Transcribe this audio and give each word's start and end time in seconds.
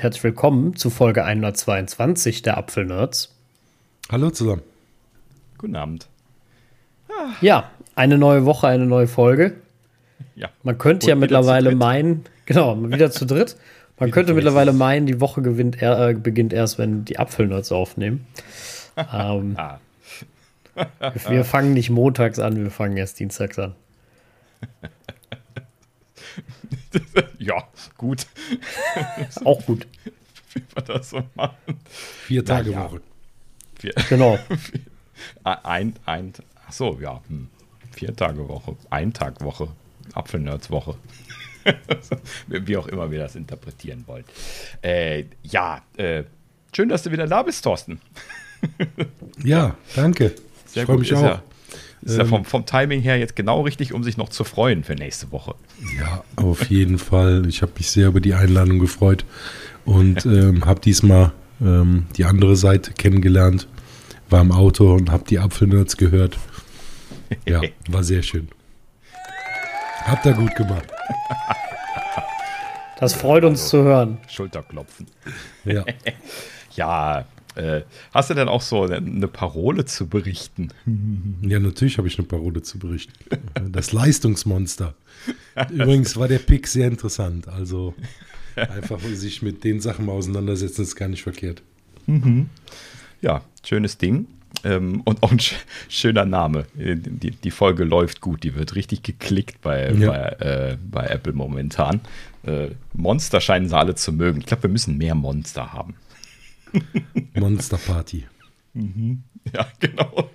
Und 0.00 0.04
herzlich 0.04 0.24
willkommen 0.24 0.76
zu 0.76 0.88
Folge 0.88 1.24
122 1.24 2.40
der 2.40 2.56
Apfelnerds. 2.56 3.36
Hallo 4.10 4.30
zusammen. 4.30 4.62
Guten 5.58 5.76
Abend. 5.76 6.08
Ja, 7.42 7.70
eine 7.96 8.16
neue 8.16 8.46
Woche, 8.46 8.66
eine 8.66 8.86
neue 8.86 9.06
Folge. 9.06 9.56
Ja. 10.36 10.48
Man 10.62 10.78
könnte 10.78 11.04
Und 11.04 11.08
ja 11.10 11.16
mittlerweile 11.16 11.74
meinen, 11.74 12.24
genau, 12.46 12.82
wieder 12.82 13.10
zu 13.10 13.26
dritt. 13.26 13.58
Man 13.98 14.06
Wieder 14.06 14.14
könnte 14.14 14.32
mittlerweile 14.32 14.72
meinen, 14.72 15.04
die 15.04 15.20
Woche 15.20 15.42
gewinnt, 15.42 15.82
er, 15.82 16.08
äh, 16.08 16.14
beginnt 16.14 16.54
erst, 16.54 16.78
wenn 16.78 17.04
die 17.04 17.18
Apfelnerds 17.18 17.70
aufnehmen. 17.70 18.26
ähm, 19.12 19.54
Ah. 19.58 19.80
wir 21.28 21.44
fangen 21.44 21.74
nicht 21.74 21.90
montags 21.90 22.38
an, 22.38 22.56
wir 22.56 22.70
fangen 22.70 22.96
erst 22.96 23.20
dienstags 23.20 23.58
an. 23.58 23.74
ja, 27.38 27.64
gut, 28.00 28.26
Auch 29.44 29.64
gut. 29.66 29.86
wie 30.54 30.62
wir 30.74 30.82
das 30.82 31.10
so 31.10 31.22
machen. 31.34 31.56
Vier 32.24 32.42
Tage 32.44 32.70
ja. 32.70 32.84
Woche. 32.84 33.02
Vier, 33.78 33.92
Genau. 34.08 34.38
ein, 35.44 35.94
ein, 36.06 36.32
ach 36.66 36.72
so, 36.72 36.98
ja, 36.98 37.20
hm. 37.28 37.48
vier 37.92 38.16
Tage 38.16 38.48
Woche, 38.48 38.74
ein 38.88 39.12
Tag 39.12 39.42
Woche, 39.42 39.68
Apfelnerds 40.14 40.70
Woche. 40.70 40.96
wie 42.46 42.76
auch 42.78 42.86
immer 42.86 43.10
wir 43.10 43.18
das 43.18 43.36
interpretieren 43.36 44.04
wollen. 44.06 44.24
Äh, 44.80 45.26
ja, 45.42 45.82
äh, 45.98 46.24
schön, 46.74 46.88
dass 46.88 47.02
du 47.02 47.12
wieder 47.12 47.26
da 47.26 47.42
bist, 47.42 47.62
Thorsten. 47.62 48.00
Ja, 49.44 49.76
danke. 49.94 50.34
Sehr 50.64 50.84
ich 50.84 50.86
freue 50.86 50.98
mich 50.98 51.14
auch. 51.14 51.22
Ja, 51.22 51.42
ist 52.02 52.16
ja 52.16 52.22
Ähm, 52.22 52.28
vom, 52.28 52.44
vom 52.44 52.66
Timing 52.66 53.00
her 53.00 53.18
jetzt 53.18 53.36
genau 53.36 53.62
richtig, 53.62 53.92
um 53.92 54.02
sich 54.04 54.16
noch 54.16 54.28
zu 54.28 54.44
freuen 54.44 54.84
für 54.84 54.94
nächste 54.94 55.30
Woche. 55.32 55.54
Ja, 55.98 56.24
auf 56.36 56.70
jeden 56.70 56.98
Fall. 56.98 57.46
Ich 57.48 57.62
habe 57.62 57.72
mich 57.76 57.90
sehr 57.90 58.08
über 58.08 58.20
die 58.20 58.34
Einladung 58.34 58.78
gefreut 58.78 59.24
und 59.84 60.24
ähm, 60.26 60.64
habe 60.64 60.80
diesmal 60.80 61.32
ähm, 61.60 62.06
die 62.16 62.24
andere 62.24 62.56
Seite 62.56 62.92
kennengelernt. 62.92 63.66
War 64.28 64.40
im 64.40 64.52
Auto 64.52 64.94
und 64.94 65.10
habe 65.10 65.24
die 65.28 65.38
Apfelnerds 65.38 65.96
gehört. 65.96 66.38
Ja, 67.46 67.60
war 67.88 68.04
sehr 68.04 68.22
schön. 68.22 68.48
Habt 70.04 70.24
ihr 70.24 70.32
gut 70.32 70.54
gemacht. 70.56 70.86
Das 72.98 73.14
freut 73.14 73.44
uns 73.44 73.68
zu 73.68 73.82
hören. 73.82 74.18
Schulterklopfen. 74.28 75.06
Ja. 75.64 75.84
Ja, 76.76 77.24
äh, 77.56 77.82
hast 78.12 78.30
du 78.30 78.34
denn 78.34 78.48
auch 78.48 78.62
so 78.62 78.84
eine 78.84 79.28
Parole 79.28 79.84
zu 79.84 80.06
berichten? 80.06 80.68
Ja, 81.42 81.58
natürlich 81.58 81.98
habe 81.98 82.08
ich 82.08 82.18
eine 82.18 82.26
Parole 82.28 82.62
zu 82.62 82.78
berichten. 82.78 83.12
Das 83.70 83.92
Leistungsmonster. 83.92 84.94
Übrigens 85.70 86.16
war 86.16 86.28
der 86.28 86.38
Pick 86.38 86.66
sehr 86.66 86.88
interessant. 86.88 87.48
Also 87.48 87.94
einfach 88.56 89.00
sich 89.00 89.42
mit 89.42 89.64
den 89.64 89.80
Sachen 89.80 90.06
mal 90.06 90.12
auseinandersetzen, 90.12 90.82
ist 90.82 90.96
gar 90.96 91.08
nicht 91.08 91.22
verkehrt. 91.22 91.62
Ja, 93.20 93.42
schönes 93.64 93.98
Ding. 93.98 94.26
Ähm, 94.64 95.00
und 95.04 95.22
auch 95.22 95.30
ein 95.30 95.38
sch 95.38 95.54
schöner 95.88 96.24
Name. 96.24 96.66
Die, 96.74 97.30
die 97.30 97.50
Folge 97.50 97.84
läuft 97.84 98.20
gut, 98.20 98.42
die 98.42 98.54
wird 98.56 98.74
richtig 98.74 99.02
geklickt 99.02 99.60
bei, 99.62 99.90
Ja. 99.92 100.10
bei, 100.10 100.18
äh, 100.46 100.76
bei 100.90 101.06
Apple 101.06 101.32
momentan. 101.32 102.00
Äh, 102.42 102.68
Monster 102.92 103.40
scheinen 103.40 103.68
sie 103.68 103.76
alle 103.78 103.94
zu 103.94 104.12
mögen. 104.12 104.40
Ich 104.40 104.46
glaube, 104.46 104.64
wir 104.64 104.70
müssen 104.70 104.98
mehr 104.98 105.14
Monster 105.14 105.72
haben. 105.72 105.94
Monster 107.34 107.78
Party. 107.78 108.26
Ja, 109.52 109.66
genau. 109.78 110.30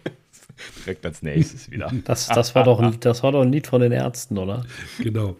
Direkt 0.79 1.06
als 1.06 1.22
nächstes 1.22 1.69
wieder. 1.69 1.91
Das, 2.06 2.28
das, 2.28 2.56
war 2.56 2.63
doch 2.63 2.79
ein, 2.79 3.00
das 3.00 3.23
war 3.23 3.31
doch 3.31 3.41
ein 3.41 3.51
Lied 3.51 3.68
von 3.68 3.81
den 3.81 3.91
Ärzten, 3.91 4.38
oder? 4.38 4.66
Genau. 5.00 5.35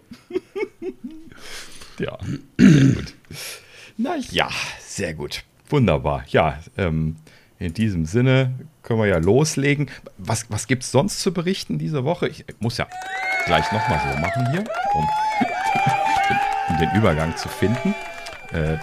Ja, 2.00 2.18
sehr 2.58 2.94
gut. 2.94 3.14
Na 3.98 4.16
ja, 4.32 4.50
sehr 4.80 5.14
gut. 5.14 5.44
Wunderbar. 5.70 6.26
Ja, 6.28 6.60
ähm, 6.78 7.16
in 7.60 7.74
diesem 7.74 8.06
Sinne 8.06 8.54
können 8.84 9.00
wir 9.00 9.08
ja 9.08 9.18
loslegen. 9.18 9.90
Was, 10.18 10.50
was 10.50 10.68
gibt 10.68 10.84
es 10.84 10.92
sonst 10.92 11.22
zu 11.22 11.34
berichten 11.34 11.80
diese 11.80 12.04
Woche? 12.04 12.28
Ich 12.28 12.46
muss 12.60 12.78
ja 12.78 12.88
gleich 13.46 13.72
nochmal 13.72 14.00
so 14.00 14.20
machen 14.20 14.52
hier, 14.52 14.64
um, 14.94 15.08
um 16.70 16.78
den 16.78 16.90
Übergang 16.96 17.36
zu 17.38 17.48
finden. 17.48 17.96
Äh, 18.52 18.78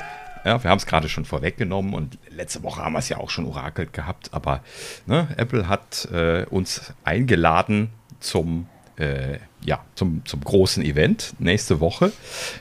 ja, 0.45 0.63
wir 0.63 0.71
haben 0.71 0.79
es 0.79 0.87
gerade 0.87 1.09
schon 1.09 1.25
vorweggenommen 1.25 1.95
und 1.95 2.19
letzte 2.31 2.63
Woche 2.63 2.83
haben 2.83 2.93
wir 2.93 2.99
es 2.99 3.09
ja 3.09 3.19
auch 3.19 3.31
schon 3.31 3.47
orakelt 3.47 3.93
gehabt, 3.93 4.31
aber 4.33 4.63
ne, 5.07 5.29
Apple 5.37 5.69
hat 5.69 6.09
äh, 6.13 6.45
uns 6.47 6.93
eingeladen 7.05 7.91
zum, 8.21 8.67
äh, 8.97 9.39
ja, 9.65 9.85
zum, 9.95 10.25
zum 10.25 10.41
großen 10.41 10.83
Event 10.83 11.35
nächste 11.39 11.81
Woche. 11.81 12.13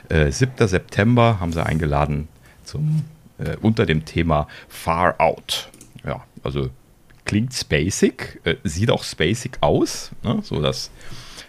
Äh, 0.08 0.30
7. 0.30 0.68
September 0.68 1.38
haben 1.40 1.52
sie 1.52 1.64
eingeladen 1.64 2.28
zum, 2.64 3.04
äh, 3.38 3.56
unter 3.60 3.86
dem 3.86 4.04
Thema 4.04 4.48
Far 4.68 5.20
Out. 5.20 5.70
Ja, 6.04 6.24
also 6.42 6.70
klingt 7.24 7.54
spacig, 7.54 8.40
äh, 8.44 8.56
sieht 8.64 8.90
auch 8.90 9.04
spacig 9.04 9.58
aus, 9.60 10.10
ne? 10.22 10.40
so 10.42 10.60
das 10.60 10.90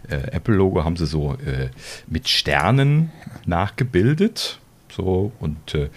äh, 0.10 0.16
Apple-Logo 0.32 0.84
haben 0.84 0.96
sie 0.96 1.06
so 1.06 1.34
äh, 1.34 1.70
mit 2.08 2.28
Sternen 2.28 3.12
nachgebildet. 3.46 4.60
So 4.90 5.32
und 5.40 5.74
äh, 5.74 5.90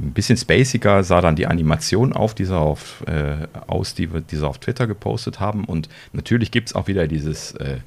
ein 0.00 0.12
bisschen 0.12 0.36
spaciger 0.36 1.04
sah 1.04 1.20
dann 1.20 1.36
die 1.36 1.46
Animation 1.46 2.12
auf, 2.12 2.34
die 2.34 2.44
sie 2.44 2.56
auf, 2.56 3.04
äh, 3.06 3.46
aus, 3.66 3.94
die 3.94 4.12
wir 4.12 4.20
die 4.20 4.36
sie 4.36 4.46
auf 4.46 4.58
Twitter 4.58 4.86
gepostet 4.86 5.40
haben. 5.40 5.64
Und 5.64 5.88
natürlich 6.12 6.50
gibt 6.50 6.68
es 6.68 6.74
auch 6.74 6.88
wieder 6.88 7.06
dieses 7.06 7.52
äh, 7.52 7.78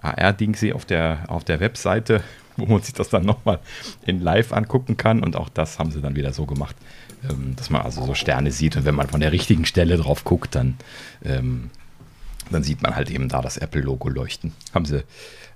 AR-Ding 0.00 0.56
auf 0.72 0.84
der, 0.84 1.24
auf 1.28 1.44
der 1.44 1.60
Webseite, 1.60 2.22
wo 2.56 2.66
man 2.66 2.82
sich 2.82 2.94
das 2.94 3.08
dann 3.08 3.24
nochmal 3.24 3.58
in 4.06 4.20
live 4.20 4.52
angucken 4.52 4.96
kann. 4.96 5.22
Und 5.22 5.36
auch 5.36 5.48
das 5.48 5.78
haben 5.78 5.90
sie 5.90 6.00
dann 6.00 6.16
wieder 6.16 6.32
so 6.32 6.46
gemacht, 6.46 6.76
ähm, 7.28 7.54
dass 7.56 7.70
man 7.70 7.82
also 7.82 8.04
so 8.04 8.14
Sterne 8.14 8.52
sieht. 8.52 8.76
Und 8.76 8.84
wenn 8.84 8.94
man 8.94 9.08
von 9.08 9.20
der 9.20 9.32
richtigen 9.32 9.64
Stelle 9.64 9.96
drauf 9.96 10.24
guckt, 10.24 10.54
dann, 10.54 10.76
ähm, 11.24 11.70
dann 12.50 12.62
sieht 12.62 12.82
man 12.82 12.94
halt 12.94 13.10
eben 13.10 13.28
da 13.28 13.42
das 13.42 13.56
Apple-Logo 13.56 14.08
leuchten. 14.08 14.52
Haben 14.72 14.84
sie 14.84 15.02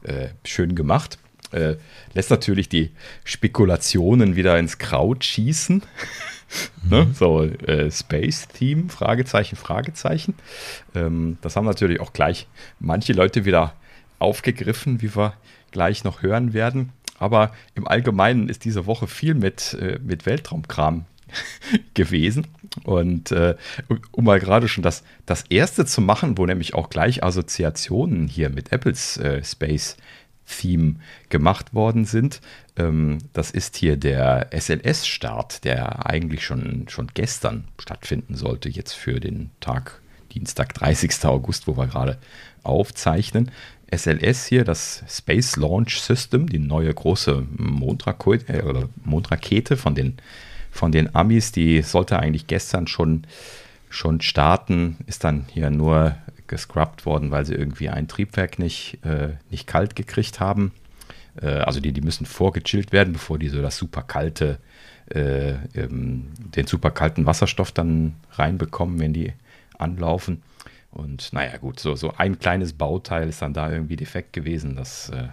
äh, 0.02 0.28
schön 0.44 0.74
gemacht. 0.74 1.18
Äh, 1.52 1.76
lässt 2.14 2.30
natürlich 2.30 2.68
die 2.68 2.90
Spekulationen 3.24 4.36
wieder 4.36 4.58
ins 4.58 4.78
Kraut 4.78 5.24
schießen. 5.24 5.82
ne? 6.88 7.08
So 7.14 7.42
äh, 7.42 7.90
Space-Theme, 7.90 8.88
Fragezeichen, 8.88 9.56
Fragezeichen. 9.56 10.34
Ähm, 10.94 11.38
das 11.42 11.56
haben 11.56 11.66
natürlich 11.66 12.00
auch 12.00 12.12
gleich 12.12 12.46
manche 12.78 13.12
Leute 13.12 13.44
wieder 13.44 13.74
aufgegriffen, 14.18 15.02
wie 15.02 15.14
wir 15.14 15.34
gleich 15.70 16.04
noch 16.04 16.22
hören 16.22 16.52
werden. 16.52 16.92
Aber 17.18 17.52
im 17.74 17.86
Allgemeinen 17.86 18.48
ist 18.48 18.64
diese 18.64 18.86
Woche 18.86 19.06
viel 19.06 19.34
mit, 19.34 19.74
äh, 19.74 19.98
mit 20.02 20.26
Weltraumkram 20.26 21.04
gewesen. 21.94 22.46
Und 22.84 23.32
äh, 23.32 23.56
um 24.10 24.24
mal 24.24 24.40
gerade 24.40 24.68
schon 24.68 24.82
das, 24.82 25.02
das 25.26 25.44
erste 25.48 25.84
zu 25.84 26.00
machen, 26.00 26.38
wo 26.38 26.46
nämlich 26.46 26.74
auch 26.74 26.90
gleich 26.90 27.22
Assoziationen 27.22 28.28
hier 28.28 28.50
mit 28.50 28.72
Apples 28.72 29.18
äh, 29.18 29.42
Space 29.44 29.96
Theme 30.46 30.96
gemacht 31.28 31.74
worden 31.74 32.04
sind. 32.04 32.40
Ähm, 32.76 33.18
das 33.32 33.50
ist 33.50 33.76
hier 33.76 33.96
der 33.96 34.50
SLS-Start, 34.52 35.64
der 35.64 36.06
eigentlich 36.06 36.44
schon, 36.44 36.86
schon 36.88 37.08
gestern 37.14 37.64
stattfinden 37.78 38.34
sollte, 38.34 38.68
jetzt 38.68 38.92
für 38.92 39.20
den 39.20 39.50
Tag 39.60 40.00
Dienstag, 40.32 40.74
30. 40.74 41.24
August, 41.24 41.66
wo 41.66 41.76
wir 41.76 41.86
gerade 41.86 42.18
aufzeichnen. 42.62 43.50
SLS 43.94 44.46
hier, 44.46 44.64
das 44.64 45.04
Space 45.06 45.56
Launch 45.56 46.00
System, 46.00 46.48
die 46.48 46.58
neue 46.58 46.92
große 46.92 47.46
Mondrako 47.56 48.32
äh, 48.32 48.86
Mondrakete 49.04 49.76
von 49.76 49.94
den, 49.94 50.16
von 50.70 50.92
den 50.92 51.14
Amis, 51.14 51.52
die 51.52 51.82
sollte 51.82 52.18
eigentlich 52.18 52.46
gestern 52.46 52.86
schon, 52.86 53.26
schon 53.90 54.22
starten, 54.22 54.96
ist 55.06 55.24
dann 55.24 55.44
hier 55.52 55.68
nur 55.68 56.16
gescrubbt 56.52 57.06
worden, 57.06 57.30
weil 57.30 57.46
sie 57.46 57.54
irgendwie 57.54 57.88
ein 57.88 58.08
Triebwerk 58.08 58.58
nicht, 58.58 58.98
äh, 59.04 59.30
nicht 59.50 59.66
kalt 59.66 59.96
gekriegt 59.96 60.38
haben. 60.38 60.72
Äh, 61.40 61.46
also 61.46 61.80
die, 61.80 61.92
die 61.92 62.02
müssen 62.02 62.26
vorgechillt 62.26 62.92
werden, 62.92 63.14
bevor 63.14 63.38
die 63.38 63.48
so 63.48 63.62
das 63.62 63.78
super 63.78 64.02
kalte, 64.02 64.58
äh, 65.10 65.52
ähm, 65.74 66.28
den 66.36 66.66
super 66.66 66.90
kalten 66.90 67.24
Wasserstoff 67.24 67.72
dann 67.72 68.16
reinbekommen, 68.32 69.00
wenn 69.00 69.14
die 69.14 69.32
anlaufen. 69.78 70.42
Und 70.90 71.32
naja, 71.32 71.56
gut, 71.56 71.80
so, 71.80 71.96
so 71.96 72.12
ein 72.18 72.38
kleines 72.38 72.74
Bauteil 72.74 73.30
ist 73.30 73.40
dann 73.40 73.54
da 73.54 73.72
irgendwie 73.72 73.96
defekt 73.96 74.34
gewesen. 74.34 74.76
Das 74.76 75.08
äh, 75.08 75.28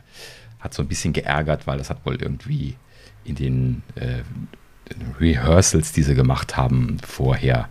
hat 0.62 0.74
so 0.74 0.82
ein 0.82 0.88
bisschen 0.88 1.12
geärgert, 1.12 1.68
weil 1.68 1.80
das 1.80 1.90
hat 1.90 2.06
wohl 2.06 2.16
irgendwie 2.16 2.78
in 3.26 3.36
den 3.36 3.84
äh, 3.96 4.22
Rehearsals, 5.20 5.92
die 5.92 6.04
sie 6.04 6.16
gemacht 6.16 6.56
haben 6.56 6.98
vorher, 7.06 7.68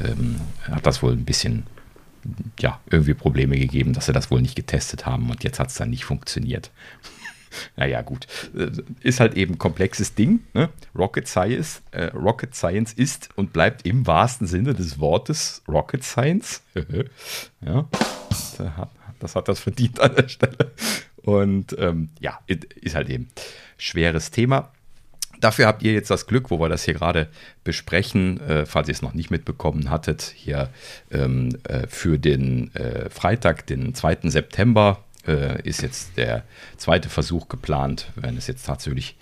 ähm, 0.00 0.36
hat 0.62 0.86
das 0.86 1.02
wohl 1.02 1.14
ein 1.14 1.24
bisschen 1.24 1.64
ja, 2.60 2.80
irgendwie 2.90 3.14
Probleme 3.14 3.58
gegeben, 3.58 3.92
dass 3.92 4.06
sie 4.06 4.12
das 4.12 4.30
wohl 4.30 4.42
nicht 4.42 4.56
getestet 4.56 5.06
haben 5.06 5.30
und 5.30 5.44
jetzt 5.44 5.58
hat 5.58 5.68
es 5.68 5.74
dann 5.74 5.90
nicht 5.90 6.04
funktioniert. 6.04 6.70
naja, 7.76 8.02
gut. 8.02 8.26
Äh, 8.56 8.70
ist 9.00 9.20
halt 9.20 9.34
eben 9.34 9.58
komplexes 9.58 10.14
Ding. 10.14 10.40
Ne? 10.54 10.68
Rocket, 10.96 11.28
Science, 11.28 11.82
äh, 11.90 12.06
Rocket 12.06 12.54
Science 12.54 12.92
ist 12.92 13.28
und 13.36 13.52
bleibt 13.52 13.86
im 13.86 14.06
wahrsten 14.06 14.46
Sinne 14.46 14.74
des 14.74 14.98
Wortes 14.98 15.62
Rocket 15.68 16.04
Science. 16.04 16.62
ja, 17.64 17.88
das 19.18 19.34
hat 19.36 19.48
das 19.48 19.60
verdient 19.60 20.00
an 20.00 20.14
der 20.14 20.28
Stelle. 20.28 20.72
Und 21.16 21.74
ähm, 21.78 22.10
ja, 22.20 22.38
ist 22.46 22.94
halt 22.94 23.08
eben 23.08 23.28
schweres 23.78 24.30
Thema. 24.30 24.72
Dafür 25.40 25.66
habt 25.66 25.82
ihr 25.82 25.92
jetzt 25.92 26.10
das 26.10 26.26
Glück, 26.26 26.50
wo 26.50 26.58
wir 26.58 26.68
das 26.68 26.84
hier 26.84 26.94
gerade 26.94 27.28
besprechen, 27.64 28.40
äh, 28.40 28.66
falls 28.66 28.88
ihr 28.88 28.94
es 28.94 29.02
noch 29.02 29.14
nicht 29.14 29.30
mitbekommen 29.30 29.90
hattet, 29.90 30.22
hier 30.34 30.70
ähm, 31.10 31.56
äh, 31.64 31.86
für 31.88 32.18
den 32.18 32.74
äh, 32.74 33.10
Freitag, 33.10 33.66
den 33.66 33.94
2. 33.94 34.18
September, 34.24 35.04
äh, 35.26 35.60
ist 35.62 35.82
jetzt 35.82 36.16
der 36.16 36.44
zweite 36.76 37.08
Versuch 37.08 37.48
geplant, 37.48 38.10
wenn 38.14 38.36
es 38.36 38.46
jetzt 38.46 38.66
tatsächlich 38.66 39.16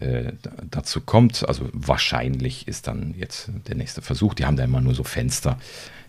äh, 0.00 0.32
dazu 0.70 1.00
kommt. 1.00 1.46
Also 1.48 1.68
wahrscheinlich 1.72 2.68
ist 2.68 2.86
dann 2.86 3.14
jetzt 3.18 3.50
der 3.66 3.74
nächste 3.74 4.02
Versuch. 4.02 4.34
Die 4.34 4.44
haben 4.44 4.56
da 4.56 4.64
immer 4.64 4.80
nur 4.80 4.94
so 4.94 5.04
Fenster, 5.04 5.58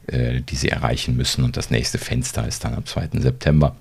äh, 0.07 0.41
die 0.41 0.55
sie 0.55 0.69
erreichen 0.69 1.15
müssen. 1.15 1.43
Und 1.43 1.57
das 1.57 1.71
nächste 1.71 1.97
Fenster 1.97 2.47
ist 2.47 2.63
dann 2.63 2.75
am 2.75 2.85
2. 2.85 3.09
September. 3.13 3.75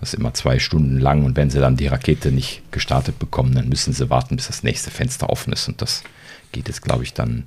Das 0.00 0.12
ist 0.12 0.18
immer 0.18 0.32
zwei 0.34 0.58
Stunden 0.58 0.98
lang 0.98 1.24
und 1.24 1.36
wenn 1.36 1.50
sie 1.50 1.58
dann 1.58 1.76
die 1.76 1.88
Rakete 1.88 2.30
nicht 2.30 2.62
gestartet 2.70 3.18
bekommen, 3.18 3.54
dann 3.54 3.68
müssen 3.68 3.92
sie 3.92 4.10
warten, 4.10 4.36
bis 4.36 4.46
das 4.46 4.62
nächste 4.62 4.90
Fenster 4.90 5.28
offen 5.28 5.52
ist. 5.52 5.68
Und 5.68 5.82
das 5.82 6.04
geht 6.52 6.68
jetzt, 6.68 6.82
glaube 6.82 7.02
ich, 7.02 7.14
dann 7.14 7.44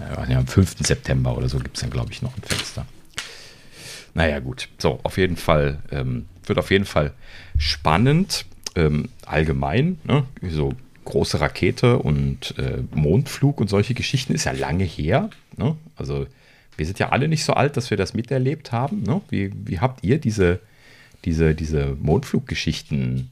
äh, 0.00 0.34
am 0.34 0.46
5. 0.46 0.76
September 0.80 1.36
oder 1.36 1.48
so 1.48 1.58
gibt 1.58 1.76
es 1.76 1.82
dann, 1.82 1.90
glaube 1.90 2.12
ich, 2.12 2.22
noch 2.22 2.36
ein 2.36 2.42
Fenster. 2.42 2.86
Naja, 4.14 4.38
gut. 4.38 4.68
So, 4.78 5.00
auf 5.02 5.18
jeden 5.18 5.36
Fall, 5.36 5.78
ähm, 5.90 6.26
wird 6.46 6.58
auf 6.58 6.70
jeden 6.70 6.84
Fall 6.84 7.12
spannend. 7.58 8.46
Ähm, 8.76 9.08
allgemein, 9.24 10.00
ne? 10.02 10.24
so 10.42 10.72
große 11.04 11.40
Rakete 11.40 11.98
und 11.98 12.58
äh, 12.58 12.82
Mondflug 12.92 13.60
und 13.60 13.68
solche 13.68 13.94
Geschichten 13.94 14.34
ist 14.34 14.44
ja 14.44 14.52
lange 14.52 14.84
her. 14.84 15.30
Ne? 15.56 15.76
Also, 15.96 16.26
wir 16.76 16.86
sind 16.86 16.98
ja 16.98 17.10
alle 17.10 17.28
nicht 17.28 17.44
so 17.44 17.52
alt, 17.52 17.76
dass 17.76 17.90
wir 17.90 17.96
das 17.96 18.14
miterlebt 18.14 18.72
haben. 18.72 19.02
Ne? 19.02 19.20
Wie, 19.28 19.52
wie 19.64 19.78
habt 19.78 20.02
ihr 20.02 20.18
diese 20.18 20.60
diese, 21.24 21.54
diese 21.54 21.96
Mondfluggeschichten 22.00 23.30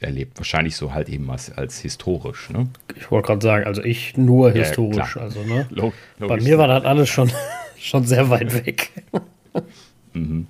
erlebt. 0.00 0.38
Wahrscheinlich 0.38 0.76
so 0.76 0.92
halt 0.92 1.08
eben 1.08 1.30
als, 1.30 1.52
als 1.52 1.80
historisch. 1.80 2.50
Ne? 2.50 2.68
Ich 2.96 3.10
wollte 3.10 3.28
gerade 3.28 3.42
sagen, 3.42 3.66
also 3.66 3.82
ich 3.82 4.16
nur 4.16 4.50
historisch. 4.50 5.16
Ja, 5.16 5.22
also, 5.22 5.42
ne? 5.42 5.66
Log 5.70 5.94
Bei 6.18 6.40
mir 6.40 6.58
war 6.58 6.68
das 6.68 6.84
alles 6.84 7.08
schon, 7.08 7.30
schon 7.78 8.04
sehr 8.04 8.28
weit 8.30 8.66
weg. 8.66 8.90
mhm. 10.12 10.46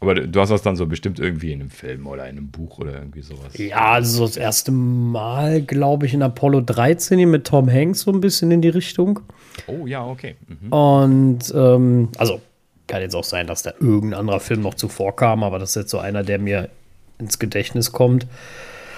Aber 0.00 0.14
du 0.14 0.40
hast 0.40 0.50
das 0.50 0.62
dann 0.62 0.76
so 0.76 0.86
bestimmt 0.86 1.18
irgendwie 1.18 1.50
in 1.50 1.60
einem 1.60 1.70
Film 1.70 2.06
oder 2.06 2.28
in 2.28 2.38
einem 2.38 2.50
Buch 2.50 2.78
oder 2.78 2.94
irgendwie 2.94 3.22
sowas. 3.22 3.56
Ja, 3.56 3.92
also 3.92 4.26
das 4.26 4.36
erste 4.36 4.70
Mal, 4.70 5.60
glaube 5.62 6.06
ich, 6.06 6.14
in 6.14 6.22
Apollo 6.22 6.60
13 6.60 7.28
mit 7.28 7.48
Tom 7.48 7.68
Hanks 7.68 8.02
so 8.02 8.12
ein 8.12 8.20
bisschen 8.20 8.52
in 8.52 8.62
die 8.62 8.68
Richtung. 8.68 9.18
Oh 9.66 9.86
ja, 9.86 10.06
okay. 10.06 10.36
Mhm. 10.46 10.72
Und 10.72 11.52
ähm, 11.52 12.08
also 12.16 12.40
kann 12.88 13.00
jetzt 13.00 13.14
auch 13.14 13.24
sein, 13.24 13.46
dass 13.46 13.62
da 13.62 13.72
irgendein 13.78 14.20
anderer 14.20 14.40
Film 14.40 14.62
noch 14.62 14.74
zuvor 14.74 15.14
kam, 15.14 15.44
aber 15.44 15.58
das 15.58 15.70
ist 15.70 15.76
jetzt 15.76 15.90
so 15.90 15.98
einer, 15.98 16.24
der 16.24 16.38
mir 16.38 16.70
ins 17.18 17.38
Gedächtnis 17.38 17.92
kommt. 17.92 18.26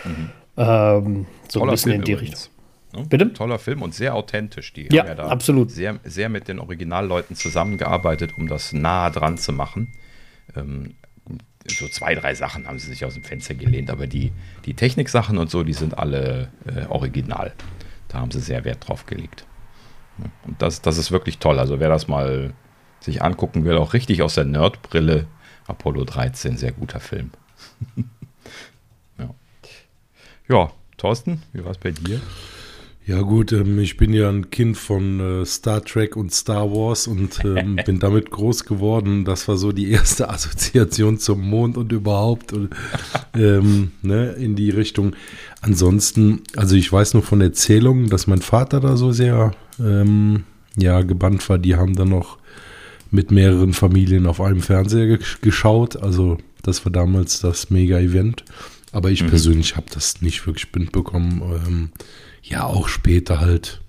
Mhm. 0.04 0.30
Ähm, 0.56 1.26
so 1.48 1.60
Toller 1.60 1.70
ein 1.70 1.74
bisschen 1.74 1.90
Film 1.90 2.00
in 2.00 2.04
die 2.06 2.12
übrigens. 2.12 2.50
Richtung. 2.92 3.02
Ne? 3.02 3.06
Bitte? 3.08 3.32
Toller 3.32 3.58
Film 3.58 3.82
und 3.82 3.94
sehr 3.94 4.14
authentisch. 4.14 4.72
Die 4.72 4.88
ja, 4.90 5.02
haben 5.02 5.08
ja 5.08 5.14
da 5.14 5.28
absolut. 5.28 5.70
Sehr, 5.70 5.98
sehr 6.04 6.28
mit 6.28 6.48
den 6.48 6.58
Originalleuten 6.58 7.36
zusammengearbeitet, 7.36 8.34
um 8.36 8.48
das 8.48 8.72
nah 8.72 9.10
dran 9.10 9.38
zu 9.38 9.52
machen. 9.52 9.92
Ähm, 10.56 10.94
so 11.66 11.86
zwei, 11.88 12.14
drei 12.14 12.34
Sachen 12.34 12.66
haben 12.66 12.78
sie 12.78 12.88
sich 12.88 13.04
aus 13.04 13.14
dem 13.14 13.22
Fenster 13.22 13.54
gelehnt, 13.54 13.90
aber 13.90 14.06
die, 14.06 14.32
die 14.64 14.74
Techniksachen 14.74 15.38
und 15.38 15.50
so, 15.50 15.62
die 15.62 15.74
sind 15.74 15.98
alle 15.98 16.48
äh, 16.66 16.86
original. 16.86 17.52
Da 18.08 18.18
haben 18.18 18.30
sie 18.30 18.40
sehr 18.40 18.64
Wert 18.64 18.88
drauf 18.88 19.06
gelegt. 19.06 19.44
Und 20.46 20.60
das, 20.60 20.82
das 20.82 20.98
ist 20.98 21.12
wirklich 21.12 21.38
toll. 21.38 21.58
Also 21.58 21.78
wer 21.80 21.88
das 21.88 22.08
mal 22.08 22.52
sich 23.00 23.22
angucken 23.22 23.64
will, 23.64 23.76
auch 23.76 23.94
richtig 23.94 24.22
aus 24.22 24.34
der 24.34 24.44
Nerdbrille. 24.44 25.26
Apollo 25.66 26.04
13, 26.04 26.56
sehr 26.56 26.72
guter 26.72 27.00
Film. 27.00 27.30
ja. 29.18 29.30
ja, 30.48 30.72
Thorsten, 30.96 31.42
wie 31.52 31.64
war 31.64 31.70
es 31.70 31.78
bei 31.78 31.92
dir? 31.92 32.20
Ja 33.10 33.22
gut, 33.22 33.50
ähm, 33.50 33.80
ich 33.80 33.96
bin 33.96 34.12
ja 34.12 34.28
ein 34.28 34.50
Kind 34.50 34.76
von 34.76 35.18
äh, 35.42 35.44
Star 35.44 35.82
Trek 35.82 36.16
und 36.16 36.32
Star 36.32 36.70
Wars 36.70 37.08
und 37.08 37.44
ähm, 37.44 37.76
bin 37.86 37.98
damit 37.98 38.30
groß 38.30 38.66
geworden. 38.66 39.24
Das 39.24 39.48
war 39.48 39.56
so 39.56 39.72
die 39.72 39.90
erste 39.90 40.28
Assoziation 40.28 41.18
zum 41.18 41.40
Mond 41.40 41.76
und 41.76 41.90
überhaupt 41.90 42.52
und, 42.52 42.70
ähm, 43.34 43.92
ne, 44.02 44.32
in 44.34 44.54
die 44.54 44.70
Richtung. 44.70 45.16
Ansonsten, 45.60 46.42
also 46.56 46.76
ich 46.76 46.92
weiß 46.92 47.14
nur 47.14 47.24
von 47.24 47.40
Erzählungen, 47.40 48.10
dass 48.10 48.26
mein 48.26 48.42
Vater 48.42 48.78
da 48.78 48.96
so 48.96 49.10
sehr 49.12 49.52
ähm, 49.80 50.44
ja, 50.76 51.02
gebannt 51.02 51.48
war. 51.48 51.58
Die 51.58 51.74
haben 51.74 51.96
dann 51.96 52.10
noch 52.10 52.38
mit 53.10 53.30
mehreren 53.30 53.72
Familien 53.72 54.26
auf 54.26 54.40
einem 54.40 54.62
Fernseher 54.62 55.18
geschaut. 55.40 55.96
Also 55.96 56.38
das 56.62 56.84
war 56.84 56.92
damals 56.92 57.40
das 57.40 57.70
Mega-Event. 57.70 58.44
Aber 58.92 59.10
ich 59.10 59.22
mhm. 59.22 59.28
persönlich 59.28 59.76
habe 59.76 59.86
das 59.92 60.20
nicht 60.20 60.46
wirklich 60.46 60.66
mitbekommen. 60.74 61.42
Ähm, 61.66 61.92
ja, 62.42 62.64
auch 62.64 62.88
später 62.88 63.40
halt 63.40 63.80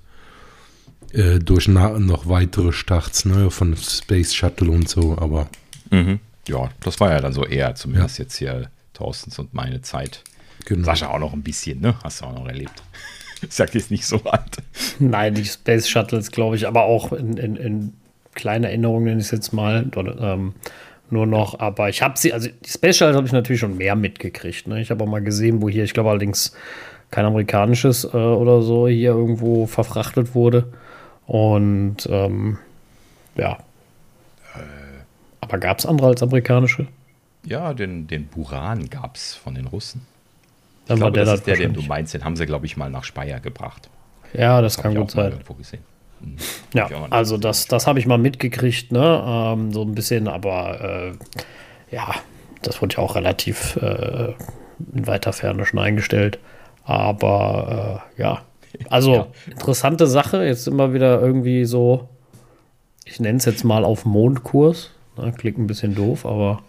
äh, 1.13 1.39
durch 1.39 1.67
noch 1.67 2.27
weitere 2.27 2.71
Starts 2.71 3.25
ne, 3.25 3.49
von 3.51 3.75
Space 3.75 4.33
Shuttle 4.33 4.69
und 4.69 4.87
so. 4.89 5.17
Aber 5.17 5.47
mhm. 5.89 6.19
ja, 6.47 6.69
das 6.81 6.99
war 6.99 7.11
ja 7.11 7.19
dann 7.19 7.33
so 7.33 7.45
eher 7.45 7.75
zumindest 7.75 8.17
ja. 8.19 8.23
jetzt 8.23 8.37
hier 8.37 8.69
Thorstens 8.93 9.39
und 9.39 9.53
meine 9.53 9.81
Zeit. 9.81 10.23
Genau. 10.65 10.85
Sascha 10.85 11.07
auch 11.07 11.19
noch 11.19 11.33
ein 11.33 11.41
bisschen, 11.41 11.81
ne? 11.81 11.95
Hast 12.03 12.21
du 12.21 12.25
auch 12.25 12.33
noch 12.33 12.47
erlebt. 12.47 12.83
Ich 13.41 13.47
sag 13.51 13.73
jetzt 13.73 13.89
nicht 13.89 14.05
so 14.05 14.23
alt. 14.25 14.57
Nein, 14.99 15.33
die 15.33 15.45
Space 15.45 15.89
Shuttles, 15.89 16.31
glaube 16.31 16.55
ich, 16.55 16.67
aber 16.67 16.83
auch 16.83 17.11
in, 17.11 17.37
in, 17.37 17.55
in 17.55 17.93
kleine 18.33 18.67
Erinnerungen, 18.67 19.05
nenne 19.05 19.19
ich 19.19 19.27
es 19.27 19.31
jetzt 19.31 19.53
mal. 19.53 19.85
Ähm, 19.95 20.53
nur 21.09 21.25
noch, 21.25 21.59
aber 21.59 21.89
ich 21.89 22.01
habe 22.01 22.17
sie, 22.17 22.33
also 22.33 22.49
die 22.49 22.93
Shuttle 22.93 23.15
habe 23.15 23.27
ich 23.27 23.33
natürlich 23.33 23.59
schon 23.59 23.77
mehr 23.77 23.95
mitgekriegt. 23.95 24.67
Ne? 24.67 24.81
Ich 24.81 24.91
habe 24.91 25.03
auch 25.03 25.07
mal 25.07 25.21
gesehen, 25.21 25.61
wo 25.61 25.67
hier, 25.67 25.83
ich 25.83 25.93
glaube 25.93 26.09
allerdings 26.09 26.53
kein 27.11 27.25
amerikanisches 27.25 28.05
äh, 28.05 28.17
oder 28.17 28.61
so 28.61 28.87
hier 28.87 29.11
irgendwo 29.11 29.67
verfrachtet 29.67 30.33
wurde. 30.33 30.67
Und 31.27 32.07
ähm, 32.09 32.57
ja. 33.35 33.57
Äh, 34.55 34.59
aber 35.41 35.57
gab 35.57 35.79
es 35.79 35.85
andere 35.85 36.07
als 36.07 36.23
amerikanische? 36.23 36.87
Ja, 37.43 37.73
den, 37.73 38.07
den 38.07 38.27
Buran 38.27 38.89
gab 38.89 39.15
es 39.15 39.35
von 39.35 39.55
den 39.55 39.67
Russen. 39.67 40.05
Dann 40.87 40.97
ich 40.97 41.01
war 41.01 41.11
glaube, 41.11 41.25
der 41.25 41.25
das 41.25 41.39
ist 41.39 41.47
der, 41.47 41.57
den 41.57 41.73
du 41.73 41.81
meinst, 41.81 42.13
den 42.13 42.23
haben 42.23 42.35
sie, 42.35 42.45
glaube 42.45 42.65
ich, 42.65 42.77
mal 42.77 42.89
nach 42.89 43.03
Speyer 43.03 43.39
gebracht. 43.39 43.89
Ja, 44.33 44.61
das, 44.61 44.75
das 44.75 44.83
kann 44.83 44.95
gut 44.95 45.11
sein. 45.11 45.33
Ja, 46.73 46.87
also 47.09 47.37
das, 47.37 47.67
das 47.67 47.87
habe 47.87 47.99
ich 47.99 48.05
mal 48.05 48.17
mitgekriegt, 48.17 48.91
ne? 48.91 49.23
Ähm, 49.25 49.73
so 49.73 49.81
ein 49.81 49.93
bisschen, 49.93 50.27
aber 50.27 50.81
äh, 50.81 51.93
ja, 51.95 52.15
das 52.61 52.81
wurde 52.81 52.95
ja 52.95 53.03
auch 53.03 53.15
relativ 53.15 53.75
äh, 53.77 54.33
in 54.93 55.07
weiter 55.07 55.33
Ferne 55.33 55.65
schon 55.65 55.79
eingestellt. 55.79 56.39
Aber 56.83 58.03
äh, 58.17 58.21
ja, 58.21 58.41
also 58.89 59.13
ja. 59.13 59.27
interessante 59.49 60.07
Sache. 60.07 60.45
Jetzt 60.45 60.67
immer 60.67 60.93
wieder 60.93 61.21
irgendwie 61.21 61.65
so, 61.65 62.09
ich 63.05 63.19
nenne 63.19 63.37
es 63.37 63.45
jetzt 63.45 63.63
mal 63.63 63.83
auf 63.83 64.05
Mondkurs. 64.05 64.91
Ne? 65.17 65.33
Klingt 65.37 65.57
ein 65.57 65.67
bisschen 65.67 65.95
doof, 65.95 66.25
aber. 66.25 66.61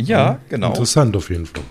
Ja, 0.00 0.38
genau. 0.48 0.68
Interessant 0.68 1.16
auf 1.16 1.28
jeden 1.28 1.46
Fall. 1.46 1.64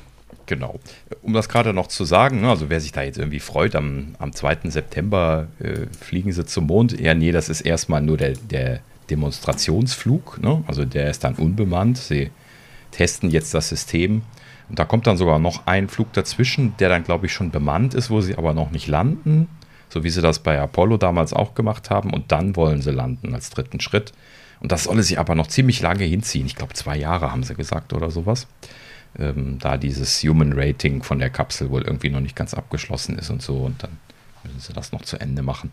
Genau. 0.47 0.79
Um 1.21 1.33
das 1.33 1.49
gerade 1.49 1.73
noch 1.73 1.87
zu 1.87 2.05
sagen, 2.05 2.41
ne, 2.41 2.49
also 2.49 2.69
wer 2.69 2.79
sich 2.79 2.93
da 2.93 3.03
jetzt 3.03 3.19
irgendwie 3.19 3.41
freut, 3.41 3.75
am, 3.75 4.15
am 4.17 4.33
2. 4.33 4.69
September 4.69 5.47
äh, 5.59 5.87
fliegen 5.99 6.31
sie 6.31 6.45
zum 6.45 6.67
Mond. 6.67 6.99
Ja, 6.99 7.13
nee, 7.13 7.31
das 7.31 7.49
ist 7.49 7.61
erstmal 7.61 8.01
nur 8.01 8.17
der, 8.17 8.31
der 8.31 8.79
Demonstrationsflug. 9.09 10.41
Ne? 10.41 10.63
Also 10.65 10.85
der 10.85 11.09
ist 11.09 11.23
dann 11.25 11.35
unbemannt. 11.35 11.97
Sie 11.97 12.31
testen 12.91 13.29
jetzt 13.29 13.53
das 13.53 13.69
System. 13.69 14.21
Und 14.69 14.79
da 14.79 14.85
kommt 14.85 15.05
dann 15.05 15.17
sogar 15.17 15.37
noch 15.37 15.67
ein 15.67 15.89
Flug 15.89 16.13
dazwischen, 16.13 16.75
der 16.77 16.89
dann, 16.89 17.03
glaube 17.03 17.25
ich, 17.25 17.33
schon 17.33 17.51
bemannt 17.51 17.93
ist, 17.93 18.09
wo 18.09 18.21
sie 18.21 18.37
aber 18.37 18.53
noch 18.53 18.71
nicht 18.71 18.87
landen. 18.87 19.49
So 19.89 20.03
wie 20.05 20.09
sie 20.09 20.21
das 20.21 20.39
bei 20.39 20.59
Apollo 20.59 20.97
damals 20.97 21.33
auch 21.33 21.55
gemacht 21.55 21.89
haben. 21.89 22.13
Und 22.13 22.31
dann 22.31 22.55
wollen 22.55 22.81
sie 22.81 22.91
landen 22.91 23.33
als 23.33 23.49
dritten 23.49 23.81
Schritt. 23.81 24.13
Und 24.61 24.71
das 24.71 24.85
solle 24.85 25.03
sich 25.03 25.19
aber 25.19 25.35
noch 25.35 25.47
ziemlich 25.47 25.81
lange 25.81 26.05
hinziehen. 26.05 26.45
Ich 26.45 26.55
glaube, 26.55 26.73
zwei 26.73 26.97
Jahre 26.97 27.31
haben 27.31 27.43
sie 27.43 27.53
gesagt 27.53 27.91
oder 27.91 28.11
sowas 28.11 28.47
ähm, 29.17 29.57
da 29.59 29.77
dieses 29.77 30.21
Human 30.23 30.53
Rating 30.53 31.03
von 31.03 31.19
der 31.19 31.29
Kapsel 31.29 31.69
wohl 31.69 31.83
irgendwie 31.83 32.09
noch 32.09 32.19
nicht 32.19 32.35
ganz 32.35 32.53
abgeschlossen 32.53 33.17
ist 33.17 33.29
und 33.29 33.41
so. 33.41 33.57
Und 33.57 33.83
dann 33.83 33.97
müssen 34.43 34.59
sie 34.59 34.73
das 34.73 34.91
noch 34.91 35.01
zu 35.01 35.19
Ende 35.19 35.41
machen. 35.41 35.71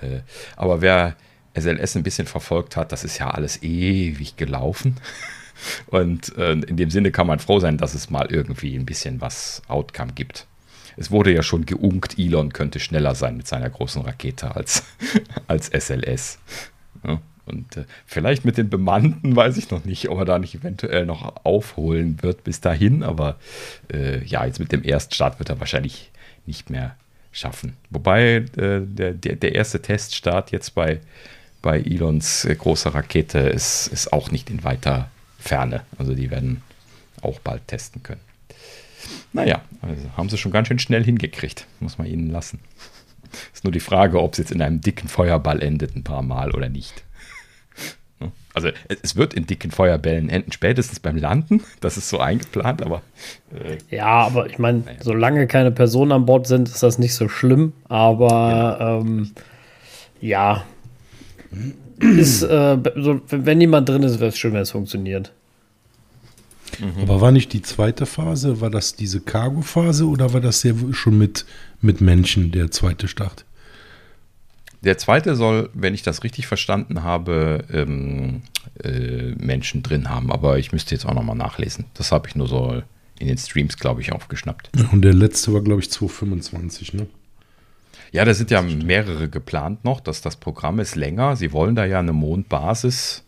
Äh, 0.00 0.20
aber 0.56 0.80
wer 0.80 1.16
SLS 1.54 1.96
ein 1.96 2.02
bisschen 2.02 2.26
verfolgt 2.26 2.76
hat, 2.76 2.92
das 2.92 3.04
ist 3.04 3.18
ja 3.18 3.30
alles 3.30 3.62
ewig 3.62 4.36
gelaufen. 4.36 4.96
Und 5.86 6.36
äh, 6.36 6.52
in 6.52 6.76
dem 6.76 6.90
Sinne 6.90 7.12
kann 7.12 7.26
man 7.26 7.38
froh 7.38 7.60
sein, 7.60 7.76
dass 7.76 7.94
es 7.94 8.10
mal 8.10 8.26
irgendwie 8.32 8.74
ein 8.74 8.86
bisschen 8.86 9.20
was 9.20 9.62
Outcome 9.68 10.12
gibt. 10.12 10.46
Es 10.96 11.10
wurde 11.10 11.32
ja 11.32 11.42
schon 11.42 11.66
geunkt, 11.66 12.18
Elon 12.18 12.52
könnte 12.52 12.80
schneller 12.80 13.14
sein 13.14 13.36
mit 13.36 13.46
seiner 13.46 13.70
großen 13.70 14.02
Rakete 14.02 14.56
als, 14.56 14.82
als 15.46 15.68
SLS. 15.68 16.38
Ja, 17.06 17.20
und 17.44 17.76
äh, 17.76 17.84
vielleicht 18.06 18.44
mit 18.44 18.56
den 18.56 18.70
Bemannten 18.70 19.34
weiß 19.36 19.56
ich 19.56 19.70
noch 19.70 19.84
nicht, 19.84 20.08
ob 20.08 20.18
er 20.18 20.24
da 20.24 20.38
nicht 20.38 20.54
eventuell 20.54 21.06
noch 21.06 21.44
aufholen 21.44 22.22
wird 22.22 22.44
bis 22.44 22.60
dahin. 22.60 23.02
Aber 23.02 23.36
äh, 23.92 24.24
ja, 24.24 24.44
jetzt 24.46 24.60
mit 24.60 24.72
dem 24.72 24.84
Erststart 24.84 25.38
wird 25.38 25.50
er 25.50 25.60
wahrscheinlich 25.60 26.10
nicht 26.46 26.70
mehr 26.70 26.96
schaffen. 27.32 27.76
Wobei 27.90 28.44
äh, 28.56 28.80
der, 28.82 29.12
der, 29.12 29.36
der, 29.36 29.54
erste 29.54 29.80
Teststart 29.80 30.52
jetzt 30.52 30.74
bei, 30.74 31.00
bei 31.62 31.80
Elons 31.80 32.44
äh, 32.44 32.54
großer 32.54 32.94
Rakete 32.94 33.38
ist, 33.38 33.88
ist 33.88 34.12
auch 34.12 34.30
nicht 34.30 34.50
in 34.50 34.64
weiter 34.64 35.10
Ferne. 35.38 35.82
Also 35.98 36.14
die 36.14 36.30
werden 36.30 36.62
auch 37.22 37.40
bald 37.40 37.66
testen 37.68 38.02
können. 38.02 38.20
Naja, 39.32 39.62
also 39.80 40.16
haben 40.16 40.28
sie 40.28 40.38
schon 40.38 40.52
ganz 40.52 40.68
schön 40.68 40.78
schnell 40.78 41.02
hingekriegt, 41.02 41.66
muss 41.80 41.98
man 41.98 42.06
ihnen 42.06 42.30
lassen. 42.30 42.60
Ist 43.54 43.64
nur 43.64 43.72
die 43.72 43.80
Frage, 43.80 44.20
ob 44.20 44.32
es 44.32 44.38
jetzt 44.38 44.52
in 44.52 44.60
einem 44.60 44.80
dicken 44.80 45.08
Feuerball 45.08 45.62
endet, 45.62 45.96
ein 45.96 46.04
paar 46.04 46.22
Mal 46.22 46.52
oder 46.52 46.68
nicht. 46.68 47.02
Also 48.54 48.68
es 49.02 49.16
wird 49.16 49.34
in 49.34 49.46
dicken 49.46 49.70
Feuerbällen 49.70 50.28
enden, 50.28 50.52
spätestens 50.52 51.00
beim 51.00 51.16
Landen. 51.16 51.62
Das 51.80 51.96
ist 51.96 52.08
so 52.08 52.18
eingeplant, 52.18 52.82
aber. 52.82 53.02
Äh, 53.52 53.78
ja, 53.94 54.06
aber 54.06 54.46
ich 54.46 54.58
meine, 54.58 54.80
naja. 54.80 54.98
solange 55.00 55.46
keine 55.46 55.70
Personen 55.70 56.12
an 56.12 56.26
Bord 56.26 56.46
sind, 56.46 56.68
ist 56.68 56.82
das 56.82 56.98
nicht 56.98 57.14
so 57.14 57.28
schlimm. 57.28 57.72
Aber 57.88 58.76
genau. 58.78 59.00
ähm, 59.00 59.30
ja, 60.20 60.64
ist, 61.98 62.42
äh, 62.42 62.78
so, 62.96 63.20
wenn 63.28 63.58
niemand 63.58 63.88
drin 63.88 64.02
ist, 64.02 64.20
wäre 64.20 64.28
es 64.28 64.38
schön, 64.38 64.52
wenn 64.52 64.62
es 64.62 64.70
funktioniert. 64.70 65.32
Mhm. 66.78 67.02
Aber 67.02 67.20
war 67.20 67.32
nicht 67.32 67.52
die 67.52 67.62
zweite 67.62 68.06
Phase, 68.06 68.60
war 68.60 68.70
das 68.70 68.96
diese 68.96 69.20
Cargo-Phase 69.20 70.06
oder 70.06 70.32
war 70.32 70.40
das 70.40 70.62
ja 70.62 70.72
schon 70.92 71.18
mit, 71.18 71.44
mit 71.80 72.00
Menschen 72.00 72.50
der 72.50 72.70
zweite 72.70 73.08
Start? 73.08 73.44
Der 74.84 74.98
zweite 74.98 75.36
soll, 75.36 75.70
wenn 75.74 75.94
ich 75.94 76.02
das 76.02 76.24
richtig 76.24 76.46
verstanden 76.46 77.02
habe, 77.04 77.64
ähm, 77.72 78.42
äh, 78.82 79.34
Menschen 79.36 79.82
drin 79.82 80.08
haben, 80.08 80.32
aber 80.32 80.58
ich 80.58 80.72
müsste 80.72 80.94
jetzt 80.94 81.06
auch 81.06 81.14
nochmal 81.14 81.36
nachlesen. 81.36 81.84
Das 81.94 82.10
habe 82.10 82.28
ich 82.28 82.34
nur 82.34 82.48
so 82.48 82.82
in 83.18 83.28
den 83.28 83.38
Streams, 83.38 83.76
glaube 83.76 84.00
ich, 84.00 84.12
aufgeschnappt. 84.12 84.70
Und 84.92 85.02
der 85.02 85.14
letzte 85.14 85.52
war, 85.52 85.60
glaube 85.60 85.80
ich, 85.80 85.90
225, 85.90 86.94
ne? 86.94 87.06
Ja, 88.10 88.24
da 88.24 88.34
sind 88.34 88.50
ja 88.50 88.60
mehrere 88.60 89.28
geplant 89.28 89.84
noch. 89.84 90.00
dass 90.00 90.20
das 90.20 90.36
Programm 90.36 90.80
ist 90.80 90.96
länger. 90.96 91.36
Sie 91.36 91.52
wollen 91.52 91.74
da 91.74 91.84
ja 91.84 92.00
eine 92.00 92.12
Mondbasis 92.12 93.24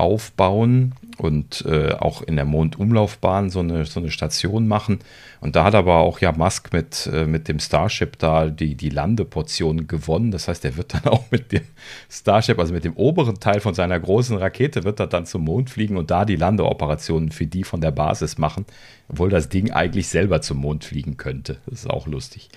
aufbauen 0.00 0.94
und 1.18 1.64
äh, 1.66 1.92
auch 1.92 2.22
in 2.22 2.36
der 2.36 2.44
Mondumlaufbahn 2.46 3.50
so 3.50 3.60
eine, 3.60 3.84
so 3.84 4.00
eine 4.00 4.10
Station 4.10 4.66
machen. 4.66 5.00
Und 5.40 5.54
da 5.56 5.64
hat 5.64 5.74
aber 5.74 5.98
auch 5.98 6.20
ja 6.20 6.32
Musk 6.32 6.72
mit, 6.72 7.08
äh, 7.12 7.26
mit 7.26 7.48
dem 7.48 7.58
Starship 7.58 8.18
da 8.18 8.48
die, 8.48 8.74
die 8.74 8.88
Landeportion 8.88 9.86
gewonnen. 9.86 10.30
Das 10.30 10.48
heißt, 10.48 10.64
er 10.64 10.76
wird 10.76 10.94
dann 10.94 11.04
auch 11.12 11.30
mit 11.30 11.52
dem 11.52 11.62
Starship, 12.08 12.58
also 12.58 12.72
mit 12.72 12.84
dem 12.84 12.96
oberen 12.96 13.38
Teil 13.38 13.60
von 13.60 13.74
seiner 13.74 14.00
großen 14.00 14.36
Rakete, 14.36 14.84
wird 14.84 15.00
er 15.00 15.06
dann 15.06 15.26
zum 15.26 15.44
Mond 15.44 15.70
fliegen 15.70 15.96
und 15.96 16.10
da 16.10 16.24
die 16.24 16.36
Landeoperationen 16.36 17.30
für 17.30 17.46
die 17.46 17.64
von 17.64 17.80
der 17.80 17.90
Basis 17.90 18.38
machen, 18.38 18.64
obwohl 19.08 19.28
das 19.28 19.48
Ding 19.48 19.70
eigentlich 19.70 20.08
selber 20.08 20.40
zum 20.40 20.58
Mond 20.58 20.84
fliegen 20.84 21.16
könnte. 21.16 21.58
Das 21.66 21.80
ist 21.80 21.90
auch 21.90 22.06
lustig. 22.06 22.48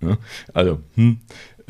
also, 0.54 0.80
hm. 0.94 1.20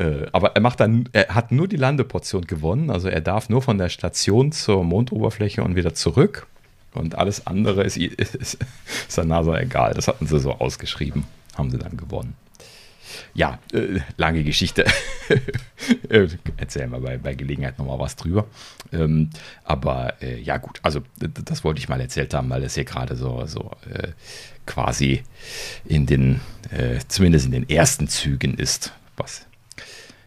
Äh, 0.00 0.26
aber 0.32 0.52
er 0.56 0.62
macht 0.62 0.80
dann, 0.80 1.08
er 1.12 1.28
hat 1.34 1.52
nur 1.52 1.68
die 1.68 1.76
Landeportion 1.76 2.46
gewonnen, 2.46 2.90
also 2.90 3.08
er 3.08 3.20
darf 3.20 3.50
nur 3.50 3.60
von 3.60 3.76
der 3.76 3.90
Station 3.90 4.50
zur 4.50 4.82
Mondoberfläche 4.82 5.62
und 5.62 5.76
wieder 5.76 5.94
zurück. 5.94 6.46
Und 6.94 7.16
alles 7.16 7.46
andere 7.46 7.84
ist, 7.84 7.96
ist, 7.98 8.34
ist 8.34 9.16
der 9.16 9.24
NASA 9.24 9.58
egal. 9.58 9.92
Das 9.92 10.08
hatten 10.08 10.26
sie 10.26 10.40
so 10.40 10.52
ausgeschrieben, 10.52 11.24
haben 11.56 11.70
sie 11.70 11.78
dann 11.78 11.98
gewonnen. 11.98 12.34
Ja, 13.34 13.58
äh, 13.72 14.00
lange 14.16 14.42
Geschichte. 14.42 14.86
Äh, 16.08 16.28
erzählen 16.56 16.90
wir 16.90 17.00
bei, 17.00 17.16
bei 17.16 17.34
Gelegenheit 17.34 17.78
nochmal 17.78 17.98
was 17.98 18.14
drüber. 18.14 18.46
Ähm, 18.92 19.30
aber 19.64 20.20
äh, 20.20 20.38
ja, 20.40 20.58
gut, 20.58 20.78
also 20.82 21.00
das 21.18 21.64
wollte 21.64 21.78
ich 21.78 21.88
mal 21.88 22.00
erzählt 22.00 22.34
haben, 22.34 22.50
weil 22.50 22.62
es 22.64 22.74
hier 22.74 22.84
gerade 22.84 23.16
so, 23.16 23.46
so 23.46 23.70
äh, 23.88 24.08
quasi 24.66 25.22
in 25.84 26.06
den, 26.06 26.40
äh, 26.70 26.98
zumindest 27.08 27.46
in 27.46 27.52
den 27.52 27.68
ersten 27.68 28.08
Zügen 28.08 28.54
ist, 28.54 28.92
was 29.16 29.46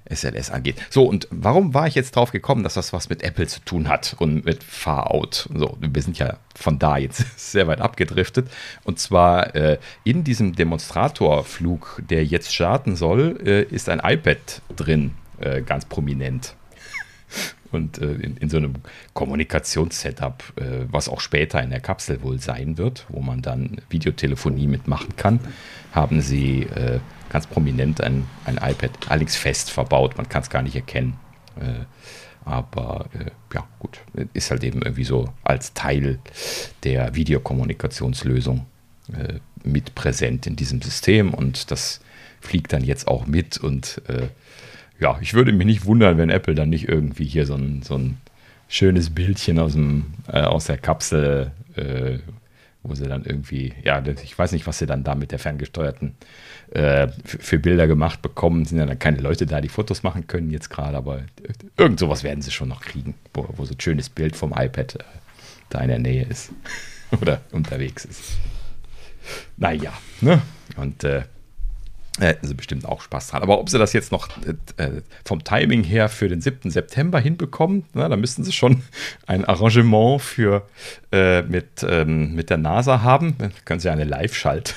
SLS 0.10 0.52
angeht. 0.52 0.76
So, 0.90 1.06
und 1.06 1.28
warum 1.32 1.74
war 1.74 1.88
ich 1.88 1.96
jetzt 1.96 2.16
drauf 2.16 2.32
gekommen, 2.32 2.64
dass 2.64 2.74
das 2.74 2.94
was 2.94 3.10
mit 3.10 3.24
Apple 3.24 3.48
zu 3.48 3.62
tun 3.62 3.88
hat 3.88 4.16
und 4.20 4.46
mit 4.46 4.64
Far-Out? 4.64 5.50
So, 5.54 5.78
wir 5.80 6.02
sind 6.02 6.18
ja 6.20 6.38
von 6.56 6.80
da 6.80 6.98
jetzt 6.98 7.26
sehr 7.38 7.68
weit 7.68 7.82
abgedriftet. 7.82 8.50
Und 8.84 9.00
zwar 9.00 9.56
äh, 9.56 9.78
in 10.04 10.24
diesem 10.24 10.56
Demonstratorflug, 10.56 12.02
der 12.10 12.26
jetzt 12.26 12.54
starten 12.54 12.96
soll, 12.96 13.40
äh, 13.46 13.64
ist 13.64 13.90
ein 13.90 14.02
iPad 14.04 14.62
drin, 14.76 15.12
äh, 15.40 15.62
ganz 15.62 15.86
prominent. 15.86 16.56
Und 17.72 17.98
äh, 17.98 18.14
in, 18.14 18.38
in, 18.38 18.50
so 18.50 18.58
einem 18.58 18.76
Kommunikationssetup, 19.14 20.44
äh, 20.58 20.86
was 20.92 21.10
auch 21.10 21.20
später 21.20 21.62
in 21.64 21.72
der 21.72 21.80
Kapsel 21.80 22.22
wohl 22.22 22.40
sein 22.40 22.78
wird, 22.78 23.06
wo 23.10 23.20
man 23.20 23.42
dann 23.42 23.78
Videotelefonie 23.90 24.68
mitmachen 24.68 25.16
kann, 25.16 25.40
haben 25.92 26.22
sie 26.22 26.64
äh, 26.64 27.00
ganz 27.34 27.48
prominent 27.48 28.00
ein, 28.00 28.28
ein 28.46 28.58
iPad, 28.58 28.92
allerdings 29.10 29.36
fest 29.36 29.72
verbaut, 29.72 30.16
man 30.18 30.30
kann 30.30 30.44
es 30.44 30.52
gar 30.52 30.62
nicht 30.62 30.76
erkennen. 30.76 31.16
Äh, 31.60 31.86
aber 32.46 33.08
äh, 33.14 33.32
ja, 33.54 33.68
gut, 33.80 34.00
ist 34.34 34.52
halt 34.52 34.64
eben 34.64 34.84
irgendwie 34.84 35.04
so 35.04 35.34
als 35.44 35.74
Teil 35.74 36.20
der 36.84 37.16
Videokommunikationslösung 37.16 38.68
äh, 39.12 39.40
mit 39.64 39.96
präsent 39.96 40.46
in 40.46 40.56
diesem 40.56 40.82
System. 40.82 41.34
Und 41.34 41.72
das 41.72 42.02
fliegt 42.40 42.72
dann 42.72 42.84
jetzt 42.84 43.08
auch 43.08 43.26
mit. 43.26 43.58
Und 43.58 44.02
ja, 45.00 45.18
ich 45.22 45.34
würde 45.34 45.54
mich 45.54 45.66
nicht 45.66 45.86
wundern, 45.86 46.18
wenn 46.18 46.30
Apple 46.30 46.56
dann 46.56 46.70
nicht 46.70 46.90
irgendwie 46.90 47.24
hier 47.24 47.46
so 47.46 47.56
ein, 47.56 47.82
so 47.84 47.96
ein 47.98 48.18
schönes 48.68 49.12
Bildchen 49.12 49.60
aus, 49.60 49.72
dem, 49.72 50.08
aus 50.28 50.66
der 50.66 50.78
Kapsel 50.78 51.54
wo 52.84 52.96
sie 52.96 53.08
dann 53.08 53.24
irgendwie, 53.24 53.74
ja, 53.84 54.04
ich 54.06 54.38
weiß 54.38 54.52
nicht, 54.52 54.68
was 54.68 54.78
sie 54.78 54.86
dann 54.86 55.04
da 55.04 55.16
mit 55.16 55.32
der 55.32 55.40
ferngesteuerten 55.40 56.16
äh, 56.72 57.08
für 57.26 57.58
Bilder 57.58 57.88
gemacht 57.88 58.22
bekommen. 58.22 58.66
Sind 58.66 58.78
ja 58.78 58.86
dann 58.86 59.00
keine 59.00 59.20
Leute 59.20 59.46
da, 59.46 59.62
die 59.62 59.70
Fotos 59.70 60.04
machen 60.04 60.28
können 60.28 60.52
jetzt 60.52 60.70
gerade, 60.70 60.98
aber 60.98 61.22
irgend 61.78 62.00
sowas 62.00 62.24
werden 62.24 62.42
sie 62.42 62.52
schon 62.52 62.70
noch 62.70 62.82
kriegen, 62.82 63.16
wo, 63.34 63.48
wo 63.56 63.66
so 63.66 63.74
ein 63.74 63.80
schönes 63.80 64.10
Bild 64.10 64.36
vom 64.36 64.52
iPad 64.52 64.96
äh, 64.96 65.04
da 65.70 65.80
in 65.80 65.88
der 65.88 66.00
Nähe 66.00 66.26
ist 66.26 66.52
oder 67.22 67.42
unterwegs 67.52 68.06
ist. 68.06 68.38
Naja, 69.56 69.94
ne? 70.20 70.42
Und 70.76 71.06
äh, 71.06 71.24
Hätten 72.20 72.46
sie 72.46 72.54
bestimmt 72.54 72.86
auch 72.86 73.02
Spaß 73.02 73.30
dran. 73.30 73.42
Aber 73.42 73.60
ob 73.60 73.70
sie 73.70 73.80
das 73.80 73.92
jetzt 73.94 74.12
noch 74.12 74.30
äh, 74.46 74.84
äh 74.84 75.02
vom 75.26 75.44
Timing 75.44 75.84
her 75.84 76.10
für 76.10 76.28
den 76.28 76.42
7. 76.42 76.70
September 76.70 77.20
hinbekommen, 77.20 77.86
na, 77.94 78.08
da 78.08 78.16
müssten 78.16 78.44
sie 78.44 78.52
schon 78.52 78.84
ein 79.26 79.46
Arrangement 79.46 80.22
für 80.22 80.68
äh, 81.12 81.42
mit, 81.42 81.84
ähm, 81.88 82.36
mit 82.36 82.52
der 82.52 82.58
NASA 82.58 83.02
haben. 83.02 83.36
Dann 83.40 83.52
können 83.66 83.80
sie 83.80 83.90
eine 83.90 84.04
Live-Schalt 84.04 84.76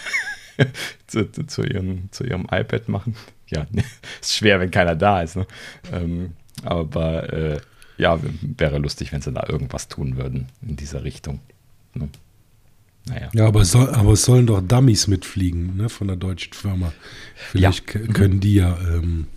zu, 1.07 1.31
zu, 1.31 1.47
zu, 1.47 1.63
ihrem, 1.63 2.11
zu 2.11 2.25
ihrem 2.25 2.47
iPad 2.51 2.89
machen. 2.89 3.17
Ja, 3.49 3.67
ist 4.21 4.35
schwer, 4.35 4.59
wenn 4.59 4.71
keiner 4.71 4.97
da 4.97 5.21
ist. 5.21 5.37
Ne? 5.37 5.47
Ähm, 5.93 6.33
aber 6.63 7.33
äh, 7.33 7.61
ja, 7.99 8.19
wäre 8.41 8.79
lustig, 8.79 9.13
wenn 9.13 9.21
sie 9.21 9.33
da 9.33 9.47
irgendwas 9.47 9.89
tun 9.89 10.17
würden 10.17 10.49
in 10.63 10.77
dieser 10.77 11.05
Richtung. 11.05 11.41
Ne? 11.93 12.09
Naja. 13.09 13.29
Ja, 13.35 13.47
aber, 13.47 13.65
soll, 13.65 13.89
aber 13.91 14.13
es 14.13 14.25
sollen 14.25 14.47
doch 14.47 14.61
Dummies 14.61 15.07
mitfliegen, 15.07 15.77
ne, 15.77 15.89
von 15.89 16.09
der 16.09 16.17
deutschen 16.17 16.53
Firma. 16.53 16.93
Vielleicht 17.35 17.95
ja. 17.95 18.01
können 18.01 18.41
die 18.41 18.55
ja 18.55 18.77
ähm, 18.81 19.29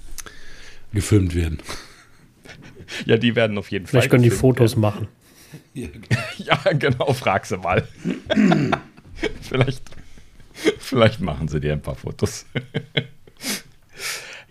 gefilmt 0.91 1.35
werden. 1.35 1.59
Ja, 3.05 3.17
die 3.17 3.35
werden 3.35 3.57
auf 3.57 3.69
jeden 3.69 3.85
Fall. 3.85 3.91
Vielleicht 3.91 4.09
können 4.09 4.23
die 4.23 4.31
Fotos 4.31 4.71
werden. 4.71 4.81
machen. 4.81 5.07
Ja, 6.37 6.57
genau, 6.73 7.13
frag 7.13 7.45
sie 7.45 7.57
mal. 7.57 7.87
vielleicht, 9.41 9.83
vielleicht 10.77 11.21
machen 11.21 11.47
sie 11.47 11.59
dir 11.59 11.73
ein 11.73 11.81
paar 11.81 11.95
Fotos. 11.95 12.45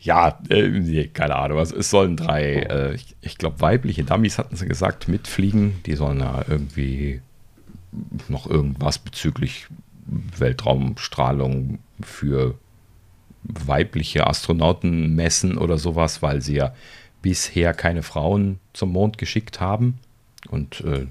ja, 0.00 0.40
äh, 0.48 1.08
keine 1.08 1.37
Ahnung. 1.37 1.58
Also 1.58 1.76
es 1.76 1.90
sollen 1.90 2.16
drei, 2.16 2.54
äh, 2.62 2.94
ich, 2.94 3.16
ich 3.20 3.38
glaube, 3.38 3.60
weibliche 3.60 4.04
Dummies 4.04 4.38
hatten 4.38 4.56
sie 4.56 4.66
gesagt, 4.66 5.08
mitfliegen. 5.08 5.82
Die 5.87 5.94
sollen 5.94 6.18
da 6.18 6.44
irgendwie 6.48 7.20
noch 8.28 8.47
irgendwas 8.47 8.99
bezüglich 8.99 9.66
Weltraumstrahlung 10.07 11.78
für 12.00 12.54
weibliche 13.42 14.26
Astronauten 14.26 15.14
messen 15.14 15.59
oder 15.59 15.78
sowas, 15.78 16.23
weil 16.23 16.42
sie 16.42 16.57
ja 16.57 16.75
bisher 17.23 17.75
keine 17.75 18.02
Frauen 18.02 18.59
zum 18.73 18.92
Mond 18.92 19.18
geschickt 19.18 19.61
haben. 19.61 19.99
Und 20.50 20.80
äh, 20.83 21.07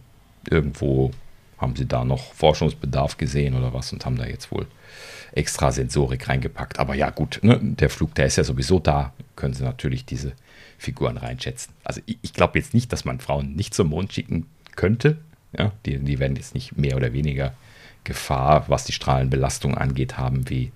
irgendwo 0.50 1.12
haben 1.58 1.76
sie 1.76 1.88
da 1.88 2.06
noch 2.06 2.34
Forschungsbedarf 2.34 3.18
gesehen 3.18 3.56
oder 3.56 3.74
was 3.74 3.92
und 3.92 4.06
haben 4.06 4.18
da 4.18 4.26
jetzt 4.26 4.52
wohl 4.52 4.68
extra 5.34 5.72
Sensorik 5.72 6.28
reingepackt. 6.30 6.80
Aber 6.80 6.96
ja, 6.96 7.10
gut, 7.10 7.40
ne, 7.44 7.60
der 7.62 7.90
Flug, 7.90 8.16
der 8.16 8.28
ist 8.28 8.38
ja 8.38 8.44
sowieso 8.44 8.80
da, 8.80 9.14
können 9.36 9.54
sie 9.54 9.64
natürlich 9.64 10.06
diese 10.06 10.34
Figuren 10.78 11.18
reinschätzen. 11.18 11.74
Also 11.84 12.02
ich, 12.06 12.18
ich 12.22 12.34
glaube 12.34 12.58
jetzt 12.58 12.74
nicht, 12.74 12.94
dass 12.94 13.06
man 13.06 13.20
Frauen 13.20 13.56
nicht 13.56 13.74
zum 13.74 13.90
Mond 13.90 14.14
schicken 14.14 14.48
könnte, 14.76 15.18
Ja, 15.58 15.72
die, 15.86 16.00
die 16.00 16.20
werden 16.20 16.36
jetzt 16.36 16.54
nicht 16.54 16.78
mehr 16.78 16.96
oder 16.96 17.14
weniger 17.14 17.54
Gefahr, 18.04 18.66
was 18.68 18.86
die 18.86 18.94
Strahlenbelastung 18.94 19.76
angeht, 19.76 20.18
haben 20.18 20.50
wie, 20.50 20.72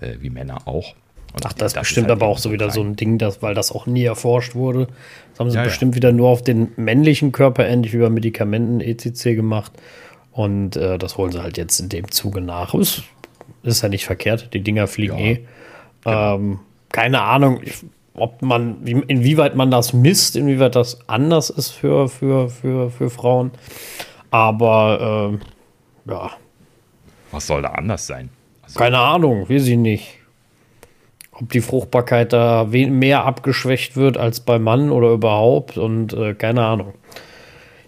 äh, 0.00 0.16
wie 0.20 0.30
Männer 0.30 0.66
auch. 0.66 0.94
Und 1.34 1.44
Ach, 1.44 1.52
das, 1.52 1.72
das 1.72 1.72
ist 1.72 1.78
bestimmt 1.80 2.08
halt 2.08 2.22
aber 2.22 2.26
auch 2.26 2.38
so 2.38 2.52
wieder 2.52 2.70
so 2.70 2.82
ein 2.82 2.96
Ding, 2.96 3.18
das, 3.18 3.42
weil 3.42 3.54
das 3.54 3.70
auch 3.70 3.86
nie 3.86 4.04
erforscht 4.04 4.54
wurde. 4.54 4.88
Das 5.30 5.40
haben 5.40 5.50
sie 5.50 5.58
ja, 5.58 5.64
bestimmt 5.64 5.94
ja. 5.94 5.96
wieder 5.96 6.12
nur 6.12 6.28
auf 6.28 6.42
den 6.42 6.72
männlichen 6.76 7.32
Körper, 7.32 7.66
ähnlich 7.66 7.92
wie 7.92 7.98
bei 7.98 8.10
Medikamenten, 8.10 8.80
ECC 8.80 9.34
gemacht. 9.34 9.72
Und 10.32 10.76
äh, 10.76 10.98
das 10.98 11.16
holen 11.16 11.32
sie 11.32 11.42
halt 11.42 11.58
jetzt 11.58 11.80
in 11.80 11.88
dem 11.88 12.10
Zuge 12.10 12.40
nach. 12.40 12.74
Ist, 12.74 13.02
ist 13.62 13.82
ja 13.82 13.88
nicht 13.88 14.06
verkehrt, 14.06 14.54
die 14.54 14.60
Dinger 14.60 14.86
fliegen 14.86 15.18
ja, 15.18 15.24
eh. 15.24 15.44
Genau. 16.04 16.34
Ähm, 16.36 16.60
keine 16.90 17.20
Ahnung, 17.20 17.60
ob 18.18 18.42
man, 18.42 18.76
wie, 18.84 18.92
inwieweit 18.92 19.54
man 19.54 19.70
das 19.70 19.92
misst, 19.92 20.36
inwieweit 20.36 20.76
das 20.76 21.08
anders 21.08 21.50
ist 21.50 21.70
für, 21.70 22.08
für, 22.08 22.48
für, 22.48 22.90
für 22.90 23.10
Frauen. 23.10 23.52
Aber 24.30 25.38
äh, 26.06 26.10
ja. 26.10 26.30
Was 27.30 27.46
soll 27.46 27.62
da 27.62 27.68
anders 27.70 28.06
sein? 28.06 28.30
Also, 28.62 28.78
keine 28.78 28.98
Ahnung, 28.98 29.48
weiß 29.48 29.66
ich 29.66 29.76
nicht 29.76 30.18
ob 31.40 31.52
die 31.52 31.60
Fruchtbarkeit 31.60 32.32
da 32.32 32.64
mehr 32.64 33.24
abgeschwächt 33.24 33.96
wird 33.96 34.16
als 34.16 34.40
beim 34.40 34.62
Mann 34.62 34.90
oder 34.90 35.12
überhaupt 35.12 35.78
und 35.78 36.12
äh, 36.12 36.34
keine 36.34 36.64
Ahnung. 36.64 36.94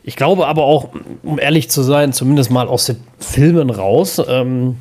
Ich 0.02 0.16
glaube 0.16 0.46
aber 0.46 0.64
auch, 0.64 0.90
um 1.22 1.38
ehrlich 1.38 1.68
zu 1.68 1.82
sein, 1.82 2.12
zumindest 2.12 2.50
mal 2.50 2.68
aus 2.68 2.86
den 2.86 2.96
Filmen 3.18 3.70
raus, 3.70 4.22
ähm, 4.26 4.78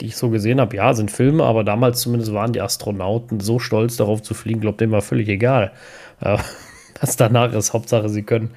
die 0.00 0.06
ich 0.06 0.16
so 0.16 0.30
gesehen 0.30 0.60
habe, 0.60 0.76
ja, 0.76 0.94
sind 0.94 1.10
Filme, 1.10 1.44
aber 1.44 1.64
damals 1.64 2.00
zumindest 2.00 2.32
waren 2.32 2.52
die 2.52 2.60
Astronauten 2.60 3.40
so 3.40 3.58
stolz 3.58 3.96
darauf 3.96 4.22
zu 4.22 4.34
fliegen, 4.34 4.60
glaube 4.60 4.78
dem 4.78 4.90
war 4.90 5.02
völlig 5.02 5.28
egal. 5.28 5.72
Äh, 6.20 6.38
was 7.00 7.16
danach 7.16 7.52
ist, 7.52 7.72
Hauptsache, 7.72 8.08
sie 8.08 8.22
können 8.22 8.50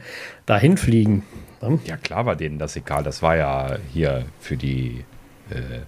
dahin 0.45 0.77
fliegen. 0.77 1.23
Ne? 1.61 1.79
Ja, 1.85 1.97
klar 1.97 2.25
war 2.25 2.35
denen 2.35 2.57
das 2.57 2.75
egal. 2.75 3.03
Das 3.03 3.21
war 3.21 3.35
ja 3.37 3.77
hier 3.93 4.25
für 4.39 4.57
die, 4.57 5.05
äh, 5.49 5.81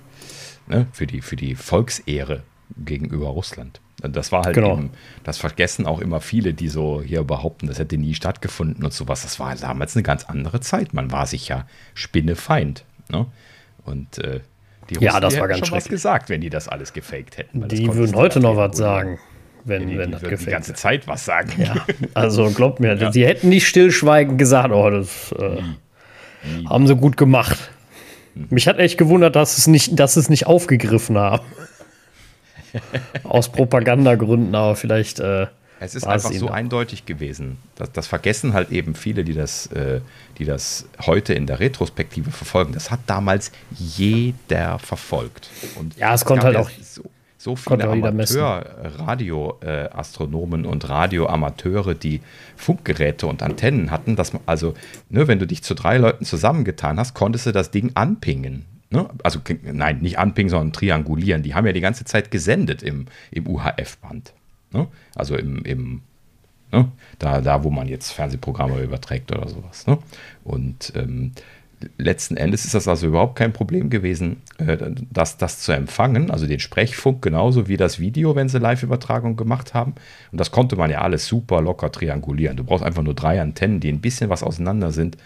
ne, 0.67 0.88
für 0.91 1.07
die, 1.07 1.22
für 1.22 1.36
die 1.36 1.55
Volksehre 1.55 2.43
gegenüber 2.77 3.27
Russland. 3.27 3.81
Das 4.01 4.31
war 4.31 4.43
halt 4.43 4.55
genau. 4.55 4.74
eben, 4.74 4.89
das 5.24 5.38
vergessen 5.38 5.86
auch 5.86 6.00
immer 6.01 6.19
viele, 6.19 6.53
die 6.53 6.67
so 6.67 7.01
hier 7.01 7.24
behaupten, 7.24 7.67
das 7.67 7.79
hätte 7.79 7.98
nie 7.98 8.13
stattgefunden 8.13 8.83
und 8.83 8.91
sowas. 8.91 9.22
Das 9.22 9.39
war 9.39 9.55
damals 9.55 9.95
eine 9.95 10.03
ganz 10.03 10.25
andere 10.25 10.60
Zeit. 10.60 10.93
Man 10.93 11.12
war 11.12 11.25
sich 11.25 11.48
ja 11.48 11.65
Spinnefeind. 11.93 12.83
Ne? 13.10 13.27
Und 13.86 14.17
äh, 14.17 14.41
die 14.90 14.96
Russen, 14.96 15.06
ja, 15.06 15.20
das 15.20 15.40
war 15.40 15.48
ganz 15.48 15.68
schon 15.68 15.78
was 15.78 15.88
gesagt, 15.88 16.30
wenn 16.30 16.42
die 16.42 16.50
das 16.50 16.68
alles 16.68 16.94
gefaked 16.94 17.38
hätten. 17.38 17.68
Die 17.68 17.94
würden 17.94 18.16
heute 18.16 18.40
noch 18.40 18.56
was 18.56 18.78
sagen. 18.78 19.20
Wenn, 19.66 19.88
die, 19.88 19.98
wenn 19.98 20.08
die 20.08 20.12
das 20.13 20.22
gefaked 20.22 20.48
die 20.48 20.52
ganze 20.52 20.74
Zeit 20.74 21.08
was 21.08 21.25
sagen. 21.25 21.52
Ja, 21.58 21.75
also 22.13 22.50
glaubt 22.52 22.80
mir, 22.80 22.96
ja. 22.96 23.10
die 23.10 23.25
hätten 23.25 23.50
nicht 23.50 23.68
stillschweigend 23.68 24.38
gesagt, 24.38 24.72
oh, 24.72 24.90
das 24.90 25.34
äh. 25.40 25.62
Nie. 26.46 26.68
haben 26.68 26.88
sie 26.88 26.96
gut 26.96 27.16
gemacht. 27.16 27.72
Hm. 28.36 28.48
Mich 28.50 28.68
hat 28.68 28.78
echt 28.80 28.98
gewundert, 28.98 29.36
dass 29.36 29.58
es 29.58 29.68
nicht, 29.68 29.98
dass 30.00 30.18
es 30.18 30.30
nicht 30.30 30.48
aufgegriffen 30.48 31.18
haben. 31.18 31.46
Aus 33.24 33.52
Propagandagründen, 33.52 34.54
aber 34.56 34.75
vielleicht. 34.75 35.20
Äh, 35.20 35.48
es 35.84 35.96
ist 35.96 36.08
einfach 36.08 36.32
so 36.32 36.50
eindeutig 36.50 37.06
gewesen. 37.06 37.58
Das, 37.75 37.92
das, 37.92 38.08
vergessen 38.08 38.54
halt 38.54 38.72
eben 38.72 38.96
viele, 38.96 39.24
die 39.24 39.34
das, 39.34 39.68
äh, 39.68 40.02
die 40.38 40.46
das 40.46 40.86
heute 41.02 41.34
in 41.34 41.46
der 41.46 41.60
Retrospektive 41.60 42.32
verfolgen. 42.32 42.74
Das 42.74 42.90
hat 42.92 43.02
damals 43.08 43.52
jeder 43.72 44.80
verfolgt. 44.80 45.50
Und 45.75 45.98
ja, 45.98 46.13
es 46.13 46.24
konnte 46.25 46.46
halt 46.46 46.58
auch. 46.58 46.70
So, 46.82 47.04
so 47.38 47.56
viele 47.58 47.90
Amateur-Radioastronomen 47.90 50.66
und 50.66 50.88
Radioamateure, 50.88 51.94
die 51.94 52.22
Funkgeräte 52.56 53.28
und 53.28 53.44
Antennen 53.44 53.92
hatten, 53.92 54.16
dass 54.16 54.32
man, 54.32 54.42
also, 54.46 54.75
ne, 55.10 55.28
wenn 55.28 55.40
du 55.40 55.48
dich 55.48 55.62
zu 55.62 55.74
drei 55.74 55.98
Leuten 55.98 56.24
zusammengetan 56.24 56.98
hast, 56.98 57.16
konntest 57.16 57.48
du 57.48 57.52
das 57.52 57.70
Ding 57.70 57.92
anpingen. 57.96 58.63
Ne? 58.92 59.10
Also 59.24 59.42
nein, 59.63 60.00
nicht 60.00 60.20
anpingen, 60.20 60.50
sondern 60.50 60.72
triangulieren. 60.72 61.44
Die 61.44 61.54
haben 61.54 61.66
ja 61.66 61.74
die 61.74 61.82
ganze 61.82 62.06
Zeit 62.06 62.32
gesendet 62.32 62.82
im, 62.82 63.08
im 63.32 63.46
UHF-Band. 63.48 64.32
Ne? 64.74 64.88
Also 65.15 65.36
im, 65.36 65.63
im 65.63 66.01
ne? 66.72 66.92
da, 67.20 67.42
da, 67.42 67.63
wo 67.63 67.70
man 67.70 67.88
jetzt 67.88 68.12
Fernsehprogramme 68.12 68.81
überträgt 68.81 69.31
oder 69.31 69.48
sowas. 69.48 69.88
Ne? 69.88 69.98
Und 70.44 70.94
ähm, 70.96 71.31
letzten 71.98 72.38
Endes 72.38 72.66
ist 72.66 72.74
das 72.74 72.88
also 72.88 73.07
überhaupt 73.07 73.36
kein 73.36 73.53
Problem 73.53 73.90
gewesen, 73.90 74.42
äh, 74.57 74.77
das, 75.12 75.38
das 75.38 75.59
zu 75.59 75.72
empfangen, 75.72 76.31
also 76.31 76.48
den 76.48 76.59
Sprechfunk 76.59 77.22
genauso 77.22 77.68
wie 77.68 77.77
das 77.77 78.00
Video, 78.00 78.36
wenn 78.36 78.50
sie 78.50 78.59
Live-Übertragung 78.59 79.36
gemacht 79.36 79.74
haben. 79.74 79.94
Und 80.31 80.40
das 80.40 80.51
konnte 80.51 80.75
man 80.75 80.90
ja 80.90 81.01
alles 81.01 81.27
super 81.27 81.62
locker 81.62 81.92
triangulieren. 81.92 82.57
Du 82.57 82.64
brauchst 82.64 82.83
einfach 82.83 83.03
nur 83.03 83.16
drei 83.16 83.42
Antennen, 83.42 83.79
die 83.79 83.90
ein 83.90 84.01
bisschen 84.01 84.29
was 84.29 84.44
auseinander 84.44 84.92
sind 84.92 85.18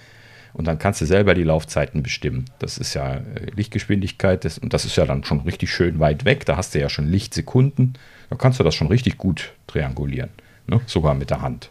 und 0.57 0.65
dann 0.65 0.79
kannst 0.79 1.01
du 1.01 1.05
selber 1.05 1.36
die 1.36 1.43
Laufzeiten 1.43 2.01
bestimmen. 2.01 2.45
Das 2.57 2.79
ist 2.79 2.95
ja 2.95 3.17
äh, 3.17 3.21
Lichtgeschwindigkeit 3.55 4.43
das, 4.43 4.57
und 4.57 4.73
das 4.73 4.86
ist 4.86 4.95
ja 4.95 5.05
dann 5.05 5.23
schon 5.23 5.41
richtig 5.41 5.71
schön 5.71 5.99
weit 5.99 6.25
weg. 6.25 6.45
Da 6.45 6.57
hast 6.57 6.73
du 6.73 6.79
ja 6.79 6.89
schon 6.89 7.07
Lichtsekunden. 7.07 7.93
Da 8.29 8.35
kannst 8.35 8.59
du 8.59 8.63
das 8.63 8.75
schon 8.75 8.87
richtig 8.87 9.17
gut 9.17 9.53
triangulieren. 9.67 10.29
Ne? 10.67 10.81
Sogar 10.85 11.13
mit 11.13 11.29
der 11.29 11.41
Hand. 11.41 11.69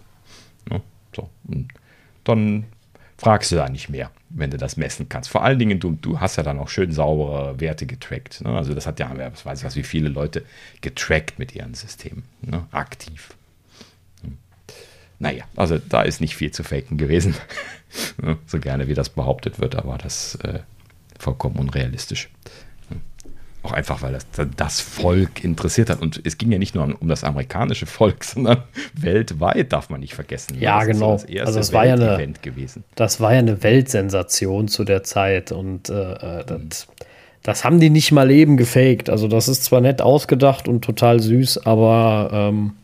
Ne? 0.70 0.80
So. 1.14 1.28
Dann 2.24 2.64
fragst 3.18 3.52
du 3.52 3.56
da 3.56 3.68
nicht 3.68 3.88
mehr, 3.88 4.10
wenn 4.30 4.50
du 4.50 4.56
das 4.56 4.76
messen 4.76 5.08
kannst. 5.08 5.30
Vor 5.30 5.42
allen 5.42 5.58
Dingen, 5.58 5.80
du, 5.80 5.92
du 5.92 6.20
hast 6.20 6.36
ja 6.36 6.42
dann 6.42 6.58
auch 6.58 6.68
schön 6.68 6.92
saubere 6.92 7.60
Werte 7.60 7.86
getrackt. 7.86 8.42
Ne? 8.42 8.50
Also 8.50 8.74
das 8.74 8.86
hat 8.86 8.98
ja, 9.00 9.10
was 9.32 9.44
weiß 9.44 9.60
ich 9.60 9.64
was, 9.64 9.76
wie 9.76 9.82
viele 9.82 10.08
Leute 10.08 10.44
getrackt 10.80 11.38
mit 11.38 11.54
ihren 11.54 11.74
Systemen. 11.74 12.24
Ne? 12.42 12.66
Aktiv. 12.72 13.34
Hm. 14.22 14.38
Naja, 15.18 15.44
also 15.56 15.78
da 15.78 16.02
ist 16.02 16.20
nicht 16.20 16.36
viel 16.36 16.50
zu 16.50 16.62
faken 16.62 16.98
gewesen. 16.98 17.34
so 18.46 18.58
gerne 18.58 18.88
wie 18.88 18.94
das 18.94 19.10
behauptet 19.10 19.58
wird, 19.60 19.76
aber 19.76 19.98
das 19.98 20.36
äh, 20.36 20.60
vollkommen 21.18 21.56
unrealistisch. 21.56 22.28
Auch 23.66 23.72
einfach, 23.72 24.00
weil 24.00 24.12
das, 24.12 24.26
das 24.56 24.80
Volk 24.80 25.42
interessiert 25.42 25.90
hat. 25.90 26.00
Und 26.00 26.20
es 26.24 26.38
ging 26.38 26.52
ja 26.52 26.58
nicht 26.58 26.76
nur 26.76 26.94
um 27.00 27.08
das 27.08 27.24
amerikanische 27.24 27.86
Volk, 27.86 28.22
sondern 28.24 28.62
weltweit 28.94 29.72
darf 29.72 29.90
man 29.90 29.98
nicht 29.98 30.14
vergessen. 30.14 30.56
Ja, 30.60 30.78
das 30.78 30.86
genau. 30.86 31.12
Das 31.16 31.46
also 31.46 31.58
es 31.58 31.72
war 31.72 31.84
ja 31.84 31.94
eine, 31.94 32.32
gewesen. 32.42 32.84
Das 32.94 33.20
war 33.20 33.32
ja 33.32 33.40
eine 33.40 33.64
Weltsensation 33.64 34.68
zu 34.68 34.84
der 34.84 35.02
Zeit. 35.02 35.50
Und 35.50 35.88
äh, 35.88 36.12
äh 36.12 36.44
das, 36.44 36.86
das, 37.42 37.64
haben 37.64 37.80
die 37.80 37.90
nicht 37.90 38.12
mal 38.12 38.30
eben 38.30 38.56
gefaked. 38.56 39.10
Also 39.10 39.26
das 39.26 39.48
ist 39.48 39.64
zwar 39.64 39.80
nett 39.80 40.00
ausgedacht 40.00 40.68
und 40.68 40.84
total 40.84 41.18
süß, 41.18 41.66
aber 41.66 42.30
ähm, 42.32 42.74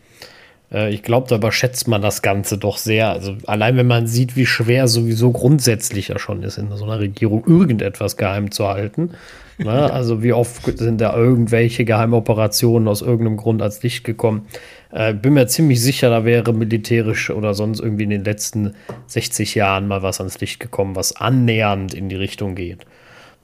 äh, 0.72 0.92
ich 0.92 1.02
glaube, 1.02 1.28
da 1.28 1.36
überschätzt 1.36 1.88
man 1.88 2.02
das 2.02 2.22
Ganze 2.22 2.58
doch 2.58 2.78
sehr. 2.78 3.10
Also 3.10 3.36
allein 3.46 3.76
wenn 3.76 3.86
man 3.86 4.06
sieht, 4.06 4.36
wie 4.36 4.46
schwer 4.46 4.88
sowieso 4.88 5.32
grundsätzlich 5.32 6.08
ja 6.08 6.18
schon 6.18 6.42
ist, 6.42 6.58
in 6.58 6.74
so 6.74 6.84
einer 6.84 6.98
Regierung 6.98 7.44
irgendetwas 7.46 8.16
geheim 8.16 8.50
zu 8.50 8.68
halten. 8.68 9.10
Ne? 9.58 9.92
Also 9.92 10.22
wie 10.22 10.32
oft 10.32 10.78
sind 10.78 11.00
da 11.00 11.14
irgendwelche 11.14 11.84
Geheimoperationen 11.84 12.88
aus 12.88 13.02
irgendeinem 13.02 13.36
Grund 13.36 13.62
als 13.62 13.82
Licht 13.82 14.04
gekommen. 14.04 14.46
Äh, 14.90 15.14
bin 15.14 15.34
mir 15.34 15.46
ziemlich 15.46 15.80
sicher, 15.80 16.10
da 16.10 16.24
wäre 16.24 16.52
militärisch 16.52 17.30
oder 17.30 17.54
sonst 17.54 17.80
irgendwie 17.80 18.04
in 18.04 18.10
den 18.10 18.24
letzten 18.24 18.74
60 19.06 19.54
Jahren 19.54 19.88
mal 19.88 20.02
was 20.02 20.20
ans 20.20 20.40
Licht 20.40 20.60
gekommen, 20.60 20.96
was 20.96 21.14
annähernd 21.16 21.94
in 21.94 22.08
die 22.08 22.16
Richtung 22.16 22.54
geht. 22.54 22.86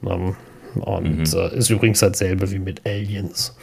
Ähm, 0.04 0.34
und 0.74 1.32
mhm. 1.32 1.38
äh, 1.38 1.56
ist 1.56 1.70
übrigens 1.70 2.00
dasselbe 2.00 2.50
wie 2.50 2.58
mit 2.58 2.86
Aliens 2.86 3.54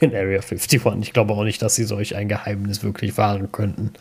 in 0.00 0.14
Area 0.14 0.40
51. 0.40 0.82
Ich 1.02 1.12
glaube 1.12 1.34
auch 1.34 1.44
nicht, 1.44 1.62
dass 1.62 1.74
sie 1.74 1.84
solch 1.84 2.16
ein 2.16 2.28
Geheimnis 2.28 2.82
wirklich 2.82 3.16
wahren 3.16 3.52
könnten. 3.52 3.92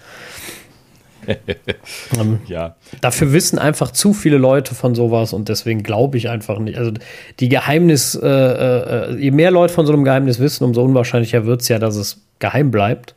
ähm, 2.20 2.40
ja. 2.48 2.76
Dafür 3.02 3.34
wissen 3.34 3.60
einfach 3.60 3.92
zu 3.92 4.14
viele 4.14 4.38
Leute 4.38 4.76
von 4.76 4.96
sowas 4.96 5.34
und 5.34 5.50
deswegen 5.50 5.84
glaube 5.84 6.18
ich 6.18 6.30
einfach 6.30 6.60
nicht. 6.60 6.78
Also 6.78 6.92
die 7.40 7.50
Geheimnis, 7.50 8.16
äh, 8.16 8.28
äh, 8.28 9.16
je 9.18 9.32
mehr 9.32 9.52
Leute 9.52 9.74
von 9.74 9.86
so 9.86 9.94
einem 9.94 10.04
Geheimnis 10.04 10.40
wissen, 10.40 10.64
umso 10.64 10.84
unwahrscheinlicher 10.84 11.46
wird 11.46 11.62
es 11.62 11.68
ja, 11.68 11.80
dass 11.80 11.96
es 11.96 12.22
geheim 12.40 12.72
bleibt. 12.72 13.16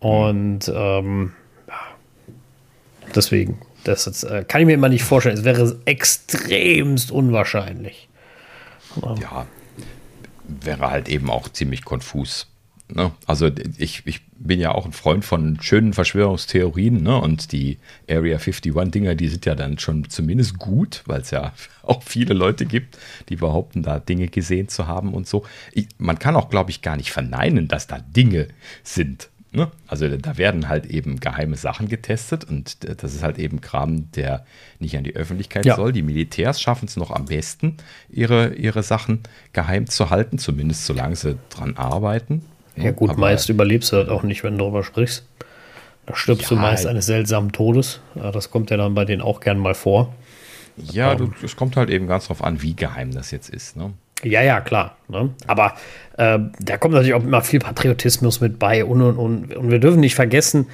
Und 0.00 0.72
ähm, 0.74 1.32
deswegen, 3.14 3.58
das 3.84 4.06
jetzt, 4.06 4.24
äh, 4.24 4.44
kann 4.46 4.62
ich 4.62 4.66
mir 4.66 4.74
immer 4.74 4.88
nicht 4.88 5.04
vorstellen. 5.04 5.36
Es 5.36 5.44
wäre 5.44 5.76
extremst 5.84 7.10
unwahrscheinlich. 7.12 8.08
Ja, 9.20 9.46
wäre 10.60 10.90
halt 10.90 11.08
eben 11.08 11.30
auch 11.30 11.48
ziemlich 11.48 11.84
konfus. 11.84 12.48
Ne? 12.94 13.12
Also 13.26 13.50
ich, 13.78 14.02
ich 14.04 14.20
bin 14.36 14.60
ja 14.60 14.72
auch 14.72 14.84
ein 14.84 14.92
Freund 14.92 15.24
von 15.24 15.58
schönen 15.60 15.92
Verschwörungstheorien 15.92 17.02
ne? 17.02 17.16
und 17.20 17.52
die 17.52 17.78
Area 18.08 18.36
51-Dinger, 18.38 19.14
die 19.14 19.28
sind 19.28 19.46
ja 19.46 19.54
dann 19.54 19.78
schon 19.78 20.08
zumindest 20.10 20.58
gut, 20.58 21.02
weil 21.06 21.20
es 21.20 21.30
ja 21.30 21.52
auch 21.82 22.02
viele 22.02 22.34
Leute 22.34 22.66
gibt, 22.66 22.98
die 23.28 23.36
behaupten, 23.36 23.82
da 23.82 23.98
Dinge 23.98 24.28
gesehen 24.28 24.68
zu 24.68 24.86
haben 24.86 25.14
und 25.14 25.26
so. 25.26 25.44
Ich, 25.72 25.88
man 25.98 26.18
kann 26.18 26.36
auch, 26.36 26.50
glaube 26.50 26.70
ich, 26.70 26.82
gar 26.82 26.96
nicht 26.96 27.12
verneinen, 27.12 27.68
dass 27.68 27.86
da 27.86 27.98
Dinge 27.98 28.48
sind. 28.82 29.30
Ne? 29.54 29.70
Also 29.86 30.08
da 30.08 30.38
werden 30.38 30.70
halt 30.70 30.86
eben 30.86 31.20
geheime 31.20 31.56
Sachen 31.56 31.88
getestet 31.88 32.44
und 32.44 32.78
das 33.02 33.14
ist 33.14 33.22
halt 33.22 33.38
eben 33.38 33.60
Kram, 33.60 34.10
der 34.12 34.46
nicht 34.78 34.96
an 34.96 35.04
die 35.04 35.14
Öffentlichkeit 35.14 35.66
ja. 35.66 35.76
soll. 35.76 35.92
Die 35.92 36.00
Militärs 36.00 36.60
schaffen 36.60 36.86
es 36.86 36.96
noch 36.96 37.10
am 37.10 37.26
besten, 37.26 37.76
ihre, 38.08 38.54
ihre 38.54 38.82
Sachen 38.82 39.20
geheim 39.52 39.86
zu 39.88 40.08
halten, 40.08 40.38
zumindest 40.38 40.86
solange 40.86 41.16
sie 41.16 41.38
dran 41.50 41.76
arbeiten. 41.76 42.42
Ja 42.76 42.92
gut, 42.92 43.10
Aber, 43.10 43.20
meist 43.20 43.50
überlebst 43.50 43.92
du 43.92 43.96
das 43.96 44.08
auch 44.08 44.22
nicht, 44.22 44.42
wenn 44.42 44.54
du 44.54 44.64
darüber 44.64 44.82
sprichst. 44.82 45.26
Da 46.06 46.16
stirbst 46.16 46.44
ja, 46.44 46.48
du 46.48 46.56
meist 46.56 46.86
eines 46.86 47.04
seltsamen 47.04 47.52
Todes. 47.52 48.00
Das 48.14 48.50
kommt 48.50 48.70
ja 48.70 48.78
dann 48.78 48.94
bei 48.94 49.04
denen 49.04 49.20
auch 49.20 49.40
gern 49.40 49.58
mal 49.58 49.74
vor. 49.74 50.14
Ja, 50.76 51.14
es 51.42 51.56
kommt 51.56 51.76
halt 51.76 51.90
eben 51.90 52.06
ganz 52.06 52.28
drauf 52.28 52.42
an, 52.42 52.62
wie 52.62 52.74
geheim 52.74 53.12
das 53.12 53.30
jetzt 53.30 53.50
ist. 53.50 53.76
Ne? 53.76 53.92
Ja, 54.24 54.42
ja, 54.42 54.60
klar. 54.60 54.96
Ne? 55.08 55.30
Aber 55.46 55.74
äh, 56.16 56.38
da 56.60 56.76
kommt 56.78 56.94
natürlich 56.94 57.14
auch 57.14 57.24
immer 57.24 57.42
viel 57.42 57.60
Patriotismus 57.60 58.40
mit 58.40 58.58
bei 58.58 58.84
und, 58.84 59.02
und, 59.02 59.16
und, 59.16 59.56
und 59.56 59.70
wir 59.70 59.78
dürfen 59.78 60.00
nicht 60.00 60.14
vergessen, 60.14 60.66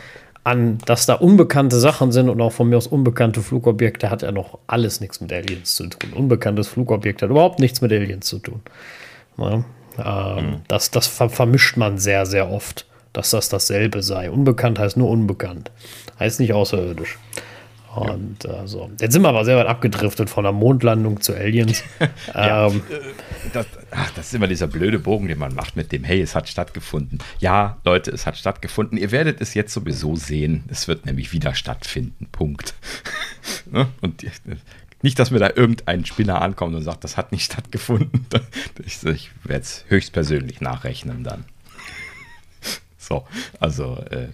an, 0.44 0.78
dass 0.86 1.06
da 1.06 1.14
unbekannte 1.14 1.78
Sachen 1.78 2.10
sind 2.10 2.28
und 2.28 2.40
auch 2.40 2.52
von 2.52 2.68
mir 2.68 2.76
aus 2.76 2.86
unbekannte 2.86 3.42
Flugobjekte 3.42 4.10
hat 4.10 4.22
ja 4.22 4.32
noch 4.32 4.58
alles 4.66 5.00
nichts 5.00 5.20
mit 5.20 5.32
Aliens 5.32 5.74
zu 5.74 5.86
tun. 5.88 6.12
Unbekanntes 6.14 6.68
Flugobjekt 6.68 7.22
hat 7.22 7.30
überhaupt 7.30 7.60
nichts 7.60 7.80
mit 7.80 7.92
Aliens 7.92 8.26
zu 8.26 8.38
tun. 8.38 8.62
Ne? 9.36 9.64
Ähm, 10.02 10.36
mhm. 10.36 10.56
Das, 10.68 10.90
das 10.90 11.06
ver 11.06 11.28
vermischt 11.28 11.76
man 11.76 11.98
sehr, 11.98 12.24
sehr 12.24 12.50
oft, 12.50 12.86
dass 13.12 13.30
das 13.30 13.48
dasselbe 13.48 14.02
sei. 14.02 14.30
Unbekannt 14.30 14.78
heißt 14.78 14.96
nur 14.96 15.10
unbekannt. 15.10 15.70
Heißt 16.18 16.40
nicht 16.40 16.52
außerirdisch. 16.52 17.18
Und 17.94 18.44
ja. 18.44 18.62
äh, 18.62 18.68
so. 18.68 18.90
Jetzt 19.00 19.12
sind 19.12 19.22
wir 19.22 19.28
aber 19.28 19.44
sehr 19.44 19.56
weit 19.56 19.66
abgedriftet 19.66 20.28
von 20.28 20.44
der 20.44 20.52
Mondlandung 20.52 21.20
zu 21.20 21.34
Aliens. 21.34 21.82
ja, 22.34 22.66
ähm, 22.66 22.82
äh, 22.90 22.98
das, 23.52 23.66
ach, 23.90 24.10
das 24.12 24.26
ist 24.26 24.34
immer 24.34 24.46
dieser 24.46 24.66
blöde 24.66 24.98
Bogen, 24.98 25.28
den 25.28 25.38
man 25.38 25.54
macht 25.54 25.76
mit 25.76 25.90
dem, 25.92 26.04
hey, 26.04 26.20
es 26.20 26.34
hat 26.34 26.48
stattgefunden. 26.48 27.18
Ja, 27.38 27.78
Leute, 27.84 28.10
es 28.10 28.26
hat 28.26 28.36
stattgefunden. 28.36 28.98
Ihr 28.98 29.10
werdet 29.10 29.40
es 29.40 29.54
jetzt 29.54 29.72
sowieso 29.72 30.16
sehen. 30.16 30.64
Es 30.68 30.86
wird 30.86 31.06
nämlich 31.06 31.32
wieder 31.32 31.54
stattfinden. 31.54 32.28
Punkt. 32.30 32.74
ne? 33.70 33.88
Und 34.00 34.24
nicht, 35.02 35.18
dass 35.18 35.30
mir 35.30 35.38
da 35.38 35.50
irgendein 35.54 36.04
Spinner 36.04 36.42
ankommt 36.42 36.74
und 36.74 36.82
sagt, 36.82 37.04
das 37.04 37.16
hat 37.16 37.32
nicht 37.32 37.44
stattgefunden. 37.44 38.26
Ich, 38.86 39.02
ich 39.04 39.30
werde 39.42 39.62
es 39.62 39.84
höchstpersönlich 39.88 40.60
nachrechnen 40.60 41.24
dann. 41.24 41.44
So, 42.96 43.26
also, 43.58 43.96
äh, 44.10 44.28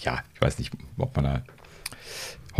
ja, 0.00 0.22
ich 0.34 0.40
weiß 0.40 0.58
nicht, 0.58 0.72
ob 0.96 1.14
man 1.14 1.24
da 1.24 1.42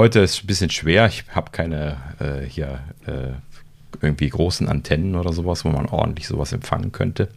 Heute 0.01 0.21
ist 0.21 0.43
ein 0.43 0.47
bisschen 0.47 0.71
schwer. 0.71 1.09
Ich 1.09 1.25
habe 1.33 1.51
keine 1.51 1.99
äh, 2.21 2.49
hier 2.49 2.81
äh, 3.07 3.35
irgendwie 4.01 4.31
großen 4.31 4.67
Antennen 4.67 5.15
oder 5.15 5.35
sowas, 5.35 5.67
wo 5.67 5.69
man 5.69 5.91
ordentlich 5.91 6.27
sowas 6.27 6.55
empfangen 6.55 6.91
könnte. 6.91 7.29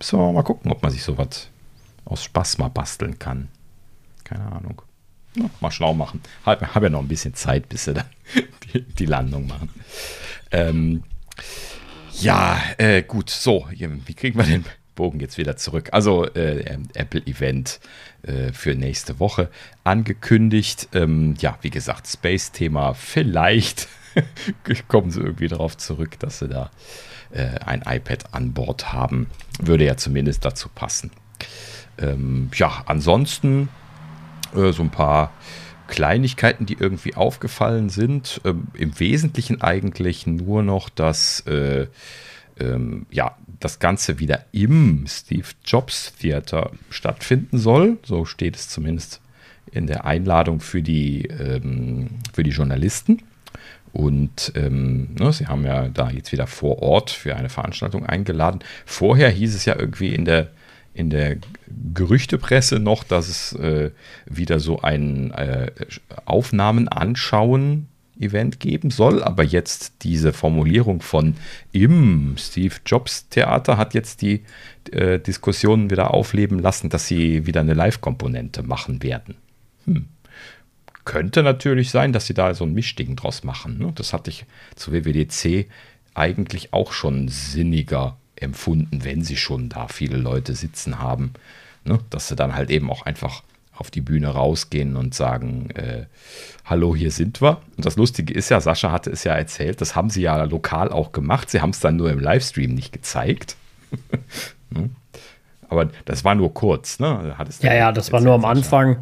Müssen 0.00 0.18
wir 0.18 0.32
mal 0.32 0.42
gucken, 0.42 0.72
ob 0.72 0.82
man 0.82 0.90
sich 0.90 1.04
sowas 1.04 1.48
aus 2.04 2.24
Spaß 2.24 2.58
mal 2.58 2.70
basteln 2.70 3.20
kann. 3.20 3.46
Keine 4.24 4.50
Ahnung. 4.50 4.82
Ja, 5.36 5.44
mal 5.60 5.70
schlau 5.70 5.94
machen. 5.94 6.20
Habe 6.44 6.74
hab 6.74 6.82
ja 6.82 6.88
noch 6.88 7.02
ein 7.02 7.06
bisschen 7.06 7.34
Zeit, 7.34 7.68
bis 7.68 7.84
sie 7.84 7.94
dann 7.94 8.06
die, 8.74 8.82
die 8.82 9.06
Landung 9.06 9.46
machen. 9.46 9.70
Ähm, 10.50 11.04
ja, 12.14 12.60
äh, 12.78 13.02
gut. 13.02 13.30
So, 13.30 13.68
wie 13.70 14.14
kriegen 14.14 14.36
wir 14.36 14.44
den 14.44 14.64
Bogen 14.98 15.20
jetzt 15.20 15.38
wieder 15.38 15.56
zurück? 15.56 15.90
Also, 15.92 16.26
äh, 16.26 16.76
Apple-Event 16.94 17.78
äh, 18.22 18.52
für 18.52 18.74
nächste 18.74 19.20
Woche 19.20 19.48
angekündigt. 19.84 20.88
Ähm, 20.92 21.36
ja, 21.38 21.56
wie 21.62 21.70
gesagt, 21.70 22.08
Space-Thema 22.08 22.94
vielleicht 22.94 23.86
kommen 24.88 25.12
sie 25.12 25.20
irgendwie 25.20 25.46
darauf 25.46 25.76
zurück, 25.76 26.18
dass 26.18 26.40
sie 26.40 26.48
da 26.48 26.72
äh, 27.30 27.60
ein 27.64 27.82
iPad 27.86 28.34
an 28.34 28.52
Bord 28.52 28.92
haben. 28.92 29.28
Würde 29.60 29.84
ja 29.84 29.96
zumindest 29.96 30.44
dazu 30.44 30.68
passen. 30.68 31.12
Ähm, 31.96 32.50
ja, 32.54 32.82
ansonsten 32.86 33.68
äh, 34.56 34.72
so 34.72 34.82
ein 34.82 34.90
paar 34.90 35.30
Kleinigkeiten, 35.86 36.66
die 36.66 36.76
irgendwie 36.78 37.14
aufgefallen 37.14 37.88
sind. 37.88 38.40
Ähm, 38.44 38.66
Im 38.74 38.98
Wesentlichen 38.98 39.62
eigentlich 39.62 40.26
nur 40.26 40.64
noch, 40.64 40.88
dass 40.88 41.40
äh, 41.46 41.86
ähm, 42.60 43.06
ja, 43.10 43.36
das 43.60 43.78
Ganze 43.78 44.18
wieder 44.18 44.44
im 44.52 45.04
Steve 45.08 45.48
Jobs 45.64 46.14
Theater 46.20 46.70
stattfinden 46.90 47.58
soll. 47.58 47.98
So 48.04 48.24
steht 48.24 48.56
es 48.56 48.68
zumindest 48.68 49.20
in 49.72 49.86
der 49.86 50.04
Einladung 50.04 50.60
für 50.60 50.82
die, 50.82 51.24
ähm, 51.24 52.10
für 52.32 52.42
die 52.42 52.50
Journalisten. 52.50 53.22
Und 53.92 54.52
ähm, 54.54 55.14
ne, 55.18 55.32
sie 55.32 55.46
haben 55.46 55.64
ja 55.64 55.88
da 55.88 56.10
jetzt 56.10 56.32
wieder 56.32 56.46
vor 56.46 56.82
Ort 56.82 57.10
für 57.10 57.36
eine 57.36 57.48
Veranstaltung 57.48 58.06
eingeladen. 58.06 58.60
Vorher 58.86 59.30
hieß 59.30 59.54
es 59.54 59.64
ja 59.64 59.76
irgendwie 59.76 60.14
in 60.14 60.24
der, 60.24 60.50
in 60.94 61.10
der 61.10 61.36
Gerüchtepresse 61.94 62.78
noch, 62.78 63.02
dass 63.02 63.28
es 63.28 63.52
äh, 63.54 63.90
wieder 64.26 64.60
so 64.60 64.82
ein 64.82 65.32
äh, 65.32 65.70
Aufnahmen 66.26 66.88
anschauen 66.88 67.88
Event 68.20 68.60
geben 68.60 68.90
soll, 68.90 69.22
aber 69.22 69.44
jetzt 69.44 70.02
diese 70.02 70.32
Formulierung 70.32 71.00
von 71.00 71.36
im 71.72 72.36
Steve 72.38 72.74
Jobs 72.84 73.28
Theater 73.28 73.76
hat 73.76 73.94
jetzt 73.94 74.22
die 74.22 74.42
äh, 74.90 75.18
Diskussionen 75.18 75.90
wieder 75.90 76.12
aufleben 76.14 76.58
lassen, 76.58 76.88
dass 76.88 77.06
sie 77.06 77.46
wieder 77.46 77.60
eine 77.60 77.74
Live-Komponente 77.74 78.62
machen 78.62 79.02
werden. 79.02 79.36
Hm. 79.84 80.06
Könnte 81.04 81.42
natürlich 81.42 81.90
sein, 81.90 82.12
dass 82.12 82.26
sie 82.26 82.34
da 82.34 82.52
so 82.52 82.64
ein 82.64 82.74
Mischding 82.74 83.16
draus 83.16 83.42
machen. 83.42 83.78
Ne? 83.78 83.92
Das 83.94 84.12
hatte 84.12 84.30
ich 84.30 84.44
zu 84.74 84.92
WWDC 84.92 85.66
eigentlich 86.12 86.74
auch 86.74 86.92
schon 86.92 87.28
sinniger 87.28 88.18
empfunden, 88.36 89.04
wenn 89.04 89.22
sie 89.22 89.36
schon 89.36 89.68
da 89.68 89.88
viele 89.88 90.18
Leute 90.18 90.54
sitzen 90.54 90.98
haben. 90.98 91.32
Ne? 91.84 92.00
Dass 92.10 92.28
sie 92.28 92.36
dann 92.36 92.54
halt 92.54 92.70
eben 92.70 92.90
auch 92.90 93.06
einfach 93.06 93.42
auf 93.78 93.90
die 93.90 94.00
Bühne 94.00 94.28
rausgehen 94.28 94.96
und 94.96 95.14
sagen, 95.14 95.70
äh, 95.70 96.06
hallo, 96.64 96.96
hier 96.96 97.12
sind 97.12 97.40
wir. 97.40 97.58
Und 97.76 97.86
das 97.86 97.96
Lustige 97.96 98.34
ist 98.34 98.48
ja, 98.48 98.60
Sascha 98.60 98.90
hatte 98.90 99.10
es 99.10 99.22
ja 99.24 99.34
erzählt, 99.34 99.80
das 99.80 99.94
haben 99.94 100.10
sie 100.10 100.22
ja 100.22 100.42
lokal 100.42 100.90
auch 100.90 101.12
gemacht. 101.12 101.48
Sie 101.48 101.60
haben 101.60 101.70
es 101.70 101.80
dann 101.80 101.96
nur 101.96 102.10
im 102.10 102.18
Livestream 102.18 102.74
nicht 102.74 102.92
gezeigt. 102.92 103.56
Hm? 104.74 104.90
Aber 105.70 105.88
das 106.04 106.24
war 106.24 106.34
nur 106.34 106.52
kurz, 106.52 107.00
ne? 107.00 107.34
ja, 107.60 107.74
ja, 107.74 107.90
das 107.90 108.12
war 108.12 108.20
nur 108.20 108.34
am 108.34 108.44
Anfang. 108.44 108.98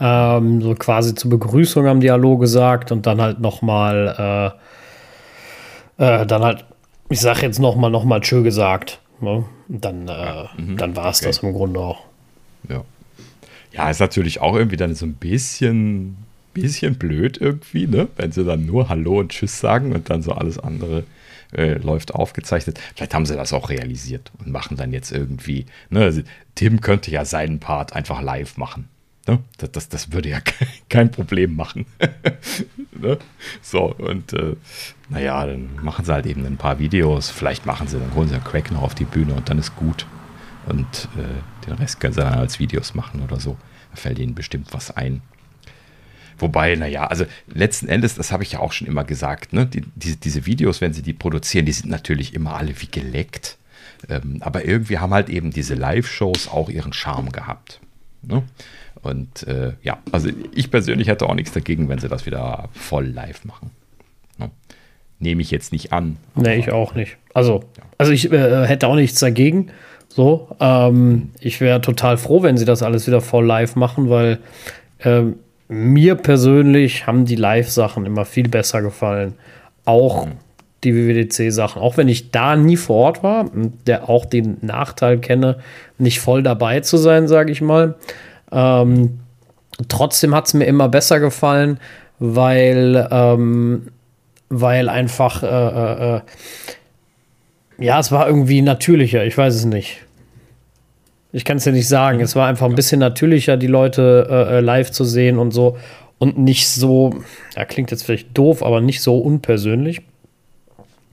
Ähm, 0.00 0.62
so 0.62 0.74
quasi 0.74 1.14
zur 1.14 1.30
Begrüßung 1.30 2.00
die 2.00 2.10
Hallo 2.10 2.38
gesagt 2.38 2.92
und 2.92 3.06
dann 3.06 3.20
halt 3.20 3.40
nochmal, 3.40 4.56
äh, 5.98 6.22
äh, 6.22 6.26
dann 6.26 6.42
halt, 6.42 6.64
ich 7.10 7.20
sag 7.20 7.42
jetzt 7.42 7.58
nochmal, 7.58 7.90
nochmal 7.90 8.22
Tschö 8.22 8.42
gesagt. 8.42 9.00
Ne? 9.20 9.44
Und 9.68 9.84
dann, 9.84 10.08
äh, 10.08 10.12
ja, 10.12 10.50
mhm, 10.56 10.78
dann 10.78 10.96
war 10.96 11.10
es 11.10 11.18
okay. 11.18 11.26
das 11.26 11.38
im 11.40 11.52
Grunde 11.52 11.80
auch. 11.80 12.00
Ja. 12.70 12.82
Ja, 13.72 13.90
ist 13.90 14.00
natürlich 14.00 14.40
auch 14.40 14.54
irgendwie 14.54 14.76
dann 14.76 14.94
so 14.94 15.06
ein 15.06 15.14
bisschen, 15.14 16.16
bisschen 16.54 16.96
blöd 16.96 17.38
irgendwie, 17.40 17.86
ne? 17.86 18.08
Wenn 18.16 18.32
sie 18.32 18.44
dann 18.44 18.66
nur 18.66 18.88
Hallo 18.88 19.20
und 19.20 19.32
Tschüss 19.32 19.60
sagen 19.60 19.92
und 19.92 20.10
dann 20.10 20.22
so 20.22 20.32
alles 20.32 20.58
andere 20.58 21.04
äh, 21.52 21.74
läuft 21.74 22.14
aufgezeichnet. 22.14 22.80
Vielleicht 22.94 23.14
haben 23.14 23.26
sie 23.26 23.36
das 23.36 23.52
auch 23.52 23.70
realisiert 23.70 24.30
und 24.38 24.48
machen 24.50 24.76
dann 24.76 24.92
jetzt 24.92 25.12
irgendwie, 25.12 25.66
ne? 25.90 26.24
Tim 26.54 26.80
könnte 26.80 27.10
ja 27.10 27.24
seinen 27.24 27.60
Part 27.60 27.94
einfach 27.94 28.20
live 28.22 28.56
machen. 28.56 28.88
Ne? 29.26 29.38
Das, 29.58 29.70
das, 29.70 29.88
das, 29.88 30.12
würde 30.12 30.30
ja 30.30 30.38
kein 30.88 31.10
Problem 31.10 31.54
machen. 31.54 31.86
ne? 33.00 33.18
So, 33.60 33.94
und 33.94 34.32
äh, 34.32 34.56
naja, 35.08 35.46
dann 35.46 35.76
machen 35.82 36.04
sie 36.04 36.12
halt 36.12 36.26
eben 36.26 36.44
ein 36.44 36.56
paar 36.56 36.78
Videos. 36.78 37.30
Vielleicht 37.30 37.64
machen 37.64 37.86
sie, 37.86 37.98
dann 37.98 38.14
holen 38.14 38.28
sie 38.28 38.38
Crack 38.40 38.72
noch 38.72 38.82
auf 38.82 38.94
die 38.94 39.04
Bühne 39.04 39.34
und 39.34 39.48
dann 39.48 39.58
ist 39.58 39.76
gut. 39.76 40.06
Und 40.66 41.08
äh, 41.16 41.66
den 41.66 41.74
Rest 41.74 42.00
können 42.00 42.14
sie 42.14 42.20
dann 42.20 42.34
als 42.34 42.58
Videos 42.58 42.94
machen 42.94 43.22
oder 43.22 43.40
so. 43.40 43.56
Da 43.90 43.96
fällt 43.96 44.18
ihnen 44.18 44.34
bestimmt 44.34 44.72
was 44.72 44.90
ein. 44.96 45.22
Wobei, 46.38 46.74
naja, 46.74 47.06
also 47.06 47.24
letzten 47.46 47.88
Endes, 47.88 48.14
das 48.14 48.32
habe 48.32 48.42
ich 48.42 48.52
ja 48.52 48.60
auch 48.60 48.72
schon 48.72 48.88
immer 48.88 49.04
gesagt, 49.04 49.52
ne? 49.52 49.66
Die, 49.66 49.82
die, 49.94 50.16
diese 50.16 50.46
Videos, 50.46 50.80
wenn 50.80 50.92
sie 50.92 51.02
die 51.02 51.12
produzieren, 51.12 51.66
die 51.66 51.72
sind 51.72 51.90
natürlich 51.90 52.34
immer 52.34 52.54
alle 52.54 52.80
wie 52.80 52.88
geleckt. 52.88 53.58
Ähm, 54.08 54.38
aber 54.40 54.64
irgendwie 54.64 54.98
haben 54.98 55.14
halt 55.14 55.28
eben 55.28 55.50
diese 55.50 55.74
Live-Shows 55.74 56.48
auch 56.48 56.68
ihren 56.68 56.92
Charme 56.92 57.30
gehabt. 57.30 57.80
Ne? 58.22 58.42
Und 59.02 59.46
äh, 59.46 59.74
ja, 59.82 59.98
also 60.12 60.30
ich 60.52 60.70
persönlich 60.70 61.08
hätte 61.08 61.28
auch 61.28 61.34
nichts 61.34 61.52
dagegen, 61.52 61.88
wenn 61.88 61.98
sie 61.98 62.08
das 62.08 62.26
wieder 62.26 62.68
voll 62.72 63.06
live 63.06 63.44
machen. 63.44 63.70
Ne? 64.38 64.50
Nehme 65.18 65.42
ich 65.42 65.50
jetzt 65.50 65.72
nicht 65.72 65.92
an. 65.92 66.16
Nee, 66.34 66.56
ich 66.56 66.72
auch 66.72 66.94
nicht. 66.94 67.16
Also, 67.34 67.64
ja. 67.76 67.84
also 67.98 68.12
ich 68.12 68.32
äh, 68.32 68.66
hätte 68.66 68.86
auch 68.86 68.94
nichts 68.94 69.20
dagegen. 69.20 69.70
So, 70.14 70.48
ähm, 70.60 71.30
ich 71.40 71.60
wäre 71.62 71.80
total 71.80 72.18
froh, 72.18 72.42
wenn 72.42 72.58
sie 72.58 72.66
das 72.66 72.82
alles 72.82 73.06
wieder 73.06 73.22
voll 73.22 73.46
live 73.46 73.76
machen, 73.76 74.10
weil 74.10 74.40
ähm, 75.02 75.36
mir 75.68 76.16
persönlich 76.16 77.06
haben 77.06 77.24
die 77.24 77.36
Live-Sachen 77.36 78.04
immer 78.04 78.26
viel 78.26 78.48
besser 78.50 78.82
gefallen. 78.82 79.34
Auch 79.86 80.26
mhm. 80.26 80.32
die 80.84 80.94
WWDC-Sachen. 80.94 81.80
Auch 81.80 81.96
wenn 81.96 82.08
ich 82.08 82.30
da 82.30 82.56
nie 82.56 82.76
vor 82.76 82.96
Ort 82.96 83.22
war, 83.22 83.50
der 83.86 84.10
auch 84.10 84.26
den 84.26 84.58
Nachteil 84.60 85.16
kenne, 85.18 85.60
nicht 85.96 86.20
voll 86.20 86.42
dabei 86.42 86.80
zu 86.80 86.98
sein, 86.98 87.26
sage 87.26 87.50
ich 87.50 87.62
mal. 87.62 87.94
Ähm, 88.50 89.20
trotzdem 89.88 90.34
hat 90.34 90.46
es 90.46 90.52
mir 90.52 90.66
immer 90.66 90.90
besser 90.90 91.20
gefallen, 91.20 91.80
weil, 92.18 93.08
ähm, 93.10 93.88
weil 94.50 94.90
einfach 94.90 95.42
äh, 95.42 95.46
äh, 95.46 96.16
äh 96.16 96.20
ja, 97.82 97.98
es 97.98 98.12
war 98.12 98.26
irgendwie 98.26 98.62
natürlicher, 98.62 99.24
ich 99.24 99.36
weiß 99.36 99.54
es 99.54 99.64
nicht. 99.64 100.02
Ich 101.32 101.44
kann 101.44 101.56
es 101.56 101.64
dir 101.64 101.72
nicht 101.72 101.88
sagen. 101.88 102.20
Es 102.20 102.36
war 102.36 102.46
einfach 102.46 102.66
ein 102.66 102.74
bisschen 102.74 103.00
natürlicher, 103.00 103.56
die 103.56 103.66
Leute 103.66 104.26
äh, 104.30 104.58
äh, 104.58 104.60
live 104.60 104.90
zu 104.90 105.04
sehen 105.04 105.38
und 105.38 105.50
so. 105.52 105.78
Und 106.18 106.38
nicht 106.38 106.68
so, 106.68 107.22
ja, 107.56 107.64
klingt 107.64 107.90
jetzt 107.90 108.04
vielleicht 108.04 108.36
doof, 108.36 108.62
aber 108.62 108.80
nicht 108.80 109.00
so 109.00 109.18
unpersönlich. 109.18 110.02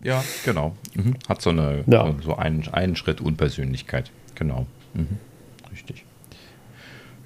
Ja, 0.04 0.24
genau. 0.46 0.76
Mhm. 0.94 1.16
Hat 1.28 1.42
so, 1.42 1.50
eine, 1.50 1.84
ja. 1.88 2.14
so 2.24 2.36
einen, 2.36 2.68
einen 2.72 2.96
Schritt 2.96 3.22
Unpersönlichkeit. 3.22 4.12
Genau. 4.36 4.66
Mhm. 4.94 5.18
Richtig. 5.72 6.04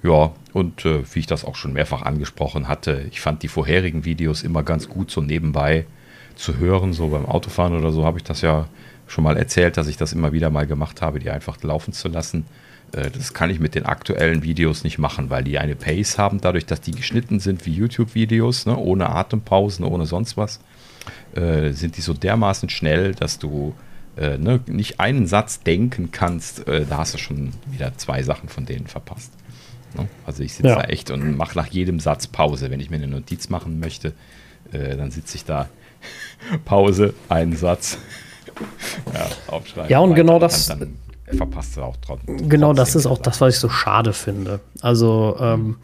Ja, 0.02 0.32
und 0.52 0.84
äh, 0.84 1.02
wie 1.12 1.20
ich 1.20 1.26
das 1.26 1.44
auch 1.44 1.56
schon 1.56 1.72
mehrfach 1.72 2.02
angesprochen 2.02 2.68
hatte, 2.68 3.06
ich 3.10 3.20
fand 3.20 3.42
die 3.42 3.48
vorherigen 3.48 4.04
Videos 4.04 4.42
immer 4.42 4.62
ganz 4.62 4.88
gut 4.88 5.10
so 5.10 5.20
nebenbei 5.20 5.86
zu 6.36 6.58
hören, 6.58 6.92
so 6.92 7.08
beim 7.08 7.26
Autofahren 7.26 7.76
oder 7.76 7.90
so, 7.90 8.04
habe 8.04 8.18
ich 8.18 8.24
das 8.24 8.40
ja 8.40 8.66
schon 9.06 9.24
mal 9.24 9.36
erzählt, 9.36 9.76
dass 9.76 9.86
ich 9.86 9.96
das 9.96 10.12
immer 10.12 10.32
wieder 10.32 10.50
mal 10.50 10.66
gemacht 10.66 11.02
habe, 11.02 11.18
die 11.18 11.30
einfach 11.30 11.62
laufen 11.62 11.92
zu 11.92 12.08
lassen. 12.08 12.46
Äh, 12.92 13.10
das 13.10 13.34
kann 13.34 13.50
ich 13.50 13.60
mit 13.60 13.74
den 13.74 13.86
aktuellen 13.86 14.42
Videos 14.42 14.84
nicht 14.84 14.98
machen, 14.98 15.30
weil 15.30 15.44
die 15.44 15.58
eine 15.58 15.76
Pace 15.76 16.18
haben, 16.18 16.40
dadurch, 16.40 16.66
dass 16.66 16.80
die 16.80 16.92
geschnitten 16.92 17.40
sind 17.40 17.66
wie 17.66 17.72
YouTube-Videos, 17.72 18.66
ne, 18.66 18.76
ohne 18.76 19.10
Atempausen, 19.10 19.84
ohne 19.84 20.06
sonst 20.06 20.36
was, 20.36 20.60
äh, 21.34 21.72
sind 21.72 21.96
die 21.96 22.02
so 22.02 22.14
dermaßen 22.14 22.68
schnell, 22.68 23.14
dass 23.14 23.38
du 23.38 23.74
äh, 24.16 24.38
ne, 24.38 24.60
nicht 24.66 25.00
einen 25.00 25.26
Satz 25.26 25.60
denken 25.60 26.10
kannst, 26.12 26.66
äh, 26.68 26.86
da 26.88 26.98
hast 26.98 27.14
du 27.14 27.18
schon 27.18 27.52
wieder 27.66 27.96
zwei 27.96 28.22
Sachen 28.22 28.48
von 28.48 28.64
denen 28.64 28.86
verpasst. 28.86 29.32
Ne? 29.96 30.08
Also 30.24 30.42
ich 30.42 30.54
sitze 30.54 30.68
ja. 30.68 30.76
da 30.76 30.84
echt 30.84 31.10
und 31.10 31.36
mache 31.36 31.56
nach 31.56 31.66
jedem 31.66 32.00
Satz 32.00 32.26
Pause. 32.26 32.70
Wenn 32.70 32.80
ich 32.80 32.90
mir 32.90 32.96
eine 32.96 33.08
Notiz 33.08 33.48
machen 33.48 33.80
möchte, 33.80 34.12
äh, 34.72 34.96
dann 34.96 35.10
sitze 35.10 35.36
ich 35.36 35.44
da, 35.44 35.68
Pause, 36.64 37.14
einen 37.28 37.56
Satz, 37.56 37.98
ja, 39.12 39.26
aufschreiben. 39.48 39.90
Ja, 39.90 39.98
und 40.00 40.14
genau 40.14 40.38
das. 40.38 40.66
Dann, 40.66 40.80
dann 40.80 40.90
verpasst 41.36 41.76
du 41.76 41.82
auch 41.82 41.96
trotzdem. 42.04 42.48
Genau, 42.48 42.72
das 42.72 42.94
ist 42.94 43.06
auch 43.06 43.18
das, 43.18 43.40
was 43.40 43.54
ich 43.54 43.60
so 43.60 43.68
schade 43.68 44.12
finde. 44.12 44.60
Also, 44.80 45.36
ähm, 45.40 45.76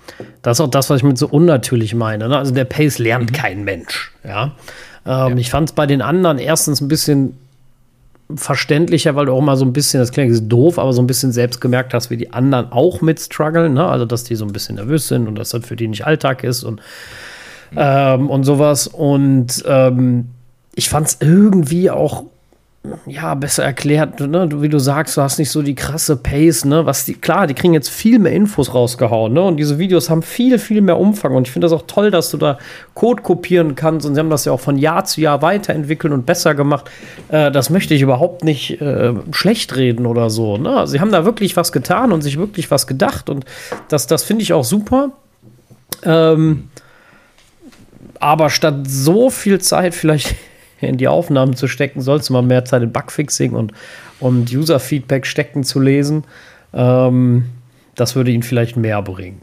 das 0.43 0.59
ist 0.59 0.61
auch 0.61 0.71
das, 0.71 0.91
was 0.91 0.99
ich 0.99 1.03
mit 1.03 1.19
so 1.19 1.29
unnatürlich 1.29 1.95
meine. 1.95 2.29
Ne? 2.29 2.37
Also, 2.37 2.53
der 2.53 2.65
Pace 2.65 2.99
lernt 2.99 3.31
mhm. 3.31 3.35
kein 3.35 3.65
Mensch. 3.65 4.13
Ja. 4.25 4.53
Ähm, 5.07 5.29
ja. 5.29 5.37
Ich 5.37 5.51
fand 5.51 5.71
es 5.71 5.75
bei 5.75 5.87
den 5.87 6.03
anderen 6.03 6.39
erstens 6.39 6.81
ein 6.81 6.89
bisschen 6.89 7.37
verständlicher, 8.35 9.17
weil 9.17 9.27
du 9.27 9.33
auch 9.33 9.41
mal 9.41 9.57
so 9.57 9.65
ein 9.65 9.73
bisschen, 9.73 10.01
das 10.01 10.13
klingt 10.13 10.53
doof, 10.53 10.79
aber 10.79 10.93
so 10.93 11.03
ein 11.03 11.07
bisschen 11.07 11.33
selbst 11.33 11.61
gemerkt 11.61 11.95
hast, 11.95 12.11
wie 12.11 12.17
die 12.17 12.33
anderen 12.33 12.71
auch 12.71 13.01
mit 13.01 13.19
strugglen. 13.19 13.75
Ne? 13.75 13.87
Also, 13.87 14.05
dass 14.05 14.25
die 14.25 14.37
so 14.37 14.45
ein 14.45 14.53
bisschen 14.53 14.77
nervös 14.77 15.09
sind 15.09 15.27
und 15.27 15.37
dass 15.37 15.51
das 15.51 15.65
für 15.65 15.77
die 15.77 15.89
nicht 15.89 16.07
Alltag 16.07 16.45
ist 16.45 16.63
und, 16.63 16.81
mhm. 17.71 17.79
ähm, 17.79 18.31
und 18.31 18.45
sowas. 18.45 18.87
Und 18.87 19.65
ähm, 19.67 20.29
ich 20.75 20.89
fand 20.89 21.09
es 21.09 21.17
irgendwie 21.21 21.91
auch 21.91 22.25
ja, 23.07 23.35
besser 23.35 23.63
erklärt, 23.63 24.21
ne? 24.21 24.49
wie 24.63 24.71
du 24.71 24.79
sagst, 24.79 25.15
du 25.17 25.21
hast 25.21 25.39
nicht 25.39 25.51
so 25.51 25.61
die 25.61 25.75
krasse 25.75 26.17
Pace, 26.17 26.65
ne? 26.65 26.87
Was 26.87 27.05
die, 27.05 27.13
klar, 27.13 27.47
die 27.47 27.53
kriegen 27.53 27.75
jetzt 27.75 27.91
viel 27.91 28.19
mehr 28.19 28.33
Infos 28.33 28.73
rausgehauen, 28.73 29.35
ne? 29.35 29.43
Und 29.43 29.59
diese 29.59 29.79
Videos 29.79 30.09
haben 30.09 30.23
viel, 30.23 30.59
viel 30.59 30.81
mehr 30.81 30.99
Umfang. 30.99 31.35
Und 31.35 31.47
ich 31.47 31.53
finde 31.53 31.67
das 31.67 31.73
auch 31.73 31.85
toll, 31.87 32.11
dass 32.11 32.31
du 32.31 32.39
da 32.39 32.57
Code 32.95 33.23
kopieren 33.23 33.75
kannst. 33.75 34.07
Und 34.07 34.15
sie 34.15 34.19
haben 34.19 34.31
das 34.31 34.47
ja 34.47 34.53
auch 34.53 34.61
von 34.61 34.79
Jahr 34.79 35.05
zu 35.05 35.21
Jahr 35.21 35.43
weiterentwickelt 35.43 36.11
und 36.11 36.25
besser 36.25 36.55
gemacht. 36.55 36.91
Äh, 37.29 37.51
das 37.51 37.69
möchte 37.69 37.93
ich 37.93 38.01
überhaupt 38.01 38.45
nicht 38.45 38.81
äh, 38.81 39.13
schlecht 39.31 39.77
reden 39.77 40.07
oder 40.07 40.31
so. 40.31 40.57
Ne? 40.57 40.87
Sie 40.87 41.01
haben 41.01 41.13
da 41.13 41.27
wirklich 41.27 41.59
was 41.59 41.73
getan 41.73 42.13
und 42.13 42.23
sich 42.23 42.39
wirklich 42.39 42.71
was 42.71 42.87
gedacht. 42.87 43.29
Und 43.29 43.45
das, 43.89 44.07
das 44.07 44.25
finde 44.25 44.43
ich 44.43 44.55
auch 44.55 44.65
super. 44.65 45.11
Ähm, 46.03 46.71
aber 48.21 48.49
statt 48.49 48.87
so 48.87 49.29
viel 49.29 49.61
Zeit 49.61 49.95
vielleicht 49.95 50.35
in 50.89 50.97
die 50.97 51.09
Aufnahmen 51.09 51.55
zu 51.55 51.69
stecken, 51.69 52.01
sollst 52.01 52.29
du 52.29 52.33
mal 52.33 52.43
mehr 52.43 52.65
Zeit 52.65 52.83
in 52.83 52.93
Bugfixing 52.93 53.53
und, 53.53 53.73
und 54.19 54.53
User-Feedback 54.53 55.27
stecken 55.27 55.65
zu 55.65 55.81
lesen. 55.81 56.25
Ähm, 56.73 57.47
das 57.95 58.17
würde 58.17 58.31
ihn 58.31 58.43
vielleicht 58.43 58.77
mehr 58.77 59.03
bringen, 59.03 59.43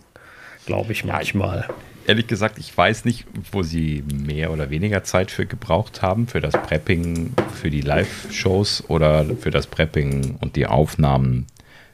glaube 0.66 0.92
ich 0.92 1.06
manchmal. 1.06 1.66
Ja, 1.68 1.76
ehrlich 2.08 2.28
gesagt, 2.28 2.58
ich 2.58 2.76
weiß 2.76 3.06
nicht, 3.06 3.26
wo 3.52 3.62
sie 3.64 4.04
mehr 4.12 4.52
oder 4.52 4.70
weniger 4.70 5.04
Zeit 5.04 5.30
für 5.30 5.46
gebraucht 5.46 6.02
haben, 6.02 6.28
für 6.28 6.42
das 6.42 6.54
Prepping, 6.54 7.34
für 7.54 7.70
die 7.70 7.82
Live-Shows 7.82 8.86
oder 8.88 9.26
für 9.40 9.52
das 9.52 9.68
Prepping 9.68 10.38
und 10.40 10.56
die 10.56 10.66
Aufnahmen 10.66 11.46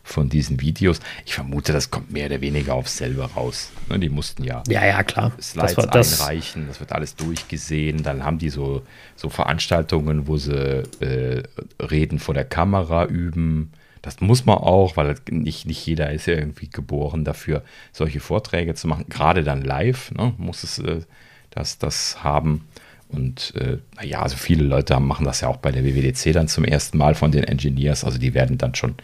von 0.04 0.30
diesen 0.30 0.60
Videos. 0.60 1.00
Ich 1.26 1.34
vermute, 1.34 1.72
das 1.72 1.89
kommt 1.89 2.12
mehr 2.12 2.26
oder 2.28 2.42
weniger 2.42 2.74
auf 2.74 2.89
selber 2.89 3.26
raus. 3.26 3.72
Ne, 3.89 4.00
die 4.00 4.10
mussten 4.10 4.44
ja, 4.44 4.62
ja, 4.68 4.86
ja 4.86 5.04
klar. 5.04 5.32
Slides 5.42 5.76
das 5.76 5.88
das 5.88 6.22
einreichen, 6.22 6.68
das 6.68 6.80
wird 6.80 6.92
alles 6.92 7.16
durchgesehen. 7.16 8.04
Dann 8.04 8.24
haben 8.24 8.38
die 8.38 8.50
so, 8.50 8.84
so 9.16 9.30
Veranstaltungen, 9.30 10.28
wo 10.28 10.38
sie 10.38 10.84
äh, 11.00 11.44
Reden 11.80 12.20
vor 12.20 12.34
der 12.34 12.46
Kamera 12.46 13.06
üben. 13.06 13.72
Das 14.02 14.20
muss 14.20 14.46
man 14.46 14.58
auch, 14.58 14.98
weil 14.98 15.16
nicht, 15.30 15.66
nicht 15.66 15.86
jeder 15.86 16.12
ist 16.12 16.26
ja 16.26 16.34
irgendwie 16.34 16.70
geboren 16.70 17.24
dafür, 17.24 17.63
solche 17.94 18.20
Vorträge 18.20 18.76
zu 18.76 18.88
machen. 18.89 19.06
Gerade 19.08 19.44
dann 19.44 19.62
live 19.62 20.12
ne, 20.12 20.34
muss 20.38 20.63
es 20.63 20.80
äh, 20.80 21.02
das, 21.50 21.78
das 21.78 22.24
haben. 22.24 22.68
Und 23.13 23.54
äh, 23.56 23.78
naja, 23.96 24.24
also 24.24 24.36
viele 24.36 24.63
Leute 24.63 25.00
machen 25.00 25.26
das 25.26 25.42
ja 25.42 25.48
auch 25.48 25.58
bei 25.58 25.72
der 25.72 25.86
WWDC 25.86 26.34
dann 26.34 26.48
zum 26.48 26.66
ersten 26.66 26.98
Mal 26.98 27.13
von 27.16 27.32
den 27.32 27.44
Engineers. 27.44 28.04
Also 28.04 28.18
die 28.18 28.34
werden 28.34 28.58
dann 28.58 28.74
schon 28.74 28.96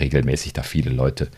regelmäßig 0.00 0.52
da 0.52 0.62
viele 0.62 0.90
Leute 0.90 1.28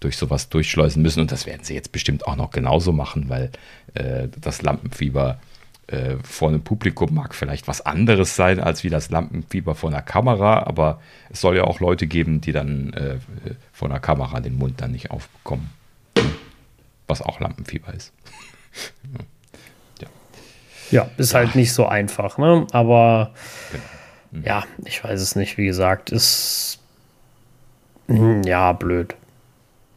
durch 0.00 0.16
sowas 0.16 0.48
durchschleusen 0.48 1.02
müssen. 1.02 1.20
Und 1.20 1.32
das 1.32 1.46
werden 1.46 1.64
sie 1.64 1.74
jetzt 1.74 1.92
bestimmt 1.92 2.26
auch 2.26 2.36
noch 2.36 2.50
genauso 2.50 2.92
machen, 2.92 3.28
weil 3.28 3.50
äh, 3.94 4.28
das 4.40 4.62
Lampenfieber 4.62 5.38
äh, 5.88 6.16
vor 6.22 6.48
einem 6.48 6.62
Publikum 6.62 7.14
mag 7.14 7.34
vielleicht 7.34 7.68
was 7.68 7.84
anderes 7.84 8.34
sein 8.34 8.58
als 8.60 8.82
wie 8.82 8.90
das 8.90 9.10
Lampenfieber 9.10 9.74
vor 9.74 9.90
einer 9.90 10.02
Kamera, 10.02 10.64
aber 10.64 11.00
es 11.30 11.40
soll 11.40 11.56
ja 11.56 11.64
auch 11.64 11.78
Leute 11.78 12.06
geben, 12.06 12.40
die 12.40 12.52
dann 12.52 12.92
äh, 12.92 13.18
vor 13.72 13.88
einer 13.88 14.00
Kamera 14.00 14.40
den 14.40 14.56
Mund 14.56 14.80
dann 14.80 14.92
nicht 14.92 15.10
aufbekommen. 15.10 15.70
Was 17.06 17.22
auch 17.22 17.38
Lampenfieber 17.38 17.94
ist. 17.94 18.12
ja. 20.02 20.08
ja. 20.90 21.10
ist 21.16 21.34
halt 21.34 21.54
nicht 21.54 21.72
so 21.72 21.86
einfach, 21.86 22.36
ne? 22.36 22.66
Aber 22.72 23.32
genau. 23.70 23.84
mhm. 24.32 24.44
ja, 24.44 24.64
ich 24.84 25.04
weiß 25.04 25.20
es 25.20 25.36
nicht, 25.36 25.56
wie 25.56 25.66
gesagt, 25.66 26.10
ist 26.10 26.80
ja, 28.08 28.72
blöd. 28.72 29.14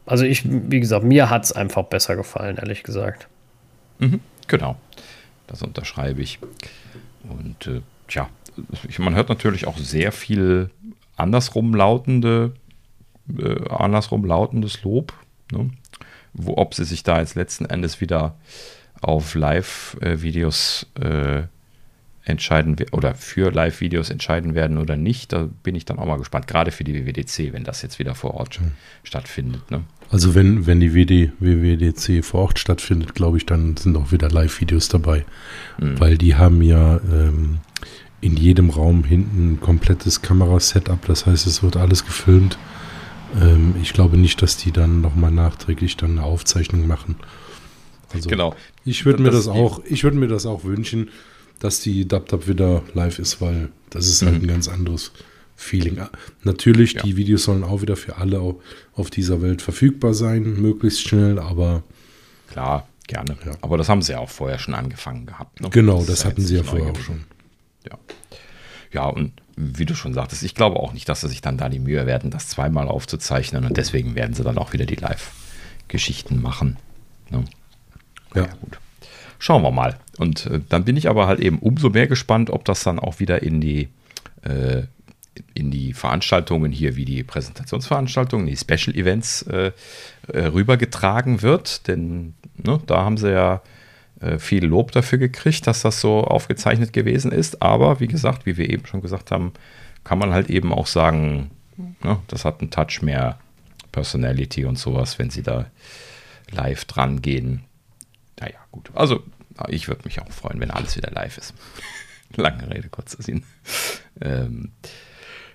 Also 0.06 0.24
ich, 0.24 0.42
wie 0.44 0.80
gesagt, 0.80 1.04
mir 1.04 1.30
hat 1.30 1.44
es 1.44 1.52
einfach 1.52 1.84
besser 1.84 2.16
gefallen, 2.16 2.56
ehrlich 2.56 2.82
gesagt. 2.82 3.28
Mhm, 3.98 4.20
genau. 4.48 4.76
Das 5.46 5.62
unterschreibe 5.62 6.22
ich. 6.22 6.38
Und 7.28 7.66
äh, 7.66 7.80
tja, 8.08 8.28
man 8.98 9.14
hört 9.14 9.28
natürlich 9.28 9.66
auch 9.66 9.78
sehr 9.78 10.12
viel 10.12 10.70
andersrum 11.16 11.74
lautende, 11.74 12.54
äh, 13.38 13.68
andersrum 13.68 14.24
lautendes 14.24 14.82
Lob. 14.82 15.12
Ne? 15.52 15.70
Wo, 16.32 16.56
ob 16.56 16.74
sie 16.74 16.84
sich 16.84 17.02
da 17.02 17.20
jetzt 17.20 17.34
letzten 17.34 17.66
Endes 17.66 18.00
wieder 18.00 18.36
auf 19.00 19.34
Live-Videos 19.34 20.86
äh, 21.00 21.42
entscheiden 22.24 22.76
oder 22.92 23.14
für 23.14 23.50
Live-Videos 23.50 24.10
entscheiden 24.10 24.54
werden 24.54 24.78
oder 24.78 24.96
nicht. 24.96 25.32
Da 25.32 25.48
bin 25.62 25.74
ich 25.74 25.84
dann 25.84 25.98
auch 25.98 26.06
mal 26.06 26.18
gespannt, 26.18 26.46
gerade 26.46 26.70
für 26.70 26.84
die 26.84 26.94
WWDC, 26.94 27.52
wenn 27.52 27.64
das 27.64 27.82
jetzt 27.82 27.98
wieder 27.98 28.14
vor 28.14 28.34
Ort 28.34 28.60
mhm. 28.60 28.72
stattfindet. 29.02 29.70
Ne? 29.70 29.82
Also 30.10 30.34
wenn, 30.34 30.66
wenn 30.66 30.80
die 30.80 30.94
WD, 30.94 31.32
WWDC 31.40 32.24
vor 32.24 32.42
Ort 32.42 32.58
stattfindet, 32.58 33.14
glaube 33.14 33.38
ich, 33.38 33.46
dann 33.46 33.76
sind 33.76 33.96
auch 33.96 34.12
wieder 34.12 34.28
Live-Videos 34.28 34.88
dabei. 34.88 35.24
Mhm. 35.78 35.98
Weil 35.98 36.18
die 36.18 36.34
haben 36.34 36.62
ja 36.62 37.00
ähm, 37.10 37.58
in 38.20 38.36
jedem 38.36 38.70
Raum 38.70 39.04
hinten 39.04 39.52
ein 39.52 39.60
komplettes 39.60 40.20
Kamerasetup. 40.20 41.06
Das 41.06 41.26
heißt, 41.26 41.46
es 41.46 41.62
wird 41.62 41.76
alles 41.76 42.04
gefilmt. 42.04 42.58
Ähm, 43.40 43.76
ich 43.80 43.94
glaube 43.94 44.18
nicht, 44.18 44.42
dass 44.42 44.58
die 44.58 44.72
dann 44.72 45.00
nochmal 45.00 45.30
nachträglich 45.30 45.96
dann 45.96 46.12
eine 46.12 46.24
Aufzeichnung 46.24 46.86
machen. 46.86 47.16
Also 48.12 48.28
genau. 48.28 48.54
Ich 48.84 49.06
würde 49.06 49.22
mir 49.22 49.30
das, 49.30 49.46
das 49.46 49.54
auch, 49.54 49.80
ich 49.84 50.04
würde 50.04 50.18
mir 50.18 50.28
das 50.28 50.44
auch 50.44 50.64
wünschen 50.64 51.10
dass 51.60 51.80
die 51.80 52.08
DubDub 52.08 52.48
wieder 52.48 52.82
live 52.94 53.18
ist, 53.20 53.40
weil 53.40 53.68
das 53.90 54.08
ist 54.08 54.22
halt 54.22 54.38
mhm. 54.38 54.40
ein 54.42 54.48
ganz 54.48 54.68
anderes 54.68 55.12
Feeling. 55.54 56.00
Natürlich, 56.42 56.94
ja. 56.94 57.02
die 57.02 57.16
Videos 57.16 57.44
sollen 57.44 57.62
auch 57.62 57.82
wieder 57.82 57.96
für 57.96 58.16
alle 58.16 58.56
auf 58.94 59.10
dieser 59.10 59.42
Welt 59.42 59.62
verfügbar 59.62 60.14
sein, 60.14 60.60
möglichst 60.60 61.02
schnell, 61.02 61.38
aber. 61.38 61.82
Klar, 62.50 62.88
gerne. 63.06 63.36
Ja. 63.44 63.52
Aber 63.60 63.76
das 63.76 63.88
haben 63.88 64.02
sie 64.02 64.12
ja 64.12 64.18
auch 64.18 64.30
vorher 64.30 64.58
schon 64.58 64.74
angefangen 64.74 65.26
gehabt. 65.26 65.60
Ne? 65.60 65.68
Genau, 65.70 65.98
das, 65.98 66.06
das 66.06 66.24
hatten 66.24 66.40
sie 66.40 66.56
ja 66.56 66.62
vorher 66.62 66.90
auch 66.90 67.00
schon. 67.00 67.24
Ja. 67.88 67.98
Ja, 68.92 69.06
und 69.06 69.32
wie 69.56 69.84
du 69.84 69.94
schon 69.94 70.14
sagtest, 70.14 70.42
ich 70.42 70.54
glaube 70.54 70.80
auch 70.80 70.94
nicht, 70.94 71.08
dass 71.08 71.20
sie 71.20 71.28
sich 71.28 71.42
dann 71.42 71.58
da 71.58 71.68
die 71.68 71.78
Mühe 71.78 72.06
werden, 72.06 72.30
das 72.30 72.48
zweimal 72.48 72.88
aufzuzeichnen 72.88 73.64
und 73.64 73.76
deswegen 73.76 74.14
werden 74.14 74.34
sie 74.34 74.42
dann 74.42 74.58
auch 74.58 74.72
wieder 74.72 74.86
die 74.86 74.96
Live-Geschichten 74.96 76.40
machen. 76.40 76.78
Ne? 77.28 77.44
Ja. 78.34 78.42
ja, 78.42 78.48
gut. 78.60 78.78
Schauen 79.40 79.62
wir 79.62 79.70
mal. 79.70 79.96
Und 80.18 80.46
äh, 80.46 80.60
dann 80.68 80.84
bin 80.84 80.98
ich 80.98 81.08
aber 81.08 81.26
halt 81.26 81.40
eben 81.40 81.58
umso 81.58 81.88
mehr 81.88 82.06
gespannt, 82.06 82.50
ob 82.50 82.66
das 82.66 82.84
dann 82.84 82.98
auch 82.98 83.20
wieder 83.20 83.42
in 83.42 83.62
die, 83.62 83.88
äh, 84.42 84.82
in 85.54 85.70
die 85.70 85.94
Veranstaltungen 85.94 86.70
hier, 86.70 86.94
wie 86.94 87.06
die 87.06 87.24
Präsentationsveranstaltungen, 87.24 88.46
die 88.46 88.56
Special 88.56 88.94
Events 88.94 89.42
äh, 89.42 89.72
äh 90.28 90.44
rübergetragen 90.44 91.40
wird. 91.40 91.88
Denn 91.88 92.34
ne, 92.62 92.80
da 92.86 93.02
haben 93.02 93.16
sie 93.16 93.32
ja 93.32 93.62
äh, 94.20 94.38
viel 94.38 94.66
Lob 94.66 94.92
dafür 94.92 95.16
gekriegt, 95.16 95.66
dass 95.66 95.80
das 95.80 96.02
so 96.02 96.22
aufgezeichnet 96.22 96.92
gewesen 96.92 97.32
ist. 97.32 97.62
Aber 97.62 97.98
wie 97.98 98.08
gesagt, 98.08 98.44
wie 98.44 98.58
wir 98.58 98.68
eben 98.68 98.84
schon 98.84 99.00
gesagt 99.00 99.30
haben, 99.30 99.54
kann 100.04 100.18
man 100.18 100.34
halt 100.34 100.50
eben 100.50 100.70
auch 100.70 100.86
sagen, 100.86 101.50
ne, 102.04 102.18
das 102.28 102.44
hat 102.44 102.60
einen 102.60 102.70
Touch 102.70 103.00
mehr 103.00 103.38
Personality 103.90 104.66
und 104.66 104.78
sowas, 104.78 105.18
wenn 105.18 105.30
sie 105.30 105.42
da 105.42 105.64
live 106.50 106.84
dran 106.84 107.22
gehen. 107.22 107.62
Naja, 108.40 108.58
gut. 108.70 108.90
Also 108.94 109.22
ich 109.68 109.88
würde 109.88 110.02
mich 110.04 110.20
auch 110.20 110.30
freuen, 110.30 110.60
wenn 110.60 110.70
alles 110.70 110.96
wieder 110.96 111.10
live 111.10 111.38
ist. 111.38 111.54
Lange 112.36 112.70
Rede, 112.70 112.88
kurzer 112.88 113.22
Sinn. 113.22 113.44
Ähm, 114.20 114.72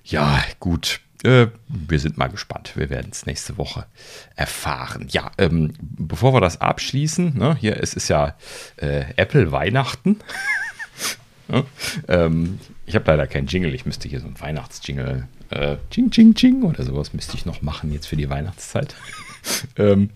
ja, 0.03 0.43
gut. 0.59 1.01
Äh, 1.23 1.47
wir 1.67 1.99
sind 1.99 2.17
mal 2.17 2.27
gespannt. 2.27 2.73
Wir 2.75 2.89
werden 2.89 3.09
es 3.11 3.25
nächste 3.25 3.57
Woche 3.57 3.87
erfahren. 4.35 5.07
Ja, 5.09 5.31
ähm, 5.37 5.73
bevor 5.79 6.33
wir 6.33 6.41
das 6.41 6.61
abschließen, 6.61 7.37
ne, 7.37 7.55
hier 7.55 7.81
es 7.81 7.93
ist 7.93 8.09
ja 8.09 8.35
äh, 8.77 9.05
Apple 9.15 9.51
Weihnachten. 9.51 10.19
Ne? 11.47 11.63
Ähm, 12.07 12.57
ich 12.87 12.95
habe 12.95 13.05
leider 13.11 13.27
keinen 13.27 13.45
Jingle. 13.45 13.75
Ich 13.75 13.85
müsste 13.85 14.09
hier 14.09 14.19
so 14.19 14.25
einen 14.25 14.39
Weihnachtsjingle, 14.39 15.27
äh, 15.51 15.77
Ching, 15.91 16.09
Ching, 16.09 16.33
Ching 16.33 16.63
oder 16.63 16.83
sowas 16.83 17.13
müsste 17.13 17.37
ich 17.37 17.45
noch 17.45 17.61
machen 17.61 17.93
jetzt 17.93 18.07
für 18.07 18.15
die 18.15 18.31
Weihnachtszeit. 18.31 18.95
ähm, 19.77 20.09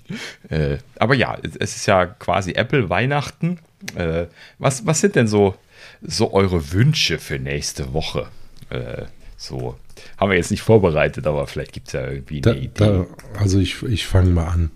äh, 0.49 0.77
aber 0.97 1.15
ja, 1.15 1.37
es 1.41 1.75
ist 1.75 1.85
ja 1.85 2.05
quasi 2.05 2.53
Apple 2.53 2.89
Weihnachten. 2.89 3.59
Äh, 3.95 4.25
was, 4.57 4.85
was 4.85 5.01
sind 5.01 5.15
denn 5.15 5.27
so, 5.27 5.55
so 6.01 6.33
eure 6.33 6.71
Wünsche 6.71 7.19
für 7.19 7.39
nächste 7.39 7.93
Woche? 7.93 8.27
Äh, 8.69 9.03
so, 9.37 9.77
haben 10.17 10.31
wir 10.31 10.37
jetzt 10.37 10.51
nicht 10.51 10.63
vorbereitet, 10.63 11.25
aber 11.25 11.47
vielleicht 11.47 11.71
gibt 11.71 11.87
es 11.87 11.93
ja 11.93 12.05
irgendwie 12.05 12.35
eine 12.37 12.41
da, 12.41 12.53
Idee. 12.53 12.69
Da, 12.75 13.07
also 13.39 13.59
ich, 13.59 13.81
ich 13.83 14.05
fange 14.05 14.31
mal 14.31 14.47
an. 14.47 14.71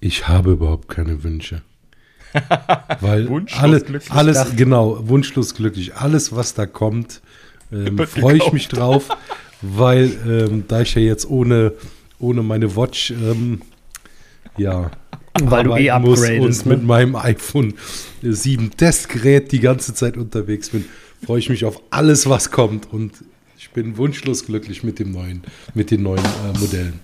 Ich 0.00 0.28
habe 0.28 0.52
überhaupt 0.52 0.88
keine 0.88 1.24
Wünsche. 1.24 1.62
Weil 3.00 3.28
alles, 3.56 4.10
alles 4.10 4.56
genau, 4.56 5.08
wunschlos 5.08 5.54
glücklich. 5.54 5.94
Alles, 5.94 6.36
was 6.36 6.54
da 6.54 6.66
kommt, 6.66 7.22
ähm, 7.72 7.98
freue 8.06 8.36
ich 8.36 8.52
mich 8.52 8.68
drauf, 8.68 9.08
weil 9.62 10.10
ähm, 10.26 10.64
da 10.68 10.82
ich 10.82 10.94
ja 10.94 11.00
jetzt 11.00 11.28
ohne, 11.28 11.72
ohne 12.18 12.42
meine 12.42 12.76
Watch 12.76 13.10
ähm, 13.10 13.62
ja 14.56 14.90
weil 15.42 15.64
du 15.64 15.76
eh 15.76 15.96
muss 15.98 16.28
und 16.28 16.66
ne? 16.66 16.76
mit 16.76 16.84
meinem 16.84 17.16
iPhone 17.16 17.74
7 18.22 18.70
Testgerät 18.76 19.52
die 19.52 19.60
ganze 19.60 19.94
Zeit 19.94 20.16
unterwegs 20.16 20.70
bin, 20.70 20.84
freue 21.24 21.38
ich 21.38 21.48
mich 21.48 21.64
auf 21.64 21.80
alles, 21.90 22.28
was 22.28 22.50
kommt 22.50 22.92
und 22.92 23.12
ich 23.56 23.70
bin 23.70 23.96
wunschlos 23.96 24.46
glücklich 24.46 24.82
mit 24.82 24.98
dem 24.98 25.12
neuen, 25.12 25.42
mit 25.74 25.90
den 25.90 26.02
neuen 26.02 26.24
äh, 26.24 26.58
Modellen. 26.58 27.00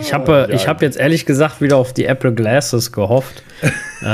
Ich 0.00 0.12
habe 0.12 0.48
äh, 0.50 0.56
ja. 0.56 0.66
hab 0.66 0.80
jetzt 0.80 0.96
ehrlich 0.96 1.26
gesagt 1.26 1.60
wieder 1.60 1.76
auf 1.76 1.92
die 1.92 2.06
Apple 2.06 2.32
Glasses 2.32 2.92
gehofft. 2.92 3.42
ähm, 4.02 4.08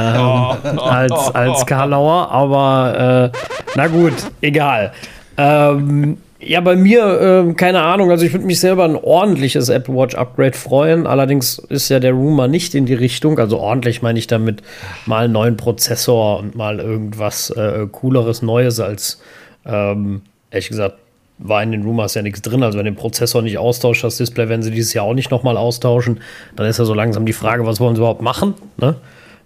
als, 0.78 1.12
als 1.12 1.66
Karlauer, 1.66 2.30
aber 2.30 3.32
äh, 3.34 3.38
na 3.76 3.86
gut, 3.86 4.14
egal. 4.40 4.92
Ähm, 5.36 6.18
ja, 6.40 6.60
bei 6.60 6.76
mir, 6.76 7.48
äh, 7.48 7.54
keine 7.54 7.82
Ahnung, 7.82 8.10
also 8.10 8.24
ich 8.24 8.32
würde 8.32 8.46
mich 8.46 8.60
selber 8.60 8.84
ein 8.84 8.94
ordentliches 8.94 9.68
Apple 9.68 9.94
Watch 9.94 10.14
Upgrade 10.14 10.56
freuen. 10.56 11.06
Allerdings 11.06 11.58
ist 11.58 11.88
ja 11.88 11.98
der 11.98 12.12
Rumor 12.12 12.46
nicht 12.46 12.76
in 12.76 12.86
die 12.86 12.94
Richtung. 12.94 13.38
Also 13.40 13.58
ordentlich 13.58 14.02
meine 14.02 14.18
ich 14.20 14.28
damit 14.28 14.62
mal 15.04 15.24
einen 15.24 15.32
neuen 15.32 15.56
Prozessor 15.56 16.38
und 16.38 16.54
mal 16.54 16.78
irgendwas 16.78 17.50
äh, 17.50 17.86
cooleres 17.90 18.42
Neues 18.42 18.78
als, 18.78 19.20
ähm, 19.66 20.22
ehrlich 20.52 20.68
gesagt, 20.68 20.98
war 21.38 21.62
in 21.62 21.72
den 21.72 21.82
Rumors 21.82 22.14
ja 22.14 22.22
nichts 22.22 22.40
drin. 22.42 22.62
Also 22.62 22.78
wenn 22.78 22.84
den 22.84 22.96
Prozessor 22.96 23.42
nicht 23.42 23.58
austauscht, 23.58 24.04
das 24.04 24.16
Display 24.16 24.48
werden 24.48 24.62
sie 24.62 24.70
dieses 24.70 24.94
Jahr 24.94 25.06
auch 25.06 25.14
nicht 25.14 25.32
nochmal 25.32 25.56
austauschen. 25.56 26.20
Dann 26.54 26.66
ist 26.66 26.78
ja 26.78 26.84
so 26.84 26.94
langsam 26.94 27.26
die 27.26 27.32
Frage, 27.32 27.66
was 27.66 27.80
wollen 27.80 27.96
sie 27.96 28.00
überhaupt 28.00 28.22
machen? 28.22 28.54
Ne? 28.76 28.94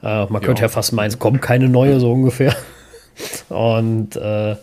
Äh, 0.02 0.26
man 0.26 0.42
könnte 0.42 0.62
ja. 0.62 0.68
fast 0.68 0.92
meinen, 0.92 1.08
es 1.08 1.18
kommt 1.18 1.40
keine 1.40 1.70
neue 1.70 2.00
so 2.00 2.12
ungefähr. 2.12 2.54
Und 3.48 4.16
äh, 4.16 4.56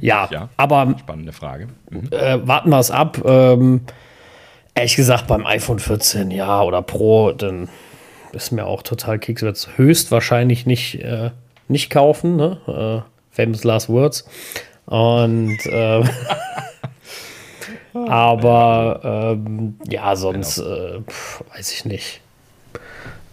ja, 0.00 0.28
ja, 0.30 0.48
aber 0.56 0.94
spannende 0.98 1.32
Frage. 1.32 1.68
Mhm. 1.90 2.08
Äh, 2.10 2.46
warten 2.46 2.70
wir 2.70 2.78
es 2.78 2.90
ab. 2.90 3.18
Ähm, 3.24 3.82
ehrlich 4.74 4.96
gesagt, 4.96 5.26
beim 5.26 5.46
iPhone 5.46 5.78
14, 5.78 6.30
ja, 6.30 6.62
oder 6.62 6.82
Pro, 6.82 7.32
dann 7.32 7.68
ist 8.32 8.50
mir 8.50 8.66
auch 8.66 8.82
total 8.82 9.18
Keks. 9.18 9.42
Wird 9.42 9.56
es 9.56 9.68
höchstwahrscheinlich 9.76 10.66
nicht, 10.66 10.96
äh, 10.96 11.30
nicht 11.68 11.90
kaufen. 11.90 12.36
Ne? 12.36 13.04
Äh, 13.04 13.10
famous 13.34 13.64
Last 13.64 13.88
Words. 13.88 14.26
Und 14.86 15.58
äh, 15.66 16.02
aber 18.08 19.34
ähm, 19.34 19.78
ja, 19.88 20.14
sonst 20.16 20.56
genau. 20.56 20.74
äh, 20.74 21.00
pf, 21.02 21.44
weiß 21.54 21.72
ich 21.72 21.84
nicht. 21.84 22.20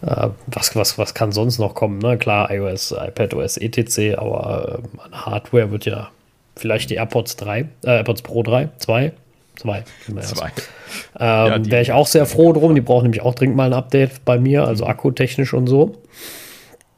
Äh, 0.01 0.29
was, 0.47 0.75
was, 0.75 0.97
was 0.97 1.13
kann 1.13 1.31
sonst 1.31 1.59
noch 1.59 1.75
kommen? 1.75 1.99
Ne? 1.99 2.17
Klar, 2.17 2.51
iOS, 2.51 2.91
iPadOS, 2.91 3.57
etc., 3.57 4.17
aber 4.17 4.79
äh, 4.83 4.99
an 5.03 5.25
Hardware 5.25 5.71
wird 5.71 5.85
ja 5.85 6.09
vielleicht 6.55 6.89
die 6.89 6.95
AirPods 6.95 7.35
3, 7.37 7.59
äh, 7.59 7.65
AirPods 7.83 8.21
Pro 8.21 8.43
3, 8.43 8.69
2, 8.77 9.13
2. 9.55 9.83
Zwei. 10.21 10.47
Ähm, 11.19 11.63
ja, 11.63 11.65
Wäre 11.71 11.81
ich 11.81 11.91
auch 11.91 12.07
sehr 12.07 12.25
froh 12.25 12.53
drum. 12.53 12.75
Die 12.75 12.81
brauchen 12.81 13.03
nämlich 13.03 13.21
auch 13.21 13.35
dringend 13.35 13.55
mal 13.55 13.67
ein 13.67 13.73
Update 13.73 14.25
bei 14.25 14.39
mir, 14.39 14.65
also 14.65 14.85
akkutechnisch 14.85 15.53
und 15.53 15.67
so. 15.67 15.95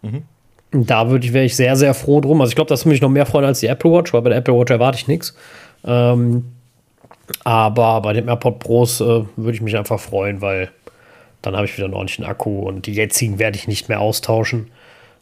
Mhm. 0.01 0.23
Da 0.71 1.09
würde 1.09 1.25
ich, 1.25 1.33
wäre 1.33 1.45
ich 1.45 1.55
sehr, 1.55 1.75
sehr 1.75 1.93
froh 1.93 2.19
drum. 2.21 2.41
Also 2.41 2.51
ich 2.51 2.55
glaube, 2.55 2.69
das 2.69 2.85
würde 2.85 2.93
mich 2.93 3.01
noch 3.01 3.09
mehr 3.09 3.25
freuen 3.25 3.45
als 3.45 3.59
die 3.59 3.67
Apple 3.67 3.91
Watch, 3.91 4.13
weil 4.13 4.21
bei 4.21 4.29
der 4.29 4.39
Apple 4.39 4.57
Watch 4.57 4.71
erwarte 4.71 4.97
ich 4.97 5.07
nichts. 5.07 5.35
Ähm, 5.85 6.45
aber 7.43 8.01
bei 8.01 8.13
dem 8.13 8.27
AirPod 8.27 8.59
Pros 8.59 9.01
äh, 9.01 9.23
würde 9.35 9.53
ich 9.53 9.61
mich 9.61 9.77
einfach 9.77 9.99
freuen, 9.99 10.41
weil 10.41 10.71
dann 11.41 11.55
habe 11.55 11.65
ich 11.65 11.77
wieder 11.77 11.85
einen 11.85 11.93
ordentlichen 11.93 12.25
Akku 12.25 12.61
und 12.61 12.87
die 12.87 12.93
jetzigen 12.93 13.37
werde 13.37 13.57
ich 13.57 13.67
nicht 13.67 13.89
mehr 13.89 13.99
austauschen. 13.99 14.71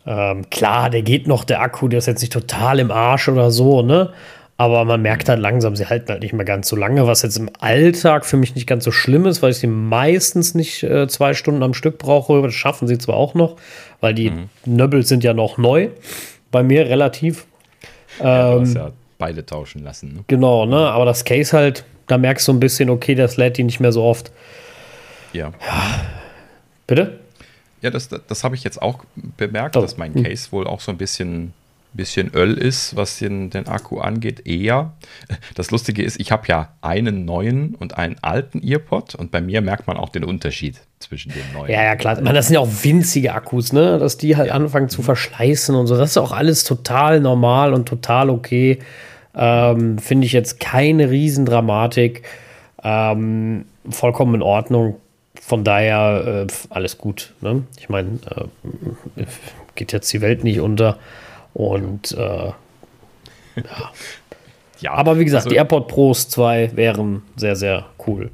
Ähm, 0.05 0.49
klar, 0.49 0.89
der 0.89 1.01
geht 1.01 1.27
noch, 1.27 1.43
der 1.43 1.61
Akku, 1.61 1.87
der 1.87 1.99
ist 1.99 2.07
jetzt 2.07 2.21
nicht 2.21 2.33
total 2.33 2.79
im 2.79 2.91
Arsch 2.91 3.29
oder 3.29 3.51
so, 3.51 3.81
ne? 3.81 4.11
Aber 4.57 4.85
man 4.85 5.01
merkt 5.01 5.27
halt 5.27 5.39
langsam, 5.39 5.75
sie 5.75 5.87
halten 5.87 6.09
halt 6.09 6.21
nicht 6.21 6.33
mehr 6.33 6.45
ganz 6.45 6.67
so 6.67 6.75
lange, 6.75 7.07
was 7.07 7.23
jetzt 7.23 7.37
im 7.37 7.49
Alltag 7.59 8.25
für 8.25 8.37
mich 8.37 8.53
nicht 8.53 8.67
ganz 8.67 8.83
so 8.83 8.91
schlimm 8.91 9.25
ist, 9.25 9.41
weil 9.41 9.51
ich 9.51 9.57
sie 9.57 9.65
meistens 9.65 10.53
nicht 10.53 10.83
äh, 10.83 11.07
zwei 11.07 11.33
Stunden 11.33 11.63
am 11.63 11.73
Stück 11.73 11.97
brauche. 11.97 12.39
Das 12.43 12.53
schaffen 12.53 12.87
sie 12.87 12.99
zwar 12.99 13.15
auch 13.15 13.33
noch, 13.33 13.55
weil 14.01 14.13
die 14.13 14.29
mhm. 14.29 14.49
Nöbbel 14.65 15.03
sind 15.03 15.23
ja 15.23 15.33
noch 15.33 15.57
neu. 15.57 15.89
Bei 16.51 16.61
mir 16.61 16.87
relativ. 16.87 17.47
Ja, 18.19 18.57
ähm, 18.57 18.65
ja 18.65 18.91
beide 19.17 19.45
tauschen 19.45 19.83
lassen. 19.83 20.13
Ne? 20.13 20.23
Genau, 20.27 20.65
ne? 20.65 20.77
Aber 20.77 21.05
das 21.05 21.25
Case 21.25 21.55
halt, 21.55 21.85
da 22.07 22.17
merkst 22.17 22.47
du 22.47 22.53
ein 22.53 22.59
bisschen, 22.59 22.89
okay, 22.89 23.15
das 23.15 23.37
lädt 23.37 23.57
die 23.57 23.63
nicht 23.63 23.79
mehr 23.79 23.91
so 23.91 24.03
oft. 24.03 24.31
Ja. 25.33 25.47
ja. 25.47 26.01
Bitte? 26.87 27.20
Ja, 27.81 27.89
das, 27.89 28.09
das, 28.09 28.21
das 28.27 28.43
habe 28.43 28.55
ich 28.55 28.63
jetzt 28.63 28.81
auch 28.81 29.03
bemerkt, 29.37 29.75
oh. 29.77 29.81
dass 29.81 29.97
mein. 29.97 30.13
Case 30.23 30.51
wohl 30.51 30.67
auch 30.67 30.81
so 30.81 30.91
ein 30.91 30.97
bisschen 30.97 31.53
bisschen 31.93 32.31
Öl 32.33 32.57
ist, 32.57 32.95
was 32.95 33.19
den, 33.19 33.49
den 33.49 33.67
Akku 33.67 33.99
angeht, 33.99 34.47
eher. 34.47 34.93
Das 35.55 35.71
Lustige 35.71 36.03
ist, 36.03 36.19
ich 36.19 36.31
habe 36.31 36.47
ja 36.47 36.69
einen 36.81 37.25
neuen 37.25 37.75
und 37.75 37.97
einen 37.97 38.15
alten 38.21 38.61
Earpod 38.65 39.15
und 39.15 39.31
bei 39.31 39.41
mir 39.41 39.61
merkt 39.61 39.87
man 39.87 39.97
auch 39.97 40.09
den 40.09 40.23
Unterschied 40.23 40.79
zwischen 40.99 41.33
den 41.33 41.43
neuen. 41.53 41.71
Ja, 41.71 41.83
ja, 41.83 41.95
klar. 41.95 42.21
Man, 42.21 42.33
das 42.33 42.47
sind 42.47 42.53
ja 42.53 42.59
auch 42.61 42.83
winzige 42.83 43.33
Akkus, 43.33 43.73
ne? 43.73 43.97
Dass 43.97 44.17
die 44.17 44.37
halt 44.37 44.47
ja. 44.47 44.53
anfangen 44.53 44.89
zu 44.89 45.01
verschleißen 45.01 45.75
und 45.75 45.87
so. 45.87 45.97
Das 45.97 46.11
ist 46.11 46.17
auch 46.17 46.31
alles 46.31 46.63
total 46.63 47.19
normal 47.19 47.73
und 47.73 47.87
total 47.87 48.29
okay. 48.29 48.79
Ähm, 49.35 49.97
Finde 49.97 50.25
ich 50.25 50.33
jetzt 50.33 50.59
keine 50.59 51.09
Riesendramatik. 51.09 52.23
Ähm, 52.83 53.65
vollkommen 53.89 54.35
in 54.35 54.41
Ordnung. 54.41 55.00
Von 55.39 55.63
daher 55.63 56.45
äh, 56.47 56.53
alles 56.69 56.97
gut. 56.97 57.33
Ne? 57.41 57.63
Ich 57.79 57.89
meine, 57.89 58.19
äh, 59.15 59.25
geht 59.75 59.93
jetzt 59.93 60.11
die 60.11 60.21
Welt 60.21 60.43
nicht 60.43 60.59
unter. 60.59 60.97
Und 61.53 62.11
äh, 62.11 62.17
ja. 62.17 62.55
ja. 64.79 64.93
Aber 64.93 65.19
wie 65.19 65.25
gesagt, 65.25 65.45
also, 65.45 65.49
die 65.49 65.55
AirPod 65.55 65.87
Pros 65.87 66.29
2 66.29 66.75
wären 66.75 67.23
sehr, 67.35 67.55
sehr 67.55 67.85
cool. 68.07 68.29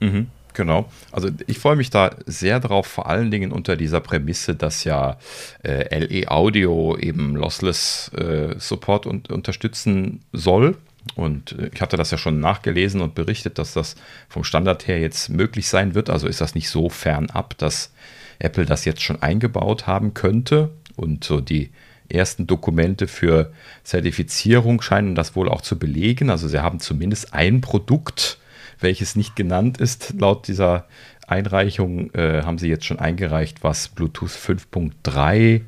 Mhm, 0.00 0.28
genau. 0.52 0.86
Also 1.12 1.28
ich 1.46 1.58
freue 1.58 1.76
mich 1.76 1.90
da 1.90 2.10
sehr 2.26 2.60
drauf, 2.60 2.86
vor 2.86 3.08
allen 3.08 3.30
Dingen 3.30 3.52
unter 3.52 3.76
dieser 3.76 4.00
Prämisse, 4.00 4.54
dass 4.54 4.84
ja 4.84 5.18
äh, 5.62 5.98
LE 5.98 6.30
Audio 6.30 6.96
eben 6.96 7.36
Lossless 7.36 8.10
äh, 8.14 8.58
Support 8.58 9.06
und, 9.06 9.30
unterstützen 9.30 10.20
soll. 10.32 10.76
Und 11.14 11.52
äh, 11.58 11.70
ich 11.72 11.80
hatte 11.80 11.96
das 11.96 12.10
ja 12.10 12.18
schon 12.18 12.40
nachgelesen 12.40 13.00
und 13.00 13.14
berichtet, 13.14 13.58
dass 13.58 13.72
das 13.74 13.96
vom 14.28 14.44
Standard 14.44 14.86
her 14.86 15.00
jetzt 15.00 15.28
möglich 15.28 15.68
sein 15.68 15.94
wird. 15.94 16.10
Also 16.10 16.26
ist 16.26 16.40
das 16.40 16.54
nicht 16.54 16.68
so 16.68 16.88
fernab, 16.88 17.56
dass 17.58 17.92
Apple 18.38 18.66
das 18.66 18.84
jetzt 18.84 19.02
schon 19.02 19.22
eingebaut 19.22 19.86
haben 19.86 20.14
könnte. 20.14 20.70
Und 20.96 21.24
so 21.24 21.40
die 21.40 21.70
ersten 22.08 22.46
Dokumente 22.46 23.06
für 23.06 23.52
Zertifizierung 23.82 24.80
scheinen 24.82 25.14
das 25.14 25.36
wohl 25.36 25.48
auch 25.48 25.62
zu 25.62 25.78
belegen. 25.78 26.30
Also 26.30 26.48
sie 26.48 26.60
haben 26.60 26.80
zumindest 26.80 27.34
ein 27.34 27.60
Produkt, 27.60 28.38
welches 28.80 29.16
nicht 29.16 29.36
genannt 29.36 29.78
ist, 29.78 30.14
laut 30.18 30.48
dieser 30.48 30.86
Einreichung 31.26 32.12
äh, 32.14 32.42
haben 32.42 32.58
sie 32.58 32.68
jetzt 32.68 32.84
schon 32.84 32.98
eingereicht, 32.98 33.62
was 33.62 33.88
Bluetooth 33.88 34.30
5.3 34.30 35.62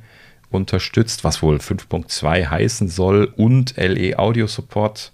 unterstützt, 0.51 1.25
was 1.25 1.43
wohl 1.43 1.57
5.2 1.57 2.49
heißen 2.49 2.89
soll 2.89 3.33
und 3.37 3.75
LE 3.77 4.19
Audio 4.19 4.47
Support 4.47 5.13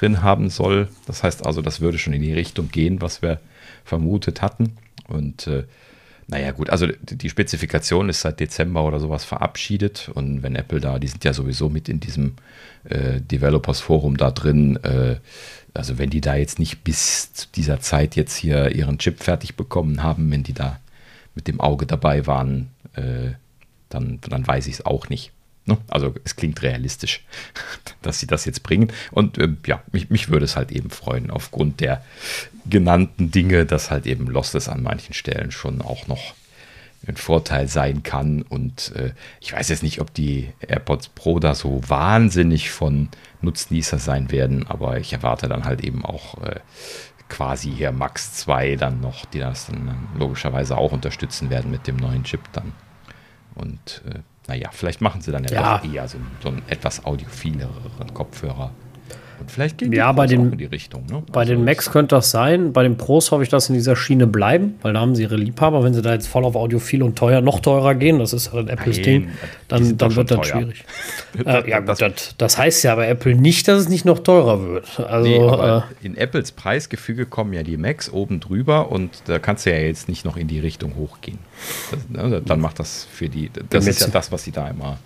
drin 0.00 0.22
haben 0.22 0.50
soll. 0.50 0.88
Das 1.06 1.22
heißt 1.22 1.46
also, 1.46 1.62
das 1.62 1.80
würde 1.80 1.98
schon 1.98 2.12
in 2.12 2.22
die 2.22 2.32
Richtung 2.32 2.70
gehen, 2.70 3.00
was 3.00 3.22
wir 3.22 3.40
vermutet 3.84 4.42
hatten. 4.42 4.76
Und 5.08 5.46
äh, 5.46 5.64
naja, 6.28 6.50
gut, 6.50 6.70
also 6.70 6.88
die 7.02 7.30
Spezifikation 7.30 8.08
ist 8.08 8.20
seit 8.20 8.40
Dezember 8.40 8.84
oder 8.84 8.98
sowas 8.98 9.24
verabschiedet 9.24 10.10
und 10.12 10.42
wenn 10.42 10.56
Apple 10.56 10.80
da, 10.80 10.98
die 10.98 11.06
sind 11.06 11.22
ja 11.22 11.32
sowieso 11.32 11.68
mit 11.68 11.88
in 11.88 12.00
diesem 12.00 12.34
äh, 12.84 13.20
Developers 13.20 13.80
Forum 13.80 14.16
da 14.16 14.32
drin, 14.32 14.76
äh, 14.82 15.16
also 15.72 15.98
wenn 15.98 16.10
die 16.10 16.20
da 16.20 16.34
jetzt 16.34 16.58
nicht 16.58 16.82
bis 16.82 17.32
zu 17.32 17.46
dieser 17.54 17.80
Zeit 17.80 18.16
jetzt 18.16 18.36
hier 18.36 18.74
ihren 18.74 18.98
Chip 18.98 19.22
fertig 19.22 19.54
bekommen 19.54 20.02
haben, 20.02 20.30
wenn 20.32 20.42
die 20.42 20.52
da 20.52 20.80
mit 21.36 21.46
dem 21.46 21.60
Auge 21.60 21.86
dabei 21.86 22.26
waren, 22.26 22.70
äh, 22.94 23.34
dann, 23.88 24.18
dann 24.28 24.44
weiß 24.44 24.66
ich 24.66 24.74
es 24.74 24.86
auch 24.86 25.08
nicht. 25.08 25.30
Ne? 25.66 25.78
Also 25.88 26.14
es 26.24 26.36
klingt 26.36 26.62
realistisch, 26.62 27.24
dass 28.02 28.20
sie 28.20 28.26
das 28.26 28.44
jetzt 28.44 28.62
bringen. 28.62 28.92
Und 29.10 29.38
äh, 29.38 29.48
ja, 29.66 29.82
mich, 29.92 30.10
mich 30.10 30.28
würde 30.30 30.44
es 30.44 30.56
halt 30.56 30.72
eben 30.72 30.90
freuen, 30.90 31.30
aufgrund 31.30 31.80
der 31.80 32.04
genannten 32.68 33.30
Dinge, 33.30 33.66
dass 33.66 33.90
halt 33.90 34.06
eben 34.06 34.26
Lossless 34.26 34.68
an 34.68 34.82
manchen 34.82 35.12
Stellen 35.12 35.50
schon 35.50 35.82
auch 35.82 36.06
noch 36.06 36.34
ein 37.06 37.16
Vorteil 37.16 37.68
sein 37.68 38.02
kann. 38.02 38.42
Und 38.42 38.92
äh, 38.96 39.12
ich 39.40 39.52
weiß 39.52 39.68
jetzt 39.68 39.82
nicht, 39.82 40.00
ob 40.00 40.14
die 40.14 40.52
AirPods 40.60 41.08
Pro 41.08 41.38
da 41.38 41.54
so 41.54 41.80
wahnsinnig 41.86 42.70
von 42.70 43.08
Nutznießer 43.42 43.98
sein 43.98 44.30
werden, 44.30 44.66
aber 44.66 44.98
ich 44.98 45.12
erwarte 45.12 45.48
dann 45.48 45.64
halt 45.64 45.84
eben 45.84 46.04
auch 46.04 46.42
äh, 46.42 46.60
quasi 47.28 47.70
hier 47.70 47.92
Max 47.92 48.34
2 48.34 48.76
dann 48.76 49.00
noch, 49.00 49.24
die 49.26 49.40
das 49.40 49.66
dann 49.66 50.08
logischerweise 50.18 50.76
auch 50.76 50.92
unterstützen 50.92 51.50
werden 51.50 51.70
mit 51.70 51.86
dem 51.86 51.96
neuen 51.96 52.24
Chip 52.24 52.40
dann. 52.52 52.72
Und 53.54 54.02
äh, 54.08 54.20
naja, 54.48 54.70
vielleicht 54.72 55.00
machen 55.00 55.20
sie 55.20 55.32
dann 55.32 55.44
ja, 55.44 55.52
ja. 55.52 55.78
doch 55.78 55.92
eher 55.92 56.08
so, 56.08 56.18
so 56.42 56.48
einen 56.48 56.62
etwas 56.68 57.04
audiophileren 57.04 58.14
Kopfhörer. 58.14 58.70
Und 59.38 59.50
vielleicht 59.50 59.78
geht 59.78 59.92
ja, 59.92 60.10
bei 60.12 60.26
den, 60.26 60.52
in 60.52 60.58
die 60.58 60.64
Richtung. 60.64 61.04
Ne? 61.10 61.22
Bei 61.30 61.40
also 61.40 61.52
den 61.52 61.64
Macs 61.64 61.90
könnte 61.90 62.16
das 62.16 62.30
sein. 62.30 62.72
Bei 62.72 62.82
den 62.82 62.96
Pros 62.96 63.30
hoffe 63.30 63.42
ich, 63.42 63.48
dass 63.48 63.66
sie 63.66 63.72
in 63.72 63.78
dieser 63.78 63.96
Schiene 63.96 64.26
bleiben, 64.26 64.76
weil 64.82 64.94
da 64.94 65.00
haben 65.00 65.14
sie 65.14 65.22
ihre 65.22 65.36
Liebhaber. 65.36 65.84
Wenn 65.84 65.94
sie 65.94 66.02
da 66.02 66.12
jetzt 66.12 66.26
voll 66.26 66.44
auf 66.44 66.56
Audiophil 66.56 67.02
und 67.02 67.16
teuer, 67.16 67.40
noch 67.40 67.60
teurer 67.60 67.94
gehen, 67.94 68.18
das 68.18 68.32
ist 68.32 68.52
halt 68.52 68.68
Apples 68.68 68.96
Nein, 68.96 69.04
Ding, 69.04 69.30
dann, 69.68 69.98
dann 69.98 70.16
wird 70.16 70.30
das 70.30 70.36
teuer. 70.38 70.44
schwierig. 70.44 70.84
äh, 71.44 71.70
ja, 71.70 71.80
gut, 71.80 72.00
das, 72.00 72.34
das, 72.38 72.58
heißt 72.58 72.84
ja 72.84 72.94
bei 72.94 73.08
Apple 73.08 73.34
nicht, 73.34 73.68
dass 73.68 73.80
es 73.80 73.88
nicht 73.88 74.04
noch 74.04 74.20
teurer 74.20 74.62
wird. 74.62 75.00
Also, 75.00 75.28
nee, 75.28 75.36
äh, 75.36 75.82
in 76.02 76.16
Apples 76.16 76.52
Preisgefüge 76.52 77.26
kommen 77.26 77.52
ja 77.52 77.62
die 77.62 77.76
Macs 77.76 78.10
oben 78.10 78.40
drüber 78.40 78.90
und 78.90 79.22
da 79.26 79.38
kannst 79.38 79.66
du 79.66 79.70
ja 79.70 79.78
jetzt 79.78 80.08
nicht 80.08 80.24
noch 80.24 80.36
in 80.36 80.48
die 80.48 80.60
Richtung 80.60 80.96
hochgehen. 80.96 81.38
Das, 81.90 82.08
ne, 82.08 82.42
dann 82.44 82.60
macht 82.60 82.78
das 82.78 83.06
für 83.10 83.28
die, 83.28 83.50
das 83.70 83.86
ist 83.86 84.00
ja 84.00 84.08
das, 84.08 84.32
was 84.32 84.44
sie 84.44 84.52
da 84.52 84.68
immer 84.68 84.98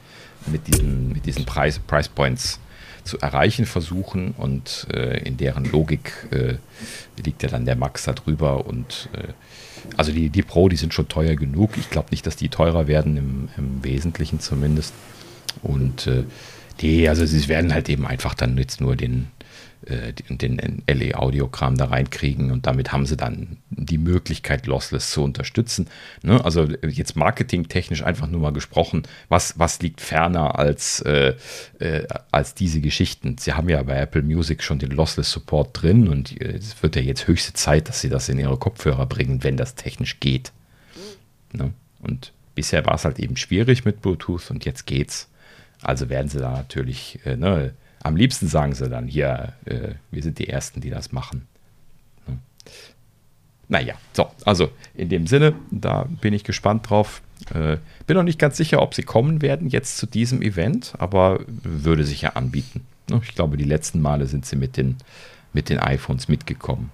mit 0.47 0.67
diesen, 0.67 1.13
mit 1.13 1.27
diesen 1.27 1.45
Preis, 1.45 1.79
Price 1.79 2.09
Points 2.09 2.59
zu 3.05 3.19
erreichen 3.19 3.67
versuchen 3.67 4.33
und 4.37 4.87
äh, 4.93 5.19
in 5.25 5.37
deren 5.37 5.65
Logik 5.65 6.13
äh, 6.31 6.55
liegt 7.23 7.43
ja 7.43 7.49
dann 7.49 7.65
der 7.65 7.77
Max 7.77 8.05
da 8.05 8.13
drüber 8.13 8.67
und 8.67 9.09
äh, 9.13 9.33
also 9.97 10.13
die, 10.13 10.29
die 10.31 10.43
Pro, 10.43 10.69
die 10.69 10.77
sind 10.77 10.95
schon 10.95 11.09
teuer 11.09 11.37
genug. 11.37 11.77
Ich 11.77 11.91
glaube 11.91 12.09
nicht, 12.11 12.27
dass 12.27 12.37
die 12.37 12.49
teurer 12.49 12.87
werden, 12.87 13.17
im, 13.17 13.49
im 13.57 13.85
Wesentlichen 13.85 14.41
zumindest. 14.41 14.95
Und 15.63 16.07
äh, 16.07 16.25
die, 16.81 17.09
also 17.09 17.27
sie 17.27 17.49
werden 17.49 17.73
halt 17.73 17.89
eben 17.89 18.07
einfach 18.07 18.35
dann 18.35 18.57
jetzt 18.57 18.81
nur 18.81 18.97
den, 18.97 19.29
äh, 19.87 20.13
den 20.29 20.83
LE-Audiogramm 20.87 21.77
da 21.77 21.87
reinkriegen 21.87 22.51
und 22.53 22.67
damit 22.67 22.93
haben 22.93 23.07
sie 23.07 23.17
dann 23.17 23.57
die 23.71 23.97
Möglichkeit, 23.99 24.67
Lossless 24.67 25.11
zu 25.11 25.23
unterstützen. 25.23 25.87
Ne? 26.23 26.45
Also 26.45 26.69
jetzt 26.87 27.17
marketingtechnisch 27.17 28.03
einfach 28.03 28.27
nur 28.27 28.41
mal 28.41 28.53
gesprochen, 28.53 29.05
was, 29.29 29.59
was 29.59 29.81
liegt 29.81 30.01
ferner 30.01 30.59
als, 30.59 31.01
äh, 31.01 31.35
äh, 31.79 32.07
als 32.31 32.55
diese 32.55 32.81
Geschichten? 32.81 33.39
Sie 33.39 33.55
haben 33.55 33.69
ja 33.69 33.83
bei 33.83 33.97
Apple 33.97 34.23
Music 34.23 34.63
schon 34.63 34.79
den 34.79 34.91
Lossless 34.91 35.33
Support 35.33 35.83
drin 35.83 36.09
und 36.09 36.39
äh, 36.41 36.57
es 36.57 36.83
wird 36.83 36.97
ja 36.97 37.03
jetzt 37.03 37.27
höchste 37.27 37.55
Zeit, 37.55 37.89
dass 37.89 38.01
sie 38.01 38.11
das 38.11 38.29
in 38.29 38.39
ihre 38.39 38.59
Kopfhörer 38.59 39.07
bringen, 39.07 39.43
wenn 39.45 39.57
das 39.57 39.77
technisch 39.77 40.21
geht. 40.21 40.53
Ne? 41.53 41.73
Und 42.01 42.33
bisher 42.55 42.85
war 42.85 42.95
es 42.95 43.05
halt 43.05 43.19
eben 43.19 43.37
schwierig 43.37 43.85
mit 43.85 44.03
Bluetooth 44.03 44.51
und 44.51 44.65
jetzt 44.65 44.87
geht's. 44.87 45.29
Also 45.83 46.11
werden 46.11 46.29
sie 46.29 46.39
da 46.39 46.51
natürlich 46.51 47.19
äh, 47.25 47.37
ne, 47.37 47.73
am 48.03 48.17
liebsten 48.17 48.49
sagen 48.49 48.75
sie 48.75 48.89
dann 48.89 49.07
hier, 49.07 49.53
äh, 49.65 49.95
wir 50.11 50.23
sind 50.23 50.39
die 50.39 50.49
Ersten, 50.49 50.81
die 50.81 50.91
das 50.91 51.13
machen. 51.13 51.47
Hm. 52.27 52.39
Naja, 53.69 53.95
so, 54.13 54.31
also 54.45 54.71
in 54.95 55.09
dem 55.09 55.27
Sinne, 55.27 55.55
da 55.71 56.07
bin 56.21 56.33
ich 56.33 56.45
gespannt 56.45 56.89
drauf. 56.89 57.23
Äh, 57.55 57.79
bin 58.07 58.17
noch 58.17 58.23
nicht 58.23 58.39
ganz 58.39 58.57
sicher, 58.57 58.83
ob 58.83 58.95
sie 58.95 59.03
kommen 59.03 59.43
werden 59.43 59.69
jetzt 59.69 59.97
zu 59.99 60.07
diesem 60.07 60.43
Event, 60.43 60.95
aber 60.99 61.41
würde 61.47 62.05
sich 62.05 62.23
ja 62.23 62.31
anbieten. 62.31 62.87
Ich 63.23 63.35
glaube, 63.35 63.57
die 63.57 63.65
letzten 63.65 64.01
Male 64.01 64.27
sind 64.27 64.47
sie 64.47 64.57
mit 64.57 64.77
den, 64.77 64.97
mit 65.53 65.69
den 65.69 65.79
iPhones 65.79 66.29
mitgekommen 66.29 66.91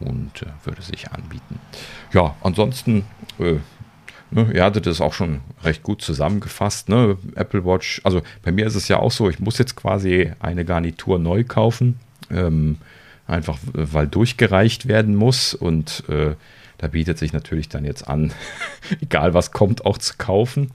und 0.00 0.42
äh, 0.42 0.46
würde 0.64 0.82
sich 0.82 1.10
anbieten. 1.10 1.58
Ja, 2.12 2.36
ansonsten 2.42 3.04
äh, 3.38 3.56
Ne, 4.30 4.50
ihr 4.52 4.62
hattet 4.62 4.86
es 4.86 5.00
auch 5.00 5.14
schon 5.14 5.40
recht 5.64 5.82
gut 5.82 6.02
zusammengefasst. 6.02 6.88
Ne? 6.88 7.16
Apple 7.34 7.64
Watch, 7.64 8.00
also 8.04 8.22
bei 8.42 8.52
mir 8.52 8.66
ist 8.66 8.74
es 8.74 8.88
ja 8.88 8.98
auch 8.98 9.10
so, 9.10 9.30
ich 9.30 9.38
muss 9.38 9.58
jetzt 9.58 9.74
quasi 9.74 10.32
eine 10.40 10.64
Garnitur 10.64 11.18
neu 11.18 11.44
kaufen, 11.44 11.98
ähm, 12.30 12.76
einfach 13.26 13.58
weil 13.72 14.06
durchgereicht 14.06 14.86
werden 14.86 15.14
muss 15.14 15.54
und 15.54 16.04
äh, 16.08 16.34
da 16.76 16.86
bietet 16.86 17.18
sich 17.18 17.32
natürlich 17.32 17.68
dann 17.68 17.84
jetzt 17.84 18.06
an, 18.06 18.32
egal 19.00 19.34
was 19.34 19.50
kommt, 19.50 19.86
auch 19.86 19.98
zu 19.98 20.14
kaufen, 20.18 20.70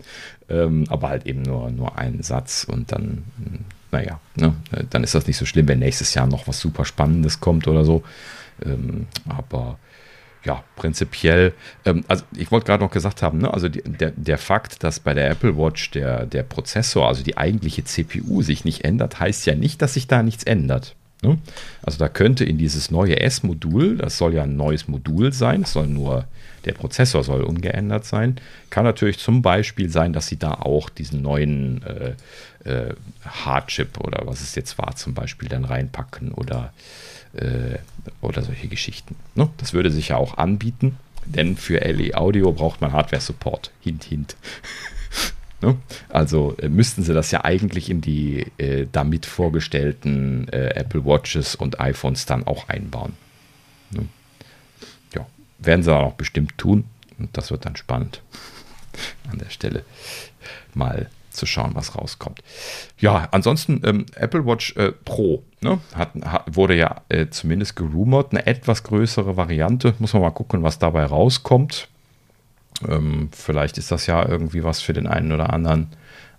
ähm, 0.49 0.85
aber 0.89 1.09
halt 1.09 1.25
eben 1.27 1.43
nur, 1.43 1.69
nur 1.69 1.97
einen 1.97 2.23
Satz 2.23 2.65
und 2.69 2.91
dann, 2.91 3.23
naja, 3.91 4.19
ne? 4.35 4.55
dann 4.89 5.03
ist 5.03 5.13
das 5.15 5.27
nicht 5.27 5.37
so 5.37 5.45
schlimm, 5.45 5.67
wenn 5.67 5.79
nächstes 5.79 6.13
Jahr 6.15 6.27
noch 6.27 6.47
was 6.47 6.59
super 6.59 6.85
Spannendes 6.85 7.39
kommt 7.39 7.67
oder 7.67 7.85
so. 7.85 8.03
Ähm, 8.65 9.07
aber 9.27 9.77
ja, 10.45 10.63
prinzipiell, 10.75 11.53
ähm, 11.85 12.03
also 12.07 12.23
ich 12.35 12.51
wollte 12.51 12.65
gerade 12.65 12.83
noch 12.83 12.91
gesagt 12.91 13.21
haben, 13.21 13.39
ne, 13.39 13.53
also 13.53 13.69
die, 13.69 13.81
der, 13.81 14.11
der 14.11 14.37
Fakt, 14.37 14.83
dass 14.83 14.99
bei 14.99 15.13
der 15.13 15.29
Apple 15.29 15.57
Watch 15.57 15.91
der, 15.91 16.25
der 16.25 16.43
Prozessor, 16.43 17.07
also 17.07 17.23
die 17.23 17.37
eigentliche 17.37 17.83
CPU 17.83 18.41
sich 18.41 18.65
nicht 18.65 18.83
ändert, 18.83 19.19
heißt 19.19 19.45
ja 19.45 19.55
nicht, 19.55 19.81
dass 19.81 19.93
sich 19.93 20.07
da 20.07 20.21
nichts 20.21 20.43
ändert. 20.43 20.95
Ne? 21.21 21.37
Also 21.81 21.97
da 21.97 22.09
könnte 22.09 22.43
in 22.43 22.57
dieses 22.57 22.91
neue 22.91 23.19
S-Modul, 23.19 23.97
das 23.97 24.17
soll 24.17 24.33
ja 24.33 24.43
ein 24.43 24.57
neues 24.57 24.87
Modul 24.87 25.31
sein, 25.31 25.61
es 25.61 25.73
soll 25.73 25.87
nur, 25.87 26.25
der 26.65 26.73
Prozessor 26.73 27.23
soll 27.23 27.43
ungeändert 27.43 28.05
sein, 28.05 28.37
kann 28.69 28.83
natürlich 28.83 29.19
zum 29.19 29.41
Beispiel 29.41 29.89
sein, 29.89 30.13
dass 30.13 30.27
sie 30.27 30.37
da 30.37 30.51
auch 30.51 30.89
diesen 30.89 31.21
neuen 31.21 31.81
äh, 31.83 32.69
äh, 32.69 32.93
Hardchip 33.25 33.99
oder 33.99 34.25
was 34.25 34.41
es 34.41 34.55
jetzt 34.55 34.77
war 34.77 34.95
zum 34.95 35.13
Beispiel 35.13 35.47
dann 35.47 35.65
reinpacken 35.65 36.31
oder 36.31 36.73
äh, 37.33 37.77
oder 38.21 38.41
solche 38.43 38.67
Geschichten. 38.67 39.15
Ne? 39.35 39.49
Das 39.57 39.73
würde 39.73 39.91
sich 39.91 40.09
ja 40.09 40.17
auch 40.17 40.37
anbieten, 40.37 40.97
denn 41.25 41.57
für 41.57 41.79
LE 41.79 42.15
Audio 42.15 42.51
braucht 42.51 42.81
man 42.81 42.91
Hardware-Support. 42.91 43.71
Hint, 43.81 44.03
hint. 44.03 44.35
ne? 45.61 45.77
Also 46.09 46.55
äh, 46.57 46.69
müssten 46.69 47.03
sie 47.03 47.13
das 47.13 47.31
ja 47.31 47.43
eigentlich 47.43 47.89
in 47.89 48.01
die 48.01 48.51
äh, 48.57 48.87
damit 48.91 49.25
vorgestellten 49.25 50.47
äh, 50.49 50.75
Apple 50.75 51.05
Watches 51.05 51.55
und 51.55 51.79
iPhones 51.79 52.25
dann 52.25 52.45
auch 52.45 52.69
einbauen. 52.69 53.13
Ne? 53.91 54.07
Ja, 55.15 55.25
werden 55.59 55.83
sie 55.83 55.95
auch 55.95 56.13
bestimmt 56.13 56.57
tun 56.57 56.85
und 57.19 57.35
das 57.37 57.51
wird 57.51 57.65
dann 57.65 57.75
spannend 57.75 58.21
an 59.31 59.39
der 59.39 59.49
Stelle 59.49 59.83
mal 60.73 61.09
zu 61.33 61.45
schauen, 61.45 61.71
was 61.75 61.95
rauskommt. 61.95 62.41
Ja, 62.99 63.27
ansonsten 63.31 63.81
ähm, 63.83 64.05
Apple 64.15 64.45
Watch 64.45 64.75
äh, 64.75 64.91
Pro 64.91 65.43
ne, 65.61 65.79
hat, 65.93 66.11
hat, 66.23 66.55
wurde 66.55 66.75
ja 66.75 67.01
äh, 67.09 67.27
zumindest 67.29 67.75
gerumort, 67.75 68.31
eine 68.31 68.45
etwas 68.45 68.83
größere 68.83 69.37
Variante. 69.37 69.93
Muss 69.99 70.13
man 70.13 70.21
mal 70.21 70.31
gucken, 70.31 70.63
was 70.63 70.79
dabei 70.79 71.05
rauskommt. 71.05 71.89
Ähm, 72.87 73.29
vielleicht 73.31 73.77
ist 73.77 73.91
das 73.91 74.07
ja 74.07 74.27
irgendwie 74.27 74.63
was 74.63 74.81
für 74.81 74.93
den 74.93 75.07
einen 75.07 75.31
oder 75.31 75.51
anderen. 75.53 75.87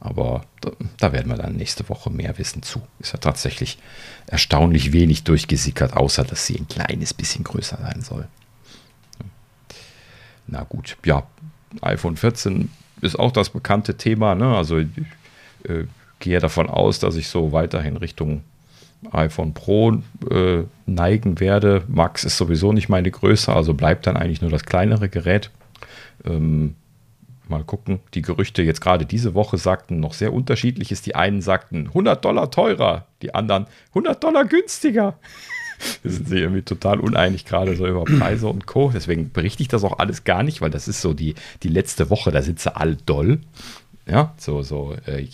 Aber 0.00 0.42
da, 0.60 0.70
da, 0.98 1.12
werden 1.12 1.30
wir 1.30 1.36
dann 1.38 1.56
nächste 1.56 1.88
Woche 1.88 2.10
mehr 2.10 2.36
wissen 2.36 2.62
zu. 2.62 2.82
Ist 2.98 3.12
ja 3.12 3.18
tatsächlich 3.18 3.78
erstaunlich 4.26 4.92
wenig 4.92 5.24
durchgesickert, 5.24 5.96
außer 5.96 6.24
dass 6.24 6.46
sie 6.46 6.56
ein 6.56 6.68
kleines 6.68 7.14
bisschen 7.14 7.42
größer 7.42 7.78
sein 7.80 8.02
soll. 8.02 8.28
Na 10.46 10.64
gut, 10.64 10.98
ja, 11.06 11.26
iPhone 11.80 12.18
14 12.18 12.70
ist 13.04 13.18
auch 13.18 13.32
das 13.32 13.50
bekannte 13.50 13.96
Thema. 13.96 14.34
Ne? 14.34 14.56
Also 14.56 14.78
ich 14.78 14.88
äh, 15.68 15.84
gehe 16.18 16.40
davon 16.40 16.68
aus, 16.68 16.98
dass 16.98 17.16
ich 17.16 17.28
so 17.28 17.52
weiterhin 17.52 17.96
Richtung 17.96 18.42
iPhone 19.12 19.52
Pro 19.52 19.98
äh, 20.30 20.62
neigen 20.86 21.38
werde. 21.38 21.84
Max 21.88 22.24
ist 22.24 22.38
sowieso 22.38 22.72
nicht 22.72 22.88
meine 22.88 23.10
Größe, 23.10 23.52
also 23.52 23.74
bleibt 23.74 24.06
dann 24.06 24.16
eigentlich 24.16 24.40
nur 24.40 24.50
das 24.50 24.64
kleinere 24.64 25.08
Gerät. 25.08 25.50
Ähm, 26.24 26.74
mal 27.48 27.62
gucken. 27.62 28.00
Die 28.14 28.22
Gerüchte 28.22 28.62
jetzt 28.62 28.80
gerade 28.80 29.04
diese 29.04 29.34
Woche 29.34 29.58
sagten 29.58 30.00
noch 30.00 30.14
sehr 30.14 30.32
unterschiedliches. 30.32 31.02
Die 31.02 31.14
einen 31.14 31.42
sagten 31.42 31.88
100 31.88 32.24
Dollar 32.24 32.50
teurer, 32.50 33.06
die 33.20 33.34
anderen 33.34 33.66
100 33.90 34.24
Dollar 34.24 34.46
günstiger. 34.46 35.18
Wir 36.02 36.10
sind 36.10 36.28
sich 36.28 36.40
irgendwie 36.40 36.62
total 36.62 37.00
uneinig 37.00 37.44
gerade 37.44 37.76
so 37.76 37.86
über 37.86 38.04
Preise 38.04 38.48
und 38.48 38.66
Co. 38.66 38.90
Deswegen 38.92 39.30
berichte 39.30 39.62
ich 39.62 39.68
das 39.68 39.84
auch 39.84 39.98
alles 39.98 40.24
gar 40.24 40.42
nicht, 40.42 40.60
weil 40.60 40.70
das 40.70 40.88
ist 40.88 41.00
so 41.00 41.14
die, 41.14 41.34
die 41.62 41.68
letzte 41.68 42.10
Woche, 42.10 42.30
da 42.30 42.42
sind 42.42 42.60
sie 42.60 42.74
alle 42.74 42.96
doll. 42.96 43.40
Ja, 44.06 44.34
so, 44.36 44.62
so, 44.62 44.94
äh, 45.06 45.26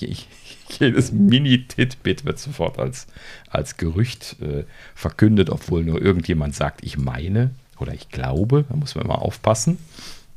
jedes 0.79 1.13
Mini-Titbit 1.13 2.25
wird 2.25 2.39
sofort 2.39 2.79
als, 2.79 3.09
als 3.49 3.77
Gerücht 3.77 4.37
äh, 4.41 4.65
verkündet, 4.95 5.51
obwohl 5.51 5.83
nur 5.83 6.01
irgendjemand 6.01 6.55
sagt, 6.55 6.85
ich 6.85 6.97
meine 6.97 7.51
oder 7.81 7.95
ich 7.95 8.11
glaube. 8.11 8.65
Da 8.69 8.77
muss 8.77 8.95
man 8.95 9.05
immer 9.05 9.23
aufpassen. 9.23 9.79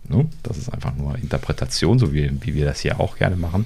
Ne? 0.08 0.28
Das 0.42 0.58
ist 0.58 0.70
einfach 0.70 0.96
nur 0.96 1.16
Interpretation, 1.18 2.00
so 2.00 2.14
wie, 2.14 2.32
wie 2.42 2.56
wir 2.56 2.66
das 2.66 2.80
hier 2.80 3.00
auch 3.00 3.18
gerne 3.18 3.36
machen. 3.36 3.66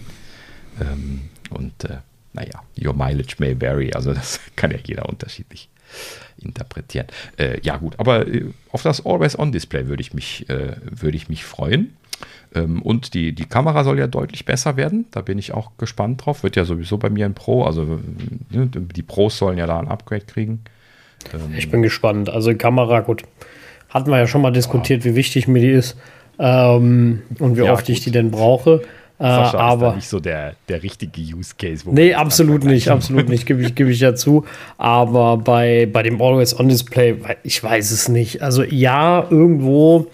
Ähm, 0.82 1.30
und 1.50 1.86
äh, 1.86 1.98
naja, 2.34 2.62
your 2.80 2.94
mileage 2.94 3.36
may 3.40 3.60
vary, 3.60 3.94
also 3.94 4.14
das 4.14 4.40
kann 4.56 4.72
ja 4.72 4.78
jeder 4.84 5.08
unterschiedlich 5.08 5.70
interpretieren. 6.40 7.08
Äh, 7.38 7.60
ja, 7.62 7.78
gut, 7.78 7.96
aber 7.98 8.28
äh, 8.28 8.46
auf 8.72 8.84
das 8.84 9.06
Always-On-Display 9.06 9.88
würde 9.88 10.02
ich, 10.02 10.14
mich, 10.14 10.50
äh, 10.50 10.76
würd 10.84 11.16
ich 11.16 11.30
mich 11.30 11.46
freuen. 11.46 11.96
Ähm, 12.56 12.82
und 12.82 13.14
die, 13.14 13.34
die 13.34 13.46
Kamera 13.46 13.84
soll 13.84 14.00
ja 14.00 14.08
deutlich 14.08 14.46
besser 14.46 14.78
werden. 14.78 15.06
Da 15.12 15.22
bin 15.22 15.38
ich 15.38 15.54
auch 15.54 15.72
gespannt 15.78 16.26
drauf. 16.26 16.44
Wird 16.44 16.56
ja 16.56 16.66
sowieso 16.66 16.98
bei 16.98 17.10
mir 17.10 17.26
ein 17.26 17.34
Pro. 17.34 17.64
Also 17.64 18.00
ne, 18.50 18.70
die 18.74 19.02
Pros 19.02 19.38
sollen 19.38 19.58
ja 19.58 19.68
da 19.68 19.80
ein 19.80 19.88
Upgrade 19.88 20.26
kriegen. 20.26 20.62
Ähm, 21.34 21.54
ich 21.58 21.70
bin 21.70 21.82
gespannt. 21.82 22.30
Also 22.30 22.52
die 22.52 22.58
Kamera, 22.58 23.02
gut, 23.02 23.24
hatten 23.90 24.10
wir 24.10 24.18
ja 24.18 24.28
schon 24.28 24.42
mal 24.42 24.52
diskutiert, 24.52 25.04
ja. 25.04 25.12
wie 25.12 25.16
wichtig 25.16 25.48
mir 25.48 25.62
die 25.62 25.72
ist. 25.72 25.98
ähm, 26.40 27.24
und 27.40 27.58
wie 27.58 27.64
ja, 27.64 27.74
oft 27.74 27.86
gut. 27.86 27.96
ich 27.96 28.04
die 28.04 28.12
denn 28.12 28.32
brauche. 28.32 28.82
Äh, 29.20 29.24
aber 29.24 29.96
nicht 29.96 30.08
so 30.08 30.20
der, 30.20 30.54
der 30.70 30.84
richtige 30.84 31.20
Use 31.22 31.56
Case. 31.58 31.84
nee, 31.90 32.14
absolut 32.14 32.64
nicht, 32.64 32.90
absolut 32.90 33.30
nicht, 33.30 33.48
gebe 33.48 33.62
ich, 33.64 33.74
geb 33.74 33.88
ich 33.88 34.00
ja 34.00 34.14
zu. 34.14 34.46
Aber 34.78 35.38
bei, 35.38 35.88
bei 35.92 36.04
dem 36.04 36.22
Always-On-Display, 36.22 37.18
ich 37.44 37.64
weiß 37.64 37.92
es 37.92 38.10
nicht. 38.10 38.44
Also 38.44 38.64
ja, 38.64 39.26
irgendwo 39.30 40.08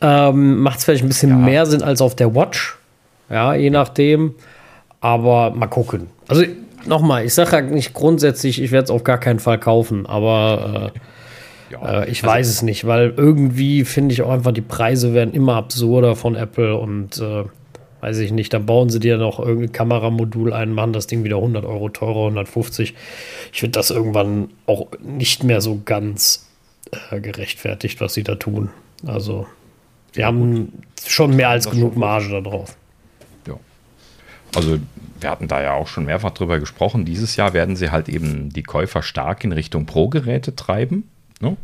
ähm, 0.00 0.60
macht 0.60 0.78
es 0.78 0.84
vielleicht 0.84 1.04
ein 1.04 1.08
bisschen 1.08 1.30
ja. 1.30 1.36
mehr 1.36 1.66
Sinn 1.66 1.82
als 1.82 2.00
auf 2.00 2.16
der 2.16 2.34
Watch. 2.34 2.78
Ja, 3.28 3.54
je 3.54 3.68
nachdem. 3.68 4.34
Aber 5.02 5.50
mal 5.50 5.66
gucken. 5.66 6.08
Also 6.26 6.44
nochmal, 6.86 7.24
ich 7.24 7.34
sage 7.34 7.56
ja 7.56 7.62
nicht 7.62 7.92
grundsätzlich, 7.92 8.62
ich 8.62 8.70
werde 8.70 8.84
es 8.84 8.90
auf 8.90 9.04
gar 9.04 9.18
keinen 9.18 9.38
Fall 9.38 9.58
kaufen, 9.58 10.06
aber 10.06 10.92
äh, 10.94 11.72
ja, 11.72 12.02
äh, 12.02 12.10
ich 12.10 12.22
also 12.22 12.34
weiß 12.34 12.48
es 12.48 12.62
nicht, 12.62 12.86
weil 12.86 13.14
irgendwie 13.16 13.84
finde 13.84 14.12
ich 14.12 14.22
auch 14.22 14.30
einfach, 14.30 14.52
die 14.52 14.60
Preise 14.60 15.14
werden 15.14 15.32
immer 15.32 15.56
absurder 15.56 16.16
von 16.16 16.36
Apple 16.36 16.76
und 16.76 17.18
äh, 17.18 17.44
weiß 18.00 18.18
ich 18.18 18.32
nicht, 18.32 18.52
dann 18.52 18.66
bauen 18.66 18.90
sie 18.90 19.00
dir 19.00 19.18
noch 19.18 19.38
irgendein 19.38 19.72
Kameramodul 19.72 20.52
ein, 20.52 20.72
machen 20.72 20.92
das 20.92 21.06
Ding 21.06 21.24
wieder 21.24 21.36
100 21.36 21.64
Euro 21.64 21.88
teurer, 21.88 22.26
150. 22.26 22.94
Ich 23.52 23.60
finde 23.60 23.78
das 23.78 23.90
irgendwann 23.90 24.50
auch 24.66 24.88
nicht 25.00 25.44
mehr 25.44 25.60
so 25.60 25.80
ganz 25.84 26.48
äh, 27.10 27.20
gerechtfertigt, 27.20 28.00
was 28.00 28.14
sie 28.14 28.22
da 28.22 28.36
tun. 28.36 28.70
Also, 29.06 29.46
sie 30.12 30.20
ja, 30.20 30.26
haben 30.26 30.66
gut. 30.66 30.72
schon 31.06 31.36
mehr 31.36 31.50
als 31.50 31.70
genug 31.70 31.96
Marge 31.96 32.30
da 32.30 32.40
drauf. 32.40 32.76
Ja. 33.46 33.54
Also, 34.54 34.78
wir 35.20 35.30
hatten 35.30 35.48
da 35.48 35.62
ja 35.62 35.74
auch 35.74 35.86
schon 35.86 36.06
mehrfach 36.06 36.30
drüber 36.30 36.58
gesprochen. 36.58 37.04
Dieses 37.04 37.36
Jahr 37.36 37.52
werden 37.52 37.76
sie 37.76 37.90
halt 37.90 38.08
eben 38.08 38.50
die 38.50 38.62
Käufer 38.62 39.02
stark 39.02 39.44
in 39.44 39.52
Richtung 39.52 39.86
Pro-Geräte 39.86 40.56
treiben. 40.56 41.08
Ne? 41.40 41.56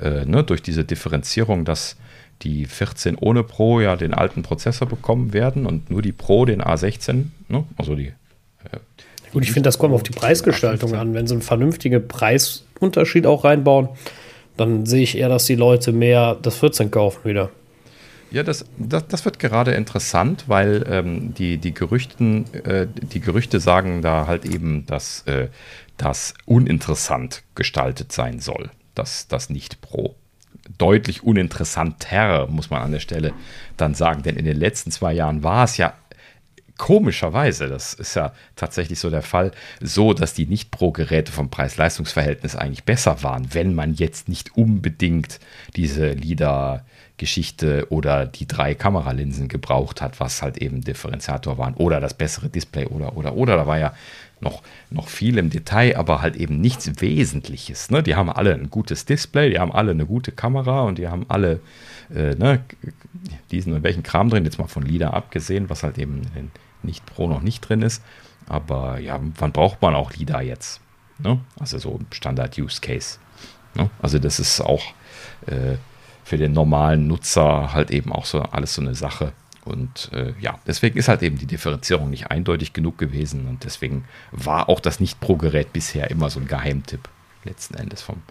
Äh, 0.00 0.24
ne? 0.24 0.42
Durch 0.42 0.62
diese 0.62 0.84
Differenzierung, 0.84 1.64
dass 1.64 1.96
die 2.42 2.66
14 2.66 3.16
ohne 3.16 3.42
Pro 3.42 3.80
ja 3.80 3.96
den 3.96 4.14
alten 4.14 4.42
Prozessor 4.42 4.88
bekommen 4.88 5.32
werden 5.32 5.66
und 5.66 5.90
nur 5.90 6.02
die 6.02 6.12
Pro 6.12 6.44
den 6.44 6.62
A16, 6.62 7.26
ne? 7.48 7.64
also 7.76 7.94
die. 7.94 8.08
Äh, 8.08 8.78
Gut, 9.32 9.44
ich 9.44 9.52
finde, 9.52 9.68
das 9.68 9.78
kommt 9.78 9.94
auf 9.94 10.02
die 10.02 10.12
Preisgestaltung 10.12 10.94
an. 10.94 11.14
Wenn 11.14 11.26
sie 11.26 11.34
einen 11.34 11.42
vernünftigen 11.42 12.06
Preisunterschied 12.06 13.26
auch 13.26 13.44
reinbauen, 13.44 13.88
dann 14.56 14.84
sehe 14.84 15.02
ich 15.02 15.16
eher, 15.16 15.28
dass 15.28 15.46
die 15.46 15.54
Leute 15.54 15.92
mehr 15.92 16.36
das 16.40 16.56
14 16.56 16.90
kaufen 16.90 17.24
wieder. 17.24 17.50
Ja, 18.30 18.42
das, 18.42 18.64
das, 18.78 19.06
das 19.08 19.24
wird 19.24 19.38
gerade 19.38 19.72
interessant, 19.72 20.44
weil 20.48 20.84
ähm, 20.88 21.34
die, 21.34 21.58
die, 21.58 21.74
Gerüchten, 21.74 22.46
äh, 22.64 22.86
die 22.86 23.20
Gerüchte 23.20 23.60
sagen 23.60 24.02
da 24.02 24.26
halt 24.26 24.46
eben, 24.46 24.86
dass 24.86 25.22
äh, 25.26 25.48
das 25.98 26.34
uninteressant 26.46 27.42
gestaltet 27.54 28.12
sein 28.12 28.40
soll, 28.40 28.70
das, 28.94 29.28
das 29.28 29.50
nicht 29.50 29.82
Pro 29.82 30.16
deutlich 30.78 31.22
uninteressanter, 31.22 32.46
muss 32.48 32.70
man 32.70 32.82
an 32.82 32.92
der 32.92 33.00
Stelle 33.00 33.32
dann 33.76 33.94
sagen. 33.94 34.22
Denn 34.22 34.36
in 34.36 34.44
den 34.44 34.58
letzten 34.58 34.90
zwei 34.90 35.12
Jahren 35.12 35.42
war 35.42 35.64
es 35.64 35.76
ja 35.76 35.94
komischerweise, 36.78 37.68
das 37.68 37.94
ist 37.94 38.16
ja 38.16 38.32
tatsächlich 38.56 38.98
so 38.98 39.10
der 39.10 39.22
Fall, 39.22 39.52
so, 39.80 40.14
dass 40.14 40.34
die 40.34 40.46
Nicht-Pro-Geräte 40.46 41.30
vom 41.30 41.48
Preis-Leistungs-Verhältnis 41.48 42.56
eigentlich 42.56 42.84
besser 42.84 43.22
waren, 43.22 43.54
wenn 43.54 43.74
man 43.74 43.94
jetzt 43.94 44.28
nicht 44.28 44.56
unbedingt 44.56 45.38
diese 45.76 46.10
LIDAR-Geschichte 46.10 47.86
oder 47.90 48.26
die 48.26 48.48
drei 48.48 48.74
Kameralinsen 48.74 49.48
gebraucht 49.48 50.00
hat, 50.00 50.18
was 50.18 50.42
halt 50.42 50.58
eben 50.58 50.80
Differenziator 50.80 51.58
waren 51.58 51.74
oder 51.74 52.00
das 52.00 52.14
bessere 52.14 52.48
Display 52.48 52.86
oder, 52.86 53.16
oder, 53.16 53.34
oder. 53.34 53.56
Da 53.56 53.66
war 53.66 53.78
ja 53.78 53.94
noch, 54.42 54.62
noch 54.90 55.08
viel 55.08 55.38
im 55.38 55.50
Detail, 55.50 55.96
aber 55.96 56.20
halt 56.20 56.36
eben 56.36 56.60
nichts 56.60 56.90
Wesentliches. 57.00 57.90
Ne? 57.90 58.02
Die 58.02 58.14
haben 58.14 58.30
alle 58.30 58.54
ein 58.54 58.70
gutes 58.70 59.04
Display, 59.04 59.50
die 59.50 59.58
haben 59.58 59.72
alle 59.72 59.92
eine 59.92 60.06
gute 60.06 60.32
Kamera 60.32 60.82
und 60.82 60.98
die 60.98 61.08
haben 61.08 61.24
alle 61.28 61.60
äh, 62.14 62.34
ne, 62.34 62.62
diesen 63.50 63.72
und 63.72 63.82
welchen 63.82 64.02
Kram 64.02 64.28
drin, 64.28 64.44
jetzt 64.44 64.58
mal 64.58 64.66
von 64.66 64.82
LIDA 64.82 65.10
abgesehen, 65.10 65.70
was 65.70 65.82
halt 65.82 65.98
eben 65.98 66.22
in 66.36 66.50
nicht 66.82 67.06
Pro 67.06 67.28
noch 67.28 67.42
nicht 67.42 67.60
drin 67.60 67.82
ist. 67.82 68.02
Aber 68.48 68.98
ja, 68.98 69.20
wann 69.38 69.52
braucht 69.52 69.80
man 69.82 69.94
auch 69.94 70.12
LIDA 70.12 70.40
jetzt? 70.40 70.80
Ne? 71.18 71.40
Also 71.58 71.78
so 71.78 72.00
Standard-Use-Case. 72.10 73.18
Ne? 73.74 73.88
Also 74.00 74.18
das 74.18 74.40
ist 74.40 74.60
auch 74.60 74.82
äh, 75.46 75.76
für 76.24 76.36
den 76.36 76.52
normalen 76.52 77.06
Nutzer 77.06 77.72
halt 77.72 77.90
eben 77.90 78.12
auch 78.12 78.24
so 78.24 78.40
alles 78.40 78.74
so 78.74 78.82
eine 78.82 78.94
Sache. 78.94 79.32
Und 79.64 80.10
äh, 80.12 80.34
ja, 80.40 80.58
deswegen 80.66 80.98
ist 80.98 81.08
halt 81.08 81.22
eben 81.22 81.38
die 81.38 81.46
Differenzierung 81.46 82.10
nicht 82.10 82.30
eindeutig 82.30 82.72
genug 82.72 82.98
gewesen 82.98 83.46
und 83.46 83.64
deswegen 83.64 84.04
war 84.32 84.68
auch 84.68 84.80
das 84.80 84.98
Nicht-Pro-Gerät 84.98 85.72
bisher 85.72 86.10
immer 86.10 86.30
so 86.30 86.40
ein 86.40 86.48
Geheimtipp, 86.48 87.08
letzten 87.44 87.74
Endes 87.74 88.02
vom 88.02 88.22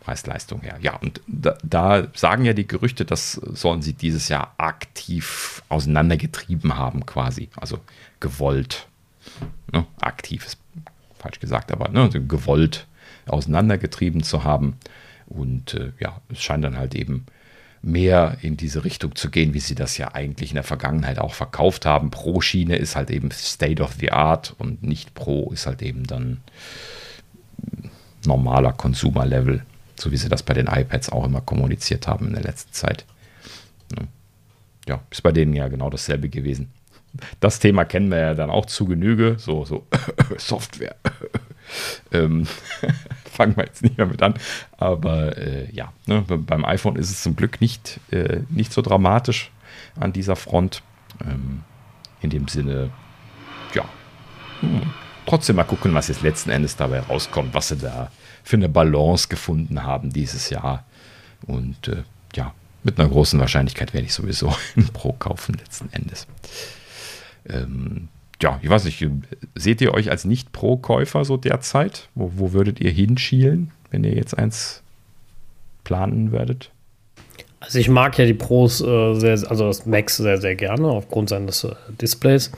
Preis-Leistung 0.00 0.60
her. 0.60 0.76
Ja, 0.80 0.96
und 0.96 1.20
da, 1.26 1.56
da, 1.62 2.08
sagen 2.14 2.44
ja 2.44 2.52
die 2.52 2.66
Gerüchte, 2.66 3.04
das 3.04 3.32
sollen 3.32 3.82
sie 3.82 3.94
dieses 3.94 4.28
Jahr 4.28 4.54
aktiv 4.58 5.62
auseinandergetrieben 5.68 6.76
haben, 6.76 7.06
quasi. 7.06 7.48
Also 7.56 7.78
gewollt. 8.20 8.86
Ne? 9.72 9.86
Aktiv 10.00 10.44
ist 10.44 10.58
falsch 11.18 11.40
gesagt, 11.40 11.72
aber 11.72 11.88
ne? 11.88 12.10
gewollt 12.10 12.86
auseinandergetrieben 13.26 14.22
zu 14.22 14.44
haben. 14.44 14.76
Und 15.26 15.74
äh, 15.74 15.92
ja, 15.98 16.20
es 16.28 16.42
scheint 16.42 16.64
dann 16.64 16.76
halt 16.76 16.94
eben 16.94 17.24
mehr 17.84 18.38
in 18.40 18.56
diese 18.56 18.84
Richtung 18.84 19.14
zu 19.14 19.30
gehen, 19.30 19.54
wie 19.54 19.60
sie 19.60 19.74
das 19.74 19.98
ja 19.98 20.14
eigentlich 20.14 20.50
in 20.50 20.56
der 20.56 20.64
Vergangenheit 20.64 21.18
auch 21.18 21.34
verkauft 21.34 21.84
haben. 21.84 22.10
Pro-Schiene 22.10 22.76
ist 22.76 22.96
halt 22.96 23.10
eben 23.10 23.30
State 23.30 23.82
of 23.82 23.94
the 24.00 24.10
Art 24.10 24.54
und 24.58 24.82
nicht 24.82 25.14
Pro 25.14 25.50
ist 25.52 25.66
halt 25.66 25.82
eben 25.82 26.04
dann 26.04 26.40
normaler 28.24 28.72
Consumer-Level, 28.72 29.64
so 29.96 30.10
wie 30.10 30.16
sie 30.16 30.28
das 30.28 30.42
bei 30.42 30.54
den 30.54 30.66
iPads 30.66 31.10
auch 31.10 31.24
immer 31.24 31.42
kommuniziert 31.42 32.08
haben 32.08 32.28
in 32.28 32.34
der 32.34 32.42
letzten 32.42 32.72
Zeit. 32.72 33.04
Ja, 34.86 35.02
ist 35.10 35.22
bei 35.22 35.32
denen 35.32 35.54
ja 35.54 35.68
genau 35.68 35.90
dasselbe 35.90 36.28
gewesen. 36.28 36.70
Das 37.40 37.58
Thema 37.58 37.84
kennen 37.84 38.10
wir 38.10 38.18
ja 38.18 38.34
dann 38.34 38.50
auch 38.50 38.66
zu 38.66 38.86
Genüge, 38.86 39.36
so, 39.38 39.64
so 39.64 39.86
Software. 40.36 40.96
Ähm, 42.12 42.46
fangen 43.30 43.56
wir 43.56 43.64
jetzt 43.64 43.82
nicht 43.82 43.98
mehr 43.98 44.06
mit 44.06 44.22
an. 44.22 44.34
Aber 44.76 45.36
äh, 45.36 45.70
ja, 45.72 45.92
ne, 46.06 46.22
beim 46.22 46.64
iPhone 46.64 46.96
ist 46.96 47.10
es 47.10 47.22
zum 47.22 47.36
Glück 47.36 47.60
nicht, 47.60 48.00
äh, 48.10 48.40
nicht 48.50 48.72
so 48.72 48.82
dramatisch 48.82 49.50
an 49.98 50.12
dieser 50.12 50.36
Front. 50.36 50.82
Ähm, 51.20 51.62
in 52.20 52.30
dem 52.30 52.48
Sinne, 52.48 52.90
ja, 53.74 53.84
hm, 54.60 54.82
trotzdem 55.26 55.56
mal 55.56 55.64
gucken, 55.64 55.94
was 55.94 56.08
jetzt 56.08 56.22
letzten 56.22 56.50
Endes 56.50 56.76
dabei 56.76 57.00
rauskommt, 57.00 57.54
was 57.54 57.68
sie 57.68 57.76
da 57.76 58.10
für 58.42 58.56
eine 58.56 58.68
Balance 58.68 59.28
gefunden 59.28 59.82
haben 59.82 60.12
dieses 60.12 60.50
Jahr. 60.50 60.84
Und 61.46 61.88
äh, 61.88 62.02
ja, 62.34 62.54
mit 62.82 62.98
einer 62.98 63.08
großen 63.08 63.38
Wahrscheinlichkeit 63.38 63.92
werde 63.94 64.06
ich 64.06 64.14
sowieso 64.14 64.54
ein 64.76 64.88
Pro 64.88 65.12
kaufen 65.12 65.54
letzten 65.54 65.92
Endes. 65.92 66.26
Ähm, 67.48 68.08
ja, 68.42 68.58
ich 68.62 68.68
weiß 68.68 68.84
nicht, 68.84 69.06
seht 69.54 69.80
ihr 69.80 69.94
euch 69.94 70.10
als 70.10 70.24
Nicht-Pro-Käufer 70.24 71.24
so 71.24 71.36
derzeit? 71.36 72.08
Wo, 72.14 72.32
wo 72.36 72.52
würdet 72.52 72.80
ihr 72.80 72.90
hinschielen, 72.90 73.70
wenn 73.90 74.04
ihr 74.04 74.14
jetzt 74.14 74.36
eins 74.36 74.82
planen 75.84 76.32
würdet? 76.32 76.70
Also 77.60 77.78
ich 77.78 77.88
mag 77.88 78.18
ja 78.18 78.26
die 78.26 78.34
Pros 78.34 78.80
äh, 78.82 79.14
sehr, 79.14 79.32
also 79.48 79.66
das 79.66 79.86
Max 79.86 80.18
sehr, 80.18 80.38
sehr 80.38 80.54
gerne 80.54 80.86
aufgrund 80.88 81.30
seines 81.30 81.64
äh, 81.64 81.74
Displays. 82.00 82.50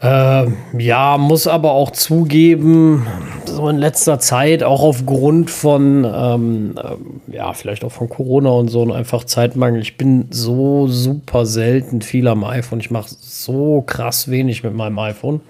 Äh, 0.00 0.46
ja, 0.78 1.18
muss 1.18 1.46
aber 1.46 1.72
auch 1.72 1.90
zugeben, 1.90 3.06
so 3.44 3.68
in 3.68 3.78
letzter 3.78 4.18
Zeit, 4.18 4.62
auch 4.62 4.82
aufgrund 4.82 5.50
von, 5.50 6.04
ähm, 6.04 6.74
äh, 6.76 7.36
ja, 7.36 7.52
vielleicht 7.52 7.84
auch 7.84 7.92
von 7.92 8.08
Corona 8.08 8.50
und 8.50 8.68
so 8.68 8.82
und 8.82 8.92
einfach 8.92 9.24
Zeitmangel. 9.24 9.80
Ich 9.80 9.96
bin 9.96 10.26
so 10.30 10.88
super 10.88 11.46
selten 11.46 12.02
viel 12.02 12.28
am 12.28 12.44
iPhone. 12.44 12.80
Ich 12.80 12.90
mache 12.90 13.08
so 13.10 13.82
krass 13.82 14.28
wenig 14.30 14.64
mit 14.64 14.74
meinem 14.74 14.98
iPhone. 14.98 15.40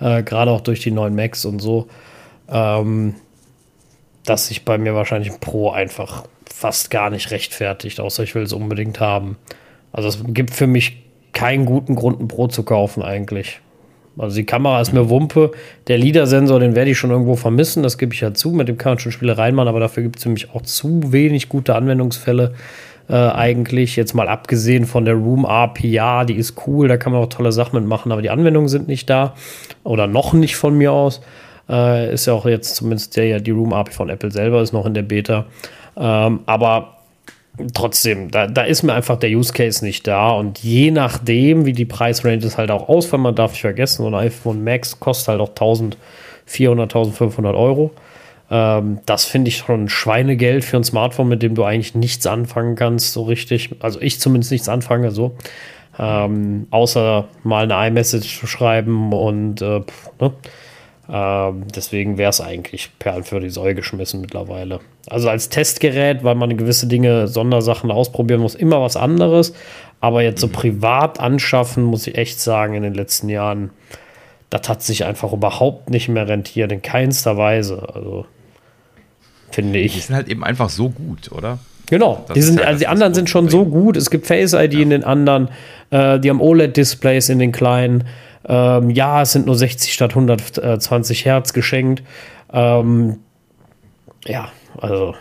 Äh, 0.00 0.22
Gerade 0.22 0.50
auch 0.50 0.60
durch 0.60 0.80
die 0.80 0.90
neuen 0.90 1.14
Macs 1.14 1.44
und 1.44 1.60
so. 1.60 1.86
Ähm, 2.48 3.14
dass 4.24 4.48
sich 4.48 4.64
bei 4.64 4.76
mir 4.76 4.94
wahrscheinlich 4.94 5.32
ein 5.32 5.40
Pro 5.40 5.70
einfach 5.70 6.24
fast 6.52 6.90
gar 6.90 7.10
nicht 7.10 7.30
rechtfertigt, 7.30 8.00
außer 8.00 8.22
ich 8.22 8.34
will 8.34 8.42
es 8.42 8.52
unbedingt 8.52 9.00
haben. 9.00 9.36
Also 9.92 10.08
es 10.08 10.18
gibt 10.26 10.52
für 10.52 10.66
mich 10.66 11.05
keinen 11.36 11.66
guten 11.66 11.94
Grund, 11.94 12.18
ein 12.18 12.28
Pro 12.28 12.48
zu 12.48 12.62
kaufen 12.62 13.02
eigentlich. 13.02 13.60
Also 14.18 14.36
die 14.36 14.46
Kamera 14.46 14.80
ist 14.80 14.94
mir 14.94 15.10
Wumpe. 15.10 15.50
Der 15.86 15.98
LIDAR-Sensor, 15.98 16.58
den 16.58 16.74
werde 16.74 16.90
ich 16.90 16.98
schon 16.98 17.10
irgendwo 17.10 17.36
vermissen, 17.36 17.82
das 17.82 17.98
gebe 17.98 18.14
ich 18.14 18.22
ja 18.22 18.32
zu. 18.32 18.52
Mit 18.52 18.68
dem 18.68 18.78
kann 18.78 18.92
man 18.92 18.98
schon 18.98 19.12
Spielereien 19.12 19.54
machen, 19.54 19.68
aber 19.68 19.78
dafür 19.78 20.02
gibt 20.02 20.18
es 20.18 20.24
nämlich 20.24 20.54
auch 20.54 20.62
zu 20.62 21.12
wenig 21.12 21.50
gute 21.50 21.74
Anwendungsfälle 21.74 22.54
äh, 23.10 23.14
eigentlich. 23.14 23.96
Jetzt 23.96 24.14
mal 24.14 24.28
abgesehen 24.28 24.86
von 24.86 25.04
der 25.04 25.14
Room 25.14 25.44
API, 25.44 26.24
die 26.26 26.36
ist 26.36 26.54
cool, 26.66 26.88
da 26.88 26.96
kann 26.96 27.12
man 27.12 27.22
auch 27.22 27.28
tolle 27.28 27.52
Sachen 27.52 27.78
mitmachen, 27.78 28.10
aber 28.10 28.22
die 28.22 28.30
Anwendungen 28.30 28.68
sind 28.68 28.88
nicht 28.88 29.10
da 29.10 29.34
oder 29.84 30.06
noch 30.06 30.32
nicht 30.32 30.56
von 30.56 30.76
mir 30.78 30.92
aus. 30.92 31.20
Äh, 31.68 32.14
ist 32.14 32.26
ja 32.26 32.32
auch 32.32 32.46
jetzt 32.46 32.76
zumindest 32.76 33.14
der, 33.18 33.40
die 33.40 33.50
Room 33.50 33.74
API 33.74 33.92
von 33.92 34.08
Apple 34.08 34.30
selber 34.30 34.62
ist 34.62 34.72
noch 34.72 34.86
in 34.86 34.94
der 34.94 35.02
Beta. 35.02 35.44
Ähm, 35.98 36.40
aber 36.46 36.95
trotzdem, 37.74 38.30
da, 38.30 38.46
da 38.46 38.62
ist 38.62 38.82
mir 38.82 38.92
einfach 38.92 39.18
der 39.18 39.30
Use 39.30 39.52
Case 39.52 39.84
nicht 39.84 40.06
da. 40.06 40.30
Und 40.30 40.58
je 40.62 40.90
nachdem, 40.90 41.66
wie 41.66 41.72
die 41.72 41.84
Preisrange 41.84 42.48
halt 42.56 42.70
auch 42.70 42.88
ausfällt, 42.88 43.22
man 43.22 43.34
darf 43.34 43.52
nicht 43.52 43.60
vergessen, 43.60 44.02
so 44.02 44.08
ein 44.08 44.14
iPhone 44.14 44.62
Max 44.62 45.00
kostet 45.00 45.28
halt 45.28 45.40
auch 45.40 45.50
1400, 45.50 46.94
1500 46.94 47.54
Euro. 47.54 47.92
Ähm, 48.50 49.00
das 49.06 49.24
finde 49.24 49.48
ich 49.48 49.58
schon 49.58 49.88
Schweinegeld 49.88 50.64
für 50.64 50.76
ein 50.76 50.84
Smartphone, 50.84 51.28
mit 51.28 51.42
dem 51.42 51.54
du 51.54 51.64
eigentlich 51.64 51.94
nichts 51.94 52.26
anfangen 52.26 52.76
kannst, 52.76 53.12
so 53.12 53.22
richtig. 53.24 53.70
Also 53.80 54.00
ich 54.00 54.20
zumindest 54.20 54.52
nichts 54.52 54.68
anfange, 54.68 55.10
so. 55.10 55.36
Ähm, 55.98 56.66
außer 56.70 57.26
mal 57.42 57.70
eine 57.70 57.88
iMessage 57.88 58.38
zu 58.38 58.46
schreiben 58.46 59.12
und 59.12 59.62
äh, 59.62 59.80
pff, 59.80 60.10
ne? 60.20 60.32
Ähm, 61.08 61.64
deswegen 61.74 62.18
wäre 62.18 62.30
es 62.30 62.40
eigentlich 62.40 62.90
Perlen 62.98 63.24
für 63.24 63.40
die 63.40 63.50
Säue 63.50 63.74
geschmissen 63.74 64.20
mittlerweile. 64.20 64.80
Also 65.08 65.28
als 65.28 65.48
Testgerät, 65.48 66.24
weil 66.24 66.34
man 66.34 66.56
gewisse 66.56 66.88
Dinge, 66.88 67.28
Sondersachen 67.28 67.90
ausprobieren 67.90 68.40
muss, 68.40 68.54
immer 68.54 68.80
was 68.80 68.96
anderes. 68.96 69.54
Aber 70.00 70.22
jetzt 70.22 70.40
so 70.40 70.48
mhm. 70.48 70.52
privat 70.52 71.20
anschaffen, 71.20 71.84
muss 71.84 72.06
ich 72.06 72.16
echt 72.16 72.40
sagen, 72.40 72.74
in 72.74 72.82
den 72.82 72.94
letzten 72.94 73.28
Jahren, 73.28 73.70
das 74.50 74.68
hat 74.68 74.82
sich 74.82 75.04
einfach 75.04 75.32
überhaupt 75.32 75.90
nicht 75.90 76.08
mehr 76.08 76.28
rentiert, 76.28 76.72
in 76.72 76.82
keinster 76.82 77.36
Weise. 77.36 77.86
Also, 77.94 78.26
finde 79.50 79.78
ich. 79.78 79.94
Die 79.94 80.00
sind 80.00 80.16
halt 80.16 80.28
eben 80.28 80.44
einfach 80.44 80.70
so 80.70 80.90
gut, 80.90 81.30
oder? 81.30 81.58
Genau, 81.88 82.24
die, 82.34 82.42
sind, 82.42 82.58
halt 82.58 82.66
also 82.66 82.78
die 82.80 82.88
anderen 82.88 83.14
sind 83.14 83.30
schon 83.30 83.48
so 83.48 83.64
gut. 83.64 83.96
Es 83.96 84.10
gibt 84.10 84.26
Face 84.26 84.54
ID 84.54 84.74
ja. 84.74 84.80
in 84.80 84.90
den 84.90 85.04
anderen, 85.04 85.48
äh, 85.90 86.18
die 86.18 86.30
haben 86.30 86.40
OLED-Displays 86.40 87.28
in 87.28 87.38
den 87.38 87.52
kleinen. 87.52 88.04
Ähm, 88.48 88.90
ja, 88.90 89.22
es 89.22 89.32
sind 89.32 89.46
nur 89.46 89.56
60 89.56 89.92
statt 89.92 90.10
120 90.10 91.24
Hertz 91.24 91.52
geschenkt. 91.52 92.02
Ähm, 92.52 93.18
ja, 94.24 94.48
also 94.78 95.14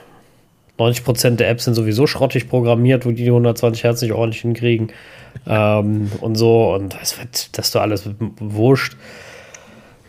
90% 0.77 1.37
der 1.37 1.49
Apps 1.49 1.65
sind 1.65 1.73
sowieso 1.73 2.05
schrottig 2.05 2.49
programmiert, 2.49 3.05
wo 3.05 3.11
die 3.11 3.27
120 3.27 3.83
Hertz 3.83 4.01
nicht 4.01 4.13
ordentlich 4.13 4.41
hinkriegen. 4.41 4.91
Ähm, 5.47 6.11
und 6.21 6.35
so, 6.35 6.73
und 6.73 6.93
das 6.93 7.17
wird, 7.19 7.57
das 7.57 7.71
doch 7.71 7.81
alles 7.81 8.09
wurscht. 8.39 8.95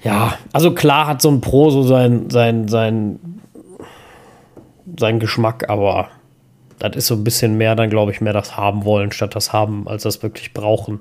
Ja, 0.03 0.39
also 0.53 0.73
klar 0.73 1.07
hat 1.07 1.23
so 1.23 1.31
ein 1.31 1.41
Pro 1.41 1.71
so 1.71 1.83
sein, 1.83 2.31
sein, 2.31 2.69
sein, 2.69 3.19
sein 4.99 5.19
Geschmack, 5.21 5.69
aber 5.69 6.09
das 6.79 6.97
ist 6.97 7.07
so 7.07 7.15
ein 7.15 7.25
bisschen 7.25 7.57
mehr 7.57 7.75
dann, 7.75 7.91
glaube 7.91 8.13
ich, 8.13 8.21
mehr 8.21 8.33
das 8.33 8.57
haben 8.57 8.85
wollen, 8.85 9.11
statt 9.11 9.35
das 9.35 9.53
haben, 9.53 9.89
als 9.89 10.03
das 10.03 10.23
wirklich 10.23 10.53
brauchen. 10.53 11.01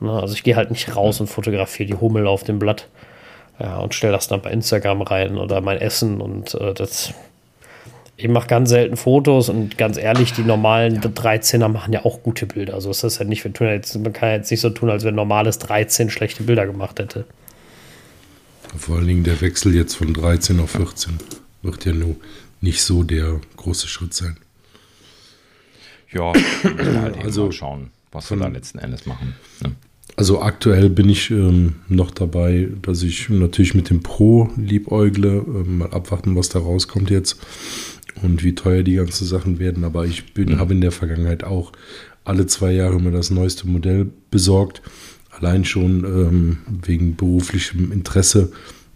Ne? 0.00 0.12
Also 0.12 0.34
ich 0.34 0.42
gehe 0.42 0.56
halt 0.56 0.70
nicht 0.70 0.94
raus 0.94 1.20
und 1.20 1.26
fotografiere 1.26 1.86
die 1.86 1.94
Hummel 1.94 2.26
auf 2.26 2.44
dem 2.44 2.58
Blatt 2.58 2.88
ja, 3.58 3.78
und 3.78 3.94
stelle 3.94 4.12
das 4.12 4.28
dann 4.28 4.40
bei 4.40 4.50
Instagram 4.50 5.02
rein 5.02 5.36
oder 5.36 5.60
mein 5.60 5.78
Essen 5.78 6.20
und 6.20 6.54
äh, 6.54 6.74
das. 6.74 7.12
Ich 8.20 8.26
mache 8.26 8.48
ganz 8.48 8.70
selten 8.70 8.96
Fotos 8.96 9.48
und 9.48 9.78
ganz 9.78 9.96
ehrlich, 9.96 10.32
die 10.32 10.42
normalen 10.42 10.96
ja. 10.96 11.02
13er 11.02 11.68
machen 11.68 11.92
ja 11.92 12.04
auch 12.04 12.24
gute 12.24 12.46
Bilder. 12.46 12.74
Also 12.74 12.90
ist 12.90 13.04
das 13.04 13.18
ja 13.18 13.24
nicht, 13.24 13.44
wir 13.44 13.52
tun 13.52 13.68
jetzt, 13.68 13.96
man 13.96 14.12
kann 14.12 14.30
jetzt 14.30 14.50
nicht 14.50 14.60
so 14.60 14.70
tun, 14.70 14.90
als 14.90 15.04
wenn 15.04 15.14
normales 15.14 15.58
13 15.58 16.10
schlechte 16.10 16.42
Bilder 16.42 16.66
gemacht 16.66 16.98
hätte. 16.98 17.26
Vor 18.76 18.96
allen 18.96 19.06
Dingen 19.06 19.22
der 19.24 19.40
Wechsel 19.40 19.72
jetzt 19.74 19.94
von 19.94 20.12
13 20.12 20.58
auf 20.58 20.70
14 20.70 21.18
wird 21.62 21.84
ja 21.84 21.92
nur 21.92 22.16
nicht 22.60 22.82
so 22.82 23.04
der 23.04 23.40
große 23.56 23.86
Schritt 23.86 24.14
sein. 24.14 24.36
Ja, 26.10 26.32
halt 26.64 27.18
also 27.24 27.52
schauen, 27.52 27.90
was 28.10 28.30
wir 28.30 28.36
da 28.38 28.48
letzten 28.48 28.78
Endes 28.78 29.06
machen. 29.06 29.36
Ne? 29.60 29.76
Also 30.16 30.40
aktuell 30.40 30.90
bin 30.90 31.08
ich 31.08 31.30
ähm, 31.30 31.76
noch 31.88 32.10
dabei, 32.10 32.68
dass 32.82 33.02
ich 33.02 33.28
natürlich 33.28 33.74
mit 33.74 33.90
dem 33.90 34.02
Pro 34.02 34.50
liebäugle, 34.56 35.44
ähm, 35.46 35.78
mal 35.78 35.90
abwarten, 35.90 36.34
was 36.34 36.48
da 36.48 36.58
rauskommt 36.58 37.10
jetzt 37.10 37.38
und 38.22 38.42
wie 38.42 38.54
teuer 38.54 38.82
die 38.82 38.94
ganzen 38.94 39.26
Sachen 39.26 39.58
werden. 39.58 39.84
Aber 39.84 40.06
ich 40.06 40.34
bin, 40.34 40.50
mhm. 40.50 40.58
habe 40.58 40.74
in 40.74 40.80
der 40.80 40.90
Vergangenheit 40.90 41.44
auch 41.44 41.72
alle 42.24 42.46
zwei 42.46 42.72
Jahre 42.72 42.96
immer 42.96 43.10
das 43.10 43.30
neueste 43.30 43.68
Modell 43.68 44.10
besorgt. 44.30 44.82
Allein 45.30 45.64
schon 45.64 46.04
ähm, 46.04 46.58
wegen 46.84 47.14
beruflichem 47.14 47.92
Interesse, 47.92 48.50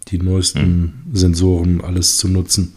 die 0.08 0.18
neuesten 0.18 1.04
mhm. 1.06 1.14
Sensoren, 1.14 1.80
alles 1.82 2.16
zu 2.18 2.28
nutzen. 2.28 2.74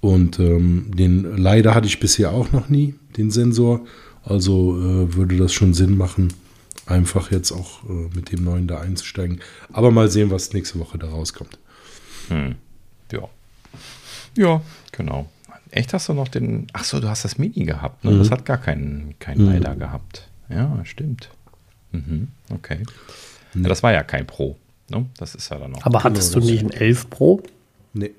Und 0.00 0.38
ähm, 0.38 0.86
den 0.96 1.36
leider 1.36 1.74
hatte 1.74 1.88
ich 1.88 2.00
bisher 2.00 2.32
auch 2.32 2.52
noch 2.52 2.68
nie, 2.68 2.94
den 3.16 3.30
Sensor. 3.30 3.84
Also 4.24 4.76
äh, 4.78 5.14
würde 5.14 5.36
das 5.36 5.52
schon 5.52 5.74
Sinn 5.74 5.96
machen, 5.96 6.28
einfach 6.86 7.30
jetzt 7.30 7.52
auch 7.52 7.84
äh, 7.84 8.08
mit 8.14 8.32
dem 8.32 8.44
neuen 8.44 8.66
da 8.66 8.80
einzusteigen. 8.80 9.40
Aber 9.72 9.90
mal 9.90 10.10
sehen, 10.10 10.30
was 10.30 10.52
nächste 10.52 10.78
Woche 10.78 10.98
da 10.98 11.08
rauskommt. 11.08 11.58
Hm. 12.28 12.56
Ja. 13.12 13.28
Ja, 14.36 14.60
genau. 14.92 15.28
Echt 15.70 15.92
hast 15.92 16.08
du 16.08 16.14
noch 16.14 16.28
den. 16.28 16.68
Achso, 16.72 17.00
du 17.00 17.08
hast 17.08 17.24
das 17.24 17.38
Mini 17.38 17.64
gehabt. 17.64 18.04
Ne? 18.04 18.12
Mhm. 18.12 18.18
Das 18.18 18.30
hat 18.30 18.44
gar 18.44 18.58
keinen 18.58 19.14
kein 19.18 19.38
mhm. 19.38 19.52
LiDAR 19.52 19.76
gehabt. 19.76 20.28
Ja, 20.48 20.80
stimmt. 20.84 21.30
Mhm. 21.92 22.28
Okay. 22.50 22.82
Ja, 23.54 23.68
das 23.68 23.82
war 23.82 23.92
ja 23.92 24.02
kein 24.02 24.26
Pro. 24.26 24.56
Ne? 24.88 25.06
Das 25.18 25.34
ist 25.34 25.50
ja 25.50 25.58
dann 25.58 25.72
noch. 25.72 25.84
Aber 25.84 26.04
hattest 26.04 26.34
genau, 26.34 26.46
du 26.46 26.52
nicht 26.52 26.62
ein 26.64 26.70
11 26.70 27.10
Pro? 27.10 27.42
Nee. 27.92 28.12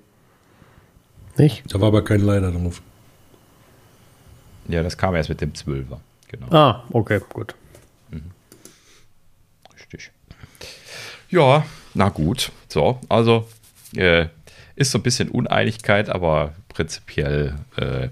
Nicht? 1.38 1.64
Da 1.74 1.80
war 1.80 1.88
aber 1.88 2.04
kein 2.04 2.22
LiDAR 2.22 2.52
drauf. 2.52 2.82
Ja, 4.68 4.84
das 4.84 4.98
kam 4.98 5.16
erst 5.16 5.30
mit 5.30 5.40
dem 5.40 5.54
12er. 5.54 6.00
Genau. 6.28 6.52
Ah, 6.52 6.84
okay, 6.92 7.22
gut. 7.32 7.56
Mhm. 8.12 8.32
Richtig. 9.74 10.12
Ja, 11.30 11.66
na 11.94 12.10
gut. 12.10 12.52
So, 12.70 13.00
also 13.10 13.48
äh, 13.96 14.28
ist 14.76 14.92
so 14.92 15.00
ein 15.00 15.04
bisschen 15.04 15.30
Uneinigkeit, 15.30 16.10
aber 16.10 16.54
prinzipiell, 16.70 17.56
äh, 17.78 18.10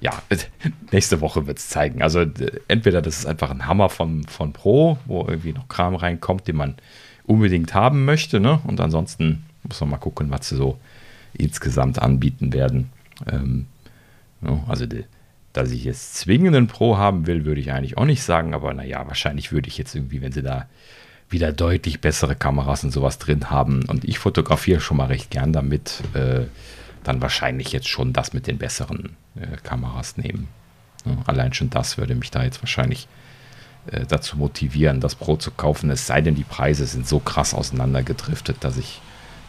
ja, 0.00 0.22
nächste 0.92 1.20
Woche 1.20 1.46
wird 1.46 1.58
es 1.58 1.68
zeigen. 1.68 2.02
Also 2.02 2.26
entweder 2.68 3.00
das 3.00 3.18
ist 3.20 3.26
einfach 3.26 3.50
ein 3.50 3.66
Hammer 3.66 3.88
von, 3.88 4.24
von 4.24 4.52
Pro, 4.52 4.98
wo 5.06 5.26
irgendwie 5.26 5.52
noch 5.52 5.68
Kram 5.68 5.94
reinkommt, 5.94 6.48
den 6.48 6.56
man 6.56 6.74
unbedingt 7.24 7.72
haben 7.72 8.04
möchte, 8.04 8.40
ne? 8.40 8.60
Und 8.64 8.80
ansonsten 8.80 9.44
muss 9.62 9.80
man 9.80 9.90
mal 9.90 9.98
gucken, 9.98 10.30
was 10.30 10.48
sie 10.48 10.56
so 10.56 10.78
insgesamt 11.34 12.00
anbieten 12.00 12.52
werden. 12.52 12.90
Ähm, 13.30 13.66
also 14.66 14.86
die, 14.86 15.04
dass 15.52 15.70
ich 15.70 15.84
jetzt 15.84 16.16
zwingenden 16.16 16.66
Pro 16.66 16.96
haben 16.96 17.26
will, 17.26 17.44
würde 17.44 17.60
ich 17.60 17.72
eigentlich 17.72 17.96
auch 17.96 18.04
nicht 18.04 18.22
sagen, 18.22 18.54
aber 18.54 18.74
naja, 18.74 19.06
wahrscheinlich 19.06 19.52
würde 19.52 19.68
ich 19.68 19.78
jetzt 19.78 19.94
irgendwie, 19.94 20.20
wenn 20.20 20.32
sie 20.32 20.42
da 20.42 20.66
wieder 21.32 21.52
deutlich 21.52 22.00
bessere 22.00 22.36
Kameras 22.36 22.84
und 22.84 22.90
sowas 22.90 23.18
drin 23.18 23.50
haben 23.50 23.84
und 23.86 24.04
ich 24.04 24.18
fotografiere 24.18 24.80
schon 24.80 24.96
mal 24.96 25.06
recht 25.06 25.30
gern 25.30 25.52
damit, 25.52 26.02
äh, 26.14 26.42
dann 27.04 27.20
wahrscheinlich 27.20 27.72
jetzt 27.72 27.88
schon 27.88 28.12
das 28.12 28.32
mit 28.32 28.46
den 28.46 28.58
besseren 28.58 29.16
äh, 29.34 29.56
Kameras 29.62 30.16
nehmen. 30.16 30.48
Ja, 31.04 31.16
allein 31.26 31.52
schon 31.52 31.70
das 31.70 31.98
würde 31.98 32.14
mich 32.14 32.30
da 32.30 32.44
jetzt 32.44 32.62
wahrscheinlich 32.62 33.08
äh, 33.86 34.06
dazu 34.06 34.36
motivieren, 34.36 35.00
das 35.00 35.16
Pro 35.16 35.36
zu 35.36 35.50
kaufen, 35.50 35.90
es 35.90 36.06
sei 36.06 36.20
denn, 36.20 36.36
die 36.36 36.44
Preise 36.44 36.86
sind 36.86 37.08
so 37.08 37.18
krass 37.18 37.54
auseinandergedriftet, 37.54 38.58
dass 38.60 38.76
ich 38.76 39.00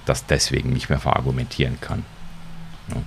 das 0.06 0.26
deswegen 0.26 0.74
nicht 0.74 0.90
mehr 0.90 1.00
verargumentieren 1.00 1.80
kann. 1.80 2.04
Ja. 2.90 3.02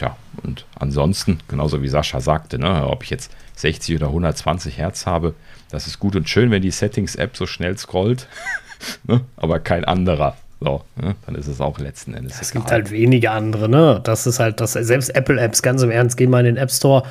ja, 0.00 0.16
und 0.42 0.64
ansonsten, 0.76 1.40
genauso 1.48 1.82
wie 1.82 1.88
Sascha 1.88 2.20
sagte, 2.20 2.58
ne, 2.58 2.86
ob 2.86 3.02
ich 3.02 3.10
jetzt 3.10 3.32
60 3.56 3.96
oder 3.96 4.06
120 4.06 4.78
Hertz 4.78 5.06
habe, 5.06 5.34
das 5.74 5.86
ist 5.88 5.98
gut 5.98 6.14
und 6.16 6.28
schön, 6.28 6.50
wenn 6.50 6.62
die 6.62 6.70
Settings-App 6.70 7.36
so 7.36 7.46
schnell 7.46 7.76
scrollt, 7.76 8.28
ne, 9.04 9.22
aber 9.36 9.58
kein 9.60 9.84
anderer. 9.84 10.36
So, 10.60 10.82
ne, 10.96 11.14
dann 11.26 11.34
ist 11.34 11.48
es 11.48 11.60
auch 11.60 11.78
letzten 11.78 12.14
Endes. 12.14 12.40
Es 12.40 12.52
gibt 12.52 12.70
halt 12.70 12.90
wenige 12.90 13.32
andere, 13.32 13.68
ne? 13.68 14.00
Das 14.02 14.26
ist 14.26 14.38
halt 14.40 14.60
das, 14.60 14.72
selbst 14.72 15.14
Apple-Apps, 15.14 15.62
ganz 15.62 15.82
im 15.82 15.90
Ernst, 15.90 16.16
geh 16.16 16.26
mal 16.26 16.40
in 16.40 16.54
den 16.54 16.56
App 16.56 16.70
Store. 16.70 17.02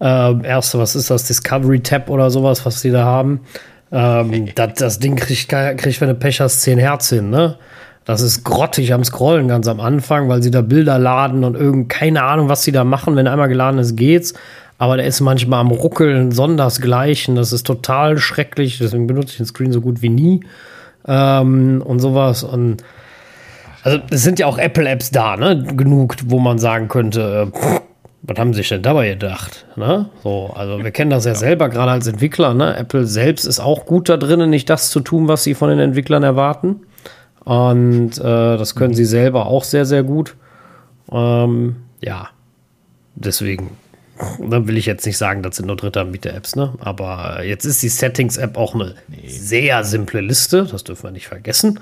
Äh, 0.00 0.46
erste, 0.46 0.78
was 0.78 0.94
ist 0.94 1.10
das? 1.10 1.24
Discovery 1.24 1.80
Tab 1.80 2.08
oder 2.08 2.30
sowas, 2.30 2.64
was 2.64 2.80
die 2.80 2.90
da 2.90 3.04
haben. 3.04 3.40
Ähm, 3.90 4.48
das, 4.54 4.74
das 4.74 4.98
Ding 4.98 5.16
kriegt, 5.16 5.48
kriegt, 5.48 6.00
wenn 6.00 6.08
du 6.08 6.14
Pech 6.14 6.40
hast, 6.40 6.62
10 6.62 6.78
Hertz 6.78 7.10
hin, 7.10 7.28
ne? 7.28 7.58
Das 8.04 8.20
ist 8.20 8.44
grottig 8.44 8.92
am 8.92 9.04
Scrollen 9.04 9.46
ganz 9.46 9.68
am 9.68 9.78
Anfang, 9.78 10.28
weil 10.28 10.42
sie 10.42 10.50
da 10.50 10.60
Bilder 10.60 10.98
laden 10.98 11.44
und 11.44 11.54
irgend 11.54 11.88
keine 11.88 12.24
Ahnung, 12.24 12.48
was 12.48 12.62
sie 12.62 12.72
da 12.72 12.82
machen. 12.82 13.14
Wenn 13.14 13.28
einmal 13.28 13.48
geladen 13.48 13.78
ist, 13.78 13.96
geht's. 13.96 14.34
Aber 14.82 14.96
der 14.96 15.06
ist 15.06 15.20
manchmal 15.20 15.60
am 15.60 15.70
Ruckeln, 15.70 16.32
sondersgleichen. 16.32 17.36
Das 17.36 17.52
ist 17.52 17.64
total 17.64 18.18
schrecklich. 18.18 18.78
Deswegen 18.78 19.06
benutze 19.06 19.30
ich 19.30 19.36
den 19.36 19.46
Screen 19.46 19.70
so 19.70 19.80
gut 19.80 20.02
wie 20.02 20.08
nie. 20.08 20.40
Ähm, 21.06 21.80
und 21.86 22.00
sowas. 22.00 22.42
Und 22.42 22.82
also 23.84 24.00
es 24.10 24.24
sind 24.24 24.40
ja 24.40 24.46
auch 24.46 24.58
Apple-Apps 24.58 25.12
da, 25.12 25.36
ne? 25.36 25.62
Genug, 25.76 26.16
wo 26.24 26.40
man 26.40 26.58
sagen 26.58 26.88
könnte, 26.88 27.52
äh, 27.54 27.58
was 28.22 28.36
haben 28.36 28.54
sie 28.54 28.56
sich 28.56 28.70
denn 28.70 28.82
dabei 28.82 29.10
gedacht? 29.10 29.66
Ne? 29.76 30.06
So, 30.24 30.50
also 30.52 30.82
wir 30.82 30.90
kennen 30.90 31.10
das 31.10 31.26
ja, 31.26 31.30
ja. 31.30 31.38
selber, 31.38 31.68
gerade 31.68 31.92
als 31.92 32.08
Entwickler. 32.08 32.52
Ne? 32.52 32.76
Apple 32.76 33.06
selbst 33.06 33.44
ist 33.44 33.60
auch 33.60 33.86
gut 33.86 34.08
da 34.08 34.16
drin, 34.16 34.50
nicht 34.50 34.68
das 34.68 34.90
zu 34.90 34.98
tun, 34.98 35.28
was 35.28 35.44
sie 35.44 35.54
von 35.54 35.70
den 35.70 35.78
Entwicklern 35.78 36.24
erwarten. 36.24 36.80
Und 37.44 38.18
äh, 38.18 38.22
das 38.56 38.74
können 38.74 38.94
sie 38.94 39.04
selber 39.04 39.46
auch 39.46 39.62
sehr, 39.62 39.84
sehr 39.84 40.02
gut. 40.02 40.34
Ähm, 41.12 41.76
ja, 42.00 42.30
deswegen 43.14 43.70
dann 44.40 44.68
will 44.68 44.76
ich 44.76 44.86
jetzt 44.86 45.06
nicht 45.06 45.18
sagen, 45.18 45.42
das 45.42 45.56
sind 45.56 45.66
nur 45.66 45.76
Drittanbieter-Apps, 45.76 46.56
ne? 46.56 46.74
Aber 46.80 47.44
jetzt 47.44 47.64
ist 47.64 47.82
die 47.82 47.88
Settings-App 47.88 48.56
auch 48.56 48.74
eine 48.74 48.94
nee. 49.08 49.28
sehr 49.28 49.84
simple 49.84 50.20
Liste, 50.20 50.64
das 50.70 50.84
dürfen 50.84 51.04
wir 51.04 51.10
nicht 51.10 51.28
vergessen. 51.28 51.80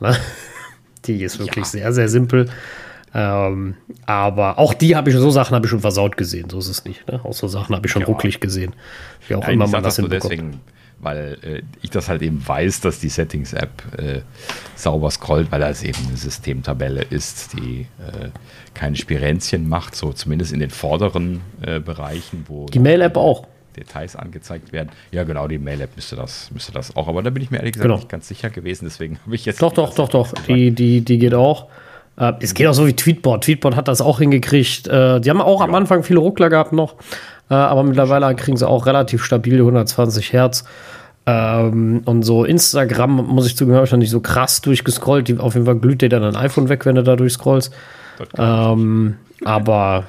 Ne? 0.00 0.16
Die 1.04 1.22
ist 1.22 1.38
wirklich 1.38 1.66
ja. 1.66 1.70
sehr, 1.70 1.92
sehr 1.92 2.08
simpel. 2.08 2.48
Ähm, 3.14 3.74
aber 4.06 4.58
auch 4.58 4.74
die 4.74 4.96
habe 4.96 5.10
ich, 5.10 5.16
so 5.16 5.30
Sachen 5.30 5.54
habe 5.54 5.66
ich 5.66 5.70
schon 5.70 5.80
versaut 5.80 6.16
gesehen, 6.16 6.48
so 6.50 6.58
ist 6.58 6.68
es 6.68 6.84
nicht. 6.84 7.06
Ne? 7.06 7.20
Auch 7.24 7.34
so 7.34 7.46
Sachen 7.46 7.76
habe 7.76 7.86
ich 7.86 7.92
schon 7.92 8.02
ja. 8.02 8.08
rucklig 8.08 8.40
gesehen. 8.40 8.72
Wie 9.28 9.34
auch 9.34 9.42
ja, 9.42 9.50
immer 9.50 9.68
man 9.68 9.82
das 9.82 9.96
hinbekommt. 9.96 10.32
deswegen 10.32 10.60
weil 11.04 11.38
äh, 11.42 11.62
ich 11.82 11.90
das 11.90 12.08
halt 12.08 12.22
eben 12.22 12.46
weiß, 12.46 12.80
dass 12.80 12.98
die 12.98 13.08
Settings-App 13.08 13.82
äh, 13.98 14.20
sauber 14.74 15.10
scrollt, 15.10 15.52
weil 15.52 15.60
das 15.60 15.82
eben 15.82 15.98
eine 16.08 16.16
Systemtabelle 16.16 17.02
ist, 17.02 17.52
die 17.52 17.86
äh, 18.00 18.28
keine 18.74 18.96
Spirenzchen 18.96 19.68
macht, 19.68 19.94
so 19.94 20.12
zumindest 20.12 20.52
in 20.52 20.60
den 20.60 20.70
vorderen 20.70 21.40
äh, 21.62 21.80
Bereichen, 21.80 22.44
wo 22.48 22.66
die 22.66 22.80
Mail-App 22.80 23.16
auch. 23.16 23.46
Details 23.76 24.14
angezeigt 24.14 24.72
werden. 24.72 24.90
Ja, 25.10 25.24
genau, 25.24 25.48
die 25.48 25.58
Mail-App 25.58 25.96
müsste 25.96 26.16
das, 26.16 26.50
müsste 26.52 26.72
das 26.72 26.96
auch. 26.96 27.08
Aber 27.08 27.22
da 27.22 27.30
bin 27.30 27.42
ich 27.42 27.50
mir 27.50 27.58
ehrlich 27.58 27.72
gesagt 27.72 27.88
genau. 27.88 27.96
nicht 27.96 28.08
ganz 28.08 28.28
sicher 28.28 28.50
gewesen, 28.50 28.84
deswegen 28.84 29.18
habe 29.24 29.34
ich 29.34 29.44
jetzt. 29.44 29.60
Doch, 29.60 29.72
doch, 29.72 29.94
doch, 29.94 30.08
doch. 30.08 30.32
Die, 30.46 30.70
die, 30.70 31.00
die 31.00 31.18
geht 31.18 31.34
auch. 31.34 31.68
Äh, 32.16 32.32
es 32.40 32.54
geht 32.54 32.66
auch 32.66 32.74
so 32.74 32.86
wie 32.86 32.94
Tweetbot. 32.94 33.44
Tweetbot 33.44 33.76
hat 33.76 33.88
das 33.88 34.00
auch 34.00 34.18
hingekriegt. 34.18 34.86
Äh, 34.86 35.20
die 35.20 35.30
haben 35.30 35.40
auch 35.40 35.60
ja. 35.60 35.66
am 35.66 35.74
Anfang 35.74 36.02
viele 36.02 36.20
Ruckler 36.20 36.50
gehabt 36.50 36.72
noch. 36.72 36.96
Äh, 37.50 37.54
aber 37.54 37.82
mittlerweile 37.82 38.34
kriegen 38.34 38.56
sie 38.56 38.68
auch 38.68 38.86
relativ 38.86 39.24
stabile 39.24 39.60
120 39.60 40.32
Hertz. 40.32 40.64
Ähm, 41.26 42.02
und 42.04 42.22
so 42.22 42.44
Instagram, 42.44 43.26
muss 43.26 43.46
ich 43.46 43.56
zugeben, 43.56 43.76
habe 43.76 43.86
ich 43.86 43.92
noch 43.92 43.98
nicht 43.98 44.10
so 44.10 44.20
krass 44.20 44.60
durchgescrollt. 44.60 45.28
Die, 45.28 45.38
auf 45.38 45.54
jeden 45.54 45.66
Fall 45.66 45.76
glüht 45.76 46.02
dir 46.02 46.08
dann 46.08 46.22
ein 46.22 46.36
iPhone 46.36 46.68
weg, 46.68 46.84
wenn 46.86 46.96
du 46.96 47.02
da 47.02 47.16
durchscrollst. 47.16 47.72
Ähm, 48.36 49.16
aber 49.44 50.04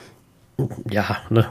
ja, 0.89 1.17
ne, 1.29 1.47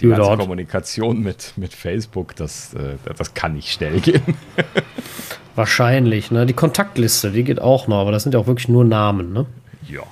die 0.00 0.08
ganze. 0.08 0.36
Kommunikation 0.36 1.22
mit, 1.22 1.54
mit 1.56 1.72
Facebook, 1.72 2.36
das, 2.36 2.74
äh, 2.74 2.96
das 3.16 3.34
kann 3.34 3.54
nicht 3.54 3.72
schnell 3.72 4.00
gehen. 4.00 4.22
Wahrscheinlich, 5.54 6.30
ne? 6.30 6.44
Die 6.44 6.52
Kontaktliste, 6.52 7.30
die 7.30 7.44
geht 7.44 7.60
auch 7.60 7.88
noch, 7.88 8.00
aber 8.00 8.12
das 8.12 8.22
sind 8.22 8.34
ja 8.34 8.40
auch 8.40 8.46
wirklich 8.46 8.68
nur 8.68 8.84
Namen, 8.84 9.32
ne? 9.32 9.46
Ja. 9.88 10.02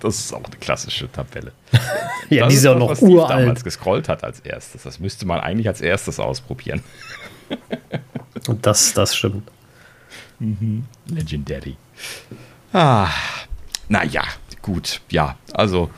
Das 0.00 0.18
ist 0.18 0.32
auch 0.32 0.44
eine 0.44 0.56
klassische 0.56 1.10
Tabelle. 1.10 1.52
ja, 2.30 2.44
das 2.44 2.48
die 2.50 2.56
ist 2.56 2.64
ja 2.64 2.74
noch 2.74 2.90
was 2.90 3.02
uralt. 3.02 3.30
damals 3.30 3.64
gescrollt 3.64 4.08
hat 4.08 4.24
als 4.24 4.40
erstes. 4.40 4.82
Das 4.82 5.00
müsste 5.00 5.26
man 5.26 5.40
eigentlich 5.40 5.68
als 5.68 5.80
erstes 5.80 6.20
ausprobieren. 6.20 6.82
das, 8.62 8.94
das 8.94 9.16
stimmt. 9.16 9.50
Mhm. 10.38 10.86
Legendary. 11.06 11.76
Ah, 12.72 13.08
naja, 13.88 14.22
gut. 14.62 15.00
Ja, 15.10 15.36
also 15.52 15.90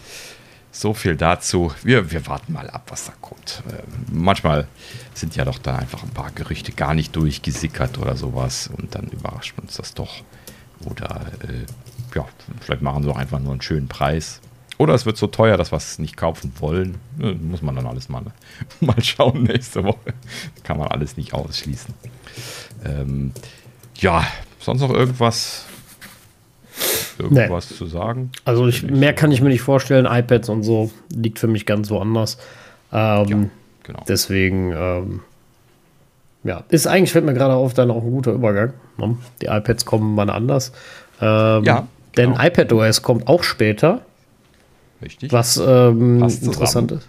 so 0.71 0.93
viel 0.93 1.17
dazu. 1.17 1.73
Wir, 1.83 2.11
wir 2.11 2.27
warten 2.27 2.53
mal 2.53 2.69
ab, 2.69 2.87
was 2.89 3.07
da 3.07 3.13
kommt. 3.21 3.63
Äh, 3.69 3.83
manchmal 4.13 4.67
sind 5.15 5.37
ja 5.37 5.45
doch 5.45 5.59
da 5.59 5.77
einfach 5.77 6.03
ein 6.03 6.11
paar 6.11 6.31
Gerüchte 6.33 6.73
gar 6.73 6.95
nicht 6.95 7.15
durchgesickert 7.15 7.99
oder 7.99 8.17
sowas 8.17 8.69
und 8.77 8.95
dann 8.95 9.07
überrascht 9.09 9.55
uns 9.61 9.77
das 9.77 9.95
doch. 9.95 10.23
Oder 10.85 11.23
äh, 11.43 11.65
ja, 12.15 12.27
vielleicht 12.61 12.83
machen 12.83 13.03
sie 13.03 13.11
auch 13.11 13.17
einfach 13.17 13.41
nur 13.41 13.53
einen 13.53 13.63
schönen 13.63 13.89
Preis. 13.89 14.41
Oder 14.77 14.95
es 14.95 15.07
wird 15.07 15.17
so 15.17 15.29
teuer, 15.29 15.57
dass 15.57 15.73
wir 15.73 15.77
es 15.77 15.99
nicht 15.99 16.17
kaufen 16.17 16.53
wollen. 16.59 16.97
Muss 17.17 17.63
man 17.63 17.77
dann 17.77 17.87
alles 17.87 18.09
mal, 18.09 18.23
mal 18.81 19.01
schauen 19.03 19.45
nächste 19.45 19.85
Woche. 19.85 20.15
Kann 20.65 20.79
man 20.79 20.89
alles 20.89 21.17
nicht 21.17 21.33
ausschließen. 21.33 21.95
Ähm, 22.85 23.33
ja, 23.97 24.27
sonst 24.59 24.81
noch 24.81 24.93
irgendwas 24.93 25.67
irgendwas 27.19 27.71
nee. 27.71 27.77
zu 27.77 27.87
sagen? 27.87 28.31
Also 28.45 28.67
ich, 28.67 28.83
mehr 28.83 29.13
kann 29.13 29.31
ich 29.33 29.41
mir 29.41 29.49
nicht 29.49 29.63
vorstellen. 29.63 30.07
iPads 30.07 30.49
und 30.49 30.63
so 30.63 30.91
liegt 31.15 31.39
für 31.39 31.47
mich 31.47 31.67
ganz 31.67 31.91
woanders. 31.91 32.39
Ähm, 32.93 33.29
ja, 33.29 33.39
genau. 33.85 34.05
Deswegen, 34.09 34.73
ähm, 34.73 35.21
ja, 36.43 36.65
ist 36.69 36.87
eigentlich, 36.87 37.13
fällt 37.13 37.25
mir 37.25 37.35
gerade 37.35 37.55
auf, 37.55 37.75
dann 37.75 37.91
auch 37.91 38.03
ein 38.03 38.11
guter 38.11 38.33
Übergang. 38.33 38.73
Ne? 38.99 39.17
Die 39.41 39.47
iPads 39.47 39.85
kommen 39.85 40.15
mal 40.15 40.31
anders. 40.31 40.73
Ähm, 41.21 41.65
ja. 41.65 41.87
Denn 42.17 42.33
genau. 42.33 42.45
iPadOS 42.45 43.03
kommt 43.03 43.29
auch 43.29 43.43
später. 43.43 44.03
Richtig. 45.03 45.33
Was 45.33 45.57
ähm, 45.57 46.23
interessant 46.23 46.93
ist. 46.93 47.09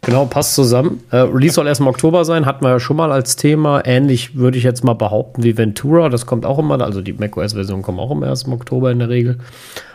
Genau, 0.00 0.26
passt 0.26 0.54
zusammen. 0.54 1.02
Äh, 1.10 1.18
Release 1.18 1.54
soll 1.54 1.66
erst 1.68 1.80
im 1.80 1.86
Oktober 1.86 2.24
sein, 2.24 2.44
hatten 2.44 2.64
wir 2.64 2.70
ja 2.70 2.80
schon 2.80 2.96
mal 2.96 3.12
als 3.12 3.36
Thema. 3.36 3.84
Ähnlich 3.84 4.36
würde 4.36 4.58
ich 4.58 4.64
jetzt 4.64 4.82
mal 4.82 4.94
behaupten 4.94 5.44
wie 5.44 5.56
Ventura. 5.56 6.08
Das 6.08 6.26
kommt 6.26 6.44
auch 6.44 6.58
immer, 6.58 6.80
also 6.80 7.00
die 7.00 7.12
macOS-Version 7.12 7.82
kommt 7.82 8.00
auch 8.00 8.10
immer 8.10 8.26
erst 8.26 8.46
im 8.46 8.52
Oktober 8.52 8.90
in 8.90 8.98
der 8.98 9.08
Regel. 9.08 9.38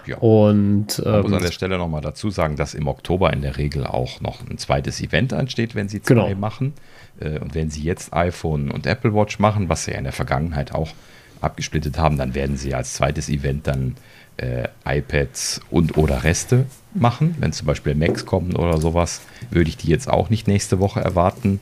Ja. 0.05 0.17
Und 0.19 1.01
ähm, 1.05 1.23
muss 1.23 1.33
an 1.33 1.43
der 1.43 1.51
Stelle 1.51 1.77
nochmal 1.77 1.99
dazu 1.99 2.29
sagen, 2.29 2.55
dass 2.55 2.73
im 2.73 2.87
Oktober 2.87 3.33
in 3.33 3.41
der 3.41 3.57
Regel 3.57 3.85
auch 3.85 4.21
noch 4.21 4.39
ein 4.49 4.57
zweites 4.57 5.01
Event 5.01 5.33
ansteht, 5.33 5.75
wenn 5.75 5.89
sie 5.89 6.01
zwei 6.01 6.13
genau. 6.13 6.35
machen. 6.35 6.73
Äh, 7.19 7.39
und 7.39 7.53
wenn 7.53 7.69
sie 7.69 7.83
jetzt 7.83 8.13
iPhone 8.13 8.71
und 8.71 8.85
Apple 8.85 9.13
Watch 9.13 9.39
machen, 9.39 9.67
was 9.67 9.85
sie 9.85 9.91
ja 9.91 9.97
in 9.97 10.05
der 10.05 10.13
Vergangenheit 10.13 10.73
auch 10.73 10.89
abgesplittet 11.41 11.97
haben, 11.97 12.17
dann 12.17 12.33
werden 12.33 12.55
sie 12.55 12.73
als 12.73 12.93
zweites 12.93 13.27
Event 13.27 13.67
dann 13.67 13.95
äh, 14.37 14.67
iPads 14.85 15.61
und 15.69 15.97
oder 15.97 16.23
Reste 16.23 16.65
machen. 16.93 17.35
Wenn 17.39 17.53
zum 17.53 17.67
Beispiel 17.67 17.95
Macs 17.95 18.25
kommen 18.25 18.55
oder 18.55 18.79
sowas, 18.79 19.21
würde 19.49 19.69
ich 19.69 19.77
die 19.77 19.89
jetzt 19.89 20.09
auch 20.09 20.29
nicht 20.29 20.47
nächste 20.47 20.79
Woche 20.79 21.01
erwarten, 21.01 21.59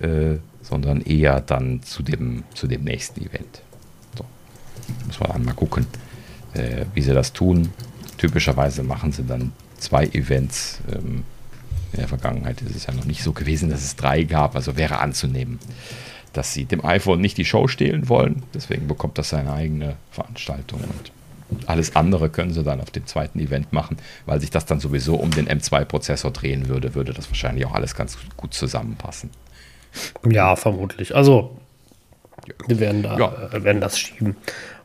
äh, 0.00 0.36
sondern 0.62 1.00
eher 1.00 1.40
dann 1.40 1.82
zu 1.82 2.02
dem, 2.02 2.44
zu 2.54 2.66
dem 2.66 2.84
nächsten 2.84 3.20
Event. 3.20 3.62
So. 4.16 4.24
Muss 5.06 5.20
man 5.20 5.30
dann 5.32 5.44
mal 5.44 5.54
gucken, 5.54 5.86
äh, 6.54 6.84
wie 6.94 7.02
sie 7.02 7.14
das 7.14 7.32
tun. 7.32 7.70
Typischerweise 8.18 8.82
machen 8.82 9.12
sie 9.12 9.24
dann 9.24 9.52
zwei 9.78 10.06
Events. 10.06 10.80
Ähm, 10.92 11.24
in 11.92 12.00
der 12.00 12.08
Vergangenheit 12.08 12.60
ist 12.62 12.74
es 12.74 12.86
ja 12.86 12.94
noch 12.94 13.04
nicht 13.04 13.22
so 13.22 13.32
gewesen, 13.32 13.70
dass 13.70 13.82
es 13.82 13.96
drei 13.96 14.24
gab, 14.24 14.56
also 14.56 14.76
wäre 14.76 14.98
anzunehmen, 14.98 15.58
dass 16.32 16.52
sie 16.52 16.64
dem 16.64 16.84
iPhone 16.84 17.20
nicht 17.20 17.38
die 17.38 17.44
Show 17.44 17.68
stehlen 17.68 18.08
wollen. 18.08 18.42
Deswegen 18.52 18.88
bekommt 18.88 19.16
das 19.18 19.30
seine 19.30 19.52
eigene 19.52 19.96
Veranstaltung 20.10 20.80
und 20.80 21.12
alles 21.66 21.94
andere 21.94 22.28
können 22.28 22.52
sie 22.52 22.62
dann 22.62 22.80
auf 22.80 22.90
dem 22.90 23.06
zweiten 23.06 23.38
Event 23.38 23.72
machen, 23.72 23.96
weil 24.24 24.40
sich 24.40 24.50
das 24.50 24.66
dann 24.66 24.80
sowieso 24.80 25.14
um 25.14 25.30
den 25.30 25.48
M2-Prozessor 25.48 26.32
drehen 26.32 26.68
würde, 26.68 26.94
würde 26.94 27.12
das 27.12 27.28
wahrscheinlich 27.28 27.66
auch 27.66 27.74
alles 27.74 27.94
ganz 27.94 28.18
gut 28.36 28.54
zusammenpassen. 28.54 29.30
Ja, 30.28 30.56
vermutlich. 30.56 31.14
Also, 31.14 31.56
wir 32.66 32.80
werden, 32.80 33.02
da, 33.02 33.18
ja. 33.18 33.48
äh, 33.52 33.64
werden 33.64 33.80
das 33.80 33.98
schieben. 33.98 34.36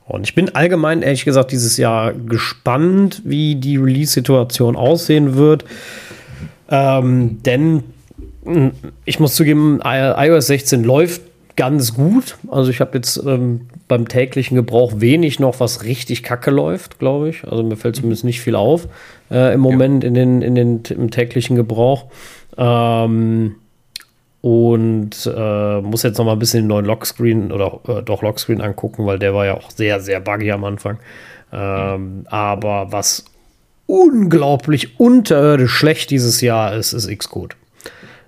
Und 0.06 0.24
ich 0.24 0.36
bin 0.36 0.56
allgemein, 0.56 1.02
ehrlich 1.02 1.26
gesagt, 1.26 1.52
dieses 1.52 1.78
Jahr 1.78 2.14
gespannt, 2.14 3.22
wie 3.24 3.56
die 3.56 3.78
Release-Situation 3.78 4.76
aussehen 4.76 5.36
wird. 5.36 5.66
Ähm, 6.70 7.42
denn 7.44 7.84
hm, 8.44 8.72
ich 9.06 9.20
muss 9.20 9.36
zugeben, 9.36 9.80
iOS 9.84 10.48
16 10.48 10.84
läuft 10.84 11.22
ganz 11.56 11.94
gut. 11.94 12.38
Also 12.50 12.72
ich 12.72 12.82
habe 12.82 12.98
jetzt 12.98 13.18
ähm, 13.26 13.68
beim 13.92 14.08
täglichen 14.08 14.56
Gebrauch 14.56 14.94
wenig 15.02 15.42
noch, 15.42 15.60
was 15.60 15.84
richtig 15.84 16.24
kacke 16.24 16.50
läuft, 16.50 16.98
glaube 16.98 17.28
ich. 17.28 17.44
Also 17.44 17.62
mir 17.62 17.76
fällt 17.76 17.98
zumindest 17.98 18.24
nicht 18.24 18.40
viel 18.40 18.56
auf 18.56 18.88
äh, 19.30 19.54
im 19.54 19.60
Moment 19.60 20.06
ja. 20.06 20.08
in 20.08 20.14
den, 20.14 20.42
in 20.42 20.56
den, 20.56 20.82
im 20.90 21.12
täglichen 21.12 21.58
Gebrauch. 21.58 22.06
Ähm, 22.58 23.56
und 24.40 25.30
äh, 25.36 25.82
muss 25.82 26.04
jetzt 26.04 26.18
noch 26.18 26.24
mal 26.24 26.32
ein 26.32 26.40
bisschen 26.40 26.64
den 26.64 26.68
neuen 26.68 26.86
Lockscreen 26.86 27.52
oder 27.52 27.82
äh, 27.86 28.02
doch 28.02 28.22
Lockscreen 28.22 28.62
angucken, 28.62 29.06
weil 29.06 29.20
der 29.20 29.34
war 29.34 29.46
ja 29.46 29.56
auch 29.56 29.70
sehr, 29.72 30.00
sehr 30.00 30.22
buggy 30.22 30.54
am 30.54 30.64
Anfang. 30.64 30.98
Ähm, 31.52 32.24
aber 32.30 32.94
was 32.94 33.26
unglaublich 33.88 35.02
unterirdisch 35.02 35.74
schlecht 35.74 36.12
dieses 36.12 36.40
Jahr 36.40 36.74
ist, 36.76 36.94
ist 36.94 37.10
Xcode. 37.10 37.58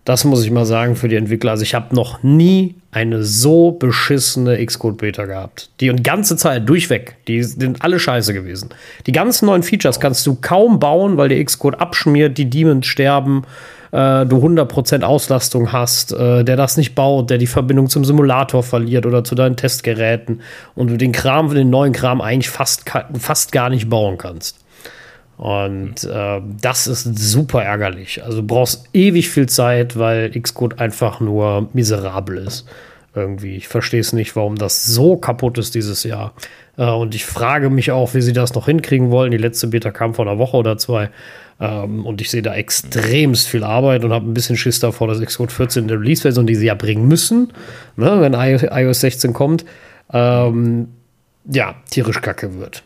Das 0.05 0.25
muss 0.25 0.43
ich 0.43 0.51
mal 0.51 0.65
sagen 0.65 0.95
für 0.95 1.07
die 1.07 1.15
Entwickler. 1.15 1.51
Also 1.51 1.63
ich 1.63 1.75
habe 1.75 1.95
noch 1.95 2.23
nie 2.23 2.75
eine 2.91 3.23
so 3.23 3.71
beschissene 3.71 4.63
Xcode-Beta 4.63 5.25
gehabt. 5.25 5.69
Die 5.79 5.89
und 5.89 6.03
ganze 6.03 6.35
Zeit 6.35 6.67
durchweg. 6.67 7.15
Die 7.27 7.41
sind 7.43 7.81
alle 7.81 7.99
scheiße 7.99 8.33
gewesen. 8.33 8.69
Die 9.07 9.13
ganzen 9.13 9.45
neuen 9.45 9.63
Features 9.63 9.99
kannst 9.99 10.27
du 10.27 10.35
kaum 10.35 10.79
bauen, 10.79 11.17
weil 11.17 11.29
der 11.29 11.43
Xcode 11.43 11.79
abschmiert, 11.79 12.37
die 12.37 12.49
Demons 12.49 12.85
sterben, 12.85 13.43
äh, 13.93 14.25
du 14.25 14.37
100% 14.37 15.03
Auslastung 15.03 15.71
hast, 15.71 16.11
äh, 16.11 16.43
der 16.43 16.57
das 16.57 16.75
nicht 16.75 16.95
baut, 16.95 17.29
der 17.29 17.37
die 17.37 17.47
Verbindung 17.47 17.87
zum 17.89 18.03
Simulator 18.03 18.61
verliert 18.61 19.05
oder 19.05 19.23
zu 19.23 19.35
deinen 19.35 19.55
Testgeräten 19.55 20.41
und 20.75 20.89
du 20.89 20.97
den 20.97 21.13
Kram, 21.13 21.53
den 21.53 21.69
neuen 21.69 21.93
Kram 21.93 22.19
eigentlich 22.19 22.49
fast, 22.49 22.83
fast 23.17 23.51
gar 23.53 23.69
nicht 23.69 23.89
bauen 23.89 24.17
kannst. 24.17 24.62
Und 25.37 26.03
äh, 26.03 26.41
das 26.61 26.87
ist 26.87 27.17
super 27.17 27.63
ärgerlich. 27.63 28.23
Also 28.23 28.41
du 28.41 28.47
brauchst 28.47 28.89
ewig 28.93 29.29
viel 29.29 29.47
Zeit, 29.47 29.97
weil 29.97 30.29
Xcode 30.29 30.79
einfach 30.79 31.19
nur 31.19 31.69
miserabel 31.73 32.37
ist. 32.37 32.65
Irgendwie. 33.15 33.55
Ich 33.55 33.67
verstehe 33.67 33.99
es 33.99 34.11
nicht, 34.11 34.35
warum 34.35 34.55
das 34.55 34.85
so 34.85 35.17
kaputt 35.17 35.59
ist 35.59 35.75
dieses 35.75 36.03
Jahr. 36.03 36.33
Äh, 36.77 36.89
und 36.89 37.13
ich 37.13 37.25
frage 37.25 37.69
mich 37.69 37.91
auch, 37.91 38.13
wie 38.13 38.21
sie 38.21 38.33
das 38.33 38.53
noch 38.53 38.65
hinkriegen 38.65 39.11
wollen. 39.11 39.31
Die 39.31 39.37
letzte 39.37 39.67
Beta 39.67 39.91
kam 39.91 40.13
vor 40.13 40.27
einer 40.27 40.39
Woche 40.39 40.57
oder 40.57 40.77
zwei. 40.77 41.09
Ähm, 41.59 42.05
und 42.05 42.21
ich 42.21 42.31
sehe 42.31 42.41
da 42.41 42.55
extremst 42.55 43.47
viel 43.47 43.63
Arbeit 43.63 44.03
und 44.03 44.11
habe 44.11 44.27
ein 44.27 44.33
bisschen 44.33 44.57
Schiss 44.57 44.79
davor, 44.79 45.07
dass 45.07 45.21
Xcode 45.21 45.51
14 45.51 45.83
in 45.83 45.87
der 45.87 45.99
Release-Version, 45.99 46.47
die 46.47 46.55
sie 46.55 46.65
ja 46.65 46.75
bringen 46.75 47.07
müssen, 47.07 47.53
ne, 47.95 48.19
wenn 48.19 48.33
iOS 48.33 48.99
16 48.99 49.33
kommt, 49.33 49.65
ähm, 50.11 50.87
ja, 51.45 51.75
tierisch 51.89 52.21
kacke 52.21 52.59
wird. 52.59 52.83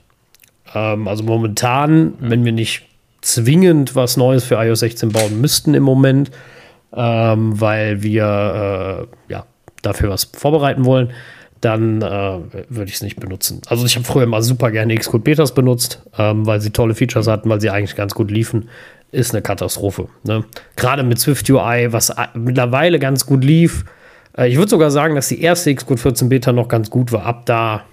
Ähm, 0.78 1.08
also 1.08 1.24
momentan, 1.24 2.14
wenn 2.20 2.46
wir 2.46 2.52
nicht 2.52 2.86
zwingend 3.22 3.96
was 3.96 4.18
Neues 4.18 4.44
für 4.44 4.56
iOS 4.56 4.80
16 4.80 5.10
bauen 5.10 5.42
müssten 5.42 5.74
im 5.74 5.84
Moment, 5.84 6.32
ähm, 6.94 7.60
weil 7.60 8.04
wir 8.04 9.08
äh, 9.30 9.32
ja, 9.32 9.46
dafür 9.82 10.10
was 10.10 10.26
vorbereiten 10.26 10.86
wollen, 10.86 11.12
dann 11.62 12.02
äh, 12.02 12.40
würde 12.70 12.90
ich 12.90 12.96
es 12.96 13.02
nicht 13.02 13.20
benutzen. 13.20 13.62
Also 13.68 13.86
ich 13.86 13.96
habe 13.96 14.06
früher 14.06 14.28
mal 14.28 14.44
super 14.44 14.72
gerne 14.72 14.96
Xcode 14.96 15.24
Betas 15.24 15.54
benutzt, 15.54 16.04
ähm, 16.18 16.46
weil 16.46 16.62
sie 16.62 16.70
tolle 16.70 16.94
Features 16.94 17.28
hatten, 17.28 17.50
weil 17.50 17.60
sie 17.60 17.70
eigentlich 17.70 17.96
ganz 17.96 18.14
gut 18.14 18.30
liefen. 18.30 18.70
Ist 19.12 19.34
eine 19.34 19.42
Katastrophe. 19.42 20.10
Ne? 20.24 20.44
Gerade 20.76 21.02
mit 21.02 21.20
Swift 21.20 21.50
UI, 21.50 21.92
was 21.92 22.14
mittlerweile 22.36 23.00
ganz 23.00 23.26
gut 23.26 23.44
lief, 23.44 23.86
Äh, 24.38 24.50
ich 24.50 24.58
würde 24.58 24.70
sogar 24.70 24.92
sagen, 24.92 25.16
dass 25.16 25.28
die 25.30 25.42
erste 25.42 25.74
Xcode 25.74 26.00
14 26.00 26.30
Beta 26.30 26.52
noch 26.52 26.68
ganz 26.68 26.90
gut 26.90 27.12
war. 27.12 27.26
Ab 27.26 27.46
da 27.46 27.84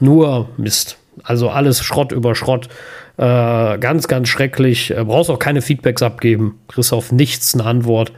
nur 0.00 0.48
Mist. 0.56 0.98
Also 1.22 1.50
alles 1.50 1.82
Schrott 1.82 2.12
über 2.12 2.34
Schrott. 2.34 2.68
Äh, 3.16 3.78
ganz, 3.78 4.08
ganz 4.08 4.28
schrecklich. 4.28 4.90
Äh, 4.90 5.04
brauchst 5.04 5.30
auch 5.30 5.38
keine 5.38 5.62
Feedbacks 5.62 6.02
abgeben. 6.02 6.58
Kriegst 6.68 6.92
auf 6.92 7.12
nichts 7.12 7.54
eine 7.54 7.64
Antwort 7.64 8.12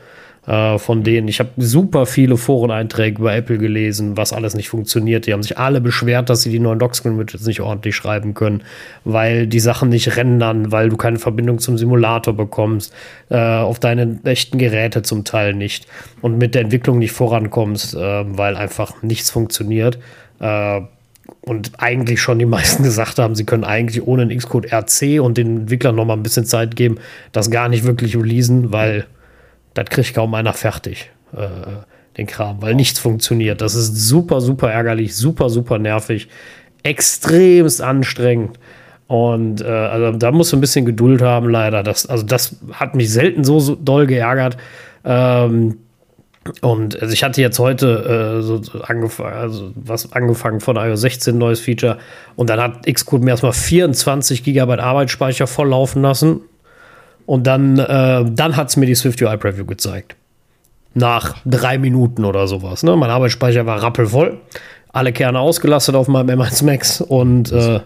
äh, 0.46 0.78
von 0.78 1.02
denen. 1.02 1.28
Ich 1.28 1.40
habe 1.40 1.50
super 1.56 2.06
viele 2.06 2.36
Foreneinträge 2.36 3.22
bei 3.22 3.36
Apple 3.36 3.58
gelesen, 3.58 4.16
was 4.16 4.32
alles 4.32 4.54
nicht 4.54 4.68
funktioniert. 4.68 5.26
Die 5.26 5.32
haben 5.32 5.42
sich 5.42 5.58
alle 5.58 5.80
beschwert, 5.80 6.30
dass 6.30 6.42
sie 6.42 6.50
die 6.50 6.58
neuen 6.58 6.78
Dockscreen-Widgets 6.78 7.46
nicht 7.46 7.60
ordentlich 7.60 7.96
schreiben 7.96 8.34
können, 8.34 8.62
weil 9.04 9.46
die 9.46 9.60
Sachen 9.60 9.88
nicht 9.88 10.16
rendern, 10.16 10.70
weil 10.70 10.88
du 10.88 10.96
keine 10.96 11.18
Verbindung 11.18 11.58
zum 11.58 11.78
Simulator 11.78 12.34
bekommst, 12.34 12.92
äh, 13.30 13.36
auf 13.36 13.78
deine 13.80 14.18
echten 14.24 14.58
Geräte 14.58 15.02
zum 15.02 15.24
Teil 15.24 15.54
nicht 15.54 15.86
und 16.20 16.38
mit 16.38 16.54
der 16.54 16.62
Entwicklung 16.62 16.98
nicht 16.98 17.12
vorankommst, 17.12 17.94
äh, 17.94 17.98
weil 18.26 18.56
einfach 18.56 19.02
nichts 19.02 19.30
funktioniert. 19.30 19.98
Und 21.44 21.72
eigentlich 21.76 22.22
schon 22.22 22.38
die 22.38 22.46
meisten 22.46 22.82
gesagt 22.84 23.18
haben, 23.18 23.34
sie 23.34 23.44
können 23.44 23.64
eigentlich 23.64 24.06
ohne 24.06 24.22
einen 24.22 24.36
Xcode 24.36 24.72
RC 24.72 25.20
und 25.20 25.36
den 25.36 25.58
Entwicklern 25.58 25.94
noch 25.94 26.06
mal 26.06 26.14
ein 26.14 26.22
bisschen 26.22 26.46
Zeit 26.46 26.74
geben, 26.74 26.98
das 27.32 27.50
gar 27.50 27.68
nicht 27.68 27.84
wirklich 27.84 28.16
releasen, 28.16 28.72
weil 28.72 29.06
das 29.74 29.86
kriegt 29.86 30.14
kaum 30.14 30.34
einer 30.34 30.54
fertig, 30.54 31.10
äh, 31.36 31.48
den 32.16 32.26
Kram, 32.26 32.62
weil 32.62 32.74
nichts 32.74 32.98
funktioniert. 32.98 33.60
Das 33.60 33.74
ist 33.74 33.94
super, 33.94 34.40
super 34.40 34.70
ärgerlich, 34.70 35.14
super, 35.16 35.50
super 35.50 35.78
nervig, 35.78 36.28
extremst 36.82 37.82
anstrengend. 37.82 38.58
Und 39.06 39.60
äh, 39.60 39.66
also 39.66 40.16
da 40.16 40.30
musst 40.32 40.52
du 40.52 40.56
ein 40.56 40.60
bisschen 40.60 40.86
Geduld 40.86 41.20
haben, 41.20 41.50
leider. 41.50 41.82
Das, 41.82 42.06
also 42.06 42.24
das 42.24 42.56
hat 42.72 42.94
mich 42.94 43.12
selten 43.12 43.44
so, 43.44 43.60
so 43.60 43.74
doll 43.74 44.06
geärgert. 44.06 44.56
Ähm, 45.04 45.78
und 46.60 47.00
also 47.00 47.12
ich 47.12 47.24
hatte 47.24 47.40
jetzt 47.40 47.58
heute 47.58 48.38
äh, 48.38 48.42
so 48.42 48.60
angefangen, 48.82 49.34
also 49.34 49.72
was 49.74 50.12
angefangen 50.12 50.60
von 50.60 50.76
iOS 50.76 51.00
16 51.00 51.36
neues 51.36 51.60
Feature 51.60 51.98
und 52.36 52.50
dann 52.50 52.60
hat 52.60 52.86
Xcode 52.86 53.22
mir 53.22 53.30
erstmal 53.30 53.52
24 53.52 54.44
GB 54.44 54.74
Arbeitsspeicher 54.74 55.46
volllaufen 55.46 56.02
lassen 56.02 56.40
und 57.26 57.46
dann, 57.46 57.78
äh, 57.78 58.24
dann 58.24 58.56
hat 58.56 58.68
es 58.68 58.76
mir 58.76 58.86
die 58.86 58.94
Swift 58.94 59.20
UI 59.22 59.36
Preview 59.36 59.64
gezeigt. 59.64 60.16
Nach 60.94 61.36
drei 61.44 61.78
Minuten 61.78 62.24
oder 62.24 62.46
sowas. 62.46 62.82
Ne? 62.82 62.94
Mein 62.96 63.10
Arbeitsspeicher 63.10 63.66
war 63.66 63.82
rappelvoll. 63.82 64.38
Alle 64.92 65.12
Kerne 65.12 65.40
ausgelastet 65.40 65.96
auf 65.96 66.06
meinem 66.06 66.40
M1 66.40 66.64
Max 66.64 67.00
und 67.00 67.50
äh, 67.50 67.80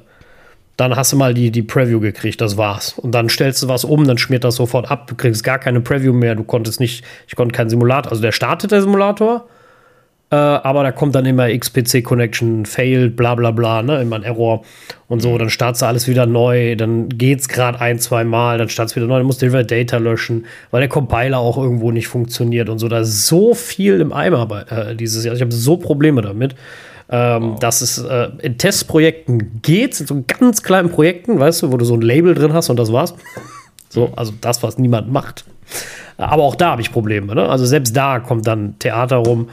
dann 0.78 0.94
hast 0.94 1.12
du 1.12 1.16
mal 1.16 1.34
die, 1.34 1.50
die 1.50 1.62
Preview 1.62 1.98
gekriegt, 1.98 2.40
das 2.40 2.56
war's. 2.56 2.92
Und 2.92 3.12
dann 3.12 3.28
stellst 3.28 3.62
du 3.62 3.68
was 3.68 3.84
um, 3.84 4.06
dann 4.06 4.16
schmiert 4.16 4.44
das 4.44 4.54
sofort 4.54 4.90
ab, 4.90 5.08
du 5.08 5.16
kriegst 5.16 5.42
gar 5.42 5.58
keine 5.58 5.80
Preview 5.80 6.12
mehr, 6.12 6.36
du 6.36 6.44
konntest 6.44 6.78
nicht, 6.78 7.04
ich 7.26 7.34
konnte 7.34 7.52
keinen 7.52 7.68
Simulator, 7.68 8.12
also 8.12 8.22
der 8.22 8.30
startet 8.30 8.70
der 8.70 8.80
Simulator, 8.80 9.48
äh, 10.30 10.36
aber 10.36 10.84
da 10.84 10.92
kommt 10.92 11.16
dann 11.16 11.26
immer 11.26 11.48
XPC 11.48 12.04
Connection 12.04 12.64
failed, 12.64 13.16
bla 13.16 13.34
bla 13.34 13.50
bla, 13.50 13.82
ne, 13.82 14.00
immer 14.00 14.16
ein 14.16 14.22
Error 14.22 14.62
und 15.08 15.20
so. 15.20 15.32
Mhm. 15.32 15.38
Dann 15.38 15.50
startest 15.50 15.82
du 15.82 15.86
alles 15.86 16.06
wieder 16.06 16.26
neu, 16.26 16.76
dann 16.76 17.08
geht's 17.08 17.48
gerade 17.48 17.80
ein, 17.80 17.98
zwei 17.98 18.22
Mal, 18.22 18.58
dann 18.58 18.68
startest 18.68 18.94
du 18.94 19.00
wieder 19.00 19.08
neu, 19.08 19.18
dann 19.18 19.26
musst 19.26 19.42
du 19.42 19.48
wieder 19.48 19.64
Data 19.64 19.96
löschen, 19.96 20.46
weil 20.70 20.80
der 20.80 20.88
Compiler 20.88 21.38
auch 21.38 21.58
irgendwo 21.58 21.90
nicht 21.90 22.06
funktioniert 22.06 22.68
und 22.68 22.78
so. 22.78 22.86
Da 22.86 23.00
ist 23.00 23.26
so 23.26 23.52
viel 23.52 24.00
im 24.00 24.12
Eimer 24.12 24.46
bei, 24.46 24.60
äh, 24.62 24.94
dieses 24.94 25.24
Jahr. 25.24 25.34
Ich 25.34 25.40
habe 25.40 25.50
so 25.50 25.76
Probleme 25.76 26.22
damit. 26.22 26.54
Ähm, 27.10 27.52
wow. 27.52 27.58
Dass 27.58 27.80
es 27.80 27.98
äh, 27.98 28.28
in 28.42 28.58
Testprojekten 28.58 29.62
geht, 29.62 29.98
in 30.00 30.06
so 30.06 30.24
ganz 30.26 30.62
kleinen 30.62 30.90
Projekten, 30.90 31.40
weißt 31.40 31.62
du, 31.62 31.72
wo 31.72 31.76
du 31.76 31.84
so 31.84 31.94
ein 31.94 32.02
Label 32.02 32.34
drin 32.34 32.52
hast 32.52 32.68
und 32.68 32.78
das 32.78 32.92
war's. 32.92 33.14
so, 33.88 34.12
also 34.16 34.32
das, 34.40 34.62
was 34.62 34.78
niemand 34.78 35.10
macht. 35.10 35.44
Aber 36.18 36.42
auch 36.42 36.54
da 36.54 36.72
habe 36.72 36.82
ich 36.82 36.92
Probleme. 36.92 37.34
Ne? 37.34 37.48
Also 37.48 37.64
selbst 37.64 37.96
da 37.96 38.18
kommt 38.18 38.46
dann 38.46 38.78
Theater 38.78 39.16
rum 39.16 39.48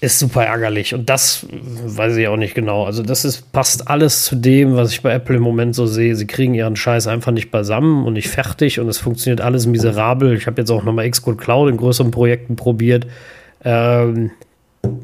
ist 0.00 0.18
super 0.18 0.44
ärgerlich. 0.44 0.94
Und 0.94 1.10
das 1.10 1.46
weiß 1.50 2.16
ich 2.16 2.26
auch 2.28 2.36
nicht 2.36 2.54
genau. 2.54 2.84
Also, 2.84 3.02
das 3.02 3.24
ist, 3.24 3.52
passt 3.52 3.88
alles 3.88 4.24
zu 4.24 4.34
dem, 4.34 4.74
was 4.74 4.92
ich 4.92 5.02
bei 5.02 5.12
Apple 5.12 5.36
im 5.36 5.42
Moment 5.42 5.74
so 5.74 5.86
sehe. 5.86 6.16
Sie 6.16 6.26
kriegen 6.26 6.54
ihren 6.54 6.76
Scheiß 6.76 7.06
einfach 7.06 7.32
nicht 7.32 7.50
beisammen 7.50 8.06
und 8.06 8.14
nicht 8.14 8.28
fertig 8.28 8.80
und 8.80 8.88
es 8.88 8.98
funktioniert 8.98 9.40
alles 9.40 9.66
miserabel. 9.66 10.34
Ich 10.34 10.46
habe 10.46 10.60
jetzt 10.60 10.70
auch 10.70 10.84
nochmal 10.84 11.08
Xcode 11.10 11.38
Cloud 11.38 11.70
in 11.70 11.76
größeren 11.76 12.10
Projekten 12.10 12.56
probiert. 12.56 13.06
Ähm, 13.62 14.30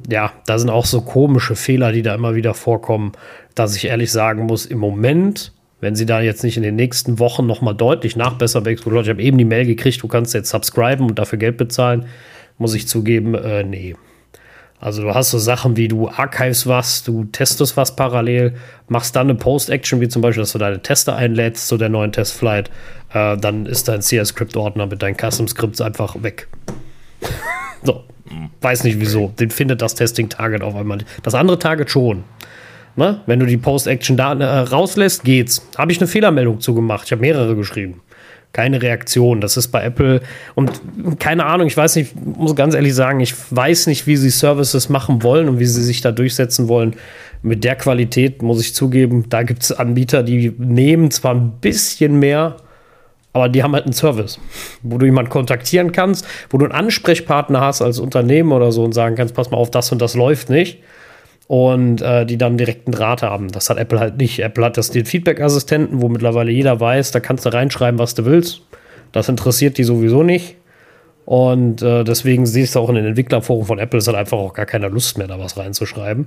ja, 0.09 0.33
da 0.47 0.59
sind 0.59 0.71
auch 0.71 0.87
so 0.87 1.01
komische 1.01 1.57
Fehler, 1.57 1.93
die 1.93 2.03
da 2.03 2.15
immer 2.15 2.35
wieder 2.35 2.55
vorkommen, 2.55 3.13
dass 3.55 3.77
ich 3.77 3.87
ehrlich 3.87 4.13
sagen 4.13 4.47
muss, 4.47 4.67
im 4.67 4.79
Moment, 4.79 5.53
wenn 5.81 5.95
sie 5.95 6.07
da 6.07 6.21
jetzt 6.21 6.45
nicht 6.45 6.57
in 6.57 6.63
den 6.63 6.77
nächsten 6.77 7.19
Wochen 7.19 7.47
nochmal 7.47 7.75
deutlich 7.75 8.17
nachbessern 8.17 8.65
bei 8.65 8.75
Cloud, 8.75 9.05
ich 9.05 9.11
habe 9.11 9.23
eben 9.23 9.39
die 9.39 9.45
Mail 9.45 9.67
gekriegt, 9.67 10.03
du 10.03 10.09
kannst 10.09 10.35
jetzt 10.35 10.51
subscriben 10.51 11.07
und 11.07 11.19
dafür 11.19 11.39
Geld 11.39 11.57
bezahlen, 11.57 12.07
muss 12.59 12.75
ich 12.75 12.89
zugeben, 12.89 13.35
äh, 13.35 13.65
nee 13.65 13.97
also 14.79 15.03
du 15.03 15.15
hast 15.15 15.31
so 15.31 15.39
Sachen 15.39 15.77
wie 15.77 15.89
du 15.89 16.09
archives 16.09 16.67
was, 16.67 17.03
du 17.03 17.25
testest 17.25 17.77
was 17.77 17.97
parallel, 17.97 18.55
machst 18.89 19.17
dann 19.17 19.29
eine 19.29 19.39
Post-Action, 19.39 20.01
wie 20.01 20.09
zum 20.09 20.23
Beispiel, 20.23 20.43
dass 20.43 20.53
du 20.53 20.59
deine 20.59 20.83
Tester 20.83 21.17
einlädst 21.17 21.69
zu 21.69 21.79
der 21.79 21.89
neuen 21.89 22.13
Testflight, 22.13 22.71
äh, 23.13 23.37
dann 23.39 23.67
ist 23.67 23.89
dein 23.89 24.01
CS-Script-Ordner 24.01 24.87
mit 24.87 25.03
deinen 25.03 25.17
Custom-Scripts 25.17 25.81
einfach 25.81 26.23
weg. 26.23 26.49
so, 27.83 28.05
weiß 28.61 28.85
nicht 28.85 29.01
wieso. 29.01 29.33
Den 29.39 29.51
findet 29.51 29.83
das 29.83 29.95
Testing-Target 29.95 30.63
auf 30.63 30.75
einmal. 30.75 30.99
Das 31.23 31.35
andere 31.35 31.59
Target 31.59 31.91
schon. 31.91 32.25
Ne? 32.97 33.21
Wenn 33.27 33.41
du 33.41 33.47
die 33.47 33.59
Post-Action 33.59 34.17
da 34.17 34.33
äh, 34.33 34.61
rauslässt, 34.61 35.25
geht's. 35.25 35.67
Habe 35.77 35.93
ich 35.93 35.99
eine 35.99 36.07
Fehlermeldung 36.07 36.61
zugemacht. 36.61 37.07
Ich 37.07 37.13
habe 37.13 37.21
mehrere 37.21 37.55
geschrieben 37.55 38.01
keine 38.57 38.81
Reaktion. 38.81 39.43
Das 39.43 39.59
ist 39.59 39.69
bei 39.69 39.85
Apple 39.85 40.23
und 40.55 40.81
keine 41.21 41.45
Ahnung, 41.45 41.67
ich 41.67 41.77
weiß 41.77 41.97
nicht, 41.97 42.17
muss 42.17 42.57
ganz 42.57 42.75
ehrlich 42.75 42.95
sagen, 42.95 43.21
ich 43.21 43.35
weiß 43.51 43.87
nicht, 43.87 44.07
wie 44.07 44.17
sie 44.17 44.31
Services 44.31 44.89
machen 44.89 45.23
wollen 45.23 45.51
und 45.51 45.59
wie 45.59 45.67
sie 45.67 45.83
sich 45.83 46.01
da 46.01 46.11
durchsetzen 46.11 46.67
wollen. 46.67 46.95
Mit 47.43 47.65
der 47.65 47.77
Qualität 47.77 48.41
muss 48.41 48.63
ich 48.63 48.75
zugeben, 48.75 49.27
da 49.29 49.43
gibt 49.43 49.63
es 49.63 49.73
Anbieter, 49.73 50.23
die 50.23 50.55
nehmen 50.57 51.11
zwar 51.11 51.35
ein 51.35 51.53
bisschen 51.61 52.19
mehr, 52.19 52.57
aber 53.37 53.51
die 53.51 53.63
haben 53.63 53.75
halt 53.75 53.85
einen 53.85 53.93
Service, 53.93 54.41
wo 54.83 54.97
du 54.97 55.05
jemanden 55.05 55.31
kontaktieren 55.31 55.93
kannst, 55.93 56.27
wo 56.49 56.57
du 56.57 56.65
einen 56.65 56.73
Ansprechpartner 56.73 57.61
hast 57.61 57.83
als 57.83 57.99
Unternehmen 57.99 58.51
oder 58.51 58.73
so 58.73 58.83
und 58.83 58.95
sagen 58.95 59.15
kannst, 59.15 59.35
pass 59.35 59.51
mal 59.51 59.59
auf, 59.59 59.71
das 59.71 59.93
und 59.93 60.01
das 60.01 60.15
läuft 60.15 60.49
nicht 60.49 60.79
und 61.49 62.01
äh, 62.01 62.25
die 62.25 62.39
dann 62.39 62.57
direkten 62.57 62.93
Draht 62.93 63.21
haben. 63.21 63.53
Das 63.53 63.69
hat 63.69 63.77
Apple 63.77 64.01
halt 64.01 64.17
nicht. 64.17 64.39
Apple 64.39 64.65
hat 64.65 64.79
das 64.79 64.91
den 64.91 65.05
Feedback-Assistenten, 65.05 66.01
wo 66.01 66.09
mittlerweile 66.09 66.51
jeder 66.51 66.81
weiß, 66.81 67.11
da 67.11 67.21
kannst 67.21 67.45
du 67.45 67.53
reinschreiben, 67.53 67.99
was 67.99 68.15
du 68.15 68.25
willst. 68.25 68.63
Das 69.13 69.29
interessiert 69.29 69.77
die 69.77 69.85
sowieso 69.85 70.23
nicht. 70.23 70.57
Und 71.27 71.83
äh, 71.83 72.05
deswegen 72.05 72.47
siehst 72.47 72.75
du 72.75 72.81
auch 72.81 72.89
in 72.89 72.95
den 72.95 73.05
Entwicklerforen 73.05 73.67
von 73.67 73.79
Apple, 73.79 73.99
es 73.99 74.09
hat 74.09 74.15
einfach 74.15 74.39
auch 74.39 74.55
gar 74.55 74.65
keine 74.65 74.89
Lust 74.89 75.19
mehr, 75.19 75.27
da 75.27 75.39
was 75.39 75.59
reinzuschreiben. 75.59 76.25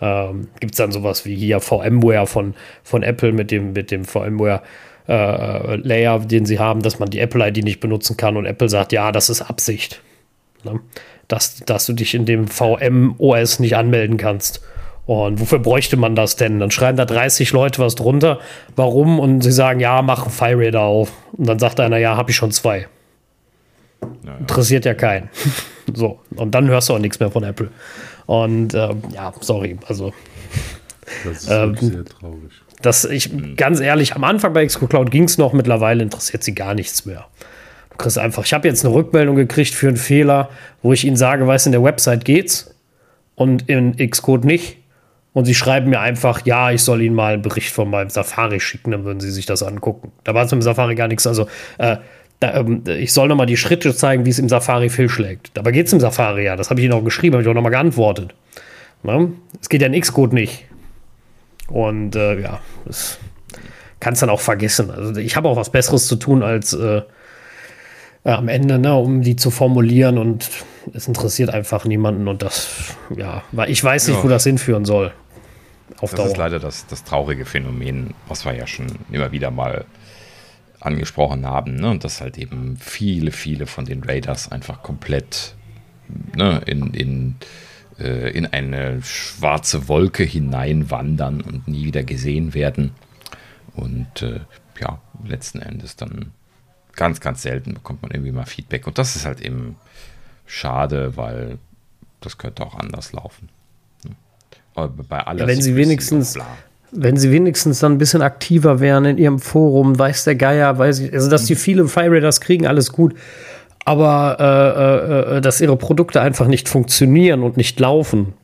Ähm, 0.00 0.48
Gibt 0.58 0.72
es 0.72 0.78
dann 0.78 0.90
sowas 0.90 1.24
wie 1.24 1.36
hier 1.36 1.60
VMware 1.60 2.26
von, 2.26 2.54
von 2.82 3.04
Apple 3.04 3.30
mit 3.30 3.52
dem, 3.52 3.72
mit 3.72 3.92
dem 3.92 4.04
VMware 4.04 4.62
äh, 5.10 5.76
Layer, 5.76 6.20
den 6.20 6.46
sie 6.46 6.58
haben, 6.58 6.82
dass 6.82 6.98
man 6.98 7.10
die 7.10 7.18
Apple-ID 7.18 7.64
nicht 7.64 7.80
benutzen 7.80 8.16
kann 8.16 8.36
und 8.36 8.46
Apple 8.46 8.68
sagt, 8.68 8.92
ja, 8.92 9.12
das 9.12 9.28
ist 9.28 9.42
Absicht. 9.42 10.00
Ne? 10.62 10.80
dass, 11.30 11.60
dass 11.64 11.86
du 11.86 11.92
dich 11.92 12.14
in 12.14 12.26
dem 12.26 12.48
VM-OS 12.48 13.60
nicht 13.60 13.76
anmelden 13.76 14.16
kannst. 14.16 14.60
Und 15.06 15.40
wofür 15.40 15.58
bräuchte 15.58 15.96
man 15.96 16.14
das 16.14 16.36
denn? 16.36 16.58
Dann 16.58 16.70
schreiben 16.70 16.96
da 16.96 17.04
30 17.04 17.52
Leute 17.52 17.80
was 17.80 17.94
drunter. 17.94 18.40
Warum? 18.76 19.18
Und 19.18 19.42
sie 19.42 19.52
sagen, 19.52 19.80
ja, 19.80 20.02
mach 20.02 20.22
einen 20.22 20.30
FireRader 20.30 20.82
auf. 20.82 21.12
Und 21.32 21.48
dann 21.48 21.58
sagt 21.58 21.80
einer, 21.80 21.98
ja, 21.98 22.16
habe 22.16 22.30
ich 22.30 22.36
schon 22.36 22.50
zwei. 22.50 22.86
Naja. 24.22 24.38
Interessiert 24.38 24.84
ja 24.84 24.94
keinen. 24.94 25.30
so. 25.94 26.18
Und 26.34 26.54
dann 26.54 26.68
hörst 26.68 26.88
du 26.88 26.94
auch 26.94 26.98
nichts 26.98 27.20
mehr 27.20 27.30
von 27.30 27.44
Apple. 27.44 27.70
Und 28.26 28.74
ähm, 28.74 29.02
ja, 29.12 29.32
sorry. 29.40 29.78
Also. 29.86 30.12
Das 31.24 31.42
ist 31.42 31.50
ähm, 31.50 31.76
sehr 31.76 32.04
traurig. 32.04 32.50
Das 32.82 33.04
ich, 33.04 33.32
mhm. 33.32 33.56
ganz 33.56 33.80
ehrlich, 33.80 34.14
am 34.14 34.24
Anfang 34.24 34.52
bei 34.52 34.64
Xcode 34.66 34.90
Cloud 34.90 35.10
ging 35.10 35.24
es 35.24 35.38
noch, 35.38 35.52
mittlerweile 35.52 36.02
interessiert 36.02 36.42
sie 36.42 36.54
gar 36.54 36.74
nichts 36.74 37.04
mehr 37.04 37.26
kriegst 38.00 38.18
einfach, 38.18 38.44
ich 38.44 38.52
habe 38.52 38.66
jetzt 38.66 38.84
eine 38.84 38.94
Rückmeldung 38.94 39.36
gekriegt 39.36 39.74
für 39.74 39.88
einen 39.88 39.96
Fehler, 39.96 40.48
wo 40.82 40.92
ich 40.92 41.04
ihnen 41.04 41.16
sage, 41.16 41.46
weißt 41.46 41.66
in 41.66 41.72
der 41.72 41.82
Website 41.82 42.24
geht's 42.24 42.74
und 43.36 43.68
in 43.68 43.96
Xcode 43.96 44.44
nicht. 44.44 44.78
Und 45.32 45.44
sie 45.44 45.54
schreiben 45.54 45.90
mir 45.90 46.00
einfach, 46.00 46.44
ja, 46.44 46.72
ich 46.72 46.82
soll 46.82 47.02
ihnen 47.02 47.14
mal 47.14 47.34
einen 47.34 47.42
Bericht 47.42 47.72
von 47.72 47.88
meinem 47.88 48.10
Safari 48.10 48.58
schicken, 48.58 48.90
dann 48.90 49.04
würden 49.04 49.20
sie 49.20 49.30
sich 49.30 49.46
das 49.46 49.62
angucken. 49.62 50.10
Da 50.24 50.34
war 50.34 50.44
es 50.44 50.50
mit 50.50 50.60
dem 50.60 50.62
Safari 50.62 50.96
gar 50.96 51.06
nichts. 51.06 51.24
Also, 51.24 51.46
äh, 51.78 51.98
da, 52.40 52.54
ähm, 52.54 52.82
ich 52.86 53.12
soll 53.12 53.28
nochmal 53.28 53.46
die 53.46 53.56
Schritte 53.56 53.94
zeigen, 53.94 54.24
wie 54.24 54.30
es 54.30 54.40
im 54.40 54.48
Safari 54.48 54.88
fehlschlägt. 54.88 55.52
Dabei 55.54 55.70
geht 55.70 55.86
es 55.86 55.92
im 55.92 56.00
Safari 56.00 56.46
ja. 56.46 56.56
Das 56.56 56.70
habe 56.70 56.80
ich 56.80 56.86
ihnen 56.86 56.94
auch 56.94 57.04
geschrieben, 57.04 57.34
habe 57.34 57.42
ich 57.44 57.48
auch 57.48 57.54
nochmal 57.54 57.70
geantwortet. 57.70 58.34
Ne? 59.04 59.30
Es 59.60 59.68
geht 59.68 59.82
ja 59.82 59.86
in 59.86 60.00
Xcode 60.00 60.32
nicht. 60.32 60.64
Und 61.70 62.16
äh, 62.16 62.40
ja, 62.40 62.60
das 62.84 63.18
kannst 64.00 64.22
dann 64.22 64.30
auch 64.30 64.40
vergessen. 64.40 64.90
Also 64.90 65.20
ich 65.20 65.36
habe 65.36 65.48
auch 65.48 65.56
was 65.56 65.70
Besseres 65.70 66.06
zu 66.06 66.16
tun, 66.16 66.42
als 66.42 66.72
äh, 66.72 67.02
äh, 68.24 68.30
am 68.30 68.48
Ende, 68.48 68.78
ne, 68.78 68.94
um 68.94 69.22
die 69.22 69.36
zu 69.36 69.50
formulieren 69.50 70.18
und 70.18 70.50
es 70.92 71.08
interessiert 71.08 71.50
einfach 71.50 71.84
niemanden 71.84 72.28
und 72.28 72.42
das, 72.42 72.96
ja, 73.16 73.42
weil 73.52 73.70
ich 73.70 73.82
weiß 73.82 74.08
nicht, 74.08 74.18
ja. 74.18 74.24
wo 74.24 74.28
das 74.28 74.44
hinführen 74.44 74.84
soll. 74.84 75.12
Auf 76.00 76.10
das 76.10 76.18
Dauer. 76.18 76.26
ist 76.26 76.36
leider 76.36 76.58
das, 76.58 76.86
das 76.86 77.04
traurige 77.04 77.44
Phänomen, 77.44 78.14
was 78.28 78.44
wir 78.44 78.54
ja 78.54 78.66
schon 78.66 78.86
immer 79.10 79.32
wieder 79.32 79.50
mal 79.50 79.84
angesprochen 80.80 81.46
haben, 81.46 81.76
ne? 81.76 81.90
und 81.90 82.04
dass 82.04 82.20
halt 82.20 82.38
eben 82.38 82.76
viele, 82.78 83.32
viele 83.32 83.66
von 83.66 83.84
den 83.84 84.02
Raiders 84.02 84.50
einfach 84.50 84.82
komplett 84.82 85.54
ne, 86.34 86.62
in, 86.66 86.94
in, 86.94 87.36
äh, 88.00 88.30
in 88.30 88.46
eine 88.46 89.02
schwarze 89.02 89.88
Wolke 89.88 90.22
hineinwandern 90.22 91.40
und 91.40 91.68
nie 91.68 91.84
wieder 91.84 92.02
gesehen 92.02 92.54
werden. 92.54 92.92
Und 93.74 94.22
äh, 94.22 94.40
ja, 94.80 95.00
letzten 95.24 95.60
Endes 95.60 95.96
dann 95.96 96.32
ganz, 96.94 97.20
ganz 97.20 97.42
selten 97.42 97.74
bekommt 97.74 98.02
man 98.02 98.10
irgendwie 98.10 98.32
mal 98.32 98.46
Feedback. 98.46 98.86
Und 98.86 98.98
das 98.98 99.16
ist 99.16 99.26
halt 99.26 99.40
eben 99.40 99.76
schade, 100.46 101.16
weil 101.16 101.58
das 102.20 102.38
könnte 102.38 102.64
auch 102.64 102.74
anders 102.74 103.12
laufen. 103.12 103.48
Ne? 104.04 104.12
Aber 104.74 104.88
bei 104.88 105.20
alles. 105.20 105.40
Ja, 105.40 105.46
wenn 105.46 105.62
sie 105.62 105.76
wenigstens. 105.76 106.38
Wenn 106.92 107.16
sie 107.16 107.30
wenigstens 107.30 107.78
dann 107.78 107.92
ein 107.92 107.98
bisschen 107.98 108.20
aktiver 108.20 108.80
wären 108.80 109.04
in 109.04 109.16
ihrem 109.16 109.38
Forum, 109.38 109.96
weiß 109.96 110.24
der 110.24 110.34
Geier, 110.34 110.76
weiß 110.76 110.98
ich, 110.98 111.12
also 111.12 111.30
dass 111.30 111.44
die 111.44 111.54
viele 111.54 111.86
Fire 111.86 112.10
Raiders 112.10 112.40
kriegen, 112.40 112.66
alles 112.66 112.90
gut. 112.90 113.14
Aber 113.84 114.36
äh, 114.38 115.34
äh, 115.34 115.38
äh, 115.38 115.40
dass 115.40 115.60
ihre 115.60 115.76
Produkte 115.76 116.20
einfach 116.20 116.46
nicht 116.46 116.68
funktionieren 116.68 117.42
und 117.42 117.56
nicht 117.56 117.80
laufen, 117.80 118.34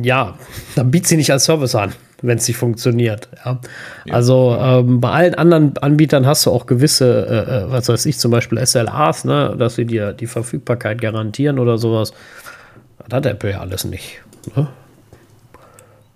ja, 0.00 0.34
dann 0.74 0.90
bietet 0.90 1.08
sie 1.08 1.16
nicht 1.16 1.30
als 1.30 1.44
Service 1.44 1.74
an 1.74 1.92
wenn 2.22 2.38
es 2.38 2.48
nicht 2.48 2.56
funktioniert. 2.56 3.28
Ja. 3.44 3.60
Ja. 4.04 4.14
Also 4.14 4.56
ähm, 4.60 5.00
bei 5.00 5.10
allen 5.10 5.34
anderen 5.34 5.76
Anbietern 5.78 6.26
hast 6.26 6.46
du 6.46 6.50
auch 6.50 6.66
gewisse, 6.66 7.26
äh, 7.26 7.64
äh 7.64 7.70
was 7.70 7.88
weiß 7.88 8.06
ich, 8.06 8.18
zum 8.18 8.30
Beispiel 8.30 8.64
SLAs, 8.64 9.24
ne, 9.24 9.54
dass 9.58 9.76
sie 9.76 9.84
dir 9.84 10.12
die 10.12 10.26
Verfügbarkeit 10.26 11.00
garantieren 11.00 11.58
oder 11.58 11.78
sowas. 11.78 12.12
Das 13.08 13.16
hat 13.16 13.26
Apple 13.26 13.50
ja 13.50 13.60
alles 13.60 13.84
nicht. 13.84 14.20
Ne? 14.54 14.68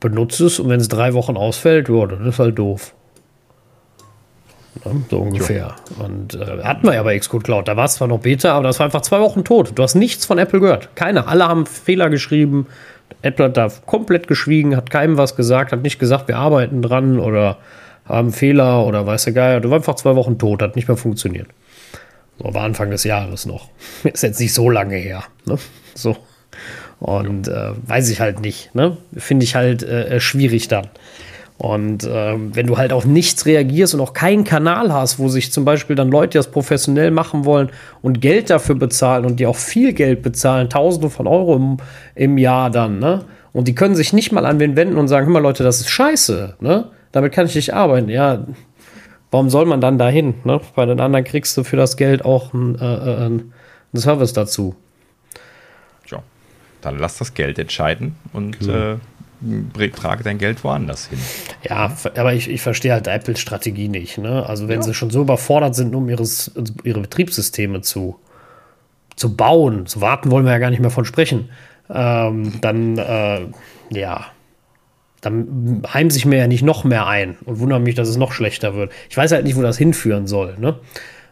Benutzt 0.00 0.40
es 0.40 0.58
und 0.60 0.68
wenn 0.68 0.80
es 0.80 0.88
drei 0.88 1.14
Wochen 1.14 1.36
ausfällt, 1.36 1.88
ja, 1.88 2.06
dann 2.06 2.26
ist 2.26 2.38
halt 2.38 2.58
doof. 2.58 2.94
Ne? 4.84 5.04
So 5.10 5.18
ungefähr. 5.18 5.74
Ja. 5.98 6.04
Und 6.04 6.34
äh, 6.34 6.62
hatten 6.62 6.86
wir 6.86 6.94
ja 6.94 7.02
bei 7.02 7.18
Xcode 7.18 7.44
Cloud. 7.44 7.68
Da 7.68 7.76
war 7.76 7.84
es 7.84 7.94
zwar 7.94 8.08
noch 8.08 8.20
Beta, 8.20 8.52
aber 8.52 8.68
das 8.68 8.78
war 8.78 8.86
einfach 8.86 9.02
zwei 9.02 9.20
Wochen 9.20 9.44
tot. 9.44 9.72
Du 9.74 9.82
hast 9.82 9.94
nichts 9.94 10.24
von 10.24 10.38
Apple 10.38 10.60
gehört. 10.60 10.94
Keiner. 10.96 11.28
Alle 11.28 11.46
haben 11.46 11.66
Fehler 11.66 12.10
geschrieben. 12.10 12.66
Apple 13.22 13.46
hat 13.46 13.56
da 13.56 13.68
komplett 13.86 14.26
geschwiegen, 14.26 14.76
hat 14.76 14.90
keinem 14.90 15.16
was 15.16 15.36
gesagt, 15.36 15.72
hat 15.72 15.82
nicht 15.82 15.98
gesagt, 15.98 16.28
wir 16.28 16.36
arbeiten 16.36 16.82
dran 16.82 17.18
oder 17.18 17.58
haben 18.06 18.32
Fehler 18.32 18.84
oder 18.86 19.06
weiß 19.06 19.24
der 19.24 19.32
Geier. 19.32 19.60
Du 19.60 19.70
war 19.70 19.78
einfach 19.78 19.94
zwei 19.94 20.14
Wochen 20.16 20.38
tot, 20.38 20.62
hat 20.62 20.76
nicht 20.76 20.88
mehr 20.88 20.96
funktioniert. 20.96 21.48
So, 22.38 22.52
war 22.52 22.64
Anfang 22.64 22.90
des 22.90 23.04
Jahres 23.04 23.46
noch. 23.46 23.70
Ist 24.04 24.22
jetzt 24.22 24.40
nicht 24.40 24.52
so 24.52 24.68
lange 24.68 24.96
her. 24.96 25.24
Ne? 25.46 25.58
So. 25.94 26.16
Und 27.00 27.48
äh, 27.48 27.70
weiß 27.86 28.08
ich 28.10 28.20
halt 28.20 28.40
nicht. 28.40 28.74
Ne? 28.74 28.96
Finde 29.16 29.44
ich 29.44 29.54
halt 29.54 29.82
äh, 29.82 30.20
schwierig 30.20 30.68
dann. 30.68 30.88
Und 31.56 32.08
ähm, 32.10 32.54
wenn 32.54 32.66
du 32.66 32.76
halt 32.78 32.92
auf 32.92 33.06
nichts 33.06 33.46
reagierst 33.46 33.94
und 33.94 34.00
auch 34.00 34.12
keinen 34.12 34.42
Kanal 34.42 34.92
hast, 34.92 35.18
wo 35.18 35.28
sich 35.28 35.52
zum 35.52 35.64
Beispiel 35.64 35.94
dann 35.94 36.10
Leute 36.10 36.38
das 36.38 36.50
professionell 36.50 37.12
machen 37.12 37.44
wollen 37.44 37.70
und 38.02 38.20
Geld 38.20 38.50
dafür 38.50 38.74
bezahlen 38.74 39.24
und 39.24 39.38
die 39.38 39.46
auch 39.46 39.56
viel 39.56 39.92
Geld 39.92 40.22
bezahlen, 40.22 40.68
Tausende 40.68 41.10
von 41.10 41.28
Euro 41.28 41.54
im, 41.56 41.76
im 42.16 42.38
Jahr 42.38 42.70
dann, 42.70 42.98
ne? 42.98 43.24
Und 43.52 43.68
die 43.68 43.76
können 43.76 43.94
sich 43.94 44.12
nicht 44.12 44.32
mal 44.32 44.46
an 44.46 44.58
wen 44.58 44.74
wenden 44.74 44.98
und 44.98 45.06
sagen, 45.06 45.26
hör 45.26 45.32
mal 45.32 45.38
Leute, 45.38 45.62
das 45.62 45.78
ist 45.78 45.88
scheiße, 45.88 46.56
ne? 46.58 46.90
Damit 47.12 47.32
kann 47.32 47.46
ich 47.46 47.54
nicht 47.54 47.72
arbeiten. 47.72 48.08
Ja, 48.08 48.44
warum 49.30 49.48
soll 49.48 49.66
man 49.66 49.80
dann 49.80 49.98
dahin? 49.98 50.34
Ne? 50.42 50.60
Bei 50.74 50.84
den 50.84 50.98
anderen 50.98 51.24
kriegst 51.24 51.56
du 51.56 51.62
für 51.62 51.76
das 51.76 51.96
Geld 51.96 52.24
auch 52.24 52.52
einen, 52.52 52.76
äh, 52.76 52.84
äh 52.84 53.16
einen 53.26 53.52
Service 53.94 54.32
dazu. 54.32 54.74
Tja, 56.04 56.24
dann 56.80 56.98
lass 56.98 57.18
das 57.18 57.34
Geld 57.34 57.60
entscheiden 57.60 58.16
und 58.32 58.58
genau. 58.58 58.94
äh, 58.94 58.96
trage 59.94 60.24
dein 60.24 60.38
Geld 60.38 60.62
woanders 60.64 61.08
hin. 61.08 61.18
Ja, 61.68 61.92
aber 62.16 62.34
ich, 62.34 62.48
ich 62.48 62.60
verstehe 62.60 62.92
halt 62.92 63.06
Apples 63.06 63.40
Strategie 63.40 63.88
nicht. 63.88 64.18
Ne? 64.18 64.46
Also 64.46 64.68
wenn 64.68 64.80
ja. 64.80 64.82
sie 64.82 64.94
schon 64.94 65.10
so 65.10 65.20
überfordert 65.20 65.74
sind, 65.74 65.94
um 65.94 66.08
ihres, 66.08 66.52
ihre 66.82 67.00
Betriebssysteme 67.00 67.80
zu, 67.80 68.16
zu 69.16 69.36
bauen, 69.36 69.86
zu 69.86 70.00
warten 70.00 70.30
wollen 70.30 70.44
wir 70.44 70.52
ja 70.52 70.58
gar 70.58 70.70
nicht 70.70 70.80
mehr 70.80 70.90
von 70.90 71.04
sprechen, 71.04 71.50
ähm, 71.90 72.60
dann 72.60 72.98
äh, 72.98 73.46
ja, 73.90 74.26
dann 75.20 75.82
heimen 75.92 76.10
sich 76.10 76.26
mir 76.26 76.38
ja 76.38 76.46
nicht 76.46 76.62
noch 76.62 76.84
mehr 76.84 77.06
ein 77.06 77.36
und 77.44 77.58
wundern 77.58 77.82
mich, 77.82 77.94
dass 77.94 78.08
es 78.08 78.16
noch 78.16 78.32
schlechter 78.32 78.74
wird. 78.74 78.92
Ich 79.08 79.16
weiß 79.16 79.32
halt 79.32 79.44
nicht, 79.44 79.56
wo 79.56 79.62
das 79.62 79.78
hinführen 79.78 80.26
soll. 80.26 80.56
Ne? 80.58 80.76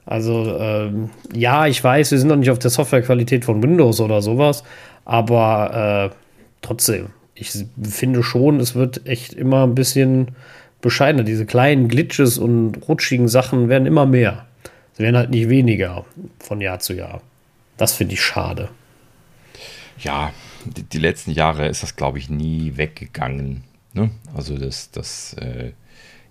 Also 0.04 0.56
ähm, 0.58 1.10
ja, 1.34 1.66
ich 1.66 1.82
weiß, 1.82 2.10
wir 2.10 2.18
sind 2.18 2.28
noch 2.28 2.36
nicht 2.36 2.50
auf 2.50 2.58
der 2.58 2.70
Softwarequalität 2.70 3.44
von 3.44 3.62
Windows 3.62 4.00
oder 4.00 4.22
sowas, 4.22 4.64
aber 5.04 6.10
äh, 6.10 6.16
trotzdem, 6.60 7.08
ich 7.34 7.52
finde 7.82 8.22
schon, 8.22 8.60
es 8.60 8.74
wird 8.74 9.06
echt 9.06 9.32
immer 9.32 9.64
ein 9.66 9.74
bisschen 9.74 10.28
bescheidener. 10.80 11.24
Diese 11.24 11.46
kleinen 11.46 11.88
Glitches 11.88 12.38
und 12.38 12.88
rutschigen 12.88 13.28
Sachen 13.28 13.68
werden 13.68 13.86
immer 13.86 14.06
mehr. 14.06 14.46
Sie 14.94 15.02
werden 15.02 15.16
halt 15.16 15.30
nicht 15.30 15.48
weniger 15.48 16.04
von 16.38 16.60
Jahr 16.60 16.80
zu 16.80 16.92
Jahr. 16.92 17.22
Das 17.76 17.94
finde 17.94 18.14
ich 18.14 18.22
schade. 18.22 18.68
Ja, 19.98 20.32
die, 20.64 20.82
die, 20.82 20.98
letzten 20.98 21.30
Jahre 21.30 21.68
ist 21.68 21.82
das, 21.82 21.96
glaube 21.96 22.18
ich, 22.18 22.28
nie 22.28 22.76
weggegangen. 22.76 23.64
Ne? 23.94 24.10
Also 24.34 24.58
das, 24.58 24.90
das 24.90 25.34
äh, 25.34 25.72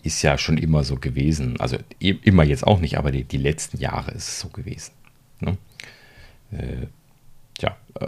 ist 0.04 0.22
ja 0.22 0.38
schon 0.38 0.58
immer 0.58 0.84
so 0.84 0.98
gewesen. 0.98 1.60
Also 1.60 1.78
immer 2.00 2.44
jetzt 2.44 2.66
auch 2.66 2.80
nicht, 2.80 2.98
aber 2.98 3.12
die, 3.12 3.24
die 3.24 3.38
letzten 3.38 3.78
Jahre 3.78 4.12
ist 4.12 4.28
es 4.28 4.40
so 4.40 4.50
gewesen. 4.50 4.92
Ne? 5.40 5.58
Äh, 6.52 6.88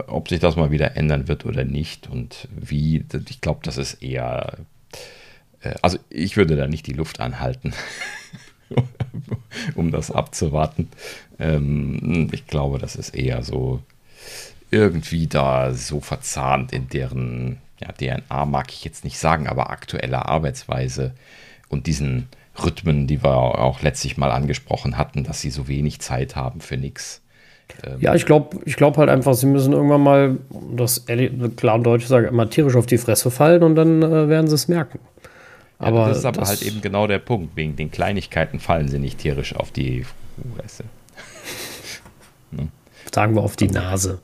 ob 0.08 0.30
sich 0.30 0.40
das 0.40 0.56
mal 0.56 0.72
wieder 0.72 0.96
ändern 0.96 1.28
wird 1.28 1.46
oder 1.46 1.64
nicht 1.64 2.10
und 2.10 2.48
wie, 2.56 3.06
ich 3.30 3.42
glaube, 3.42 3.62
das 3.64 3.78
ist 3.78 4.02
eher. 4.02 4.58
Äh, 5.62 5.76
also, 5.82 5.98
ich 6.10 6.38
würde 6.38 6.56
da 6.56 6.68
nicht 6.68 6.88
die 6.88 6.94
Luft 6.94 7.20
anhalten, 7.20 7.74
um 9.76 9.92
das 9.92 10.12
abzuwarten. 10.12 10.90
Ähm, 11.40 12.30
ich 12.32 12.48
glaube, 12.48 12.80
das 12.80 12.96
ist 12.96 13.16
eher 13.16 13.44
so 13.44 13.82
irgendwie 14.72 15.28
da 15.28 15.74
so 15.74 16.00
verzahnt 16.00 16.74
in 16.74 16.88
deren 16.90 17.60
ja, 17.80 17.92
DNA, 17.92 18.46
mag 18.46 18.72
ich 18.72 18.84
jetzt 18.84 19.04
nicht 19.04 19.20
sagen, 19.20 19.48
aber 19.48 19.70
aktueller 19.70 20.28
Arbeitsweise 20.28 21.14
und 21.70 21.88
diesen 21.88 22.30
Rhythmen, 22.64 23.08
die 23.08 23.24
wir 23.24 23.36
auch 23.60 23.82
letztlich 23.82 24.18
mal 24.18 24.32
angesprochen 24.32 24.98
hatten, 24.98 25.24
dass 25.24 25.42
sie 25.42 25.50
so 25.52 25.68
wenig 25.68 26.00
Zeit 26.00 26.36
haben 26.36 26.62
für 26.62 26.78
nichts 26.78 27.23
ähm, 27.84 27.98
ja, 28.00 28.16
ich 28.16 28.26
glaube 28.26 28.60
ich 28.66 28.76
glaub 28.76 28.98
halt 28.98 29.10
einfach, 29.10 29.34
sie 29.34 29.46
müssen 29.46 29.74
irgendwann 29.74 30.02
mal, 30.02 30.38
das 30.76 31.06
klar 31.56 31.76
und 31.76 31.84
deutlich 31.84 32.08
sagen, 32.08 32.28
immer 32.28 32.50
tierisch 32.50 32.76
auf 32.76 32.86
die 32.86 32.98
Fresse 32.98 33.32
fallen 33.32 33.64
und 33.64 33.76
dann 33.76 34.02
äh, 34.02 34.30
werden 34.30 34.48
sie 34.48 34.56
es 34.56 34.68
merken. 34.68 35.00
Aber 35.80 36.02
ja, 36.02 36.08
das 36.10 36.20
ist 36.20 36.26
aber 36.26 36.40
das 36.40 36.50
halt 36.50 36.62
eben 36.62 36.82
genau 36.82 37.08
der 37.08 37.20
Punkt. 37.20 37.56
Wegen 37.56 37.76
den 37.76 37.92
Kleinigkeiten 37.92 38.60
fallen 38.60 38.88
sie 38.88 39.00
nicht 39.00 39.20
tierisch 39.20 39.56
auf 39.56 39.72
die 39.72 40.06
Fresse. 40.56 40.86
ne? 42.52 42.70
Sagen 43.14 43.36
wir 43.36 43.42
auf 43.42 43.56
die 43.56 43.68
Nase. 43.68 44.20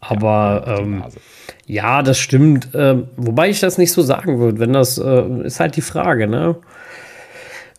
Aber 0.00 0.64
ja, 0.66 0.78
ähm, 0.78 0.98
Nase. 0.98 1.20
ja 1.66 2.02
das 2.02 2.18
stimmt. 2.18 2.70
Ähm, 2.74 3.08
wobei 3.16 3.48
ich 3.48 3.60
das 3.60 3.78
nicht 3.78 3.92
so 3.92 4.02
sagen 4.02 4.40
würde. 4.40 4.58
Wenn 4.58 4.72
das 4.72 4.98
äh, 4.98 5.44
ist 5.44 5.60
halt 5.60 5.76
die 5.76 5.82
Frage, 5.82 6.26
ne? 6.26 6.56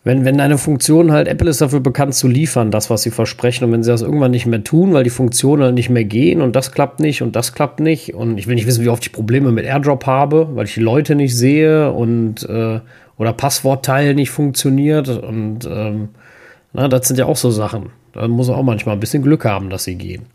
Wenn, 0.02 0.24
wenn 0.24 0.40
eine 0.40 0.56
Funktion 0.56 1.12
halt, 1.12 1.28
Apple 1.28 1.50
ist 1.50 1.60
dafür 1.60 1.80
bekannt 1.80 2.14
zu 2.14 2.26
liefern, 2.26 2.70
das, 2.70 2.88
was 2.88 3.02
sie 3.02 3.10
versprechen, 3.10 3.64
und 3.64 3.72
wenn 3.72 3.82
sie 3.82 3.90
das 3.90 4.00
irgendwann 4.00 4.30
nicht 4.30 4.46
mehr 4.46 4.64
tun, 4.64 4.94
weil 4.94 5.04
die 5.04 5.10
Funktionen 5.10 5.62
halt 5.62 5.74
nicht 5.74 5.90
mehr 5.90 6.04
gehen 6.04 6.40
und 6.40 6.56
das 6.56 6.72
klappt 6.72 7.00
nicht 7.00 7.20
und 7.20 7.36
das 7.36 7.52
klappt 7.52 7.80
nicht 7.80 8.14
und 8.14 8.38
ich 8.38 8.46
will 8.46 8.54
nicht 8.54 8.66
wissen, 8.66 8.82
wie 8.82 8.88
oft 8.88 9.04
ich 9.04 9.12
Probleme 9.12 9.52
mit 9.52 9.66
AirDrop 9.66 10.06
habe, 10.06 10.48
weil 10.54 10.64
ich 10.64 10.74
die 10.74 10.80
Leute 10.80 11.14
nicht 11.14 11.36
sehe 11.36 11.92
und 11.92 12.48
äh, 12.48 12.80
oder 13.18 13.32
Passwortteil 13.34 14.14
nicht 14.14 14.30
funktioniert 14.30 15.08
und 15.08 15.66
ähm, 15.70 16.08
na, 16.72 16.88
das 16.88 17.08
sind 17.08 17.18
ja 17.18 17.26
auch 17.26 17.36
so 17.36 17.50
Sachen. 17.50 17.90
Da 18.12 18.26
muss 18.26 18.48
man 18.48 18.56
auch 18.56 18.62
manchmal 18.62 18.96
ein 18.96 19.00
bisschen 19.00 19.22
Glück 19.22 19.44
haben, 19.44 19.70
dass 19.70 19.84
sie 19.84 19.96
gehen. 19.96 20.26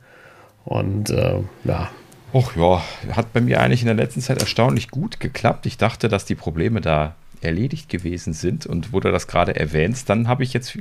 Und 0.63 1.09
äh, 1.09 1.39
ja. 1.63 1.89
Och 2.33 2.55
ja, 2.55 2.83
hat 3.15 3.33
bei 3.33 3.41
mir 3.41 3.61
eigentlich 3.61 3.81
in 3.81 3.87
der 3.87 3.95
letzten 3.95 4.21
Zeit 4.21 4.39
erstaunlich 4.39 4.89
gut 4.89 5.19
geklappt. 5.19 5.65
Ich 5.65 5.77
dachte, 5.77 6.09
dass 6.09 6.25
die 6.25 6.35
Probleme 6.35 6.81
da 6.81 7.15
erledigt 7.45 7.89
gewesen 7.89 8.33
sind 8.33 8.65
und 8.65 8.91
wo 8.91 8.99
du 8.99 9.11
das 9.11 9.27
gerade 9.27 9.55
erwähnst, 9.55 10.09
dann 10.09 10.27
habe 10.27 10.43
ich 10.43 10.53
jetzt 10.53 10.77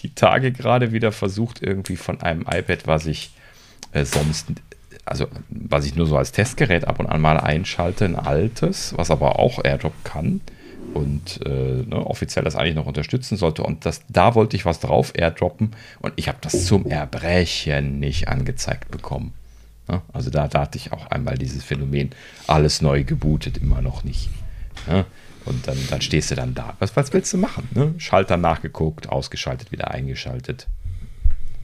die 0.00 0.14
Tage 0.14 0.52
gerade 0.52 0.92
wieder 0.92 1.12
versucht, 1.12 1.62
irgendwie 1.62 1.96
von 1.96 2.20
einem 2.20 2.42
iPad, 2.42 2.86
was 2.86 3.06
ich 3.06 3.32
äh, 3.92 4.04
sonst, 4.04 4.48
also 5.04 5.26
was 5.48 5.84
ich 5.86 5.94
nur 5.94 6.06
so 6.06 6.16
als 6.16 6.32
Testgerät 6.32 6.86
ab 6.86 7.00
und 7.00 7.06
an 7.06 7.20
mal 7.20 7.38
einschalte, 7.38 8.04
ein 8.04 8.16
altes, 8.16 8.94
was 8.96 9.10
aber 9.10 9.38
auch 9.38 9.64
AirDrop 9.64 10.04
kann 10.04 10.40
und 10.94 11.40
äh, 11.46 11.84
ne, 11.86 12.06
offiziell 12.06 12.44
das 12.44 12.56
eigentlich 12.56 12.74
noch 12.74 12.86
unterstützen 12.86 13.36
sollte. 13.36 13.62
Und 13.62 13.86
das, 13.86 14.02
da 14.08 14.34
wollte 14.34 14.56
ich 14.56 14.64
was 14.64 14.80
drauf 14.80 15.12
airdroppen 15.14 15.70
und 16.00 16.12
ich 16.16 16.28
habe 16.28 16.38
das 16.40 16.66
zum 16.66 16.86
Erbrechen 16.86 18.00
nicht 18.00 18.28
angezeigt 18.28 18.90
bekommen. 18.90 19.32
Ne? 19.88 20.02
Also 20.12 20.30
da, 20.30 20.48
da 20.48 20.62
hatte 20.62 20.78
ich 20.78 20.92
auch 20.92 21.06
einmal 21.06 21.36
dieses 21.36 21.64
Phänomen, 21.64 22.10
alles 22.46 22.82
neu 22.82 23.04
gebootet, 23.04 23.58
immer 23.58 23.82
noch 23.82 24.04
nicht. 24.04 24.28
Ne? 24.88 25.04
Und 25.50 25.66
dann, 25.66 25.76
dann 25.90 26.00
stehst 26.00 26.30
du 26.30 26.34
dann 26.34 26.54
da. 26.54 26.76
Was, 26.78 26.96
was 26.96 27.12
willst 27.12 27.32
du 27.32 27.38
machen? 27.38 27.68
Ne? 27.72 27.94
Schalter 27.98 28.36
nachgeguckt, 28.36 29.08
ausgeschaltet, 29.08 29.72
wieder 29.72 29.90
eingeschaltet. 29.90 30.68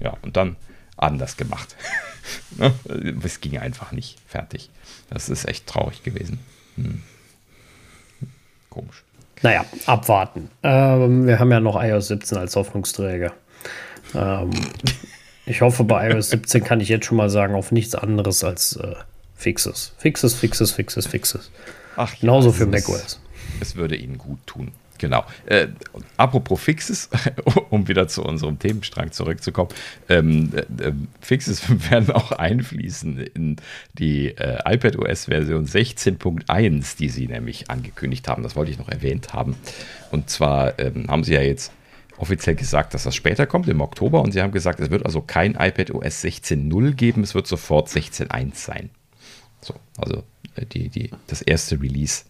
Ja, 0.00 0.16
und 0.22 0.36
dann 0.36 0.56
anders 0.96 1.36
gemacht. 1.36 1.76
ne? 2.56 2.72
Es 3.22 3.40
ging 3.40 3.58
einfach 3.58 3.92
nicht. 3.92 4.18
Fertig. 4.26 4.70
Das 5.08 5.28
ist 5.28 5.46
echt 5.46 5.66
traurig 5.66 6.02
gewesen. 6.02 6.40
Hm. 6.76 7.02
Komisch. 8.70 9.04
Naja, 9.42 9.64
abwarten. 9.86 10.50
Ähm, 10.62 11.26
wir 11.26 11.38
haben 11.38 11.50
ja 11.52 11.60
noch 11.60 11.80
iOS 11.80 12.08
17 12.08 12.38
als 12.38 12.56
Hoffnungsträger. 12.56 13.32
Ähm, 14.14 14.50
Ich 15.48 15.60
hoffe, 15.60 15.84
bei 15.84 16.10
iOS 16.10 16.30
17 16.30 16.64
kann 16.64 16.80
ich 16.80 16.88
jetzt 16.88 17.06
schon 17.06 17.16
mal 17.16 17.30
sagen, 17.30 17.54
auf 17.54 17.70
nichts 17.70 17.94
anderes 17.94 18.42
als 18.42 18.74
äh, 18.76 18.96
Fixes. 19.36 19.92
Fixes, 19.96 20.34
Fixes, 20.34 20.72
Fixes, 20.72 21.06
Fixes. 21.06 21.52
Ach, 21.94 22.12
Genauso 22.18 22.48
ja, 22.48 22.54
für 22.56 22.66
macOS. 22.66 23.20
Es 23.60 23.76
würde 23.76 23.96
Ihnen 23.96 24.18
gut 24.18 24.38
tun. 24.46 24.72
Genau. 24.98 25.24
Äh, 25.46 25.68
apropos 26.16 26.60
Fixes, 26.60 27.10
um 27.70 27.88
wieder 27.88 28.08
zu 28.08 28.24
unserem 28.24 28.58
Themenstrang 28.58 29.12
zurückzukommen. 29.12 29.70
Ähm, 30.08 30.50
äh, 30.54 30.92
Fixes 31.20 31.62
werden 31.90 32.10
auch 32.10 32.32
einfließen 32.32 33.18
in 33.18 33.56
die 33.94 34.28
äh, 34.28 34.58
iPadOS-Version 34.64 35.66
16.1, 35.66 36.96
die 36.96 37.08
Sie 37.08 37.26
nämlich 37.26 37.70
angekündigt 37.70 38.28
haben. 38.28 38.42
Das 38.42 38.56
wollte 38.56 38.70
ich 38.70 38.78
noch 38.78 38.88
erwähnt 38.88 39.32
haben. 39.32 39.56
Und 40.10 40.30
zwar 40.30 40.78
ähm, 40.78 41.06
haben 41.08 41.24
Sie 41.24 41.34
ja 41.34 41.42
jetzt 41.42 41.72
offiziell 42.18 42.56
gesagt, 42.56 42.94
dass 42.94 43.04
das 43.04 43.14
später 43.14 43.46
kommt, 43.46 43.68
im 43.68 43.80
Oktober. 43.80 44.22
Und 44.22 44.32
Sie 44.32 44.40
haben 44.40 44.52
gesagt, 44.52 44.80
es 44.80 44.90
wird 44.90 45.04
also 45.04 45.20
kein 45.20 45.54
iPadOS 45.54 46.24
16.0 46.24 46.92
geben, 46.92 47.22
es 47.22 47.34
wird 47.34 47.46
sofort 47.46 47.88
16.1 47.88 48.54
sein. 48.54 48.90
So, 49.60 49.74
also 49.98 50.22
äh, 50.54 50.64
die, 50.64 50.88
die, 50.88 51.10
das 51.26 51.42
erste 51.42 51.80
Release 51.80 52.24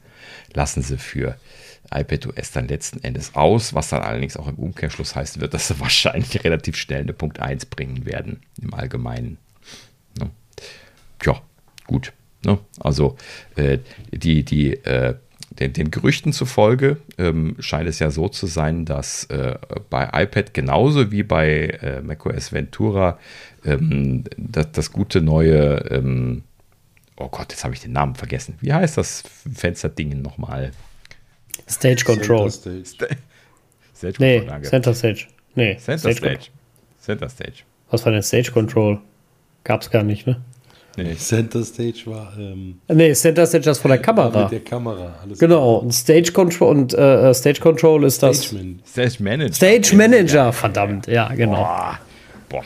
lassen 0.57 0.83
Sie 0.83 0.99
für 0.99 1.37
iPadOS 1.95 2.51
dann 2.53 2.67
letzten 2.67 3.03
Endes 3.05 3.35
aus, 3.35 3.75
was 3.75 3.91
dann 3.91 4.03
allerdings 4.03 4.37
auch 4.37 4.49
im 4.49 4.57
Umkehrschluss 4.57 5.15
heißen 5.15 5.41
wird, 5.41 5.55
dass 5.55 5.69
sie 5.69 5.79
wahrscheinlich 5.81 6.43
relativ 6.43 6.77
schnell 6.77 7.03
eine 7.03 7.13
Punkt 7.13 7.39
1 7.39 7.67
bringen 7.67 8.05
werden 8.07 8.41
im 8.61 8.75
Allgemeinen. 8.75 9.39
Ne? 10.19 10.31
Ja, 11.23 11.41
gut. 11.87 12.13
Ne? 12.45 12.59
Also 12.81 13.17
äh, 13.55 13.79
die, 14.11 14.45
die, 14.45 14.75
äh, 14.85 15.15
den, 15.51 15.73
den, 15.73 15.91
Gerüchten 15.91 16.33
zufolge 16.33 16.99
ähm, 17.19 17.57
scheint 17.61 17.89
es 17.89 17.99
ja 17.99 18.11
so 18.11 18.29
zu 18.29 18.47
sein, 18.47 18.85
dass 18.85 19.25
äh, 19.25 19.57
bei 19.91 20.11
iPad 20.13 20.53
genauso 20.53 21.13
wie 21.13 21.23
bei 21.23 21.69
äh, 21.83 22.03
macOS 22.03 22.53
Ventura 22.53 23.19
ähm, 23.65 24.25
das, 24.37 24.73
das, 24.73 24.93
gute 24.93 25.23
neue, 25.23 25.77
ähm, 25.91 26.43
oh 27.19 27.29
Gott, 27.29 27.51
jetzt 27.51 27.65
habe 27.65 27.75
ich 27.75 27.81
den 27.81 27.93
Namen 27.93 28.15
vergessen. 28.15 28.57
Wie 28.61 28.73
heißt 28.73 28.97
das 28.97 29.23
Fensterding 29.53 30.23
nochmal? 30.23 30.73
Stage 31.69 32.05
Control. 32.05 32.51
Center 32.51 32.85
Stage. 32.85 33.17
Stage 33.97 34.15
nee, 34.19 34.41
Control, 34.41 34.63
Center 34.63 34.95
Stage. 34.95 35.27
Nee, 35.55 35.77
Center 35.79 36.13
Stage. 36.13 36.17
Stage. 36.17 36.51
Center 37.01 37.29
Stage. 37.29 37.63
Was 37.91 38.05
war 38.05 38.13
denn 38.13 38.23
Stage 38.23 38.53
Control? 38.53 39.01
Gab's 39.65 39.91
gar 39.91 40.03
nicht, 40.03 40.27
ne? 40.27 40.41
Nee. 40.97 41.15
Center 41.17 41.63
Stage 41.63 42.05
war. 42.07 42.33
Ähm, 42.39 42.81
nee, 42.89 43.13
Center 43.13 43.47
Stage 43.47 43.69
ist 43.71 43.79
von 43.79 43.91
der 43.91 43.99
Kamera. 43.99 44.45
Mit 44.45 44.53
der 44.53 44.61
Kamera. 44.61 45.15
Alles 45.23 45.39
genau. 45.39 45.77
Und 45.77 45.93
Stage 45.93 46.33
Control 46.33 46.71
und 46.71 46.95
äh, 46.95 47.31
äh 47.31 47.35
Stage 47.35 47.61
Control 47.61 48.05
ist 48.05 48.23
das. 48.23 48.45
Stage 48.45 49.23
Manager. 49.23 49.55
Stage 49.55 49.95
Manager, 49.95 50.53
verdammt. 50.53 51.07
Ja, 51.07 51.29
genau. 51.35 51.57
Boah. 51.57 51.99
Boah. 52.49 52.65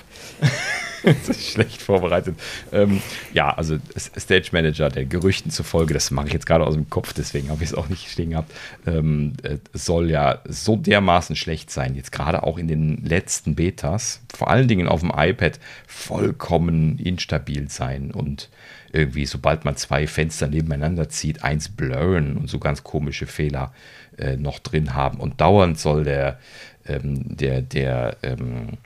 schlecht 1.39 1.83
vorbereitet. 1.83 2.37
Ähm, 2.73 3.01
ja, 3.33 3.51
also 3.51 3.79
Stage 3.97 4.51
Manager, 4.53 4.89
der 4.89 5.05
Gerüchten 5.05 5.51
zufolge, 5.51 5.95
das 5.95 6.11
mache 6.11 6.29
ich 6.29 6.33
jetzt 6.33 6.47
gerade 6.47 6.65
aus 6.65 6.75
dem 6.75 6.91
Kopf, 6.91 7.13
deswegen 7.13 7.51
habe 7.51 7.63
ich 7.63 7.71
es 7.71 7.75
auch 7.75 7.89
nicht 7.89 8.11
stehen 8.11 8.31
gehabt, 8.31 8.53
ähm, 8.87 9.35
äh, 9.43 9.59
soll 9.73 10.11
ja 10.11 10.41
so 10.49 10.77
dermaßen 10.77 11.37
schlecht 11.37 11.71
sein, 11.71 11.95
jetzt 11.95 12.13
gerade 12.13 12.43
auch 12.43 12.59
in 12.59 12.69
den 12.69 13.05
letzten 13.05 13.55
Betas, 13.55 14.21
vor 14.35 14.49
allen 14.49 14.69
Dingen 14.69 14.89
auf 14.89 15.01
dem 15.01 15.13
iPad, 15.15 15.59
vollkommen 15.87 16.99
instabil 16.99 17.69
sein 17.69 18.11
und 18.11 18.49
irgendwie, 18.93 19.27
sobald 19.27 19.65
man 19.65 19.77
zwei 19.77 20.07
Fenster 20.07 20.49
nebeneinander 20.49 21.09
zieht, 21.09 21.45
eins 21.45 21.69
blurren 21.69 22.37
und 22.37 22.49
so 22.49 22.59
ganz 22.59 22.83
komische 22.83 23.27
Fehler 23.27 23.73
äh, 24.19 24.37
noch 24.37 24.59
drin 24.59 24.95
haben. 24.95 25.19
Und 25.19 25.41
dauernd 25.41 25.79
soll 25.79 26.05
der, 26.05 26.39
ähm, 26.87 27.37
der, 27.37 27.63
der, 27.63 28.17
ähm, 28.23 28.79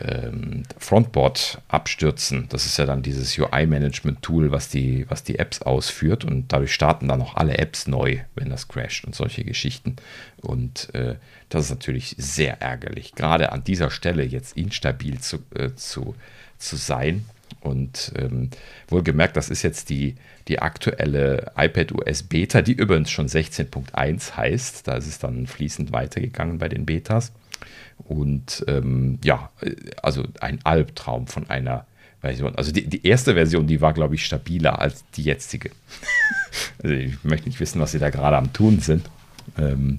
ähm, 0.00 0.62
Frontboard 0.78 1.60
abstürzen. 1.68 2.46
Das 2.48 2.66
ist 2.66 2.78
ja 2.78 2.86
dann 2.86 3.02
dieses 3.02 3.38
UI-Management-Tool, 3.38 4.50
was 4.50 4.68
die, 4.68 5.06
was 5.08 5.22
die 5.22 5.38
Apps 5.38 5.62
ausführt 5.62 6.24
und 6.24 6.52
dadurch 6.52 6.72
starten 6.72 7.08
dann 7.08 7.22
auch 7.22 7.36
alle 7.36 7.58
Apps 7.58 7.86
neu, 7.86 8.18
wenn 8.34 8.50
das 8.50 8.68
crasht 8.68 9.04
und 9.04 9.14
solche 9.14 9.44
Geschichten. 9.44 9.96
Und 10.40 10.94
äh, 10.94 11.16
das 11.48 11.66
ist 11.66 11.70
natürlich 11.70 12.14
sehr 12.18 12.60
ärgerlich, 12.62 13.14
gerade 13.14 13.52
an 13.52 13.64
dieser 13.64 13.90
Stelle 13.90 14.24
jetzt 14.24 14.56
instabil 14.56 15.20
zu, 15.20 15.38
äh, 15.54 15.74
zu, 15.74 16.14
zu 16.58 16.76
sein. 16.76 17.26
Und 17.60 18.12
ähm, 18.16 18.50
wohlgemerkt, 18.88 19.36
das 19.36 19.50
ist 19.50 19.62
jetzt 19.62 19.90
die, 19.90 20.16
die 20.48 20.60
aktuelle 20.60 21.52
iPad 21.56 21.92
OS 21.92 22.24
Beta, 22.24 22.62
die 22.62 22.72
übrigens 22.72 23.10
schon 23.10 23.28
16.1 23.28 24.36
heißt. 24.36 24.88
Da 24.88 24.94
ist 24.96 25.06
es 25.06 25.18
dann 25.18 25.46
fließend 25.46 25.92
weitergegangen 25.92 26.58
bei 26.58 26.68
den 26.68 26.86
Betas. 26.86 27.32
Und 28.04 28.64
ähm, 28.68 29.18
ja, 29.24 29.50
also 30.02 30.24
ein 30.40 30.60
Albtraum 30.64 31.26
von 31.26 31.48
einer 31.48 31.86
Version. 32.20 32.54
Also 32.54 32.72
die, 32.72 32.86
die 32.86 33.06
erste 33.06 33.34
Version, 33.34 33.66
die 33.66 33.80
war, 33.80 33.92
glaube 33.92 34.14
ich, 34.14 34.24
stabiler 34.24 34.78
als 34.80 35.04
die 35.16 35.22
jetzige. 35.22 35.70
also 36.82 36.94
ich 36.94 37.22
möchte 37.24 37.48
nicht 37.48 37.60
wissen, 37.60 37.80
was 37.80 37.92
sie 37.92 37.98
da 37.98 38.10
gerade 38.10 38.36
am 38.36 38.52
tun 38.52 38.80
sind. 38.80 39.08
Ähm, 39.58 39.98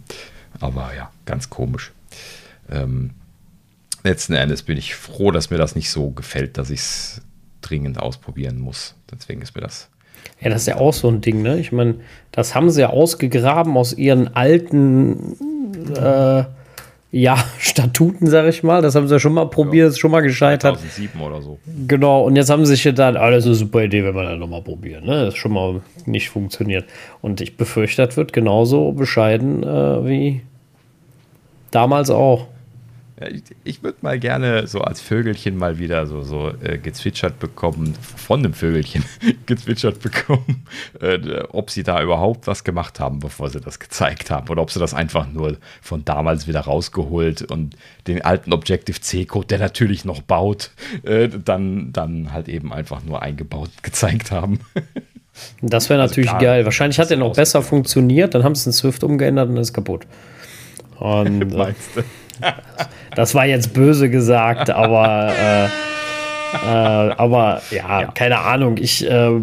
aber 0.59 0.91
ja, 0.95 1.11
ganz 1.25 1.49
komisch. 1.49 1.91
Ähm, 2.71 3.11
letzten 4.03 4.33
Endes 4.33 4.63
bin 4.63 4.77
ich 4.77 4.95
froh, 4.95 5.31
dass 5.31 5.49
mir 5.49 5.57
das 5.57 5.75
nicht 5.75 5.89
so 5.89 6.11
gefällt, 6.11 6.57
dass 6.57 6.69
ich 6.69 6.79
es 6.79 7.21
dringend 7.61 7.99
ausprobieren 7.99 8.59
muss. 8.59 8.95
Deswegen 9.11 9.41
ist 9.41 9.55
mir 9.55 9.61
das. 9.61 9.89
Ja, 10.39 10.49
das 10.49 10.61
ist 10.61 10.67
ja 10.67 10.77
auch 10.77 10.93
so 10.93 11.09
ein 11.09 11.21
Ding, 11.21 11.41
ne? 11.41 11.59
Ich 11.59 11.71
meine, 11.71 11.95
das 12.31 12.55
haben 12.55 12.69
sie 12.69 12.81
ja 12.81 12.89
ausgegraben 12.89 13.75
aus 13.77 13.93
ihren 13.93 14.33
alten 14.33 15.37
äh, 15.95 16.45
ja, 17.13 17.37
Statuten, 17.59 18.25
sag 18.27 18.47
ich 18.47 18.63
mal. 18.63 18.81
Das 18.81 18.95
haben 18.95 19.07
sie 19.07 19.13
ja 19.13 19.19
schon 19.19 19.33
mal 19.33 19.45
probiert, 19.45 19.85
ja. 19.85 19.89
ist 19.89 19.99
schon 19.99 20.09
mal 20.09 20.21
gescheitert. 20.21 20.79
2007 20.79 21.21
oder 21.21 21.41
so. 21.41 21.59
Genau, 21.87 22.23
und 22.23 22.35
jetzt 22.35 22.49
haben 22.49 22.65
sie 22.65 22.73
sich 22.73 22.83
gedacht, 22.83 23.15
ah, 23.15 23.29
das 23.29 23.43
ist 23.43 23.45
eine 23.45 23.55
super 23.55 23.83
Idee, 23.83 24.03
wenn 24.03 24.15
wir 24.15 24.23
das 24.23 24.39
nochmal 24.39 24.63
probieren. 24.63 25.05
Ne? 25.05 25.25
Das 25.25 25.35
ist 25.35 25.39
schon 25.39 25.53
mal 25.53 25.81
nicht 26.05 26.31
funktioniert. 26.31 26.85
Und 27.21 27.39
ich 27.39 27.55
befürchte, 27.55 28.05
das 28.05 28.17
wird 28.17 28.33
genauso 28.33 28.91
bescheiden 28.93 29.61
äh, 29.61 30.05
wie 30.07 30.41
damals 31.69 32.09
auch. 32.09 32.47
Ja, 33.19 33.27
ich, 33.27 33.43
ich 33.63 33.83
würde 33.83 33.99
mal 34.01 34.17
gerne 34.17 34.65
so 34.65 34.81
als 34.81 34.99
Vögelchen 34.99 35.55
mal 35.55 35.77
wieder 35.77 36.07
so, 36.07 36.23
so 36.23 36.51
äh, 36.63 36.79
gezwitschert 36.79 37.37
bekommen, 37.37 37.93
von 38.01 38.39
einem 38.39 38.53
Vögelchen 38.53 39.05
gezwitschert 39.45 40.01
bekommen, 40.01 40.65
äh, 40.99 41.41
ob 41.49 41.69
sie 41.69 41.83
da 41.83 42.01
überhaupt 42.01 42.47
was 42.47 42.63
gemacht 42.63 42.99
haben, 42.99 43.19
bevor 43.19 43.51
sie 43.51 43.59
das 43.59 43.79
gezeigt 43.79 44.31
haben. 44.31 44.49
Oder 44.49 44.63
ob 44.63 44.71
sie 44.71 44.79
das 44.79 44.95
einfach 44.95 45.31
nur 45.31 45.57
von 45.81 46.03
damals 46.03 46.47
wieder 46.47 46.61
rausgeholt 46.61 47.43
und 47.43 47.77
den 48.07 48.23
alten 48.23 48.51
Objective-C-Code, 48.51 49.47
der 49.47 49.59
natürlich 49.59 50.05
noch 50.05 50.21
baut, 50.21 50.71
äh, 51.03 51.29
dann, 51.29 51.93
dann 51.93 52.33
halt 52.33 52.49
eben 52.49 52.73
einfach 52.73 53.03
nur 53.03 53.21
eingebaut 53.21 53.69
gezeigt 53.83 54.31
haben. 54.31 54.59
Das 55.61 55.89
wäre 55.89 56.01
also 56.01 56.11
natürlich 56.11 56.31
also 56.31 56.39
klar, 56.39 56.53
geil. 56.55 56.65
Wahrscheinlich 56.65 56.99
hat 56.99 57.11
er 57.11 57.17
noch 57.17 57.35
besser 57.35 57.61
funktioniert, 57.61 58.33
dann 58.33 58.43
haben 58.43 58.55
sie 58.55 58.63
den 58.63 58.73
Swift 58.73 59.03
umgeändert 59.03 59.49
und 59.49 59.57
ist 59.57 59.73
kaputt. 59.73 60.07
Und, 60.99 61.41
äh, 61.41 61.45
Meinst 61.45 61.95
du? 61.95 62.03
Das 63.15 63.35
war 63.35 63.45
jetzt 63.45 63.73
böse 63.73 64.09
gesagt, 64.09 64.69
aber, 64.69 65.31
äh, 65.37 65.65
äh, 65.65 67.13
aber 67.17 67.61
ja, 67.71 68.01
ja, 68.01 68.11
keine 68.11 68.39
Ahnung. 68.39 68.77
Ich, 68.77 69.09
äh, 69.09 69.39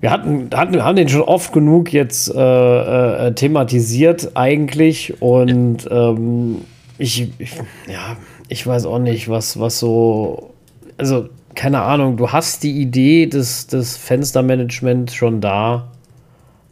wir 0.00 0.10
hatten, 0.10 0.50
hatten, 0.54 0.84
haben 0.84 0.96
den 0.96 1.08
schon 1.08 1.22
oft 1.22 1.52
genug 1.52 1.92
jetzt 1.92 2.32
äh, 2.34 3.26
äh, 3.28 3.32
thematisiert 3.32 4.32
eigentlich 4.34 5.20
und 5.22 5.88
ähm, 5.90 6.58
ich, 6.98 7.32
ich, 7.38 7.52
ja, 7.88 8.16
ich 8.48 8.66
weiß 8.66 8.86
auch 8.86 8.98
nicht, 8.98 9.28
was, 9.28 9.58
was 9.58 9.78
so, 9.78 10.54
also 10.98 11.28
keine 11.54 11.80
Ahnung, 11.82 12.18
du 12.18 12.30
hast 12.30 12.62
die 12.62 12.80
Idee 12.80 13.26
des, 13.26 13.66
des 13.66 13.96
Fenstermanagements 13.96 15.14
schon 15.14 15.40
da. 15.40 15.88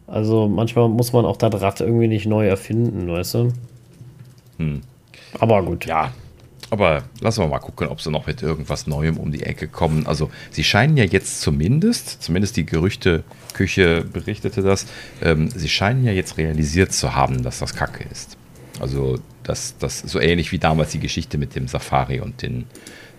Also 0.06 0.46
manchmal 0.46 0.90
muss 0.90 1.14
man 1.14 1.24
auch 1.24 1.38
das 1.38 1.60
Rad 1.60 1.80
irgendwie 1.80 2.08
nicht 2.08 2.26
neu 2.26 2.46
erfinden, 2.46 3.10
weißt 3.10 3.34
du? 3.34 3.52
Hm. 4.58 4.82
Aber 5.38 5.62
gut. 5.62 5.86
Ja, 5.86 6.12
aber 6.70 7.04
lassen 7.20 7.42
wir 7.42 7.48
mal 7.48 7.60
gucken, 7.60 7.88
ob 7.88 8.00
sie 8.00 8.10
noch 8.10 8.26
mit 8.26 8.42
irgendwas 8.42 8.86
Neuem 8.86 9.16
um 9.18 9.30
die 9.30 9.44
Ecke 9.44 9.68
kommen. 9.68 10.06
Also 10.06 10.30
sie 10.50 10.64
scheinen 10.64 10.96
ja 10.96 11.04
jetzt 11.04 11.40
zumindest, 11.40 12.22
zumindest 12.22 12.56
die 12.56 12.66
Gerüchteküche 12.66 14.04
berichtete 14.04 14.62
das, 14.62 14.86
ähm, 15.22 15.48
sie 15.50 15.68
scheinen 15.68 16.04
ja 16.04 16.12
jetzt 16.12 16.36
realisiert 16.38 16.92
zu 16.92 17.14
haben, 17.14 17.42
dass 17.42 17.60
das 17.60 17.74
Kacke 17.74 18.04
ist. 18.10 18.36
Also 18.80 19.20
das, 19.44 19.76
das 19.78 20.00
so 20.00 20.18
ähnlich 20.18 20.50
wie 20.50 20.58
damals 20.58 20.90
die 20.90 20.98
Geschichte 20.98 21.38
mit 21.38 21.54
dem 21.54 21.68
Safari 21.68 22.20
und 22.20 22.42
den 22.42 22.64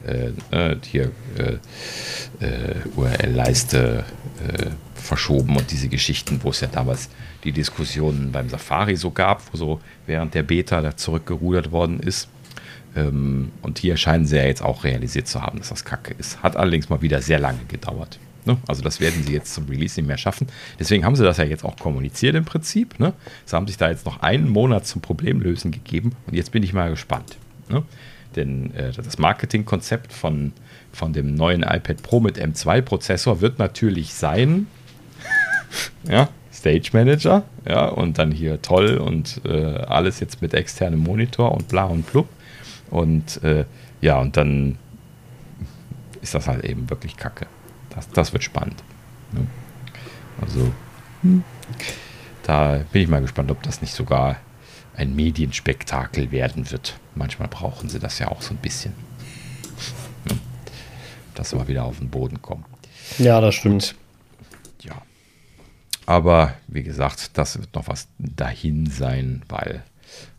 äh, 0.06 0.32
äh 0.52 0.76
hier 0.84 1.12
äh, 1.38 2.46
äh 2.46 2.76
URL-Leiste 2.96 4.04
äh, 4.40 4.72
verschoben 4.96 5.56
und 5.56 5.72
diese 5.72 5.88
Geschichten, 5.88 6.40
wo 6.44 6.50
es 6.50 6.62
ja 6.62 6.68
damals 6.68 7.10
die 7.44 7.52
Diskussionen 7.52 8.32
beim 8.32 8.50
Safari 8.50 8.96
so 8.96 9.12
gab, 9.12 9.42
wo 9.52 9.58
so 9.58 9.82
während 10.06 10.34
der 10.34 10.44
Beta 10.44 10.82
da 10.82 10.96
zurückgerudert 10.96 11.72
worden 11.72 12.00
ist. 12.00 12.28
Ähm, 12.96 13.52
und 13.62 13.80
hier 13.80 13.98
scheinen 13.98 14.26
sie 14.26 14.38
ja 14.38 14.46
jetzt 14.46 14.62
auch 14.62 14.84
realisiert 14.84 15.28
zu 15.28 15.42
haben, 15.42 15.60
dass 15.60 15.70
das 15.70 15.86
Kacke 15.86 16.14
ist. 16.18 16.42
Hat 16.42 16.56
allerdings 16.56 16.90
mal 16.90 17.02
wieder 17.02 17.22
sehr 17.22 17.40
lange 17.40 17.60
gedauert. 17.68 18.20
Ne? 18.46 18.58
Also 18.68 18.82
das 18.82 19.00
werden 19.00 19.24
sie 19.24 19.34
jetzt 19.34 19.54
zum 19.54 19.66
Release 19.66 20.00
nicht 20.00 20.08
mehr 20.08 20.18
schaffen. 20.18 20.48
Deswegen 20.80 21.04
haben 21.06 21.16
sie 21.16 21.24
das 21.24 21.38
ja 21.38 21.46
jetzt 21.46 21.64
auch 21.64 21.78
kommuniziert 21.78 22.36
im 22.36 22.46
Prinzip. 22.46 23.00
Ne? 23.00 23.14
Sie 23.46 23.56
haben 23.56 23.68
sich 23.68 23.78
da 23.78 23.90
jetzt 23.90 24.06
noch 24.06 24.22
einen 24.22 24.50
Monat 24.50 24.86
zum 24.86 25.02
Problemlösen 25.02 25.72
gegeben 25.72 26.12
und 26.28 26.36
jetzt 26.36 26.52
bin 26.52 26.64
ich 26.64 26.74
mal 26.74 26.90
gespannt. 26.90 27.38
Ne? 27.70 27.84
denn 28.36 28.74
äh, 28.74 28.92
das 28.92 29.18
Marketingkonzept 29.18 30.14
von, 30.14 30.54
von 30.96 31.12
dem 31.12 31.36
neuen 31.36 31.62
iPad 31.62 32.02
Pro 32.02 32.22
mit 32.22 32.40
M2-Prozessor 32.40 33.42
wird 33.42 33.60
natürlich 33.60 34.14
sein, 34.14 34.68
ja, 36.10 36.30
Stage 36.54 36.92
Manager, 36.94 37.44
ja, 37.68 37.88
und 37.88 38.18
dann 38.18 38.32
hier 38.32 38.62
toll 38.62 38.98
und 38.98 39.42
äh, 39.44 39.76
alles 39.88 40.22
jetzt 40.22 40.42
mit 40.42 40.54
externem 40.54 41.02
Monitor 41.02 41.52
und 41.52 41.68
bla 41.68 41.84
und 41.84 42.10
blub. 42.10 42.30
Und 42.90 43.44
äh, 43.44 43.66
ja, 44.00 44.20
und 44.20 44.38
dann 44.38 44.78
ist 46.22 46.34
das 46.34 46.48
halt 46.48 46.64
eben 46.64 46.90
wirklich 46.90 47.18
kacke. 47.18 47.46
Das, 47.90 48.10
das 48.10 48.32
wird 48.32 48.44
spannend. 48.44 48.82
Ne? 49.34 49.46
Also, 50.42 50.72
hm. 51.24 51.44
da 52.44 52.80
bin 52.92 53.02
ich 53.02 53.10
mal 53.10 53.22
gespannt, 53.22 53.52
ob 53.52 53.62
das 53.64 53.82
nicht 53.82 53.94
sogar 53.94 54.38
ein 54.96 55.14
Medienspektakel 55.14 56.32
werden 56.32 56.72
wird. 56.72 56.98
Manchmal 57.16 57.50
brauchen 57.50 57.90
sie 57.90 58.00
das 58.00 58.18
ja 58.20 58.30
auch 58.30 58.42
so 58.42 58.54
ein 58.54 58.58
bisschen. 58.58 58.94
Dass 61.36 61.54
mal 61.54 61.68
wieder 61.68 61.84
auf 61.84 62.00
den 62.00 62.10
Boden 62.10 62.42
kommen. 62.42 62.66
Ja, 63.18 63.40
das 63.42 63.56
stimmt. 63.56 63.96
Ja. 64.82 65.02
Aber 66.06 66.54
wie 66.68 66.84
gesagt, 66.84 67.38
das 67.38 67.60
wird 67.60 67.76
noch 67.76 67.88
was 67.88 68.08
dahin 68.18 68.90
sein, 68.90 69.44
weil 69.50 69.84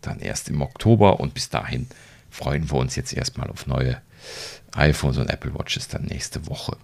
dann 0.00 0.20
erst 0.20 0.48
im 0.48 0.60
Oktober 0.62 1.20
und 1.20 1.34
bis 1.34 1.50
dahin 1.50 1.86
freuen 2.30 2.70
wir 2.70 2.78
uns 2.78 2.96
jetzt 2.96 3.12
erstmal 3.12 3.50
auf 3.50 3.66
neue 3.66 4.00
iPhones 4.74 5.18
und 5.18 5.30
Apple 5.30 5.54
Watches 5.54 5.88
dann 5.88 6.04
nächste 6.04 6.46
Woche. 6.46 6.76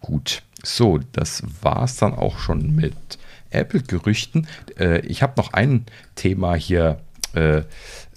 Gut, 0.00 0.42
so, 0.62 0.98
das 1.12 1.42
war 1.62 1.84
es 1.84 1.96
dann 1.96 2.14
auch 2.14 2.38
schon 2.38 2.74
mit 2.74 2.94
Apple-Gerüchten. 3.50 4.46
Äh, 4.78 5.00
ich 5.00 5.22
habe 5.22 5.34
noch 5.36 5.52
ein 5.52 5.86
Thema 6.14 6.54
hier 6.54 7.00
äh, 7.34 7.58
äh, 7.58 7.64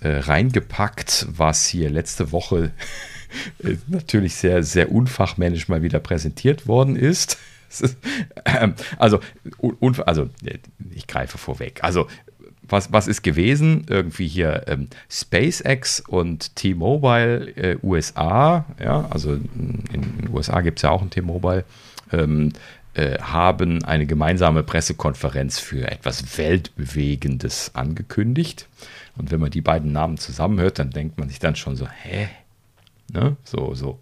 reingepackt, 0.02 1.28
was 1.30 1.68
hier 1.68 1.90
letzte 1.90 2.32
Woche 2.32 2.72
natürlich 3.88 4.36
sehr, 4.36 4.64
sehr 4.64 4.92
unfachmännisch 4.92 5.68
mal 5.68 5.82
wieder 5.82 6.00
präsentiert 6.00 6.68
worden 6.68 6.96
ist. 6.96 7.38
Ähm, 8.44 8.74
also, 8.98 9.22
also, 10.06 10.30
ich 10.94 11.08
greife 11.08 11.38
vorweg. 11.38 11.80
Also, 11.84 12.08
was, 12.72 12.92
was 12.92 13.08
ist 13.08 13.22
gewesen? 13.22 13.86
Irgendwie 13.90 14.28
hier 14.28 14.64
ähm, 14.68 14.88
SpaceX 15.10 16.00
und 16.00 16.56
T-Mobile 16.56 17.50
äh, 17.56 17.78
USA, 17.84 18.66
ja, 18.80 19.08
also 19.10 19.34
in 19.34 19.84
den 19.92 20.30
USA 20.34 20.62
gibt 20.62 20.80
es 20.80 20.84
ja 20.84 20.90
auch 20.90 21.02
ein 21.02 21.10
T-Mobile, 21.10 21.66
ähm, 22.12 22.54
äh, 22.94 23.18
haben 23.20 23.84
eine 23.84 24.06
gemeinsame 24.06 24.64
Pressekonferenz 24.64 25.60
für 25.60 25.90
etwas 25.90 26.38
Weltbewegendes 26.38 27.72
angekündigt. 27.74 28.68
Und 29.18 29.32
wenn 29.32 29.40
man 29.40 29.52
die 29.52 29.62
beiden 29.62 29.92
Namen 29.92 30.18
zusammenhört, 30.18 30.80
dann 30.80 30.90
denkt 30.92 31.18
man 31.18 31.30
sich 31.30 31.40
dann 31.40 31.56
schon 31.56 31.76
so, 31.76 31.88
hä? 31.88 32.30
Ne? 33.12 33.38
So, 33.44 33.74
so. 33.74 34.00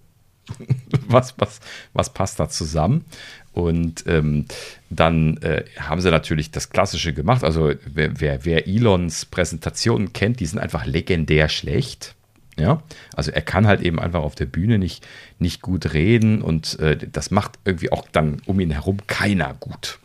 was, 1.07 1.36
was, 1.38 1.60
was 1.94 2.11
passt 2.11 2.40
da 2.40 2.49
zusammen? 2.49 3.06
Und 3.53 4.06
ähm, 4.07 4.45
dann 4.90 5.38
äh, 5.38 5.65
haben 5.77 6.02
sie 6.02 6.11
natürlich 6.11 6.52
das 6.52 6.69
Klassische 6.69 7.14
gemacht. 7.14 7.44
Also 7.44 7.73
wer, 7.86 8.19
wer, 8.19 8.45
wer 8.45 8.68
Elons 8.68 9.26
Präsentationen 9.26 10.14
kennt, 10.14 10.40
die 10.40 10.45
sind 10.45 10.60
einfach 10.60 10.86
legendär 10.86 11.49
schlecht. 11.49 12.15
Ja, 12.57 12.84
also 13.15 13.31
er 13.31 13.41
kann 13.41 13.68
halt 13.68 13.80
eben 13.81 13.99
einfach 13.99 14.22
auf 14.22 14.36
der 14.36 14.45
Bühne 14.45 14.80
nicht, 14.80 15.07
nicht 15.40 15.61
gut 15.61 15.94
reden 15.94 16.41
und 16.41 16.77
äh, 16.80 16.98
das 16.98 17.31
macht 17.31 17.57
irgendwie 17.64 17.90
auch 17.94 18.06
dann 18.11 18.41
um 18.45 18.60
ihn 18.60 18.72
herum 18.72 18.98
keiner 19.07 19.53
gut. 19.53 19.99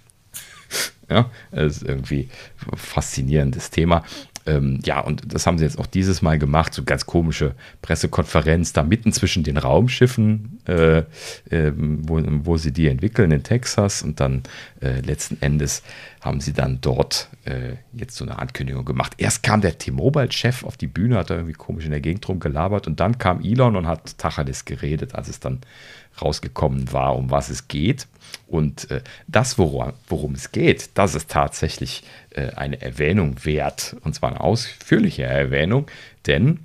ja, 1.11 1.31
das 1.51 1.79
ist 1.79 1.83
irgendwie 1.83 2.29
ein 2.71 2.79
faszinierendes 2.79 3.71
Thema. 3.71 4.05
Ähm, 4.47 4.81
ja, 4.85 5.01
und 5.01 5.33
das 5.33 5.47
haben 5.47 5.59
sie 5.59 5.65
jetzt 5.65 5.79
auch 5.79 5.87
dieses 5.87 6.21
Mal 6.21 6.39
gemacht, 6.39 6.75
so 6.75 6.85
ganz 6.85 7.07
komische 7.07 7.55
Pressekonferenz 7.83 8.73
da 8.73 8.83
mitten 8.83 9.13
zwischen 9.13 9.43
den 9.43 9.57
Raumschiffen, 9.57 10.61
äh, 10.67 10.99
äh, 10.99 11.73
wo, 11.75 12.21
wo 12.45 12.57
sie 12.57 12.73
die 12.73 12.89
entwickeln 12.89 13.31
in 13.31 13.43
Texas 13.43 14.03
und 14.03 14.21
dann 14.21 14.43
äh, 14.81 15.01
letzten 15.01 15.41
Endes 15.41 15.83
haben 16.21 16.41
sie 16.41 16.53
dann 16.53 16.79
dort 16.81 17.29
äh, 17.45 17.75
jetzt 17.93 18.17
so 18.17 18.25
eine 18.25 18.39
Ankündigung 18.39 18.85
gemacht. 18.85 19.15
Erst 19.19 19.43
kam 19.43 19.61
der 19.61 19.79
T-Mobile-Chef 19.79 20.65
auf 20.65 20.77
die 20.77 20.87
Bühne, 20.87 21.19
hat 21.19 21.31
da 21.31 21.37
irgendwie 21.37 21.55
komisch 21.55 21.85
in 21.85 21.91
der 21.91 22.01
Gegend 22.01 22.27
rumgelabert 22.29 22.87
und 22.87 23.01
dann 23.01 23.19
kam 23.19 23.43
Elon 23.43 23.77
und 23.77 23.87
hat 23.87 24.19
Tacheles 24.19 24.65
geredet, 24.65 25.15
als 25.15 25.29
es 25.29 25.41
dann 25.41 25.61
rausgekommen 26.21 26.93
war, 26.93 27.17
um 27.17 27.31
was 27.31 27.49
es 27.51 27.69
geht. 27.69 28.07
Und 28.47 28.91
äh, 28.91 29.03
das, 29.27 29.59
worum, 29.59 29.93
worum, 30.09 30.35
es 30.35 30.53
geht, 30.53 30.91
das 30.95 31.15
ist 31.15 31.31
tatsächlich 31.31 32.05
äh, 32.31 32.51
eine 32.53 32.81
Erwähnung 32.81 33.45
wert. 33.45 33.97
Und 34.03 34.15
zwar 34.15 34.31
eine 34.31 34.41
ausführliche 34.41 35.25
Erwähnung, 35.25 35.87
denn 36.27 36.61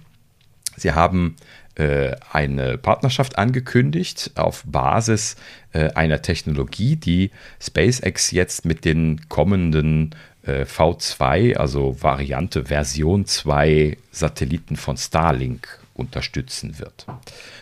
sie 0.75 0.93
haben 0.93 1.35
äh, 1.75 2.15
eine 2.31 2.77
Partnerschaft 2.77 3.37
angekündigt 3.37 4.31
auf 4.35 4.63
Basis 4.65 5.35
äh, 5.71 5.91
einer 5.93 6.21
Technologie, 6.21 6.95
die 6.95 7.31
SpaceX 7.61 8.31
jetzt 8.31 8.65
mit 8.65 8.83
den 8.85 9.29
kommenden 9.29 10.15
äh, 10.43 10.63
V2, 10.63 11.55
also 11.55 12.01
Variante 12.01 12.65
Version 12.65 13.25
2 13.25 13.97
Satelliten 14.11 14.75
von 14.75 14.97
Starlink 14.97 15.78
unterstützen 15.99 16.79
wird. 16.79 17.05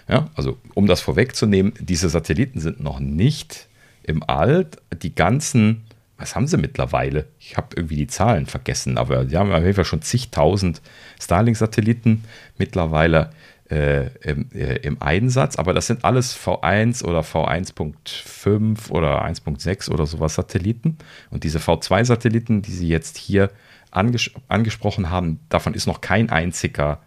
Ja, 0.07 0.29
also 0.35 0.57
um 0.73 0.87
das 0.87 1.01
vorwegzunehmen, 1.01 1.73
diese 1.79 2.09
Satelliten 2.09 2.59
sind 2.59 2.79
noch 2.79 2.99
nicht 2.99 3.67
im 4.03 4.23
All. 4.27 4.67
Die 5.01 5.13
ganzen, 5.13 5.83
was 6.17 6.35
haben 6.35 6.47
sie 6.47 6.57
mittlerweile? 6.57 7.25
Ich 7.39 7.57
habe 7.57 7.69
irgendwie 7.75 7.97
die 7.97 8.07
Zahlen 8.07 8.45
vergessen, 8.45 8.97
aber 8.97 9.25
die 9.25 9.37
haben 9.37 9.51
auf 9.51 9.61
jeden 9.61 9.73
Fall 9.73 9.85
schon 9.85 10.01
zigtausend 10.01 10.81
Starlink-Satelliten 11.19 12.23
mittlerweile 12.57 13.31
äh, 13.69 14.07
im, 14.21 14.49
äh, 14.53 14.77
im, 14.77 15.01
Einsatz. 15.01 15.57
Aber 15.57 15.73
das 15.73 15.87
sind 15.87 16.05
alles 16.05 16.37
V1 16.37 17.03
oder 17.03 17.21
V1.5 17.21 18.89
oder 18.91 19.25
1.6 19.25 19.89
oder 19.89 20.05
sowas 20.05 20.35
Satelliten. 20.35 20.97
Und 21.29 21.43
diese 21.43 21.59
V2-Satelliten, 21.59 22.61
die 22.61 22.71
sie 22.71 22.87
jetzt 22.87 23.17
hier 23.17 23.51
anges 23.91 24.31
angesprochen 24.47 25.09
haben, 25.09 25.39
davon 25.49 25.73
ist 25.73 25.87
noch 25.87 26.01
kein 26.01 26.29
einziger 26.29 26.99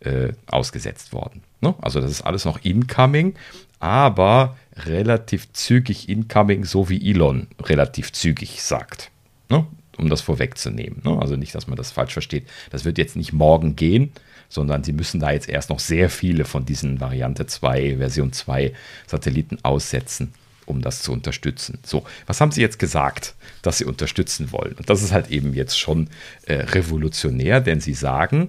äh, 0.00 0.32
ausgesetzt 0.46 1.12
worden. 1.12 1.42
Ne? 1.60 1.74
Also 1.80 2.00
das 2.00 2.10
ist 2.10 2.22
alles 2.22 2.44
noch 2.44 2.64
incoming, 2.64 3.34
aber 3.80 4.56
relativ 4.76 5.52
zügig 5.52 6.08
incoming, 6.08 6.64
so 6.64 6.88
wie 6.88 7.10
Elon 7.10 7.48
relativ 7.62 8.12
zügig 8.12 8.62
sagt. 8.62 9.10
Ne? 9.48 9.66
Um 9.96 10.08
das 10.08 10.20
vorwegzunehmen. 10.20 11.02
Ne? 11.04 11.18
Also 11.20 11.36
nicht, 11.36 11.54
dass 11.54 11.66
man 11.66 11.76
das 11.76 11.90
falsch 11.90 12.12
versteht. 12.12 12.46
Das 12.70 12.84
wird 12.84 12.98
jetzt 12.98 13.16
nicht 13.16 13.32
morgen 13.32 13.76
gehen, 13.76 14.12
sondern 14.48 14.84
sie 14.84 14.92
müssen 14.92 15.20
da 15.20 15.32
jetzt 15.32 15.48
erst 15.48 15.70
noch 15.70 15.78
sehr 15.78 16.10
viele 16.10 16.44
von 16.44 16.64
diesen 16.64 17.00
Variante 17.00 17.46
2, 17.46 17.96
Version 17.98 18.32
2 18.32 18.72
Satelliten 19.06 19.58
aussetzen, 19.62 20.32
um 20.64 20.80
das 20.80 21.02
zu 21.02 21.12
unterstützen. 21.12 21.78
So, 21.84 22.04
was 22.26 22.40
haben 22.40 22.52
sie 22.52 22.60
jetzt 22.60 22.78
gesagt, 22.78 23.34
dass 23.62 23.78
sie 23.78 23.84
unterstützen 23.84 24.52
wollen? 24.52 24.74
Und 24.74 24.88
das 24.88 25.02
ist 25.02 25.12
halt 25.12 25.30
eben 25.30 25.54
jetzt 25.54 25.78
schon 25.78 26.08
äh, 26.46 26.54
revolutionär, 26.54 27.60
denn 27.60 27.80
sie 27.80 27.94
sagen, 27.94 28.48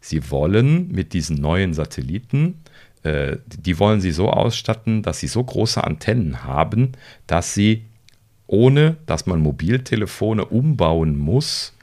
Sie 0.00 0.30
wollen 0.30 0.90
mit 0.90 1.12
diesen 1.12 1.36
neuen 1.40 1.74
Satelliten, 1.74 2.60
äh, 3.02 3.36
die 3.46 3.78
wollen 3.78 4.00
sie 4.00 4.12
so 4.12 4.30
ausstatten, 4.30 5.02
dass 5.02 5.20
sie 5.20 5.26
so 5.26 5.42
große 5.42 5.82
Antennen 5.82 6.44
haben, 6.44 6.92
dass 7.26 7.54
sie, 7.54 7.84
ohne 8.46 8.96
dass 9.06 9.26
man 9.26 9.40
Mobiltelefone 9.40 10.44
umbauen 10.44 11.16
muss, 11.16 11.74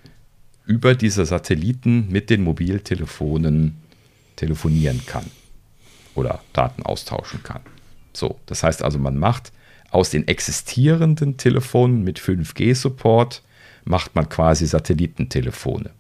über 0.66 0.96
diese 0.96 1.26
Satelliten 1.26 2.10
mit 2.10 2.30
den 2.30 2.44
Mobiltelefonen 2.44 3.78
telefonieren 4.36 5.02
kann 5.06 5.26
oder 6.14 6.42
Daten 6.54 6.84
austauschen 6.84 7.42
kann. 7.44 7.62
So, 8.14 8.40
das 8.48 8.64
heißt 8.64 8.84
also, 8.84 9.00
man 9.00 9.18
macht 9.18 9.54
aus 9.92 10.10
den 10.10 10.28
existierenden 10.28 11.38
Telefonen 11.38 12.04
mit 12.04 12.20
5G-Support, 12.20 13.44
macht 13.86 14.16
man 14.16 14.28
quasi 14.28 14.66
Satellitentelefone. 14.66 15.92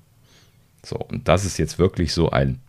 So, 0.87 0.95
und 0.95 1.27
das 1.27 1.43
ist 1.43 1.57
jetzt 1.57 1.79
wirklich 1.79 2.13
so 2.13 2.29
ein 2.29 2.61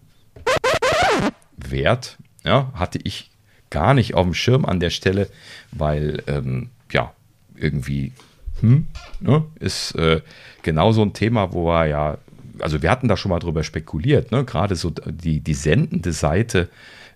Wert, 1.57 2.19
ja, 2.45 2.73
hatte 2.75 2.99
ich 3.05 3.31
gar 3.71 3.95
nicht 3.95 4.15
auf 4.15 4.25
dem 4.25 4.35
Schirm 4.35 4.65
an 4.65 4.81
der 4.81 4.91
Stelle, 4.91 5.29
weil, 5.71 6.25
ähm, 6.27 6.71
ja, 6.91 7.13
irgendwie, 7.55 8.13
hm, 8.61 8.89
ne, 9.21 9.45
ist 9.61 9.95
äh, 9.95 10.21
genau 10.63 10.91
so 10.91 11.03
ein 11.03 11.13
Thema, 11.13 11.53
wo 11.53 11.71
er 11.73 11.87
ja, 11.87 12.19
also 12.59 12.83
wir 12.83 12.91
hatten 12.91 13.07
da 13.07 13.17
schon 13.17 13.31
mal 13.31 13.39
drüber 13.39 13.63
spekuliert, 13.63 14.33
ne, 14.33 14.45
gerade 14.45 14.75
so 14.75 14.91
die, 14.91 15.39
die 15.39 15.55
sendende 15.55 16.13
Seite 16.13 16.69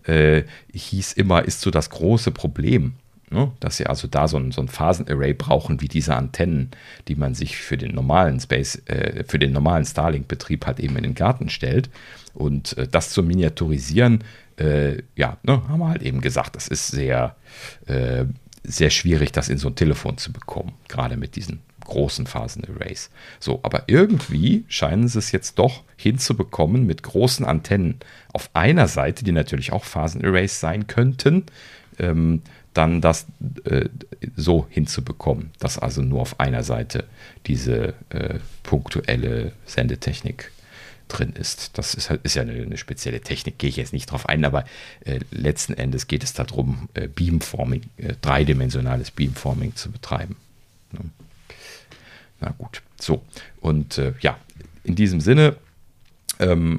äh, 0.05 0.45
hieß 0.73 1.15
immer, 1.15 1.45
ist 1.45 1.63
so 1.63 1.73
das 1.73 1.91
große 1.91 2.31
Problem. 2.31 2.95
Ne? 3.33 3.51
Dass 3.61 3.79
sie 3.79 3.87
also 3.87 4.07
da 4.07 4.29
so 4.29 4.37
ein, 4.37 4.53
so 4.53 4.61
ein 4.61 4.69
Phasenarray 4.69 5.33
brauchen, 5.33 5.81
wie 5.81 5.89
diese 5.89 6.15
Antennen, 6.15 6.71
die 7.09 7.15
man 7.15 7.35
sich 7.35 7.57
für 7.57 7.79
den 7.79 7.95
normalen 7.95 8.39
Space, 8.41 8.83
äh, 8.87 9.25
für 9.27 9.39
den 9.39 9.53
normalen 9.53 9.85
Starlink-Betrieb 9.85 10.67
halt 10.67 10.81
eben 10.81 10.97
in 10.97 11.03
den 11.03 11.15
Garten 11.15 11.49
stellt. 11.49 11.89
Und 12.35 12.77
äh, 12.77 12.87
das 12.87 13.11
zu 13.11 13.23
miniaturisieren, 13.23 14.23
äh, 14.59 15.03
ja, 15.17 15.39
ne, 15.43 15.67
haben 15.69 15.81
wir 15.81 15.89
halt 15.89 16.03
eben 16.03 16.21
gesagt, 16.21 16.57
das 16.57 16.69
ist 16.69 16.89
sehr, 16.89 17.37
äh, 17.87 18.27
sehr 18.65 18.91
schwierig, 18.91 19.33
das 19.33 19.49
in 19.49 19.59
so 19.59 19.69
ein 19.69 19.77
Telefon 19.77 20.19
zu 20.19 20.33
bekommen, 20.33 20.75
gerade 20.89 21.17
mit 21.17 21.35
diesen 21.37 21.61
großen 21.85 22.27
Phasenarrays. 22.27 23.11
So, 23.41 23.61
aber 23.63 23.85
irgendwie 23.87 24.65
scheinen 24.69 25.09
sie 25.09 25.19
es 25.19 25.33
jetzt 25.33 25.59
doch 25.59 25.83
hinzubekommen 25.97 26.87
mit 26.87 27.03
großen 27.03 27.45
Antennen 27.47 27.97
auf 28.33 28.51
einer 28.55 28.89
Seite, 28.89 29.25
die 29.25 29.33
natürlich 29.33 29.73
auch 29.73 29.85
Phasenarrays 29.85 30.61
sein 30.61 30.87
könnten, 30.87 31.45
ähm, 31.99 32.43
dann 32.75 33.01
das 33.01 33.27
äh, 33.65 33.89
so 34.37 34.67
hinzubekommen, 34.71 35.51
dass 35.59 35.79
also 35.79 36.03
nur 36.03 36.21
auf 36.21 36.41
einer 36.41 36.63
Seite 36.63 37.05
diese 37.47 37.95
äh, 38.11 38.39
punktuelle 38.63 39.53
Sendetechnik 39.67 40.51
drin 41.09 41.35
ist. 41.35 41.77
Das 41.79 41.95
ist, 41.95 42.11
halt, 42.11 42.23
ist 42.25 42.35
ja 42.35 42.43
eine, 42.43 42.53
eine, 42.53 42.77
spezielle 42.79 43.21
Technik, 43.21 43.59
gehe 43.59 43.69
ich 43.69 43.77
jetzt 43.77 43.93
nicht 43.93 44.11
drauf 44.11 44.29
ein, 44.29 44.45
aber 44.45 44.65
äh, 45.05 45.21
letzten 45.31 45.75
Endes 45.75 46.07
geht 46.07 46.25
es 46.25 46.33
darum, 46.33 46.89
äh, 46.95 47.09
Beamforming, 47.09 47.83
äh, 47.99 48.15
dreidimensionales 48.21 49.11
Beamforming 49.11 49.77
zu 49.77 49.91
betreiben. 49.91 50.37
Ne? 50.93 51.01
Na 52.41 52.55
gut, 52.57 52.83
so. 53.01 53.23
Und 53.61 53.99
äh, 53.99 54.15
ja, 54.21 54.39
in 54.85 54.95
diesem 54.95 55.21
Sinne 55.21 55.57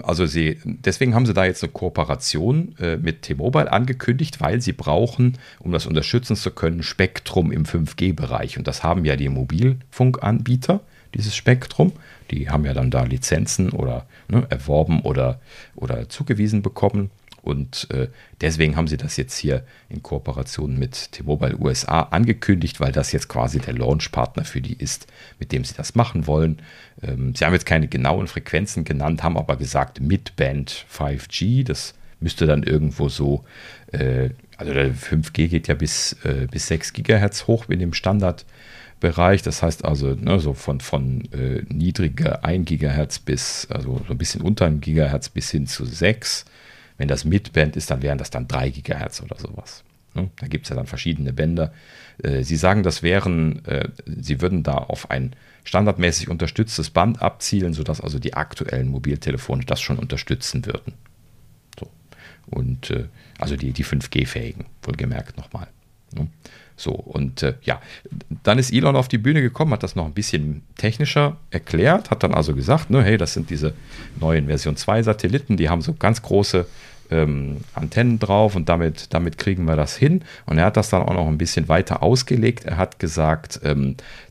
also 0.03 0.25
sie, 0.25 0.59
deswegen 0.63 1.15
haben 1.15 1.25
sie 1.25 1.33
da 1.33 1.45
jetzt 1.45 1.63
eine 1.63 1.71
Kooperation 1.71 2.75
äh, 2.79 2.97
mit 2.97 3.23
T-Mobile 3.23 3.71
angekündigt, 3.71 4.41
weil 4.41 4.61
sie 4.61 4.73
brauchen, 4.73 5.37
um 5.59 5.71
das 5.71 5.85
unterstützen 5.85 6.35
zu 6.35 6.51
können, 6.51 6.83
Spektrum 6.83 7.51
im 7.51 7.65
5G-Bereich. 7.65 8.57
Und 8.57 8.67
das 8.67 8.83
haben 8.83 9.05
ja 9.05 9.15
die 9.15 9.29
Mobilfunkanbieter, 9.29 10.81
dieses 11.13 11.35
Spektrum. 11.35 11.93
Die 12.31 12.49
haben 12.49 12.65
ja 12.65 12.73
dann 12.73 12.91
da 12.91 13.03
Lizenzen 13.03 13.69
oder 13.69 14.05
ne, 14.27 14.45
erworben 14.49 15.01
oder, 15.01 15.39
oder 15.75 16.09
zugewiesen 16.09 16.61
bekommen. 16.61 17.09
Und 17.43 17.89
äh, 17.91 18.07
deswegen 18.39 18.77
haben 18.77 18.87
sie 18.87 18.95
das 18.95 19.17
jetzt 19.17 19.37
hier 19.37 19.63
in 19.89 20.01
Kooperation 20.01 20.79
mit 20.79 21.11
T-Mobile 21.11 21.57
USA 21.59 22.03
angekündigt, 22.03 22.79
weil 22.79 22.93
das 22.93 23.11
jetzt 23.11 23.27
quasi 23.27 23.59
der 23.59 23.73
Launchpartner 23.73 24.45
für 24.45 24.61
die 24.61 24.77
ist, 24.77 25.07
mit 25.39 25.51
dem 25.51 25.65
sie 25.65 25.73
das 25.75 25.93
machen 25.93 26.25
wollen. 26.25 26.61
Ähm, 27.01 27.35
sie 27.35 27.43
haben 27.43 27.51
jetzt 27.51 27.65
keine 27.65 27.89
genauen 27.89 28.27
Frequenzen 28.27 28.85
genannt, 28.85 29.23
haben 29.23 29.37
aber 29.37 29.57
gesagt 29.57 29.99
Midband 29.99 30.85
5G. 30.89 31.65
Das 31.65 31.95
müsste 32.21 32.47
dann 32.47 32.63
irgendwo 32.63 33.09
so, 33.09 33.43
äh, 33.91 34.29
also 34.55 34.73
der 34.73 34.95
5G 34.95 35.49
geht 35.49 35.67
ja 35.67 35.75
bis, 35.75 36.13
äh, 36.23 36.47
bis 36.49 36.67
6 36.67 36.93
Gigahertz 36.93 37.45
hoch 37.47 37.67
in 37.67 37.79
dem 37.79 37.93
Standardbereich. 37.93 39.41
Das 39.41 39.61
heißt 39.61 39.83
also 39.83 40.15
ne, 40.15 40.39
so 40.39 40.53
von, 40.53 40.79
von 40.79 41.27
äh, 41.33 41.63
niedriger 41.67 42.45
1 42.45 42.65
Gigahertz 42.65 43.19
bis, 43.19 43.67
also 43.69 44.01
so 44.07 44.13
ein 44.13 44.17
bisschen 44.17 44.39
unter 44.39 44.65
1 44.65 44.79
Gigahertz 44.79 45.27
bis 45.27 45.51
hin 45.51 45.67
zu 45.67 45.83
6 45.83 46.45
wenn 46.97 47.07
das 47.07 47.25
Midband 47.25 47.75
ist, 47.75 47.91
dann 47.91 48.01
wären 48.01 48.17
das 48.17 48.29
dann 48.29 48.47
3 48.47 48.69
GHz 48.69 49.21
oder 49.21 49.37
sowas. 49.37 49.83
Ne? 50.13 50.29
Da 50.37 50.47
gibt 50.47 50.65
es 50.65 50.69
ja 50.69 50.75
dann 50.75 50.85
verschiedene 50.85 51.33
Bänder. 51.33 51.73
Äh, 52.21 52.43
Sie 52.43 52.55
sagen, 52.55 52.83
das 52.83 53.03
wären, 53.03 53.65
äh, 53.65 53.89
Sie 54.05 54.41
würden 54.41 54.63
da 54.63 54.73
auf 54.73 55.11
ein 55.11 55.35
standardmäßig 55.63 56.29
unterstütztes 56.29 56.89
Band 56.89 57.21
abzielen, 57.21 57.73
sodass 57.73 58.01
also 58.01 58.19
die 58.19 58.33
aktuellen 58.33 58.89
Mobiltelefone 58.89 59.63
das 59.65 59.81
schon 59.81 59.97
unterstützen 59.97 60.65
würden. 60.65 60.93
So. 61.79 61.89
Und 62.45 62.91
äh, 62.91 63.05
also 63.39 63.55
die, 63.55 63.71
die 63.71 63.85
5G-fähigen, 63.85 64.65
wohlgemerkt 64.83 65.37
nochmal. 65.37 65.67
So, 66.75 66.91
und 66.91 67.43
äh, 67.43 67.53
ja, 67.63 67.81
dann 68.43 68.57
ist 68.57 68.73
Elon 68.73 68.95
auf 68.95 69.07
die 69.07 69.17
Bühne 69.17 69.41
gekommen, 69.41 69.71
hat 69.73 69.83
das 69.83 69.95
noch 69.95 70.05
ein 70.05 70.13
bisschen 70.13 70.63
technischer 70.75 71.37
erklärt, 71.51 72.09
hat 72.09 72.23
dann 72.23 72.33
also 72.33 72.55
gesagt, 72.55 72.89
ne, 72.89 73.03
hey, 73.03 73.17
das 73.17 73.33
sind 73.33 73.49
diese 73.49 73.73
neuen 74.19 74.47
Version 74.47 74.75
2 74.75 75.03
Satelliten, 75.03 75.57
die 75.57 75.69
haben 75.69 75.81
so 75.81 75.93
ganz 75.93 76.21
große 76.21 76.65
ähm, 77.11 77.57
Antennen 77.73 78.19
drauf 78.19 78.55
und 78.55 78.69
damit, 78.69 79.13
damit 79.13 79.37
kriegen 79.37 79.65
wir 79.65 79.75
das 79.75 79.95
hin. 79.95 80.23
Und 80.45 80.57
er 80.57 80.65
hat 80.65 80.77
das 80.77 80.89
dann 80.89 81.03
auch 81.03 81.13
noch 81.13 81.27
ein 81.27 81.37
bisschen 81.37 81.67
weiter 81.67 82.01
ausgelegt. 82.01 82.65
Er 82.65 82.77
hat 82.77 82.99
gesagt, 82.99 83.59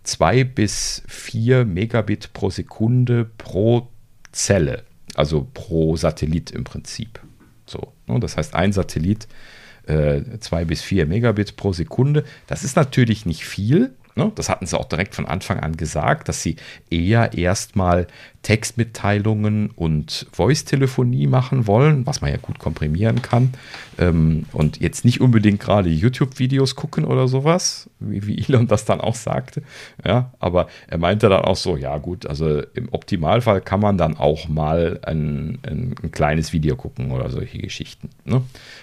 2 0.02 0.36
ähm, 0.36 0.54
bis 0.54 1.02
4 1.06 1.64
Megabit 1.64 2.32
pro 2.32 2.50
Sekunde 2.50 3.30
pro 3.38 3.88
Zelle, 4.32 4.82
also 5.14 5.46
pro 5.54 5.96
Satellit 5.96 6.50
im 6.50 6.64
Prinzip. 6.64 7.20
So, 7.66 7.92
ne, 8.06 8.18
das 8.20 8.36
heißt, 8.36 8.54
ein 8.54 8.72
Satellit 8.72 9.28
2 9.86 10.62
äh, 10.62 10.64
bis 10.64 10.82
4 10.82 11.06
Megabit 11.06 11.56
pro 11.56 11.72
Sekunde. 11.72 12.24
Das 12.46 12.64
ist 12.64 12.76
natürlich 12.76 13.26
nicht 13.26 13.44
viel. 13.44 13.94
Ne? 14.14 14.30
Das 14.34 14.48
hatten 14.48 14.66
sie 14.66 14.78
auch 14.78 14.84
direkt 14.84 15.14
von 15.14 15.26
Anfang 15.26 15.60
an 15.60 15.76
gesagt, 15.76 16.28
dass 16.28 16.42
sie 16.42 16.56
eher 16.90 17.32
erstmal 17.36 18.06
Textmitteilungen 18.42 19.70
und 19.70 20.26
Voice-Telefonie 20.32 21.26
machen 21.26 21.66
wollen, 21.66 22.06
was 22.06 22.20
man 22.20 22.30
ja 22.30 22.36
gut 22.36 22.58
komprimieren 22.58 23.22
kann. 23.22 23.54
Ähm, 23.98 24.46
und 24.52 24.80
jetzt 24.80 25.04
nicht 25.04 25.20
unbedingt 25.20 25.60
gerade 25.60 25.88
YouTube-Videos 25.88 26.74
gucken 26.74 27.04
oder 27.04 27.28
sowas, 27.28 27.88
wie, 28.00 28.26
wie 28.26 28.38
Elon 28.38 28.66
das 28.66 28.84
dann 28.84 29.00
auch 29.00 29.14
sagte. 29.14 29.62
Ja, 30.04 30.32
aber 30.40 30.68
er 30.88 30.98
meinte 30.98 31.28
dann 31.28 31.44
auch 31.44 31.56
so: 31.56 31.76
Ja, 31.76 31.96
gut, 31.98 32.26
also 32.26 32.60
im 32.74 32.92
Optimalfall 32.92 33.60
kann 33.60 33.80
man 33.80 33.96
dann 33.96 34.16
auch 34.16 34.48
mal 34.48 35.00
ein, 35.04 35.58
ein, 35.62 35.94
ein 36.02 36.12
kleines 36.12 36.52
Video 36.52 36.76
gucken 36.76 37.12
oder 37.12 37.30
solche 37.30 37.58
Geschichten. 37.58 38.10
Ne? 38.24 38.42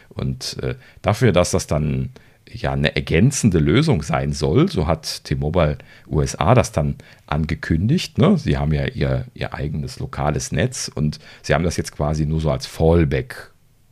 Und 0.10 0.57
äh, 0.64 0.76
dafür, 1.01 1.31
dass 1.31 1.51
das 1.51 1.68
dann 1.68 2.10
ja 2.54 2.74
eine 2.74 2.96
ergänzende 2.96 3.60
Lösung 3.60 4.02
sein 4.02 4.34
soll, 4.34 4.70
so 4.70 4.88
hat 4.88 5.24
T-Mobile 5.26 5.78
USA 6.08 6.54
das 6.54 6.72
dann 6.72 6.96
angekündigt. 7.28 8.18
Ne? 8.18 8.38
Sie 8.38 8.58
haben 8.58 8.74
ja 8.74 8.86
ihr, 8.86 9.26
ihr 9.34 9.54
eigenes 9.54 10.00
lokales 10.00 10.52
Netz 10.52 10.92
und 10.94 11.20
sie 11.42 11.54
haben 11.54 11.64
das 11.64 11.78
jetzt 11.78 11.92
quasi 11.92 12.26
nur 12.26 12.42
so 12.42 12.52
als 12.52 12.66
Fallback 12.66 13.52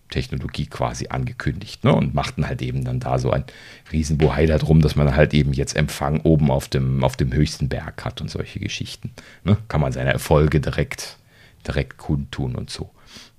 Technologie 0.10 0.68
quasi 0.68 1.08
angekündigt 1.10 1.84
ne? 1.84 1.94
und 1.94 2.14
machten 2.14 2.48
halt 2.48 2.62
eben 2.62 2.86
dann 2.86 3.00
da 3.00 3.20
so 3.20 3.32
ein 3.32 3.44
Riesenbohai 3.92 4.46
darum, 4.46 4.82
dass 4.82 4.96
man 4.96 5.16
halt 5.16 5.34
eben 5.34 5.54
jetzt 5.54 5.76
Empfang 5.76 6.22
oben 6.22 6.50
auf 6.50 6.70
dem, 6.70 7.04
auf 7.04 7.18
dem 7.18 7.34
höchsten 7.34 7.68
Berg 7.68 8.06
hat 8.06 8.22
und 8.22 8.30
solche 8.30 8.60
Geschichten. 8.60 9.12
Ne? 9.44 9.58
Kann 9.68 9.82
man 9.82 9.92
seine 9.92 10.14
Erfolge 10.14 10.62
direkt, 10.62 11.18
direkt 11.68 11.98
kundtun 11.98 12.56
und 12.56 12.70
so. 12.70 12.90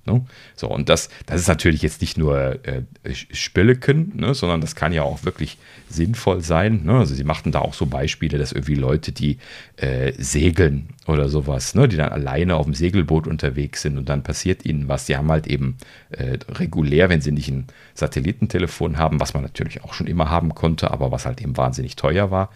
Ne? 0.09 0.25
So, 0.55 0.67
und 0.67 0.89
das, 0.89 1.09
das 1.25 1.41
ist 1.41 1.47
natürlich 1.47 1.81
jetzt 1.81 2.01
nicht 2.01 2.17
nur 2.17 2.59
äh, 2.65 2.81
Spilleken, 3.13 4.13
ne, 4.15 4.33
sondern 4.33 4.61
das 4.61 4.75
kann 4.75 4.91
ja 4.91 5.03
auch 5.03 5.23
wirklich 5.23 5.57
sinnvoll 5.89 6.41
sein. 6.41 6.81
Ne? 6.83 6.93
Also 6.93 7.13
sie 7.13 7.23
machten 7.23 7.51
da 7.51 7.59
auch 7.59 7.73
so 7.73 7.85
Beispiele, 7.85 8.37
dass 8.37 8.51
irgendwie 8.51 8.75
Leute, 8.75 9.11
die 9.11 9.37
äh, 9.77 10.13
segeln 10.17 10.89
oder 11.07 11.29
sowas, 11.29 11.75
ne, 11.75 11.87
die 11.87 11.97
dann 11.97 12.09
alleine 12.09 12.55
auf 12.55 12.65
dem 12.65 12.73
Segelboot 12.73 13.27
unterwegs 13.27 13.81
sind 13.83 13.97
und 13.97 14.09
dann 14.09 14.23
passiert 14.23 14.65
ihnen 14.65 14.87
was. 14.87 15.05
Die 15.05 15.15
haben 15.15 15.29
halt 15.29 15.47
eben 15.47 15.77
äh, 16.09 16.37
regulär, 16.49 17.09
wenn 17.09 17.21
sie 17.21 17.31
nicht 17.31 17.49
ein 17.49 17.67
Satellitentelefon 17.93 18.97
haben, 18.97 19.19
was 19.19 19.33
man 19.33 19.43
natürlich 19.43 19.83
auch 19.83 19.93
schon 19.93 20.07
immer 20.07 20.29
haben 20.29 20.55
konnte, 20.55 20.91
aber 20.91 21.11
was 21.11 21.25
halt 21.25 21.41
eben 21.41 21.55
wahnsinnig 21.57 21.95
teuer 21.95 22.31
war, 22.31 22.49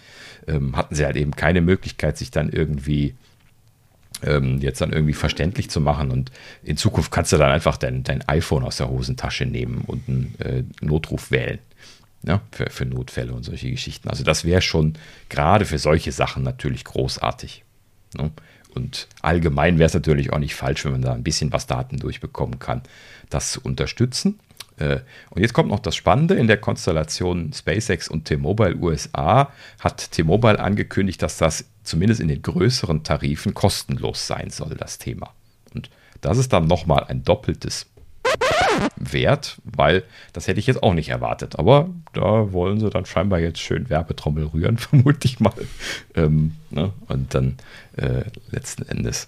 ähm, 0.47 0.75
hatten 0.75 0.95
sie 0.95 1.05
halt 1.05 1.15
eben 1.15 1.31
keine 1.31 1.61
Möglichkeit, 1.61 2.17
sich 2.17 2.31
dann 2.31 2.49
irgendwie 2.49 3.15
ähm, 4.21 4.59
jetzt 4.59 4.81
dann 4.81 4.93
irgendwie 4.93 5.13
verständlich 5.13 5.69
zu 5.69 5.81
machen. 5.81 6.11
Und 6.11 6.31
in 6.63 6.77
Zukunft 6.77 7.11
kannst 7.11 7.31
du 7.31 7.37
dann 7.37 7.51
einfach 7.51 7.77
dein, 7.77 8.03
dein 8.03 8.27
iPhone 8.27 8.63
aus 8.63 8.77
der 8.77 8.89
Hosentasche 8.89 9.45
nehmen 9.45 9.83
und 9.85 10.07
einen 10.07 10.35
äh, 10.39 10.63
Notruf 10.81 11.31
wählen. 11.31 11.59
Ja, 12.25 12.41
für, 12.51 12.69
für 12.69 12.85
Notfälle 12.85 13.33
und 13.33 13.43
solche 13.43 13.69
Geschichten. 13.69 14.09
Also 14.09 14.23
das 14.23 14.45
wäre 14.45 14.61
schon 14.61 14.93
gerade 15.27 15.65
für 15.65 15.77
solche 15.77 16.13
Sachen 16.13 16.41
natürlich 16.41 16.85
großartig. 16.85 17.65
Ne? 18.17 18.31
Und 18.73 19.07
allgemein 19.21 19.77
wäre 19.77 19.87
es 19.87 19.93
natürlich 19.93 20.31
auch 20.31 20.39
nicht 20.39 20.55
falsch, 20.55 20.85
wenn 20.85 20.93
man 20.93 21.01
da 21.01 21.13
ein 21.13 21.23
bisschen 21.23 21.51
was 21.51 21.67
Daten 21.67 21.97
durchbekommen 21.97 22.59
kann, 22.59 22.81
das 23.29 23.51
zu 23.51 23.61
unterstützen. 23.61 24.39
Äh, 24.77 24.99
und 25.29 25.41
jetzt 25.41 25.53
kommt 25.53 25.69
noch 25.69 25.79
das 25.79 25.95
Spannende, 25.95 26.35
in 26.35 26.47
der 26.47 26.57
Konstellation 26.57 27.53
SpaceX 27.53 28.07
und 28.07 28.25
T-Mobile 28.25 28.75
USA 28.77 29.51
hat 29.79 30.11
T-Mobile 30.11 30.59
angekündigt, 30.59 31.21
dass 31.21 31.37
das 31.37 31.65
zumindest 31.83 32.21
in 32.21 32.27
den 32.27 32.41
größeren 32.41 33.03
Tarifen 33.03 33.53
kostenlos 33.53 34.27
sein 34.27 34.49
soll, 34.49 34.75
das 34.75 34.97
Thema. 34.97 35.33
Und 35.73 35.89
das 36.21 36.37
ist 36.37 36.53
dann 36.53 36.67
nochmal 36.67 37.05
ein 37.05 37.23
doppeltes 37.23 37.87
Wert, 38.95 39.57
weil 39.63 40.03
das 40.31 40.47
hätte 40.47 40.59
ich 40.59 40.67
jetzt 40.67 40.81
auch 40.81 40.93
nicht 40.93 41.09
erwartet. 41.09 41.59
Aber 41.59 41.89
da 42.13 42.51
wollen 42.51 42.79
sie 42.79 42.89
dann 42.89 43.05
scheinbar 43.05 43.39
jetzt 43.39 43.59
schön 43.59 43.89
Werbetrommel 43.89 44.45
rühren, 44.45 44.77
vermute 44.79 45.27
ich 45.27 45.39
mal. 45.39 45.53
Ähm, 46.15 46.55
ne? 46.69 46.91
Und 47.07 47.33
dann 47.33 47.57
äh, 47.97 48.23
letzten 48.51 48.87
Endes 48.87 49.27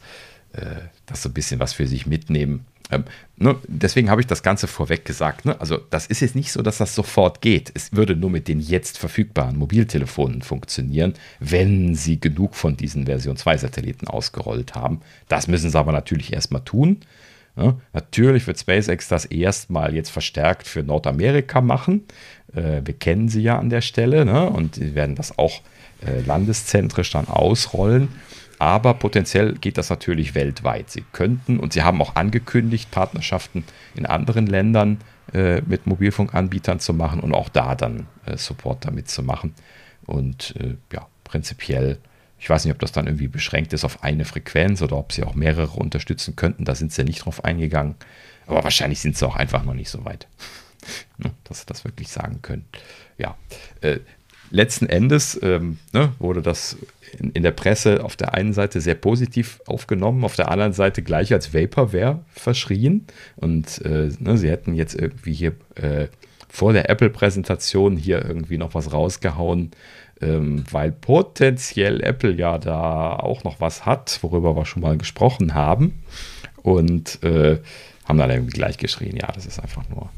äh, 0.53 0.88
das 1.06 1.22
so 1.22 1.30
ein 1.30 1.34
bisschen 1.34 1.60
was 1.60 1.73
für 1.73 1.88
sich 1.88 2.06
mitnehmen. 2.06 2.65
Ähm, 2.91 3.06
ne, 3.38 3.56
deswegen 3.68 4.10
habe 4.10 4.22
ich 4.22 4.28
das 4.28 4.44
Ganze 4.44 4.68
vorweg 4.68 5.06
gesagt. 5.06 5.45
Ne? 5.45 5.60
Also, 5.60 5.80
das 5.90 6.07
ist 6.07 6.20
jetzt 6.20 6.36
nicht 6.36 6.52
so, 6.52 6.62
dass 6.62 6.78
das 6.78 6.95
sofort 6.95 7.41
geht. 7.41 7.72
Es 7.74 7.94
würde 7.94 8.16
nur 8.16 8.30
mit 8.30 8.48
den 8.48 8.60
jetzt 8.60 8.98
verfügbaren 8.98 9.57
Mobiltelefonen 9.57 10.41
funktionieren, 10.41 11.14
wenn 11.40 11.95
sie 11.95 12.20
genug 12.20 12.56
von 12.56 12.78
diesen 12.78 13.06
Version 13.06 13.38
2 13.38 13.57
Satelliten 13.57 14.07
ausgerollt 14.07 14.76
haben. 14.76 15.02
Das 15.28 15.48
müssen 15.48 15.70
sie 15.70 15.80
aber 15.80 15.91
natürlich 15.91 16.34
erstmal 16.34 16.64
tun. 16.64 16.98
Ne? 17.56 17.76
Natürlich 17.94 18.45
wird 18.48 18.60
SpaceX 18.60 19.07
das 19.07 19.26
erstmal 19.26 19.95
jetzt 19.95 20.10
verstärkt 20.10 20.68
für 20.68 20.84
Nordamerika 20.84 21.62
machen. 21.62 22.03
Äh, 22.53 22.82
wir 22.84 22.94
kennen 22.94 23.30
sie 23.30 23.41
ja 23.41 23.57
an 23.57 23.70
der 23.70 23.82
Stelle 23.82 24.26
ne? 24.26 24.49
und 24.49 24.76
sie 24.76 24.94
werden 24.94 25.16
das 25.16 25.38
auch 25.38 25.62
äh, 26.06 26.22
landeszentrisch 26.26 27.12
dann 27.12 27.28
ausrollen 27.28 28.10
aber 28.60 28.94
potenziell 28.94 29.53
geht 29.53 29.77
das 29.77 29.90
natürlich 29.90 30.36
weltweit. 30.36 30.90
Sie 30.90 31.03
könnten 31.11 31.60
und 31.60 31.73
sie 31.73 31.84
haben 31.84 32.02
auch 32.02 32.15
angekündigt, 32.15 32.91
Partnerschaften 32.91 33.64
in 33.95 34.06
anderen 34.06 34.48
Ländern 34.48 34.99
äh, 35.34 35.61
mit 35.61 35.88
Mobilfunkanbietern 35.88 36.80
zu 36.80 36.94
machen 36.94 37.19
und 37.19 37.34
auch 37.34 37.49
da 37.49 37.76
dann 37.76 38.07
äh, 38.26 38.38
Support 38.38 38.86
damit 38.86 39.10
zu 39.10 39.23
machen. 39.23 39.53
Und 40.06 40.56
äh, 40.60 40.76
ja, 40.94 41.07
prinzipiell 41.23 41.98
Ich 42.38 42.49
weiß 42.49 42.65
nicht, 42.65 42.73
ob 42.73 42.80
das 42.80 42.91
dann 42.91 43.07
irgendwie 43.07 43.27
beschränkt 43.27 43.73
ist 43.73 43.84
auf 43.86 44.03
eine 44.03 44.26
Frequenz 44.26 44.82
oder 44.82 44.98
ob 44.98 45.11
sie 45.11 45.23
auch 45.23 45.36
mehrere 45.36 45.77
unterstützen 45.80 46.36
könnten. 46.36 46.65
Da 46.65 46.76
sind 46.76 46.91
sie 46.91 47.03
nicht 47.03 47.26
drauf 47.26 47.44
eingegangen. 47.44 47.95
Aber 48.45 48.64
wahrscheinlich 48.64 48.99
sind 48.99 49.18
sie 49.18 49.27
auch 49.27 49.36
einfach 49.36 49.64
noch 49.64 49.73
nicht 49.73 49.90
so 49.90 50.06
weit, 50.06 50.27
ne, 51.18 51.32
dass 51.44 51.61
sie 51.61 51.65
das 51.65 51.84
wirklich 51.84 52.10
sagen 52.10 52.41
können. 52.41 52.65
Ja, 53.18 53.36
äh, 53.82 53.99
letzten 54.52 54.88
Endes 54.88 55.40
ähm, 55.41 55.80
ne, 55.91 56.14
wurde 56.19 56.41
das 56.41 56.77
in, 57.19 57.31
in, 57.31 57.43
der 57.43 57.51
Presse 57.51 58.03
auf 58.03 58.15
der 58.15 58.33
einen 58.33 58.53
Seite 58.53 58.81
sehr 58.81 58.95
positiv 58.95 59.61
aufgenommen, 59.65 60.23
auf 60.23 60.35
der 60.35 60.49
anderen 60.51 60.73
Seite 60.73 61.01
gleich 61.01 61.33
als 61.33 61.53
Vaporware 61.53 62.19
verschrien. 62.29 63.05
Und 63.35 63.81
äh, 63.85 64.09
ne, 64.19 64.37
sie 64.37 64.49
hätten 64.49 64.73
jetzt 64.73 64.95
irgendwie 64.95 65.33
hier 65.33 65.53
äh, 65.75 66.07
vor 66.49 66.73
der 66.73 66.89
Apple-Präsentation 66.89 67.97
hier 67.97 68.23
irgendwie 68.23 68.57
noch 68.57 68.73
was 68.73 68.93
rausgehauen, 68.93 69.71
ähm, 70.21 70.63
weil 70.71 70.91
potenziell 70.91 72.01
Apple 72.01 72.33
ja 72.33 72.57
da 72.57 73.15
auch 73.15 73.43
noch 73.43 73.59
was 73.59 73.85
hat, 73.85 74.19
worüber 74.21 74.55
wir 74.55 74.65
schon 74.65 74.81
mal 74.81 74.97
gesprochen 74.97 75.53
haben. 75.53 76.01
Und 76.61 77.23
äh, 77.23 77.59
haben 78.05 78.17
dann 78.17 78.29
irgendwie 78.29 78.53
gleich 78.53 78.77
geschrien, 78.77 79.17
ja, 79.17 79.27
das 79.33 79.45
ist 79.45 79.59
einfach 79.59 79.87
nur 79.89 80.09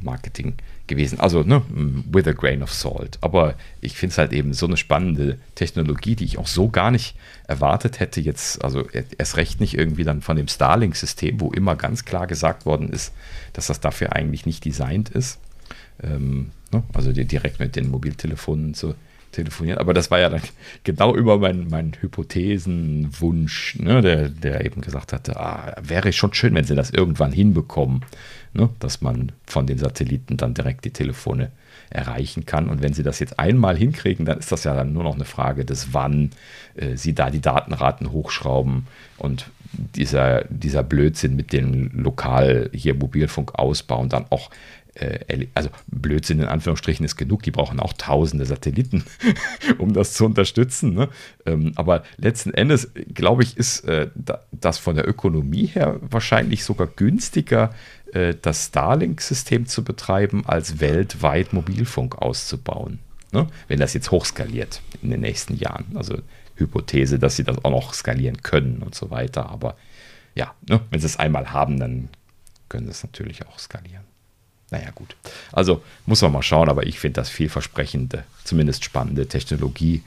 Marketing 0.00 0.54
gewesen. 0.86 1.20
Also, 1.20 1.42
ne, 1.42 1.62
with 1.68 2.26
a 2.26 2.32
grain 2.32 2.62
of 2.62 2.72
salt. 2.72 3.18
Aber 3.20 3.54
ich 3.80 3.96
finde 3.96 4.12
es 4.12 4.18
halt 4.18 4.32
eben 4.32 4.52
so 4.52 4.66
eine 4.66 4.76
spannende 4.76 5.38
Technologie, 5.54 6.16
die 6.16 6.24
ich 6.24 6.38
auch 6.38 6.46
so 6.46 6.68
gar 6.68 6.90
nicht 6.90 7.16
erwartet 7.46 8.00
hätte. 8.00 8.20
Jetzt, 8.20 8.62
also 8.64 8.86
erst 9.18 9.36
recht 9.36 9.60
nicht 9.60 9.74
irgendwie 9.76 10.04
dann 10.04 10.22
von 10.22 10.36
dem 10.36 10.48
Starlink-System, 10.48 11.40
wo 11.40 11.50
immer 11.50 11.76
ganz 11.76 12.04
klar 12.04 12.26
gesagt 12.26 12.66
worden 12.66 12.90
ist, 12.90 13.12
dass 13.52 13.66
das 13.66 13.80
dafür 13.80 14.14
eigentlich 14.14 14.46
nicht 14.46 14.64
designt 14.64 15.08
ist. 15.08 15.38
Ähm, 16.02 16.50
ne, 16.72 16.82
also 16.92 17.12
direkt 17.12 17.58
mit 17.58 17.76
den 17.76 17.90
Mobiltelefonen 17.90 18.74
zu 18.74 18.94
telefonieren. 19.32 19.78
Aber 19.78 19.94
das 19.94 20.10
war 20.10 20.20
ja 20.20 20.28
dann 20.28 20.42
genau 20.84 21.14
über 21.16 21.38
meinen 21.38 21.68
mein 21.68 21.92
Hypothesenwunsch, 22.00 23.78
ne, 23.78 24.02
der, 24.02 24.28
der 24.28 24.64
eben 24.64 24.80
gesagt 24.80 25.12
hatte, 25.12 25.38
ah, 25.38 25.74
wäre 25.82 26.12
schon 26.12 26.34
schön, 26.34 26.54
wenn 26.54 26.64
sie 26.64 26.76
das 26.76 26.90
irgendwann 26.90 27.32
hinbekommen, 27.32 28.04
ne, 28.54 28.70
dass 28.78 29.00
man 29.00 29.32
von 29.46 29.66
den 29.66 29.78
Satelliten 29.78 30.36
dann 30.36 30.54
direkt 30.54 30.84
die 30.84 30.90
Telefone 30.90 31.50
erreichen 31.90 32.46
kann. 32.46 32.68
Und 32.68 32.82
wenn 32.82 32.94
sie 32.94 33.02
das 33.02 33.18
jetzt 33.18 33.38
einmal 33.38 33.76
hinkriegen, 33.76 34.24
dann 34.24 34.38
ist 34.38 34.52
das 34.52 34.64
ja 34.64 34.74
dann 34.74 34.92
nur 34.92 35.04
noch 35.04 35.14
eine 35.14 35.24
Frage 35.24 35.64
des 35.64 35.92
Wann 35.92 36.30
äh, 36.74 36.96
sie 36.96 37.14
da 37.14 37.30
die 37.30 37.40
Datenraten 37.40 38.12
hochschrauben 38.12 38.86
und 39.18 39.50
dieser, 39.72 40.44
dieser 40.44 40.82
Blödsinn 40.82 41.36
mit 41.36 41.52
dem 41.52 41.90
lokal 41.94 42.70
hier 42.74 42.94
Mobilfunk 42.94 43.54
ausbauen 43.54 44.10
dann 44.10 44.26
auch 44.28 44.50
äh, 44.94 45.46
also 45.54 45.70
Blödsinn 45.86 46.40
in 46.40 46.46
Anführungsstrichen 46.46 47.04
ist 47.04 47.16
genug, 47.16 47.42
die 47.42 47.50
brauchen 47.50 47.80
auch 47.80 47.94
tausende 47.94 48.44
Satelliten, 48.44 49.04
um 49.78 49.92
das 49.92 50.12
zu 50.14 50.26
unterstützen. 50.26 50.94
Ne? 50.94 51.08
Ähm, 51.46 51.72
aber 51.76 52.02
letzten 52.18 52.52
Endes, 52.52 52.90
glaube 53.14 53.42
ich, 53.42 53.56
ist 53.56 53.84
äh, 53.86 54.08
das 54.52 54.78
von 54.78 54.96
der 54.96 55.08
Ökonomie 55.08 55.66
her 55.66 55.98
wahrscheinlich 56.02 56.64
sogar 56.64 56.86
günstiger, 56.86 57.74
äh, 58.12 58.34
das 58.40 58.66
Starlink-System 58.66 59.66
zu 59.66 59.84
betreiben, 59.84 60.44
als 60.46 60.80
weltweit 60.80 61.52
Mobilfunk 61.52 62.16
auszubauen. 62.16 62.98
Ne? 63.32 63.46
Wenn 63.68 63.80
das 63.80 63.94
jetzt 63.94 64.10
hochskaliert 64.10 64.82
in 65.02 65.10
den 65.10 65.20
nächsten 65.20 65.56
Jahren. 65.56 65.96
Also 65.96 66.18
Hypothese, 66.56 67.18
dass 67.18 67.36
sie 67.36 67.44
das 67.44 67.64
auch 67.64 67.70
noch 67.70 67.94
skalieren 67.94 68.42
können 68.42 68.82
und 68.82 68.94
so 68.94 69.10
weiter. 69.10 69.48
Aber 69.48 69.76
ja, 70.34 70.54
ne? 70.68 70.80
wenn 70.90 71.00
sie 71.00 71.06
es 71.06 71.18
einmal 71.18 71.52
haben, 71.52 71.78
dann 71.78 72.08
können 72.68 72.86
sie 72.86 72.92
es 72.92 73.02
natürlich 73.02 73.46
auch 73.46 73.58
skalieren. 73.58 74.04
Naja, 74.70 74.90
gut. 74.94 75.16
Also 75.52 75.82
muss 76.06 76.22
man 76.22 76.32
mal 76.32 76.42
schauen, 76.42 76.70
aber 76.70 76.86
ich 76.86 76.98
finde 76.98 77.20
das 77.20 77.28
vielversprechende, 77.28 78.24
zumindest 78.44 78.84
spannende 78.84 79.28
Technologie 79.28 80.02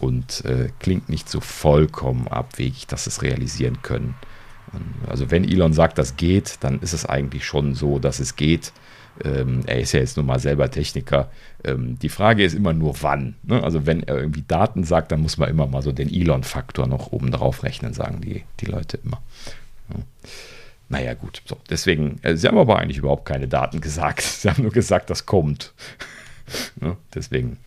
und 0.00 0.44
äh, 0.44 0.70
klingt 0.80 1.08
nicht 1.08 1.28
so 1.28 1.40
vollkommen 1.40 2.26
abwegig, 2.28 2.86
dass 2.88 3.06
es 3.06 3.22
realisieren 3.22 3.82
können. 3.82 4.16
Also 5.06 5.30
wenn 5.30 5.44
Elon 5.44 5.72
sagt, 5.72 5.98
das 5.98 6.16
geht, 6.16 6.56
dann 6.60 6.80
ist 6.80 6.92
es 6.92 7.06
eigentlich 7.06 7.44
schon 7.44 7.74
so, 7.74 7.98
dass 7.98 8.20
es 8.20 8.36
geht. 8.36 8.72
Ähm, 9.24 9.62
er 9.66 9.80
ist 9.80 9.92
ja 9.92 10.00
jetzt 10.00 10.16
nun 10.16 10.26
mal 10.26 10.38
selber 10.38 10.70
Techniker. 10.70 11.30
Ähm, 11.64 11.98
die 11.98 12.08
Frage 12.08 12.44
ist 12.44 12.54
immer 12.54 12.72
nur 12.72 12.94
wann. 13.02 13.34
Ne? 13.42 13.62
Also 13.62 13.86
wenn 13.86 14.02
er 14.02 14.16
irgendwie 14.18 14.44
Daten 14.46 14.84
sagt, 14.84 15.12
dann 15.12 15.20
muss 15.20 15.38
man 15.38 15.48
immer 15.48 15.66
mal 15.66 15.82
so 15.82 15.92
den 15.92 16.12
Elon-Faktor 16.12 16.86
noch 16.86 17.12
oben 17.12 17.30
drauf 17.30 17.64
rechnen, 17.64 17.94
sagen 17.94 18.20
die, 18.20 18.44
die 18.60 18.66
Leute 18.66 18.98
immer. 19.04 19.20
Ja. 19.90 20.00
Naja, 20.90 21.14
gut. 21.14 21.42
So, 21.44 21.58
deswegen, 21.68 22.18
äh, 22.22 22.36
sie 22.36 22.46
haben 22.48 22.58
aber 22.58 22.78
eigentlich 22.78 22.98
überhaupt 22.98 23.26
keine 23.26 23.48
Daten 23.48 23.80
gesagt. 23.82 24.22
Sie 24.22 24.48
haben 24.48 24.62
nur 24.62 24.72
gesagt, 24.72 25.10
das 25.10 25.26
kommt. 25.26 25.74
ne? 26.80 26.96
Deswegen, 27.14 27.58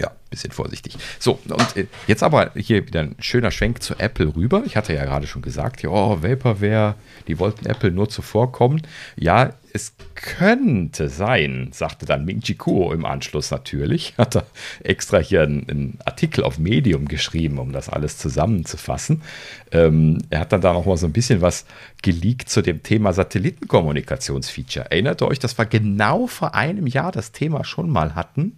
ja, 0.00 0.10
bisschen 0.30 0.50
vorsichtig. 0.50 0.96
So, 1.18 1.38
und 1.48 1.76
äh, 1.76 1.86
jetzt 2.06 2.22
aber 2.22 2.52
hier 2.56 2.86
wieder 2.86 3.00
ein 3.00 3.16
schöner 3.18 3.50
Schwenk 3.50 3.82
zu 3.82 3.98
Apple 3.98 4.34
rüber. 4.34 4.62
Ich 4.64 4.76
hatte 4.76 4.94
ja 4.94 5.04
gerade 5.04 5.26
schon 5.26 5.42
gesagt, 5.42 5.82
ja, 5.82 5.90
oh, 5.90 6.22
Vaporware, 6.22 6.94
die 7.28 7.38
wollten 7.38 7.66
Apple 7.66 7.90
nur 7.90 8.08
zuvorkommen. 8.08 8.82
Ja, 9.16 9.52
es 9.72 9.94
könnte 10.14 11.08
sein, 11.08 11.70
sagte 11.72 12.06
dann 12.06 12.24
Ming 12.24 12.40
Chi 12.40 12.54
Kuo 12.54 12.92
im 12.92 13.04
Anschluss 13.04 13.50
natürlich. 13.50 14.14
Hat 14.18 14.36
er 14.36 14.46
extra 14.82 15.18
hier 15.18 15.42
einen, 15.42 15.68
einen 15.68 15.98
Artikel 16.04 16.44
auf 16.44 16.58
Medium 16.58 17.06
geschrieben, 17.06 17.58
um 17.58 17.72
das 17.72 17.90
alles 17.90 18.16
zusammenzufassen. 18.16 19.22
Ähm, 19.70 20.18
er 20.30 20.40
hat 20.40 20.52
dann 20.52 20.62
da 20.62 20.72
noch 20.72 20.86
mal 20.86 20.96
so 20.96 21.06
ein 21.06 21.12
bisschen 21.12 21.42
was 21.42 21.66
geleakt 22.02 22.48
zu 22.48 22.62
dem 22.62 22.82
Thema 22.82 23.12
Satellitenkommunikationsfeature. 23.12 24.90
Erinnert 24.90 25.22
ihr 25.22 25.28
euch, 25.28 25.38
dass 25.38 25.58
wir 25.58 25.66
genau 25.66 26.26
vor 26.26 26.54
einem 26.54 26.86
Jahr 26.86 27.12
das 27.12 27.32
Thema 27.32 27.64
schon 27.64 27.90
mal 27.90 28.14
hatten? 28.14 28.56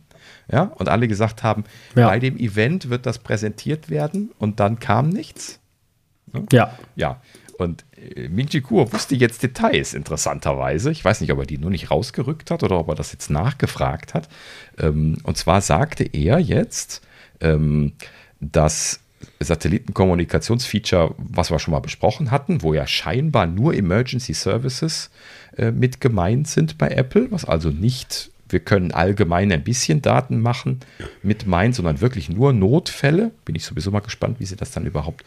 Ja, 0.51 0.65
und 0.65 0.89
alle 0.89 1.09
gesagt 1.09 1.43
haben, 1.43 1.65
ja. 1.95 2.09
bei 2.09 2.19
dem 2.19 2.37
Event 2.37 2.91
wird 2.91 3.07
das 3.07 3.19
präsentiert 3.19 3.91
werden 3.91 4.33
und 4.39 4.61
dann 4.61 4.81
kam 4.81 5.09
nichts. 5.09 5.61
Ne? 6.33 6.45
Ja. 6.53 6.77
Ja. 6.97 7.21
Und 7.59 7.85
äh, 8.17 8.29
Ming 8.29 8.49
Chi 8.49 8.61
Kuo 8.61 8.93
wusste 8.93 9.15
jetzt 9.15 9.43
Details, 9.43 9.95
interessanterweise. 9.95 10.91
Ich 10.91 11.05
weiß 11.05 11.21
nicht, 11.21 11.33
ob 11.33 11.39
er 11.39 11.47
die 11.47 11.59
nur 11.59 11.71
nicht 11.71 11.91
rausgerückt 11.91 12.51
hat 12.51 12.63
oder 12.63 12.79
ob 12.79 12.89
er 12.89 12.95
das 12.95 13.13
jetzt 13.13 13.31
nachgefragt 13.31 14.15
hat. 14.15 14.29
Ähm, 14.79 15.19
und 15.23 15.37
zwar 15.37 15.61
sagte 15.61 16.05
er 16.05 16.39
jetzt, 16.39 17.03
ähm, 17.41 17.93
dass 18.41 19.01
Satellitenkommunikationsfeature, 19.39 21.15
was 21.19 21.51
wir 21.51 21.59
schon 21.59 21.73
mal 21.73 21.81
besprochen 21.81 22.31
hatten, 22.31 22.63
wo 22.63 22.75
ja 22.75 22.87
scheinbar 22.87 23.47
nur 23.47 23.75
Emergency 23.75 24.35
Services 24.35 25.11
äh, 25.57 25.71
mit 25.71 26.01
gemeint 26.01 26.49
sind 26.49 26.79
bei 26.79 26.89
Apple, 26.89 27.31
was 27.31 27.45
also 27.45 27.71
nicht, 27.71 28.32
wir 28.53 28.61
können 28.61 28.93
allgemein 28.93 29.51
ein 29.53 29.65
bisschen 29.65 30.03
Daten 30.03 30.41
machen 30.41 30.81
mit 31.23 31.47
meint, 31.47 31.75
sondern 31.75 32.01
wirklich 32.01 32.29
nur 32.29 32.53
Notfälle. 32.53 33.33
Bin 33.45 33.55
ich 33.55 33.65
sowieso 33.65 33.91
mal 33.91 34.01
gespannt, 34.01 34.41
wie 34.41 34.47
sie 34.47 34.57
das 34.57 34.71
dann 34.71 34.87
überhaupt 34.87 35.25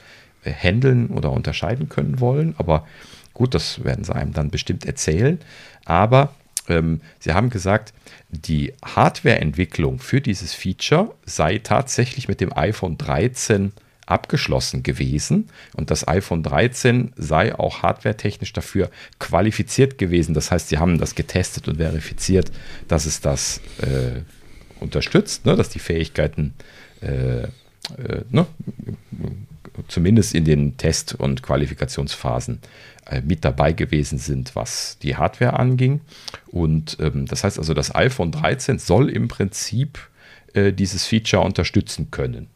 handeln 0.52 1.07
oder 1.07 1.31
unterscheiden 1.31 1.89
können 1.89 2.19
wollen. 2.19 2.56
Aber 2.57 2.88
gut, 3.34 3.53
das 3.53 3.84
werden 3.84 4.03
sie 4.03 4.15
einem 4.15 4.34
dann 4.34 4.52
bestimmt 4.52 4.85
erzählen. 4.85 5.39
Aber 5.85 6.34
ähm, 6.68 7.02
sie 7.19 7.34
haben 7.34 7.49
gesagt, 7.49 7.93
die 8.30 8.73
Hardwareentwicklung 8.84 9.99
für 9.99 10.22
dieses 10.22 10.53
Feature 10.53 11.14
sei 11.26 11.60
tatsächlich 11.60 12.27
mit 12.27 12.41
dem 12.41 12.56
iPhone 12.56 12.97
13 12.97 13.72
abgeschlossen 14.06 14.84
gewesen 14.84 15.49
und 15.76 15.91
das 15.91 16.07
iPhone 16.07 16.44
13 16.44 17.14
sei 17.15 17.56
auch 17.57 17.82
hardwaretechnisch 17.82 18.53
dafür 18.53 18.90
qualifiziert 19.19 19.98
gewesen. 19.98 20.34
Das 20.34 20.52
heißt, 20.52 20.69
sie 20.69 20.77
haben 20.77 20.98
das 20.98 21.15
getestet 21.15 21.68
und 21.68 21.77
verifiziert, 21.77 22.52
dass 22.88 23.06
es 23.06 23.22
das 23.22 23.61
äh, 23.82 24.22
unterstützt, 24.80 25.45
ne, 25.45 25.56
dass 25.56 25.69
die 25.69 25.80
Fähigkeiten 25.80 26.53
äh, 27.02 27.44
äh, 27.44 27.49
ne, 28.30 28.45
zumindest 29.88 30.34
in 30.34 30.45
den 30.45 30.77
Test- 30.77 31.15
und 31.15 31.44
Qualifikationsphasen 31.44 32.60
äh, 33.07 33.22
mit 33.22 33.44
dabei 33.45 33.73
gewesen 33.73 34.18
sind, 34.18 34.56
was 34.56 34.98
die 35.02 35.15
Hardware 35.15 35.60
anging. 35.60 36.02
Und 36.48 36.98
ähm, 36.99 37.26
das 37.26 37.44
heißt 37.44 37.60
also, 37.60 37.73
das 37.73 37.94
iPhone 37.94 38.32
13 38.32 38.80
soll 38.80 39.10
im 39.10 39.27
Prinzip 39.27 39.99
äh, 40.53 40.72
dieses 40.72 41.06
Feature 41.06 41.44
unterstützen 41.44 42.10
können. 42.11 42.48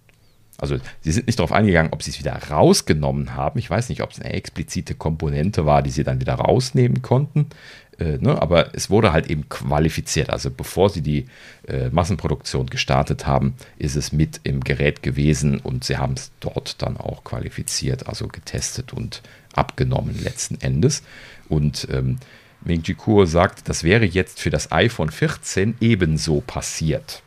Also 0.61 0.77
sie 1.01 1.11
sind 1.11 1.27
nicht 1.27 1.39
darauf 1.39 1.51
eingegangen, 1.51 1.93
ob 1.93 2.03
sie 2.03 2.11
es 2.11 2.19
wieder 2.19 2.33
rausgenommen 2.33 3.35
haben. 3.35 3.59
Ich 3.59 3.69
weiß 3.69 3.89
nicht, 3.89 4.01
ob 4.01 4.11
es 4.11 4.19
eine 4.19 4.33
explizite 4.33 4.95
Komponente 4.95 5.65
war, 5.65 5.81
die 5.81 5.89
sie 5.89 6.03
dann 6.03 6.19
wieder 6.19 6.35
rausnehmen 6.35 7.01
konnten. 7.01 7.47
Äh, 7.99 8.17
ne? 8.17 8.41
Aber 8.41 8.73
es 8.73 8.89
wurde 8.89 9.11
halt 9.11 9.29
eben 9.29 9.49
qualifiziert. 9.49 10.29
Also 10.29 10.49
bevor 10.49 10.89
sie 10.89 11.01
die 11.01 11.25
äh, 11.67 11.89
Massenproduktion 11.89 12.67
gestartet 12.67 13.27
haben, 13.27 13.55
ist 13.77 13.95
es 13.95 14.11
mit 14.11 14.41
im 14.43 14.61
Gerät 14.61 15.03
gewesen 15.03 15.59
und 15.59 15.83
sie 15.83 15.97
haben 15.97 16.13
es 16.13 16.31
dort 16.39 16.81
dann 16.81 16.97
auch 16.97 17.23
qualifiziert, 17.23 18.07
also 18.07 18.27
getestet 18.27 18.93
und 18.93 19.21
abgenommen 19.53 20.21
letzten 20.21 20.59
Endes. 20.61 21.03
Und 21.47 21.87
ähm, 21.91 22.17
Ming 22.61 22.83
Kuo 22.97 23.25
sagt, 23.25 23.69
das 23.69 23.83
wäre 23.83 24.05
jetzt 24.05 24.39
für 24.41 24.49
das 24.49 24.71
iPhone 24.71 25.09
14 25.09 25.75
ebenso 25.79 26.41
passiert. 26.41 27.23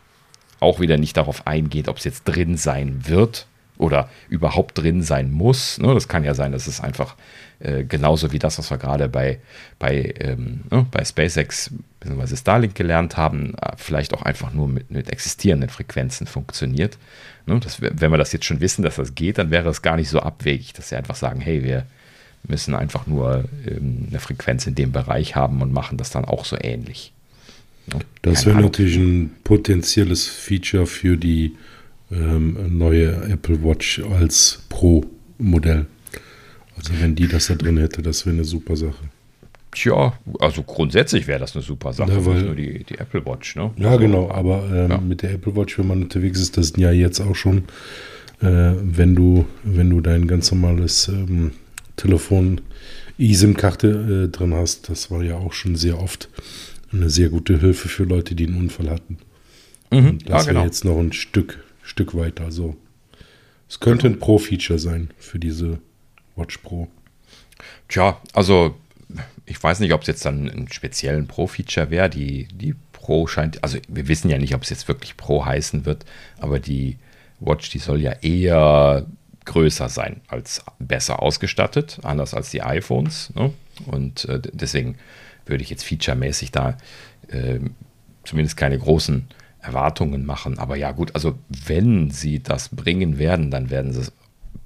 Auch 0.63 0.81
wieder 0.81 0.97
nicht 0.97 1.17
darauf 1.17 1.47
eingeht, 1.47 1.89
ob 1.89 1.99
es 1.99 2.05
jetzt 2.05 2.25
drin 2.25 2.57
sein 2.57 3.07
wird 3.07 3.47
oder 3.79 4.09
überhaupt 4.29 4.79
drin 4.79 5.03
sein 5.03 5.31
muss. 5.31 5.79
Ne? 5.79 5.93
Das 5.93 6.09
kann 6.09 6.25
ja 6.25 6.35
sein, 6.35 6.53
dass 6.53 6.67
es 6.67 6.81
einfach 6.81 7.17
äh, 7.59 7.85
genauso 7.85 8.33
wie 8.33 8.39
das, 8.39 8.59
was 8.59 8.71
wir 8.71 8.79
gerade 8.79 9.09
bei, 9.09 9.39
bei, 9.79 10.15
ähm, 10.21 10.61
ne, 10.71 10.87
bei 10.91 11.05
SpaceX 11.05 11.71
bzw. 12.01 12.37
Starlink 12.37 12.75
gelernt 12.75 13.17
haben, 13.17 13.55
äh, 13.61 13.73
vielleicht 13.77 14.15
auch 14.15 14.23
einfach 14.23 14.53
nur 14.53 14.69
mit, 14.69 14.91
mit 14.91 15.11
existierenden 15.11 15.69
Frequenzen 15.69 16.27
funktioniert. 16.27 16.99
Ne? 17.47 17.59
Das, 17.61 17.81
wenn 17.81 18.11
wir 18.11 18.19
das 18.19 18.33
jetzt 18.33 18.45
schon 18.45 18.61
wissen, 18.61 18.83
dass 18.83 18.97
das 18.97 19.15
geht, 19.15 19.39
dann 19.39 19.51
wäre 19.51 19.69
es 19.69 19.83
gar 19.83 19.97
nicht 19.97 20.09
so 20.09 20.21
abwegig, 20.21 20.73
dass 20.75 20.89
sie 20.89 20.97
einfach 20.97 21.17
sagen, 21.17 21.41
hey, 21.41 21.63
wir 21.65 21.87
müssen 22.45 22.75
einfach 22.75 23.07
nur 23.07 23.45
ähm, 23.67 24.09
eine 24.11 24.21
Frequenz 24.21 24.67
in 24.67 24.75
dem 24.75 24.93
Bereich 24.93 25.37
haben 25.37 25.63
und 25.63 25.73
machen 25.73 25.99
das 25.99 26.11
dann 26.11 26.25
auch 26.25 26.45
so 26.45 26.57
ähnlich. 26.61 27.12
Das 28.23 28.47
wäre 28.47 28.61
natürlich 28.61 28.97
ein 28.97 29.33
potenzielles 29.43 30.27
Feature 30.27 30.87
für 30.87 31.17
die 31.17 31.57
ähm, 32.11 32.79
neue 32.79 33.13
Apple 33.29 33.63
Watch 33.65 34.01
als 34.01 34.63
Pro-Modell. 34.69 35.87
Also 36.77 36.93
wenn 37.01 37.15
die 37.15 37.29
das 37.29 37.49
da 37.49 37.55
drin 37.55 37.79
hätte, 37.79 38.03
das 38.03 38.25
wäre 38.27 38.35
eine 38.35 38.45
super 38.45 38.77
Sache. 38.77 39.05
Tja, 39.73 40.13
also 40.39 40.63
grundsätzlich 40.63 41.27
wäre 41.27 41.41
das 41.41 41.55
eine 41.57 41.63
super 41.63 41.93
Sache, 41.93 42.13
ja, 42.13 42.27
weil, 42.27 42.43
nur 42.43 42.55
die, 42.55 42.85
die 42.85 42.99
Apple 42.99 43.25
Watch, 43.25 43.57
ne? 43.57 43.71
Ja, 43.77 43.89
also, 43.89 44.01
genau, 44.01 44.31
aber 44.31 44.69
ähm, 44.71 44.91
ja. 44.91 44.99
mit 44.99 45.23
der 45.23 45.33
Apple 45.33 45.57
Watch, 45.57 45.79
wenn 45.79 45.87
man 45.87 46.03
unterwegs 46.03 46.41
ist, 46.41 46.59
das 46.59 46.69
sind 46.69 46.79
ja 46.79 46.93
jetzt 46.93 47.21
auch 47.21 47.35
schon, 47.35 47.65
äh, 48.43 48.75
wenn 48.83 49.15
du, 49.15 49.47
wenn 49.65 49.89
du 49.89 50.03
dein 50.03 50.27
ganz 50.27 50.53
normales 50.53 51.09
ähm, 51.09 51.53
Telefon 51.97 52.61
eSIM-Karte 53.19 54.27
äh, 54.27 54.31
drin 54.31 54.53
hast, 54.55 54.91
das 54.91 55.11
war 55.11 55.23
ja 55.23 55.37
auch 55.37 55.55
schon 55.55 55.77
sehr 55.77 55.99
oft 55.99 56.29
eine 56.93 57.11
sehr 57.11 57.29
gute 57.29 57.59
Hilfe 57.59 57.89
für 57.89 58.05
Leute, 58.05 58.35
die 58.35 58.47
einen 58.47 58.59
Unfall 58.59 58.91
hatten. 58.91 59.19
Mhm, 59.91 60.19
das 60.21 60.29
ja, 60.29 60.35
wäre 60.35 60.47
genau. 60.47 60.65
jetzt 60.65 60.85
noch 60.85 60.99
ein 60.99 61.13
Stück, 61.13 61.65
Stück 61.83 62.15
weiter. 62.15 62.45
Also 62.45 62.77
es 63.69 63.81
könnte 63.81 64.07
ein 64.07 64.19
Pro-Feature 64.19 64.79
sein 64.79 65.11
für 65.19 65.39
diese 65.39 65.79
Watch 66.37 66.59
Pro. 66.59 66.89
Tja, 67.89 68.21
also 68.33 68.75
ich 69.47 69.63
weiß 69.63 69.81
nicht, 69.81 69.93
ob 69.93 70.03
es 70.03 70.07
jetzt 70.07 70.25
dann 70.25 70.49
einen 70.49 70.71
speziellen 70.71 71.27
Pro-Feature 71.27 71.91
wäre. 71.91 72.09
Die, 72.09 72.49
die 72.53 72.75
Pro 72.93 73.27
scheint, 73.27 73.63
also 73.63 73.79
wir 73.89 74.09
wissen 74.09 74.31
ja 74.31 74.39
nicht, 74.39 74.55
ob 74.55 74.63
es 74.63 74.71
jetzt 74.71 74.89
wirklich 74.89 75.17
Pro 75.17 75.45
heißen 75.45 75.85
wird, 75.85 76.05
aber 76.39 76.59
die 76.59 76.97
Watch, 77.41 77.71
die 77.71 77.79
soll 77.79 78.01
ja 78.01 78.13
eher 78.23 79.07
größer 79.45 79.89
sein 79.89 80.21
als 80.29 80.63
besser 80.79 81.21
ausgestattet, 81.21 81.99
anders 82.03 82.33
als 82.33 82.51
die 82.51 82.63
iPhones. 82.63 83.33
Ne? 83.35 83.53
Und 83.87 84.27
äh, 84.27 84.41
deswegen 84.53 84.97
würde 85.47 85.63
ich 85.63 85.71
jetzt 85.71 85.85
featuremäßig 85.85 86.51
da 86.53 86.77
äh, 87.29 87.59
zumindest 88.25 88.57
keine 88.57 88.79
großen 88.79 89.27
Erwartungen 89.61 90.27
machen. 90.27 90.59
Aber 90.59 90.77
ja, 90.77 90.93
gut, 90.93 91.15
also 91.15 91.39
wenn 91.49 92.11
sie 92.11 92.43
das 92.43 92.69
bringen 92.69 93.19
werden, 93.19 93.51
dann 93.51 93.71
werden 93.71 93.93
sie 93.93 94.01
es 94.01 94.13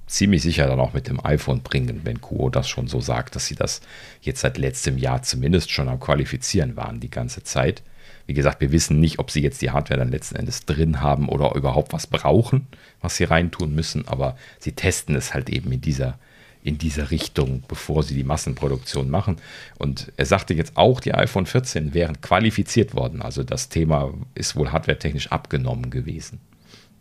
ziemlich 0.07 0.43
sicher 0.43 0.67
dann 0.67 0.81
auch 0.81 0.93
mit 0.93 1.09
dem 1.09 1.25
iPhone 1.25 1.63
bringen, 1.63 2.03
wenn 2.05 2.21
Kuo 2.21 2.49
das 2.49 2.69
schon 2.69 2.87
so 2.87 3.01
sagt, 3.01 3.35
dass 3.35 3.47
sie 3.47 3.57
das 3.57 3.81
jetzt 4.21 4.41
seit 4.41 4.57
letztem 4.57 4.99
Jahr 4.99 5.23
zumindest 5.23 5.71
schon 5.71 5.89
am 5.89 6.01
Qualifizieren 6.01 6.77
waren, 6.77 7.01
die 7.01 7.11
ganze 7.11 7.43
Zeit. 7.43 7.83
Wie 8.27 8.35
gesagt, 8.35 8.61
wir 8.61 8.73
wissen 8.73 9.01
nicht, 9.01 9.19
ob 9.19 9.31
sie 9.31 9.43
jetzt 9.43 9.63
die 9.63 9.71
Hardware 9.71 9.99
dann 9.99 10.11
letzten 10.11 10.37
Endes 10.37 10.65
drin 10.65 11.01
haben 11.01 11.29
oder 11.29 11.55
überhaupt 11.55 11.93
was 11.93 12.07
brauchen, 12.07 12.67
was 13.01 13.17
sie 13.17 13.25
reintun 13.25 13.75
müssen, 13.75 14.07
aber 14.09 14.37
sie 14.59 14.73
testen 14.73 15.17
es 15.17 15.35
halt 15.35 15.51
eben 15.51 15.71
in 15.73 15.81
dieser, 15.81 16.19
in 16.67 16.77
dieser 16.79 17.13
Richtung, 17.13 17.63
bevor 17.69 18.03
sie 18.03 18.15
die 18.15 18.25
Massenproduktion 18.25 19.09
machen. 19.09 19.37
Und 19.79 20.11
er 20.17 20.27
sagte 20.27 20.53
jetzt 20.53 20.77
auch, 20.77 20.99
die 20.99 21.15
iPhone 21.15 21.47
14 21.47 21.95
wären 21.95 22.21
qualifiziert 22.21 22.97
worden. 22.97 23.23
Also 23.23 23.45
das 23.45 23.69
Thema 23.69 24.13
ist 24.35 24.57
wohl 24.57 24.73
hardwaretechnisch 24.73 25.31
abgenommen 25.31 25.91
gewesen. 25.91 26.41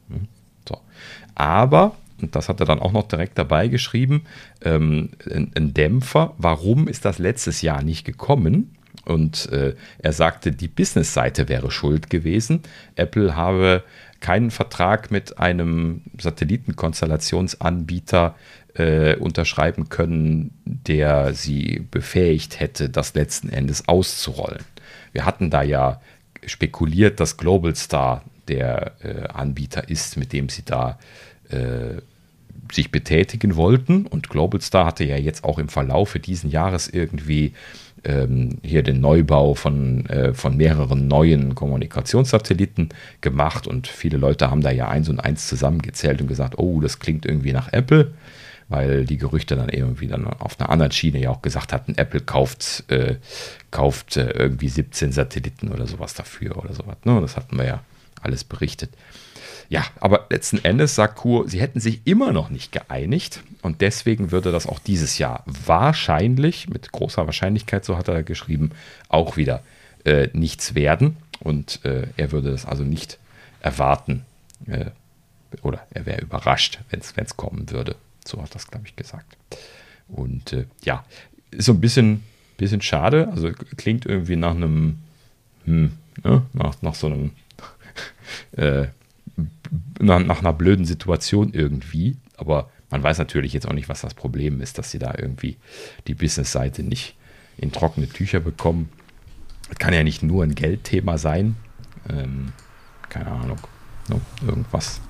Hm? 0.10 0.28
So. 0.70 0.78
Aber 1.34 1.96
und 2.22 2.36
das 2.36 2.48
hat 2.48 2.60
er 2.60 2.68
dann 2.68 2.80
auch 2.80 2.92
noch 2.94 3.08
direkt 3.08 3.40
dabei 3.40 3.68
geschrieben, 3.68 4.26
ähm, 4.64 5.10
ein, 5.30 5.52
ein, 5.56 5.74
Dämpfer. 5.74 6.34
Warum 6.38 6.88
ist 6.88 7.04
das 7.04 7.18
letztes 7.18 7.62
Jahr 7.62 7.82
nicht 7.82 8.06
gekommen? 8.06 8.74
Und 9.04 9.52
äh, 9.52 9.76
er 9.98 10.14
sagte, 10.14 10.54
die 10.54 10.70
Business-Seite 10.70 11.50
wäre 11.50 11.72
schuld 11.72 12.10
gewesen. 12.10 12.62
Apple 12.96 13.36
habe 13.36 13.84
keinen 14.22 14.50
Vertrag 14.50 15.12
mit 15.12 15.40
einem 15.40 16.04
Satellitenkonstellationsanbieter 16.18 18.36
äh, 18.76 19.15
unterschreiben 19.15 19.89
können, 19.89 20.52
der 20.65 21.34
sie 21.34 21.85
befähigt 21.91 22.60
hätte, 22.60 22.89
das 22.89 23.14
letzten 23.14 23.49
Endes 23.49 23.88
auszurollen. 23.88 24.64
Wir 25.14 25.26
hatten 25.26 25.49
da 25.49 25.64
ja 25.64 26.02
spekuliert, 26.45 27.19
dass 27.19 27.38
Global 27.38 27.76
Star 27.76 28.23
der 28.47 28.91
äh, 29.02 29.27
Anbieter 29.30 29.89
ist, 29.89 30.18
mit 30.18 30.34
dem 30.34 30.49
sie 30.49 30.64
da 30.64 30.99
äh, 31.49 32.02
sich 32.72 32.91
betätigen 32.91 33.56
wollten. 33.56 34.06
Und 34.06 34.30
Global 34.30 34.61
Star 34.61 34.85
hatte 34.88 35.03
ja 35.03 35.18
jetzt 35.18 35.43
auch 35.43 35.57
im 35.57 35.69
Verlaufe 35.69 36.19
diesen 36.19 36.49
Jahres 36.49 36.88
irgendwie 36.89 37.53
ähm, 38.03 38.57
hier 38.61 38.84
den 38.84 38.99
Neubau 38.99 39.53
von, 39.56 40.06
äh, 40.07 40.34
von 40.34 40.57
mehreren 40.57 41.07
neuen 41.07 41.56
Kommunikationssatelliten 41.56 42.89
gemacht. 43.22 43.68
Und 43.68 43.88
viele 43.88 44.18
Leute 44.18 44.52
haben 44.52 44.61
da 44.61 44.72
ja 44.72 44.89
eins 44.89 45.10
und 45.10 45.19
eins 45.19 45.47
zusammengezählt 45.47 46.22
und 46.22 46.27
gesagt, 46.27 46.57
oh, 46.57 46.81
das 46.81 46.99
klingt 46.99 47.26
irgendwie 47.26 47.53
nach 47.53 47.72
Apple 47.72 48.14
weil 48.68 49.06
die 49.06 49.18
Gerüchte 49.18 49.56
dann 49.56 49.70
irgendwie 49.70 50.08
dann 50.08 50.26
auf 50.26 50.60
einer 50.60 50.70
anderen 50.70 50.92
Schiene 50.92 51.20
ja 51.20 51.30
auch 51.30 51.42
gesagt 51.42 51.72
hatten, 51.72 51.96
Apple 51.98 52.22
kauft, 52.22 52.84
äh, 52.90 53.18
kauft 53.72 54.18
äh, 54.18 54.32
irgendwie 54.32 54.70
17 54.70 55.12
Satelliten 55.12 55.72
oder 55.72 55.88
sowas 55.88 56.14
dafür 56.14 56.58
oder 56.58 56.74
sowas. 56.74 56.98
Ne? 57.04 57.20
Das 57.22 57.38
hatten 57.38 57.58
wir 57.58 57.66
ja 57.66 57.84
alles 58.22 58.44
berichtet. 58.44 58.92
Ja, 59.68 59.84
aber 60.00 60.28
letzten 60.30 60.64
Endes 60.64 60.96
sagt 60.96 61.16
Kur, 61.18 61.50
sie 61.50 61.60
hätten 61.60 61.80
sich 61.80 62.02
immer 62.06 62.32
noch 62.32 62.50
nicht 62.50 62.72
geeinigt 62.72 63.42
und 63.62 63.82
deswegen 63.82 64.32
würde 64.32 64.52
das 64.52 64.68
auch 64.68 64.80
dieses 64.80 65.18
Jahr 65.18 65.44
wahrscheinlich, 65.46 66.70
mit 66.70 66.92
großer 66.92 67.26
Wahrscheinlichkeit, 67.26 67.84
so 67.84 67.98
hat 67.98 68.08
er 68.08 68.22
geschrieben, 68.22 68.72
auch 69.10 69.38
wieder 69.38 69.64
äh, 70.04 70.30
nichts 70.34 70.76
werden 70.76 71.18
und 71.40 71.84
äh, 71.84 72.08
er 72.16 72.32
würde 72.32 72.52
das 72.52 72.66
also 72.66 72.84
nicht 72.84 73.18
erwarten 73.60 74.24
äh, 74.68 74.86
oder 75.64 75.86
er 75.92 76.06
wäre 76.06 76.22
überrascht, 76.22 76.80
wenn 76.90 77.00
es 77.00 77.38
kommen 77.38 77.72
würde. 77.72 77.96
So 78.27 78.41
hat 78.41 78.53
das, 78.56 78.68
glaube 78.68 78.88
ich, 78.88 78.95
gesagt. 78.95 79.38
Und 80.07 80.53
äh, 80.53 80.65
ja, 80.84 81.06
ist 81.52 81.65
so 81.65 81.73
ein 81.73 81.81
bisschen, 81.81 82.23
bisschen 82.57 82.81
schade, 82.81 83.27
also 83.30 83.52
klingt 83.77 84.06
irgendwie 84.06 84.35
nach 84.35 84.56
einem, 84.56 84.99
hm, 85.65 85.91
ne? 86.23 86.43
nach, 86.53 86.81
nach 86.81 86.95
so 86.95 87.07
einem 87.07 87.31
äh, 88.53 88.88
nach, 89.99 90.19
nach 90.19 90.39
einer 90.39 90.53
blöden 90.53 90.85
Situation 90.85 91.53
irgendwie. 91.53 92.18
Aber 92.38 92.69
man 92.89 93.03
weiß 93.03 93.18
natürlich 93.18 93.53
jetzt 93.53 93.68
auch 93.68 93.73
nicht, 93.73 93.89
was 93.89 94.02
das 94.02 94.14
Problem 94.14 94.61
ist, 94.61 94.77
dass 94.77 94.91
sie 94.91 94.99
da 94.99 95.14
irgendwie 95.18 95.57
die 96.07 96.14
Business-Seite 96.14 96.84
nicht 96.84 97.15
in 97.57 97.72
trockene 97.72 98.07
Tücher 98.07 98.39
bekommen. 98.39 98.89
Das 99.69 99.80
kann 99.80 99.93
ja 99.93 100.03
nicht 100.03 100.22
nur 100.22 100.43
ein 100.43 100.56
Geldthema 100.56 101.18
sein. 101.18 101.56
Ähm, 102.10 102.52
keine 103.10 103.31
Ahnung. 103.31 103.60
No, 104.10 104.22
irgendwas 104.45 105.02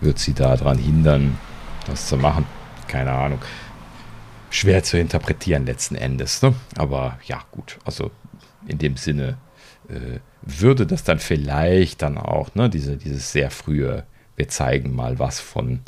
wird 0.00 0.18
sie 0.18 0.34
daran 0.34 0.78
hindern, 0.78 1.36
das 1.86 2.08
zu 2.08 2.16
machen. 2.16 2.46
Keine 2.88 3.12
Ahnung. 3.12 3.40
Schwer 4.50 4.84
zu 4.84 4.98
interpretieren 4.98 5.66
letzten 5.66 5.96
Endes. 5.96 6.42
Ne? 6.42 6.54
Aber 6.76 7.18
ja, 7.26 7.42
gut. 7.50 7.78
Also 7.84 8.10
in 8.66 8.78
dem 8.78 8.96
Sinne 8.96 9.38
äh, 9.88 10.20
würde 10.42 10.86
das 10.86 11.04
dann 11.04 11.18
vielleicht 11.18 12.02
dann 12.02 12.18
auch, 12.18 12.54
ne, 12.54 12.70
diese, 12.70 12.96
dieses 12.96 13.32
sehr 13.32 13.50
frühe, 13.50 14.04
wir 14.36 14.48
zeigen 14.48 14.94
mal 14.94 15.18
was 15.18 15.40
von 15.40 15.80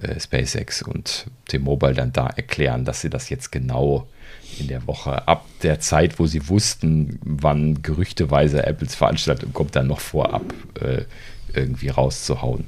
äh, 0.00 0.18
SpaceX 0.18 0.82
und 0.82 1.26
T-Mobile 1.48 1.94
dann 1.94 2.12
da 2.12 2.26
erklären, 2.26 2.84
dass 2.84 3.00
sie 3.00 3.10
das 3.10 3.30
jetzt 3.30 3.52
genau 3.52 4.08
in 4.58 4.68
der 4.68 4.86
Woche 4.86 5.26
ab 5.26 5.44
der 5.62 5.80
Zeit, 5.80 6.18
wo 6.18 6.26
sie 6.26 6.48
wussten, 6.48 7.18
wann 7.24 7.82
gerüchteweise 7.82 8.66
Apples 8.66 8.94
Veranstaltung 8.94 9.52
kommt, 9.52 9.76
dann 9.76 9.86
noch 9.86 10.00
vorab 10.00 10.42
äh, 10.80 11.02
irgendwie 11.52 11.88
rauszuhauen. 11.88 12.64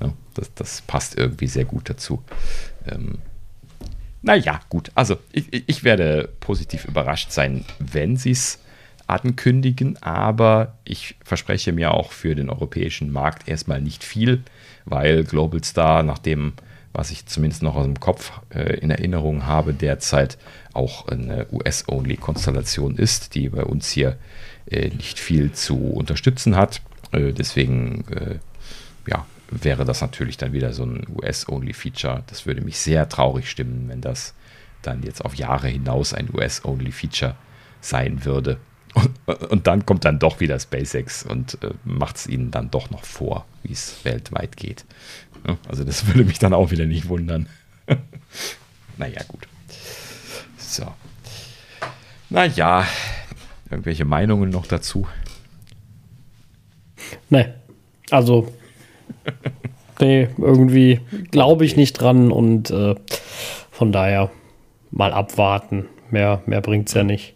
Ja, 0.00 0.12
das, 0.34 0.54
das, 0.54 0.82
passt 0.82 1.18
irgendwie 1.18 1.46
sehr 1.46 1.64
gut 1.64 1.90
dazu. 1.90 2.22
Ähm, 2.86 3.18
naja, 4.22 4.60
gut. 4.68 4.90
Also 4.94 5.18
ich, 5.32 5.68
ich 5.68 5.84
werde 5.84 6.28
positiv 6.40 6.84
überrascht 6.84 7.32
sein, 7.32 7.64
wenn 7.78 8.16
sie 8.16 8.32
es 8.32 8.58
ankündigen, 9.06 10.00
aber 10.02 10.78
ich 10.84 11.16
verspreche 11.24 11.72
mir 11.72 11.92
auch 11.92 12.12
für 12.12 12.34
den 12.34 12.48
europäischen 12.48 13.10
Markt 13.10 13.48
erstmal 13.48 13.80
nicht 13.80 14.04
viel, 14.04 14.42
weil 14.84 15.24
Global 15.24 15.64
Star, 15.64 16.02
nach 16.02 16.18
dem, 16.18 16.52
was 16.92 17.10
ich 17.10 17.26
zumindest 17.26 17.62
noch 17.62 17.76
aus 17.76 17.84
dem 17.84 17.98
Kopf 17.98 18.32
äh, 18.50 18.78
in 18.78 18.90
Erinnerung 18.90 19.46
habe, 19.46 19.74
derzeit 19.74 20.38
auch 20.72 21.08
eine 21.08 21.46
US-Only-Konstellation 21.50 22.96
ist, 22.96 23.34
die 23.34 23.48
bei 23.48 23.64
uns 23.64 23.90
hier 23.90 24.16
äh, 24.66 24.88
nicht 24.88 25.18
viel 25.18 25.52
zu 25.52 25.76
unterstützen 25.76 26.56
hat. 26.56 26.80
Äh, 27.12 27.32
deswegen 27.32 28.04
äh, 28.08 28.38
ja, 29.08 29.26
wäre 29.50 29.84
das 29.84 30.00
natürlich 30.00 30.36
dann 30.36 30.52
wieder 30.52 30.72
so 30.72 30.84
ein 30.84 31.06
US-Only-Feature. 31.08 32.22
Das 32.28 32.46
würde 32.46 32.60
mich 32.60 32.78
sehr 32.78 33.08
traurig 33.08 33.50
stimmen, 33.50 33.88
wenn 33.88 34.00
das 34.00 34.34
dann 34.82 35.02
jetzt 35.02 35.24
auf 35.24 35.34
Jahre 35.34 35.68
hinaus 35.68 36.14
ein 36.14 36.28
US-Only-Feature 36.32 37.34
sein 37.80 38.24
würde. 38.24 38.58
Und, 38.94 39.28
und, 39.50 39.66
dann 39.66 39.86
kommt 39.86 40.04
dann 40.04 40.18
doch 40.18 40.40
wieder 40.40 40.58
SpaceX 40.58 41.22
und 41.22 41.62
äh, 41.62 41.70
macht 41.84 42.16
es 42.16 42.26
ihnen 42.26 42.50
dann 42.50 42.70
doch 42.70 42.90
noch 42.90 43.04
vor, 43.04 43.46
wie 43.62 43.72
es 43.72 44.04
weltweit 44.04 44.56
geht. 44.56 44.84
Also 45.68 45.84
das 45.84 46.06
würde 46.08 46.24
mich 46.24 46.38
dann 46.38 46.52
auch 46.52 46.70
wieder 46.70 46.86
nicht 46.86 47.08
wundern. 47.08 47.48
naja, 48.96 49.22
gut. 49.28 49.46
So. 50.56 50.92
Naja, 52.30 52.86
irgendwelche 53.70 54.04
Meinungen 54.04 54.50
noch 54.50 54.66
dazu? 54.66 55.06
Nee. 57.28 57.46
Also, 58.10 58.52
nee, 60.00 60.28
irgendwie 60.38 61.00
glaube 61.30 61.64
ich 61.64 61.76
nicht 61.76 61.94
dran 61.94 62.32
und 62.32 62.70
äh, 62.70 62.94
von 63.70 63.92
daher 63.92 64.30
mal 64.90 65.12
abwarten. 65.12 65.86
Mehr, 66.10 66.42
mehr 66.46 66.60
bringt 66.60 66.88
es 66.88 66.94
ja 66.94 67.04
nicht. 67.04 67.34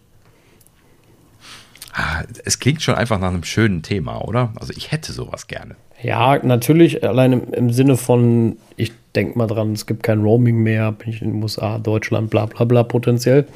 Ah, 1.93 2.23
es 2.43 2.59
klingt 2.59 2.81
schon 2.81 2.95
einfach 2.95 3.19
nach 3.19 3.29
einem 3.29 3.45
schönen 3.45 3.81
Thema, 3.81 4.19
oder? 4.21 4.51
Also 4.59 4.73
ich 4.75 4.91
hätte 4.91 5.13
sowas 5.13 5.47
gerne. 5.47 5.75
Ja, 6.03 6.37
natürlich, 6.43 7.07
allein 7.07 7.31
im, 7.31 7.53
im 7.53 7.69
Sinne 7.71 7.95
von, 7.95 8.57
ich 8.75 8.91
denke 9.15 9.37
mal 9.37 9.47
dran, 9.47 9.71
es 9.71 9.85
gibt 9.85 10.03
kein 10.03 10.21
Roaming 10.21 10.57
mehr, 10.57 10.91
bin 10.91 11.09
ich 11.09 11.21
in 11.21 11.31
den 11.31 11.41
USA, 11.41 11.77
Deutschland, 11.77 12.29
bla 12.29 12.47
bla 12.47 12.65
bla 12.65 12.83
potenziell. 12.83 13.47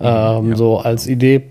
Ähm, 0.00 0.50
ja. 0.50 0.56
So 0.56 0.78
als 0.78 1.06
Idee. 1.06 1.44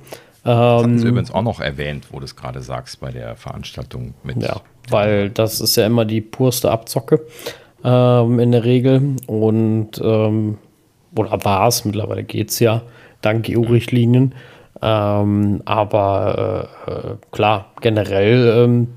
Das 0.47 0.83
hatten 0.83 0.97
Sie 0.97 1.05
ähm, 1.05 1.11
übrigens 1.11 1.31
auch 1.31 1.41
noch 1.41 1.59
erwähnt, 1.59 2.07
wo 2.11 2.19
du 2.19 2.25
es 2.25 2.35
gerade 2.35 2.61
sagst, 2.61 3.01
bei 3.01 3.11
der 3.11 3.35
Veranstaltung 3.35 4.13
mit. 4.23 4.41
Ja, 4.41 4.61
weil 4.89 5.29
das 5.29 5.59
ist 5.59 5.75
ja 5.75 5.85
immer 5.85 6.05
die 6.05 6.21
purste 6.21 6.71
Abzocke 6.71 7.25
ähm, 7.83 8.39
in 8.39 8.53
der 8.53 8.63
Regel. 8.63 9.17
Und 9.27 9.99
ähm, 10.01 10.57
oder 11.15 11.43
war 11.43 11.67
es, 11.67 11.83
mittlerweile 11.83 12.23
geht 12.23 12.51
es 12.51 12.59
ja, 12.59 12.83
dank 13.21 13.47
EU-Richtlinien. 13.49 14.35
Ähm, 14.81 15.61
aber 15.65 16.69
äh, 16.87 16.91
äh, 16.91 17.15
klar, 17.31 17.71
generell 17.81 18.63
ähm, 18.63 18.87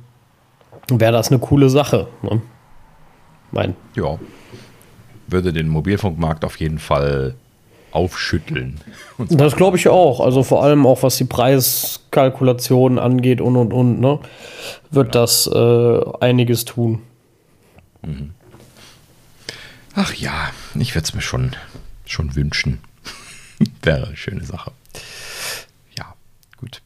wäre 0.88 1.12
das 1.12 1.32
eine 1.32 1.40
coole 1.40 1.68
Sache. 1.68 2.06
Ne? 2.22 2.42
Mein. 3.50 3.74
Ja. 3.96 4.18
Würde 5.26 5.52
den 5.52 5.68
Mobilfunkmarkt 5.68 6.44
auf 6.44 6.60
jeden 6.60 6.78
Fall 6.78 7.34
aufschütteln. 7.92 8.80
Das 9.28 9.54
glaube 9.54 9.76
ich 9.76 9.88
auch. 9.88 10.20
Also 10.20 10.42
vor 10.42 10.64
allem 10.64 10.86
auch 10.86 11.02
was 11.02 11.18
die 11.18 11.24
Preiskalkulation 11.24 12.98
angeht 12.98 13.42
und 13.42 13.54
und 13.56 13.72
und, 13.72 14.00
ne, 14.00 14.18
wird 14.90 15.14
ja. 15.14 15.20
das 15.20 15.46
äh, 15.46 16.00
einiges 16.20 16.64
tun. 16.64 17.02
Mhm. 18.02 18.30
Ach 19.94 20.14
ja, 20.14 20.50
ich 20.74 20.94
würde 20.94 21.04
es 21.04 21.14
mir 21.14 21.20
schon, 21.20 21.54
schon 22.06 22.34
wünschen. 22.34 22.78
Wäre 23.82 24.06
eine 24.06 24.16
schöne 24.16 24.44
Sache. 24.44 24.72
Ja, 25.98 26.14
gut. 26.56 26.80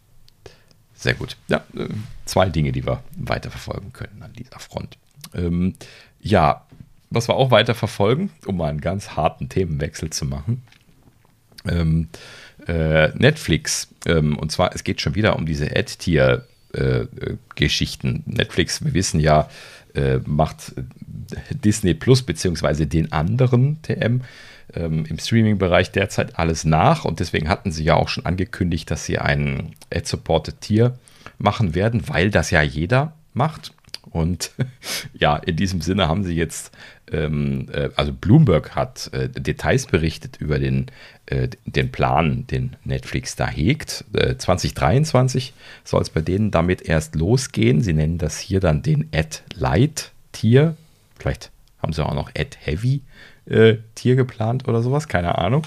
Sehr 0.94 1.14
gut. 1.14 1.36
Ja, 1.48 1.58
äh, 1.76 1.88
zwei 2.24 2.48
Dinge, 2.48 2.72
die 2.72 2.84
wir 2.84 3.02
weiterverfolgen 3.16 3.92
können 3.92 4.22
an 4.22 4.32
dieser 4.32 4.58
Front. 4.58 4.98
Ähm, 5.34 5.74
ja, 6.20 6.66
was 7.10 7.28
wir 7.28 7.36
auch 7.36 7.50
weiterverfolgen, 7.50 8.30
um 8.46 8.56
mal 8.56 8.70
einen 8.70 8.80
ganz 8.80 9.10
harten 9.10 9.48
Themenwechsel 9.48 10.10
zu 10.10 10.24
machen, 10.24 10.62
ähm, 11.68 12.08
äh, 12.66 13.08
Netflix. 13.16 13.88
Ähm, 14.06 14.38
und 14.38 14.52
zwar, 14.52 14.74
es 14.74 14.84
geht 14.84 15.00
schon 15.00 15.14
wieder 15.14 15.36
um 15.36 15.46
diese 15.46 15.74
Ad-Tier-Geschichten. 15.74 18.24
Äh, 18.26 18.30
Netflix, 18.30 18.84
wir 18.84 18.92
wissen 18.94 19.20
ja, 19.20 19.48
äh, 19.94 20.18
macht 20.26 20.74
Disney 21.50 21.94
Plus 21.94 22.22
beziehungsweise 22.22 22.86
den 22.86 23.12
anderen 23.12 23.80
TM 23.82 24.20
ähm, 24.74 25.04
im 25.06 25.18
Streaming-Bereich 25.18 25.92
derzeit 25.92 26.38
alles 26.38 26.64
nach. 26.64 27.04
Und 27.04 27.20
deswegen 27.20 27.48
hatten 27.48 27.72
sie 27.72 27.84
ja 27.84 27.94
auch 27.94 28.08
schon 28.08 28.26
angekündigt, 28.26 28.90
dass 28.90 29.04
sie 29.04 29.18
ein 29.18 29.74
Ad-Supported 29.92 30.60
Tier 30.60 30.98
machen 31.38 31.74
werden, 31.74 32.08
weil 32.08 32.30
das 32.30 32.50
ja 32.50 32.62
jeder 32.62 33.14
macht. 33.32 33.72
Und 34.10 34.52
ja, 35.14 35.36
in 35.36 35.56
diesem 35.56 35.80
Sinne 35.80 36.08
haben 36.08 36.24
sie 36.24 36.34
jetzt, 36.34 36.72
ähm, 37.10 37.68
äh, 37.72 37.90
also 37.96 38.12
Bloomberg 38.12 38.74
hat 38.74 39.10
äh, 39.12 39.28
Details 39.28 39.86
berichtet 39.86 40.36
über 40.38 40.58
den, 40.58 40.86
äh, 41.26 41.48
den 41.66 41.90
Plan, 41.92 42.46
den 42.46 42.76
Netflix 42.84 43.36
da 43.36 43.48
hegt. 43.48 44.04
2023 44.38 45.52
soll 45.84 46.02
es 46.02 46.10
bei 46.10 46.20
denen 46.20 46.50
damit 46.50 46.82
erst 46.82 47.14
losgehen. 47.14 47.82
Sie 47.82 47.92
nennen 47.92 48.18
das 48.18 48.38
hier 48.38 48.60
dann 48.60 48.82
den 48.82 49.08
Ad 49.14 49.38
Light 49.54 50.12
Tier. 50.32 50.76
Vielleicht 51.18 51.50
haben 51.78 51.92
sie 51.92 52.04
auch 52.04 52.14
noch 52.14 52.30
Ad 52.30 52.56
Heavy 52.60 53.02
äh, 53.46 53.76
Tier 53.94 54.16
geplant 54.16 54.68
oder 54.68 54.82
sowas, 54.82 55.08
keine 55.08 55.38
Ahnung. 55.38 55.66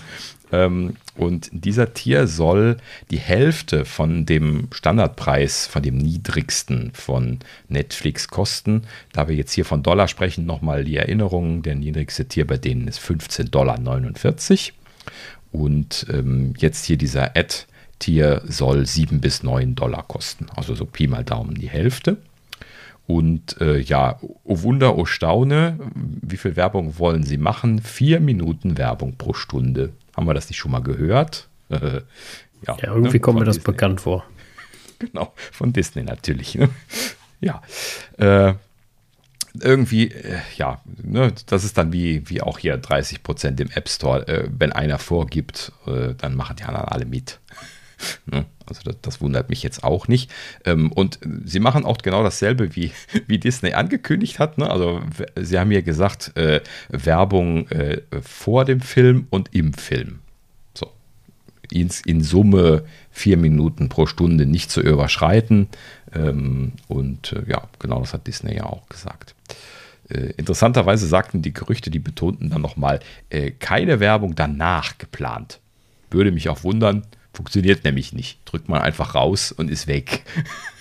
Ähm, 0.51 0.95
und 1.17 1.49
dieser 1.51 1.93
Tier 1.93 2.27
soll 2.27 2.77
die 3.09 3.17
Hälfte 3.17 3.85
von 3.85 4.25
dem 4.25 4.67
Standardpreis, 4.71 5.65
von 5.65 5.81
dem 5.81 5.97
niedrigsten 5.97 6.91
von 6.93 7.39
Netflix 7.69 8.27
kosten. 8.27 8.83
Da 9.13 9.27
wir 9.27 9.35
jetzt 9.35 9.53
hier 9.53 9.65
von 9.65 9.81
Dollar 9.81 10.07
sprechen, 10.07 10.45
nochmal 10.45 10.83
die 10.83 10.97
Erinnerung. 10.97 11.63
Der 11.63 11.75
niedrigste 11.75 12.25
Tier 12.25 12.45
bei 12.45 12.57
denen 12.57 12.87
ist 12.87 12.99
15,49 12.99 13.49
Dollar. 13.49 13.79
Und 15.51 16.05
ähm, 16.13 16.53
jetzt 16.57 16.85
hier 16.85 16.97
dieser 16.97 17.35
Ad-Tier 17.35 18.43
soll 18.45 18.85
7 18.85 19.19
bis 19.19 19.41
9 19.41 19.73
Dollar 19.73 20.03
kosten. 20.03 20.47
Also 20.55 20.75
so 20.75 20.85
Pi 20.85 21.07
mal 21.07 21.23
Daumen 21.23 21.55
die 21.55 21.69
Hälfte. 21.69 22.17
Und 23.07 23.59
äh, 23.61 23.79
ja, 23.79 24.19
oh 24.43 24.61
Wunder, 24.61 24.97
oh 24.97 25.05
Staune, 25.05 25.79
wie 25.95 26.37
viel 26.37 26.57
Werbung 26.57 26.99
wollen 26.99 27.23
Sie 27.23 27.37
machen? 27.37 27.81
Vier 27.81 28.19
Minuten 28.19 28.77
Werbung 28.77 29.15
pro 29.17 29.33
Stunde. 29.33 29.93
Haben 30.17 30.27
wir 30.27 30.33
das 30.33 30.49
nicht 30.49 30.57
schon 30.57 30.71
mal 30.71 30.81
gehört? 30.81 31.47
ja, 31.69 32.01
ja, 32.65 32.75
irgendwie 32.81 33.13
ne, 33.13 33.19
kommt 33.19 33.39
mir 33.39 33.45
das 33.45 33.57
Disney. 33.57 33.71
bekannt 33.71 34.01
vor. 34.01 34.25
Genau, 34.99 35.31
von 35.51 35.73
Disney 35.73 36.01
natürlich. 36.01 36.55
Ne? 36.55 36.69
Ja, 37.39 37.61
äh, 38.17 38.55
irgendwie, 39.61 40.09
äh, 40.09 40.39
ja, 40.55 40.81
ne, 41.03 41.33
das 41.45 41.63
ist 41.63 41.77
dann 41.77 41.93
wie, 41.93 42.27
wie 42.27 42.41
auch 42.41 42.57
hier 42.57 42.77
30 42.77 43.21
Prozent 43.21 43.59
im 43.59 43.69
App 43.69 43.89
Store. 43.89 44.27
Äh, 44.27 44.49
wenn 44.57 44.71
einer 44.71 44.97
vorgibt, 44.97 45.71
äh, 45.85 46.15
dann 46.15 46.35
machen 46.35 46.55
die 46.55 46.63
anderen 46.63 46.87
alle 46.87 47.05
mit. 47.05 47.39
ne? 48.25 48.45
Also 48.65 48.81
das, 48.83 48.95
das, 49.01 49.21
wundert 49.21 49.49
mich 49.49 49.63
jetzt 49.63 49.83
auch 49.83 50.07
nicht. 50.07 50.31
Ähm, 50.65 50.91
und 50.91 51.19
sie 51.45 51.59
machen 51.59 51.85
auch 51.85 51.97
genau 51.99 52.23
dasselbe, 52.23 52.75
wie, 52.75 52.91
wie 53.27 53.37
Disney 53.37 53.73
angekündigt 53.73 54.39
hat. 54.39 54.57
Ne? 54.57 54.69
Also 54.69 55.01
sie 55.35 55.57
haben 55.57 55.71
ja 55.71 55.81
gesagt, 55.81 56.35
äh, 56.35 56.61
Werbung 56.89 57.67
äh, 57.69 58.01
vor 58.21 58.65
dem 58.65 58.81
Film 58.81 59.27
und 59.29 59.53
im 59.53 59.73
Film. 59.73 60.19
So. 60.73 60.91
In, 61.71 61.89
Summe 62.21 62.83
vier 63.11 63.37
Minuten 63.37 63.89
pro 63.89 64.05
Stunde 64.05 64.45
nicht 64.45 64.69
zu 64.69 64.81
überschreiten. 64.81 65.69
Ähm, 66.13 66.73
und 66.87 67.33
äh, 67.33 67.43
ja, 67.49 67.63
genau 67.79 68.01
das 68.01 68.13
hat 68.13 68.27
Disney 68.27 68.55
ja 68.55 68.65
auch 68.65 68.87
gesagt. 68.89 69.33
Interessanterweise 70.09 71.05
sagten 71.05 71.41
die 71.41 71.53
Gerüchte, 71.53 71.89
die 71.89 71.99
betonten 71.99 72.49
dann 72.49 72.61
nochmal, 72.61 73.01
äh, 73.29 73.51
keine 73.51 73.99
Werbung 73.99 74.35
danach 74.35 74.97
geplant. 74.97 75.59
Würde 76.09 76.31
mich 76.31 76.47
auch 76.47 76.63
wundern, 76.63 77.03
Funktioniert 77.37 77.83
nämlich 77.83 78.13
nicht. 78.13 78.39
Drückt 78.45 78.67
man 78.67 78.81
einfach 78.81 79.13
raus 79.13 79.51
und 79.51 79.69
ist 79.69 79.85
weg. 79.85 80.23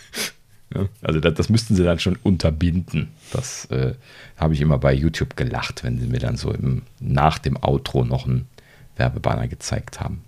ja, 0.75 0.89
also 1.03 1.21
das, 1.21 1.35
das, 1.35 1.51
müssten 1.51 1.77
sie 1.77 1.85
dann 1.85 1.99
schon 1.99 2.17
unterbinden. 2.23 3.11
Das 3.31 3.67
äh, 3.67 3.93
habe 4.39 4.55
ich 4.55 4.63
immer 4.63 4.79
bei 4.79 4.95
YouTube 4.95 5.37
gelacht, 5.37 5.85
wenn 5.85 6.01
sie 6.01 6.07
mir 6.07 6.19
dann 6.19 6.39
so 6.39 6.51
im, 6.51 6.81
nach 6.99 7.39
dem 7.39 7.63
Outro 7.63 8.07
noch 8.07 8.25
einen 8.25 8.49
Werbebanner 8.97 9.49
gezeigt 9.49 10.01
haben. 10.01 10.25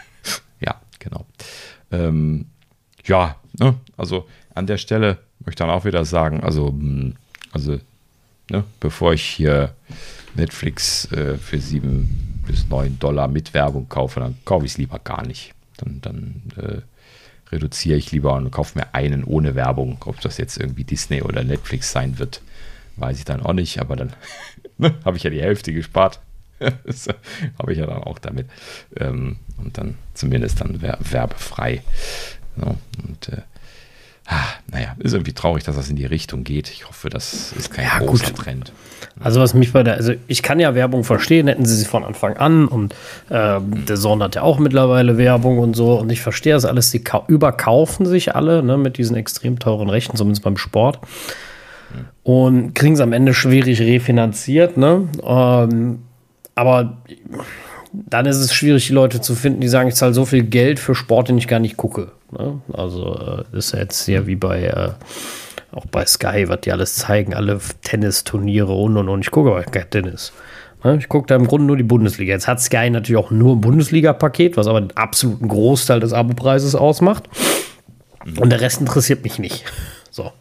ja, 0.60 0.80
genau. 0.98 1.26
Ähm, 1.92 2.46
ja, 3.04 3.36
ne, 3.58 3.74
also 3.98 4.26
an 4.54 4.66
der 4.66 4.78
Stelle 4.78 5.18
möchte 5.40 5.50
ich 5.50 5.56
dann 5.56 5.68
auch 5.68 5.84
wieder 5.84 6.06
sagen, 6.06 6.42
also, 6.42 6.68
hm, 6.68 7.16
also 7.52 7.78
ne, 8.50 8.64
bevor 8.80 9.12
ich 9.12 9.24
hier 9.24 9.74
Netflix 10.36 11.12
äh, 11.12 11.36
für 11.36 11.58
7 11.58 12.44
bis 12.46 12.66
9 12.66 12.98
Dollar 12.98 13.28
mit 13.28 13.52
Werbung 13.52 13.90
kaufe, 13.90 14.20
dann 14.20 14.38
kaufe 14.46 14.64
ich 14.64 14.72
es 14.72 14.78
lieber 14.78 14.98
gar 15.00 15.26
nicht. 15.26 15.52
Dann, 15.76 16.00
dann 16.00 16.42
äh, 16.56 17.52
reduziere 17.52 17.98
ich 17.98 18.12
lieber 18.12 18.34
und 18.34 18.50
kaufe 18.50 18.78
mir 18.78 18.94
einen 18.94 19.24
ohne 19.24 19.54
Werbung. 19.54 19.98
Ob 20.04 20.20
das 20.20 20.38
jetzt 20.38 20.58
irgendwie 20.58 20.84
Disney 20.84 21.22
oder 21.22 21.44
Netflix 21.44 21.92
sein 21.92 22.18
wird, 22.18 22.42
weiß 22.96 23.18
ich 23.18 23.24
dann 23.24 23.42
auch 23.42 23.52
nicht. 23.52 23.80
Aber 23.80 23.96
dann 23.96 24.12
ne, 24.78 24.94
habe 25.04 25.16
ich 25.16 25.22
ja 25.22 25.30
die 25.30 25.42
Hälfte 25.42 25.72
gespart. 25.72 26.20
habe 26.60 27.72
ich 27.72 27.78
ja 27.78 27.86
dann 27.86 28.02
auch 28.02 28.18
damit. 28.18 28.48
Ähm, 28.96 29.36
und 29.58 29.78
dann 29.78 29.96
zumindest 30.14 30.60
dann 30.60 30.80
werbefrei. 30.82 31.82
Ja, 32.56 32.74
und 33.06 33.28
äh, 33.28 33.42
naja, 34.72 34.94
ist 34.98 35.12
irgendwie 35.12 35.32
traurig, 35.32 35.64
dass 35.64 35.76
das 35.76 35.88
in 35.88 35.96
die 35.96 36.04
Richtung 36.04 36.42
geht. 36.42 36.70
Ich 36.70 36.88
hoffe, 36.88 37.08
das 37.08 37.52
ist 37.52 37.72
kein 37.72 37.84
ja, 37.84 37.98
großer 37.98 38.26
gut. 38.26 38.36
Trend. 38.36 38.72
Also 39.20 39.40
was 39.40 39.54
mich 39.54 39.72
bei 39.72 39.82
der, 39.82 39.94
also 39.94 40.12
ich 40.26 40.42
kann 40.42 40.58
ja 40.60 40.74
Werbung 40.74 41.04
verstehen, 41.04 41.46
hätten 41.46 41.64
sie 41.64 41.76
sie 41.76 41.84
von 41.84 42.04
Anfang 42.04 42.36
an 42.36 42.66
und 42.66 42.92
äh, 43.30 43.60
der 43.60 43.96
Sohn 43.96 44.22
hat 44.22 44.34
ja 44.34 44.42
auch 44.42 44.58
mittlerweile 44.58 45.16
Werbung 45.16 45.58
und 45.58 45.74
so 45.74 45.94
und 45.98 46.10
ich 46.10 46.20
verstehe 46.20 46.54
das 46.54 46.64
alles, 46.64 46.90
die 46.90 47.02
überkaufen 47.28 48.04
sich 48.04 48.34
alle 48.34 48.62
ne, 48.62 48.76
mit 48.76 48.98
diesen 48.98 49.16
extrem 49.16 49.58
teuren 49.58 49.88
Rechten, 49.88 50.16
zumindest 50.16 50.42
beim 50.42 50.56
Sport 50.56 51.00
und 52.22 52.74
kriegen 52.74 52.94
es 52.94 53.00
am 53.00 53.12
Ende 53.12 53.32
schwierig 53.32 53.80
refinanziert, 53.80 54.76
ne? 54.76 55.08
Ähm, 55.22 56.00
aber 56.54 56.96
dann 57.92 58.26
ist 58.26 58.38
es 58.38 58.52
schwierig, 58.54 58.86
die 58.86 58.92
Leute 58.92 59.20
zu 59.20 59.34
finden, 59.34 59.60
die 59.60 59.68
sagen, 59.68 59.88
ich 59.88 59.94
zahle 59.94 60.14
so 60.14 60.24
viel 60.24 60.42
Geld 60.42 60.78
für 60.78 60.94
Sport, 60.94 61.28
den 61.28 61.38
ich 61.38 61.48
gar 61.48 61.60
nicht 61.60 61.76
gucke. 61.76 62.12
Ne? 62.30 62.60
Also 62.72 63.44
äh, 63.52 63.56
ist 63.56 63.72
ja 63.72 63.80
jetzt 63.80 64.06
ja 64.08 64.26
wie 64.26 64.36
bei 64.36 64.64
äh, 64.64 64.90
Auch 65.72 65.86
bei 65.86 66.06
Sky, 66.06 66.48
was 66.48 66.60
die 66.62 66.72
alles 66.72 66.96
zeigen, 66.96 67.34
alle 67.34 67.58
Tennisturniere 67.82 68.72
und 68.72 68.96
und 68.96 69.08
und. 69.08 69.20
Ich 69.20 69.30
gucke 69.30 69.50
aber 69.50 69.62
kein 69.62 69.90
Tennis. 69.90 70.32
Ne? 70.84 70.96
Ich 70.98 71.08
gucke 71.08 71.26
da 71.26 71.36
im 71.36 71.46
Grunde 71.46 71.66
nur 71.66 71.76
die 71.76 71.82
Bundesliga. 71.82 72.32
Jetzt 72.32 72.48
hat 72.48 72.60
Sky 72.60 72.88
natürlich 72.90 73.22
auch 73.22 73.30
nur 73.30 73.56
ein 73.56 73.60
Bundesliga-Paket, 73.60 74.56
was 74.56 74.66
aber 74.66 74.80
den 74.80 74.96
absoluten 74.96 75.48
Großteil 75.48 76.00
des 76.00 76.12
Abo-Preises 76.12 76.74
ausmacht. 76.74 77.28
Und 78.40 78.50
der 78.50 78.60
Rest 78.60 78.80
interessiert 78.80 79.22
mich 79.22 79.38
nicht. 79.38 79.64
So. 80.10 80.32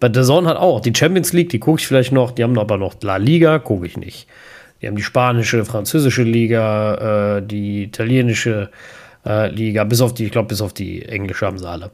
Bei 0.00 0.12
The 0.12 0.22
Zone 0.22 0.48
hat 0.48 0.56
auch 0.56 0.80
die 0.80 0.92
Champions 0.94 1.32
League, 1.32 1.48
die 1.50 1.58
gucke 1.58 1.80
ich 1.80 1.86
vielleicht 1.86 2.12
noch. 2.12 2.32
Die 2.32 2.42
haben 2.42 2.58
aber 2.58 2.76
noch 2.76 2.94
La 3.02 3.16
Liga, 3.16 3.58
gucke 3.58 3.86
ich 3.86 3.96
nicht. 3.96 4.26
Die 4.80 4.86
haben 4.86 4.96
die 4.96 5.02
spanische, 5.02 5.64
französische 5.64 6.22
Liga, 6.22 7.38
äh, 7.38 7.42
die 7.42 7.84
italienische 7.84 8.70
äh, 9.26 9.50
Liga, 9.50 9.84
bis 9.84 10.00
auf 10.00 10.14
die, 10.14 10.26
ich 10.26 10.32
glaube, 10.32 10.48
bis 10.48 10.60
auf 10.60 10.72
die 10.72 11.04
englische 11.04 11.46
haben 11.46 11.58
sie 11.58 11.68
alle. 11.68 11.90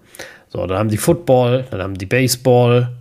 So, 0.49 0.67
dann 0.67 0.79
haben 0.79 0.89
die 0.89 0.99
Football, 0.99 1.65
dann 1.71 1.83
haben 1.83 1.95
die 1.95 2.07
Baseball, 2.07 2.93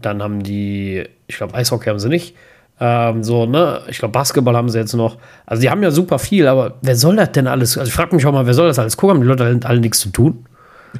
dann 0.00 0.22
haben 0.22 0.42
die, 0.42 1.04
ich 1.26 1.36
glaube, 1.36 1.54
Eishockey 1.54 1.88
haben 1.88 1.98
sie 1.98 2.08
nicht. 2.08 2.36
Ähm, 2.80 3.22
so, 3.22 3.46
ne? 3.46 3.82
Ich 3.88 3.98
glaube, 3.98 4.12
Basketball 4.12 4.56
haben 4.56 4.68
sie 4.68 4.78
jetzt 4.78 4.94
noch. 4.94 5.16
Also, 5.46 5.62
die 5.62 5.70
haben 5.70 5.82
ja 5.82 5.90
super 5.90 6.18
viel, 6.18 6.46
aber 6.46 6.74
wer 6.82 6.96
soll 6.96 7.16
das 7.16 7.32
denn 7.32 7.46
alles? 7.46 7.78
Also, 7.78 7.88
ich 7.88 7.94
frage 7.94 8.14
mich 8.14 8.26
auch 8.26 8.32
mal, 8.32 8.46
wer 8.46 8.54
soll 8.54 8.68
das 8.68 8.78
alles 8.78 8.96
gucken? 8.96 9.16
Haben 9.16 9.22
die 9.22 9.28
Leute 9.28 9.60
alle 9.64 9.80
nichts 9.80 10.00
zu 10.00 10.10
tun? 10.10 10.46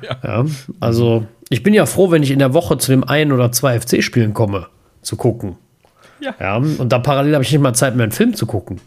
Ja. 0.03 0.17
ja. 0.23 0.45
Also, 0.81 1.27
ich 1.51 1.63
bin 1.63 1.75
ja 1.75 1.87
froh, 1.87 2.11
wenn 2.11 2.23
ich 2.23 2.31
in 2.31 2.39
der 2.39 2.55
Woche 2.55 2.79
zu 2.79 2.91
dem 2.91 3.05
einen 3.05 3.33
oder 3.33 3.53
zwei 3.53 3.79
FC-Spielen 3.79 4.35
komme, 4.35 4.67
zu 5.03 5.17
gucken. 5.17 5.57
Ja. 6.25 6.35
ja. 6.41 6.57
Und 6.57 6.89
da 6.89 6.99
parallel 6.99 7.35
habe 7.35 7.45
ich 7.45 7.53
nicht 7.53 7.61
mal 7.61 7.75
Zeit 7.75 7.95
mehr, 7.97 8.05
einen 8.05 8.13
Film 8.13 8.35
zu 8.35 8.47
gucken. 8.47 8.81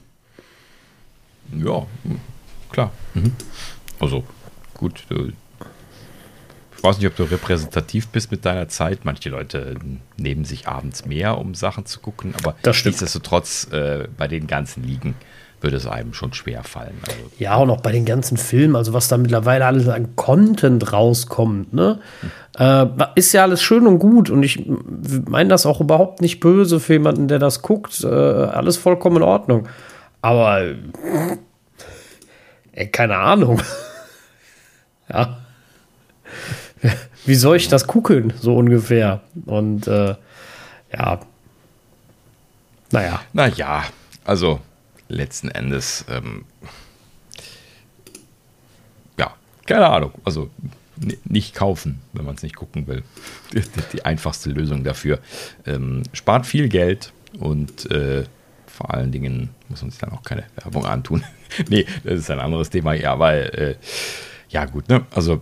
Ja, 1.55 1.85
klar. 2.71 2.91
Mhm. 3.13 3.31
Also, 3.99 4.23
gut. 4.73 5.03
Ich 5.09 6.83
weiß 6.83 6.97
nicht, 6.97 7.07
ob 7.07 7.15
du 7.15 7.23
repräsentativ 7.23 8.07
bist 8.07 8.31
mit 8.31 8.45
deiner 8.45 8.67
Zeit. 8.67 9.05
Manche 9.05 9.29
Leute 9.29 9.75
nehmen 10.17 10.45
sich 10.45 10.67
abends 10.67 11.05
mehr, 11.05 11.37
um 11.37 11.55
Sachen 11.55 11.85
zu 11.85 11.99
gucken, 11.99 12.35
aber 12.35 12.55
nichtsdestotrotz 12.65 13.67
äh, 13.71 14.07
bei 14.17 14.27
den 14.27 14.47
ganzen 14.47 14.83
Ligen 14.83 15.15
würde 15.61 15.77
es 15.77 15.87
einem 15.87 16.13
schon 16.13 16.33
schwer 16.33 16.63
fallen. 16.63 16.99
Also, 17.07 17.19
ja, 17.39 17.55
und 17.57 17.69
auch 17.69 17.81
bei 17.81 17.91
den 17.91 18.05
ganzen 18.05 18.37
Filmen, 18.37 18.75
also 18.75 18.93
was 18.93 19.07
da 19.07 19.17
mittlerweile 19.17 19.65
alles 19.65 19.87
an 19.87 20.15
Content 20.15 20.93
rauskommt, 20.93 21.73
ne? 21.73 21.99
Hm. 22.21 22.31
Äh, 22.59 22.87
ist 23.15 23.33
ja 23.33 23.43
alles 23.43 23.61
schön 23.61 23.85
und 23.85 23.99
gut 23.99 24.29
und 24.29 24.41
ich 24.41 24.67
meine 25.27 25.49
das 25.49 25.65
auch 25.65 25.79
überhaupt 25.79 26.21
nicht 26.21 26.39
böse 26.39 26.79
für 26.79 26.93
jemanden, 26.93 27.27
der 27.27 27.39
das 27.39 27.61
guckt. 27.61 28.03
Äh, 28.03 28.07
alles 28.07 28.77
vollkommen 28.77 29.17
in 29.17 29.23
Ordnung. 29.23 29.67
Aber 30.21 30.61
ey, 32.71 32.87
keine 32.87 33.17
Ahnung. 33.17 33.61
ja. 35.09 35.37
Wie 37.25 37.35
soll 37.35 37.57
ich 37.57 37.67
das 37.67 37.85
gucken, 37.87 38.33
so 38.39 38.55
ungefähr? 38.55 39.21
Und 39.45 39.87
äh, 39.87 40.15
ja. 40.93 41.19
Naja. 42.91 43.21
Naja, 43.33 43.83
also 44.25 44.61
letzten 45.07 45.49
Endes, 45.49 46.05
ähm, 46.09 46.45
ja, 49.17 49.33
keine 49.65 49.87
Ahnung. 49.87 50.11
Also 50.23 50.49
nicht 51.25 51.53
kaufen, 51.53 52.01
wenn 52.13 52.25
man 52.25 52.35
es 52.35 52.43
nicht 52.43 52.55
gucken 52.55 52.87
will. 52.87 53.03
Die, 53.53 53.61
die, 53.93 54.05
einfachste 54.05 54.49
Lösung 54.49 54.83
dafür. 54.83 55.19
Ähm, 55.65 56.03
spart 56.13 56.45
viel 56.45 56.69
Geld 56.69 57.13
und 57.39 57.89
äh, 57.91 58.23
vor 58.65 58.93
allen 58.93 59.11
Dingen 59.11 59.49
muss 59.69 59.81
man 59.81 59.91
sich 59.91 59.99
dann 59.99 60.11
auch 60.11 60.23
keine 60.23 60.43
Werbung 60.55 60.85
antun. 60.85 61.23
nee, 61.69 61.85
das 62.03 62.19
ist 62.19 62.31
ein 62.31 62.39
anderes 62.39 62.69
Thema. 62.69 62.93
Ja, 62.93 63.19
weil, 63.19 63.41
äh, 63.53 63.75
ja, 64.49 64.65
gut, 64.65 64.89
ne? 64.89 65.05
Also 65.11 65.41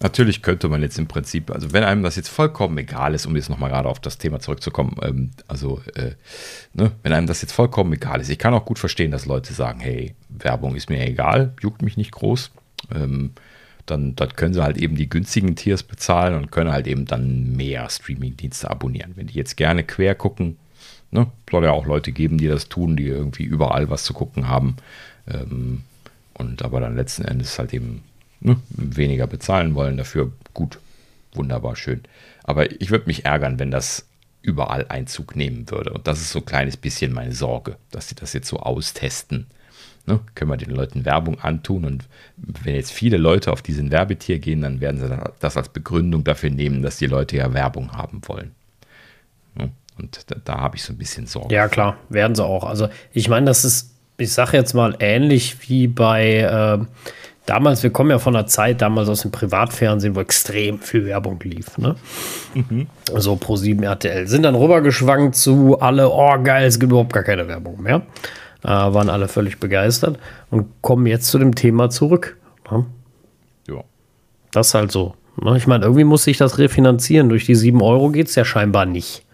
natürlich 0.00 0.42
könnte 0.42 0.68
man 0.68 0.82
jetzt 0.82 0.98
im 0.98 1.06
Prinzip, 1.06 1.50
also 1.50 1.72
wenn 1.72 1.84
einem 1.84 2.02
das 2.02 2.16
jetzt 2.16 2.28
vollkommen 2.28 2.78
egal 2.78 3.14
ist, 3.14 3.26
um 3.26 3.36
jetzt 3.36 3.50
nochmal 3.50 3.70
gerade 3.70 3.88
auf 3.88 4.00
das 4.00 4.18
Thema 4.18 4.40
zurückzukommen, 4.40 4.96
ähm, 5.02 5.30
also 5.46 5.80
äh, 5.94 6.12
ne, 6.72 6.92
wenn 7.02 7.12
einem 7.12 7.26
das 7.26 7.42
jetzt 7.42 7.52
vollkommen 7.52 7.92
egal 7.92 8.20
ist, 8.20 8.28
ich 8.28 8.38
kann 8.38 8.54
auch 8.54 8.64
gut 8.64 8.78
verstehen, 8.78 9.10
dass 9.10 9.26
Leute 9.26 9.52
sagen, 9.52 9.80
hey, 9.80 10.14
Werbung 10.28 10.76
ist 10.76 10.90
mir 10.90 11.04
egal, 11.06 11.52
juckt 11.60 11.82
mich 11.82 11.96
nicht 11.96 12.12
groß, 12.12 12.50
ähm, 12.94 13.32
dann, 13.86 14.14
dann 14.16 14.34
können 14.34 14.54
sie 14.54 14.62
halt 14.62 14.76
eben 14.76 14.96
die 14.96 15.08
günstigen 15.08 15.56
Tiers 15.56 15.82
bezahlen 15.82 16.34
und 16.34 16.52
können 16.52 16.70
halt 16.70 16.86
eben 16.86 17.06
dann 17.06 17.56
mehr 17.56 17.88
Streaming-Dienste 17.88 18.70
abonnieren. 18.70 19.12
Wenn 19.16 19.28
die 19.28 19.34
jetzt 19.34 19.56
gerne 19.56 19.82
quer 19.82 20.14
gucken, 20.14 20.58
ne, 21.10 21.26
soll 21.50 21.64
ja 21.64 21.72
auch 21.72 21.86
Leute 21.86 22.12
geben, 22.12 22.38
die 22.38 22.48
das 22.48 22.68
tun, 22.68 22.96
die 22.96 23.06
irgendwie 23.06 23.44
überall 23.44 23.88
was 23.88 24.04
zu 24.04 24.12
gucken 24.12 24.48
haben. 24.48 24.76
Ähm, 25.26 25.82
und 26.34 26.62
aber 26.62 26.80
dann 26.80 26.96
letzten 26.96 27.24
Endes 27.24 27.58
halt 27.58 27.74
eben 27.74 28.02
ne, 28.40 28.56
weniger 28.70 29.26
bezahlen 29.26 29.74
wollen 29.74 29.96
dafür. 29.96 30.32
Gut, 30.54 30.78
wunderbar, 31.32 31.76
schön. 31.76 32.02
Aber 32.44 32.70
ich 32.80 32.90
würde 32.90 33.06
mich 33.06 33.24
ärgern, 33.24 33.58
wenn 33.58 33.70
das 33.70 34.06
überall 34.42 34.86
Einzug 34.88 35.36
nehmen 35.36 35.70
würde. 35.70 35.92
Und 35.92 36.06
das 36.06 36.20
ist 36.20 36.30
so 36.30 36.38
ein 36.38 36.46
kleines 36.46 36.76
bisschen 36.76 37.12
meine 37.12 37.32
Sorge, 37.32 37.76
dass 37.90 38.08
sie 38.08 38.14
das 38.14 38.32
jetzt 38.32 38.48
so 38.48 38.58
austesten. 38.58 39.46
Ne, 40.06 40.20
können 40.34 40.50
wir 40.50 40.56
den 40.56 40.70
Leuten 40.70 41.04
Werbung 41.04 41.38
antun 41.40 41.84
und 41.84 42.04
wenn 42.38 42.74
jetzt 42.74 42.92
viele 42.92 43.18
Leute 43.18 43.52
auf 43.52 43.60
diesen 43.60 43.90
Werbetier 43.90 44.38
gehen, 44.38 44.62
dann 44.62 44.80
werden 44.80 44.98
sie 44.98 45.32
das 45.38 45.58
als 45.58 45.68
Begründung 45.68 46.24
dafür 46.24 46.48
nehmen, 46.48 46.80
dass 46.80 46.96
die 46.96 47.06
Leute 47.06 47.36
ja 47.36 47.52
Werbung 47.52 47.92
haben 47.92 48.22
wollen. 48.24 48.52
Ne, 49.54 49.70
und 49.98 50.24
da, 50.30 50.36
da 50.42 50.60
habe 50.60 50.76
ich 50.76 50.82
so 50.82 50.94
ein 50.94 50.96
bisschen 50.96 51.26
Sorge. 51.26 51.54
Ja, 51.54 51.68
klar, 51.68 51.98
werden 52.08 52.34
sie 52.34 52.42
auch. 52.42 52.64
Also 52.64 52.88
ich 53.12 53.28
meine, 53.28 53.44
das 53.44 53.66
ist, 53.66 53.90
ich 54.16 54.32
sage 54.32 54.56
jetzt 54.56 54.72
mal, 54.72 54.96
ähnlich 54.98 55.68
wie 55.68 55.88
bei 55.88 56.38
äh, 56.38 56.78
damals, 57.48 57.82
wir 57.82 57.90
kommen 57.90 58.10
ja 58.10 58.18
von 58.18 58.36
einer 58.36 58.46
Zeit 58.46 58.82
damals 58.82 59.08
aus 59.08 59.22
dem 59.22 59.30
Privatfernsehen, 59.30 60.14
wo 60.14 60.20
extrem 60.20 60.80
viel 60.80 61.06
Werbung 61.06 61.40
lief. 61.42 61.78
Ne? 61.78 61.96
Mhm. 62.54 62.86
So 63.16 63.36
pro 63.36 63.56
7 63.56 63.82
RTL. 63.82 64.26
Sind 64.26 64.42
dann 64.42 64.54
rübergeschwankt 64.54 65.34
zu 65.34 65.78
alle, 65.80 66.10
oh 66.10 66.36
geil, 66.42 66.66
es 66.66 66.78
gibt 66.78 66.92
überhaupt 66.92 67.12
gar 67.12 67.22
keine 67.22 67.48
Werbung 67.48 67.82
mehr. 67.82 68.02
Äh, 68.64 68.68
waren 68.68 69.08
alle 69.08 69.28
völlig 69.28 69.58
begeistert 69.58 70.18
und 70.50 70.66
kommen 70.82 71.06
jetzt 71.06 71.28
zu 71.28 71.38
dem 71.38 71.54
Thema 71.54 71.90
zurück. 71.90 72.36
Ne? 72.70 72.84
Ja. 73.68 73.84
Das 74.50 74.68
ist 74.68 74.74
halt 74.74 74.92
so. 74.92 75.14
Ne? 75.40 75.56
Ich 75.56 75.66
meine, 75.66 75.84
irgendwie 75.84 76.04
muss 76.04 76.24
sich 76.24 76.36
das 76.36 76.58
refinanzieren. 76.58 77.28
Durch 77.28 77.46
die 77.46 77.54
7 77.54 77.80
Euro 77.80 78.10
geht 78.10 78.28
es 78.28 78.34
ja 78.34 78.44
scheinbar 78.44 78.84
nicht. 78.84 79.24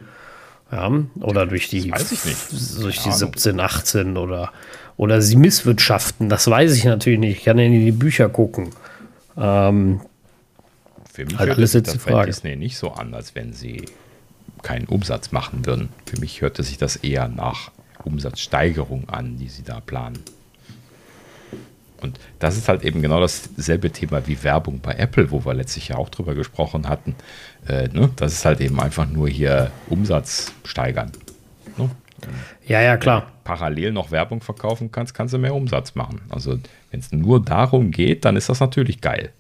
Ja, 0.73 0.91
oder 1.21 1.47
durch 1.47 1.69
die, 1.69 1.91
durch 1.91 3.03
die 3.03 3.13
17, 3.13 3.61
18 3.61 4.17
oder 4.17 4.51
oder 4.97 5.21
sie 5.21 5.37
misswirtschaften, 5.37 6.29
das 6.29 6.49
weiß 6.49 6.77
ich 6.77 6.85
natürlich 6.85 7.19
nicht. 7.19 7.39
Ich 7.39 7.45
kann 7.45 7.59
ja 7.59 7.65
in 7.65 7.73
die 7.73 7.93
Bücher 7.93 8.29
gucken. 8.29 8.71
Ähm, 9.37 10.01
Für 11.13 11.25
mich 11.25 11.39
hört 11.39 11.69
sich 11.69 11.83
das 11.83 11.99
bei 11.99 12.27
Disney 12.27 12.57
nicht 12.57 12.77
so 12.77 12.93
an, 12.93 13.15
als 13.15 13.35
wenn 13.35 13.53
sie 13.53 13.85
keinen 14.63 14.87
Umsatz 14.87 15.33
machen 15.33 15.67
würden. 15.67 15.89
Für 16.07 16.19
mich 16.21 16.41
hörte 16.41 16.63
sich 16.63 16.79
das 16.79 16.97
eher 16.97 17.29
nach 17.29 17.71
Umsatzsteigerung 18.05 19.09
an, 19.09 19.37
die 19.39 19.49
sie 19.49 19.63
da 19.63 19.81
planen. 19.81 20.19
Und 22.01 22.21
das 22.39 22.57
ist 22.57 22.69
halt 22.69 22.83
eben 22.85 23.01
genau 23.01 23.21
dasselbe 23.21 23.91
Thema 23.91 24.27
wie 24.27 24.43
Werbung 24.43 24.81
bei 24.81 24.93
Apple, 24.93 25.31
wo 25.31 25.45
wir 25.45 25.55
letztlich 25.55 25.89
ja 25.89 25.97
auch 25.97 26.11
drüber 26.11 26.35
gesprochen 26.35 26.89
hatten. 26.89 27.15
Äh, 27.67 27.89
ne? 27.89 28.11
Das 28.17 28.33
ist 28.35 28.45
halt 28.45 28.61
eben 28.61 28.79
einfach 28.79 29.09
nur 29.09 29.29
hier 29.29 29.71
Umsatz 29.89 30.53
steigern. 30.65 31.13
Ne? 31.79 31.89
Ja, 32.67 32.81
ja, 32.81 32.97
klar. 32.97 33.33
parallel 33.45 33.93
noch 33.93 34.11
Werbung 34.11 34.41
verkaufen 34.41 34.91
kannst, 34.91 35.15
kannst 35.15 35.35
du 35.35 35.39
mehr 35.39 35.55
Umsatz 35.55 35.95
machen. 35.95 36.21
Also, 36.31 36.59
wenn 36.91 37.01
es 37.01 37.13
nur 37.13 37.43
darum 37.43 37.91
geht, 37.91 38.25
dann 38.25 38.37
ist 38.37 38.49
das 38.49 38.61
natürlich 38.61 39.01
geil. 39.01 39.33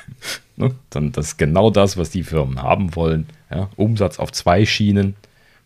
ne? 0.56 0.74
Dann 0.90 1.12
das 1.12 1.28
ist 1.28 1.38
genau 1.38 1.70
das, 1.70 1.96
was 1.96 2.10
die 2.10 2.24
Firmen 2.24 2.62
haben 2.62 2.94
wollen. 2.96 3.28
Ja? 3.50 3.68
Umsatz 3.76 4.18
auf 4.18 4.32
zwei 4.32 4.66
Schienen, 4.66 5.16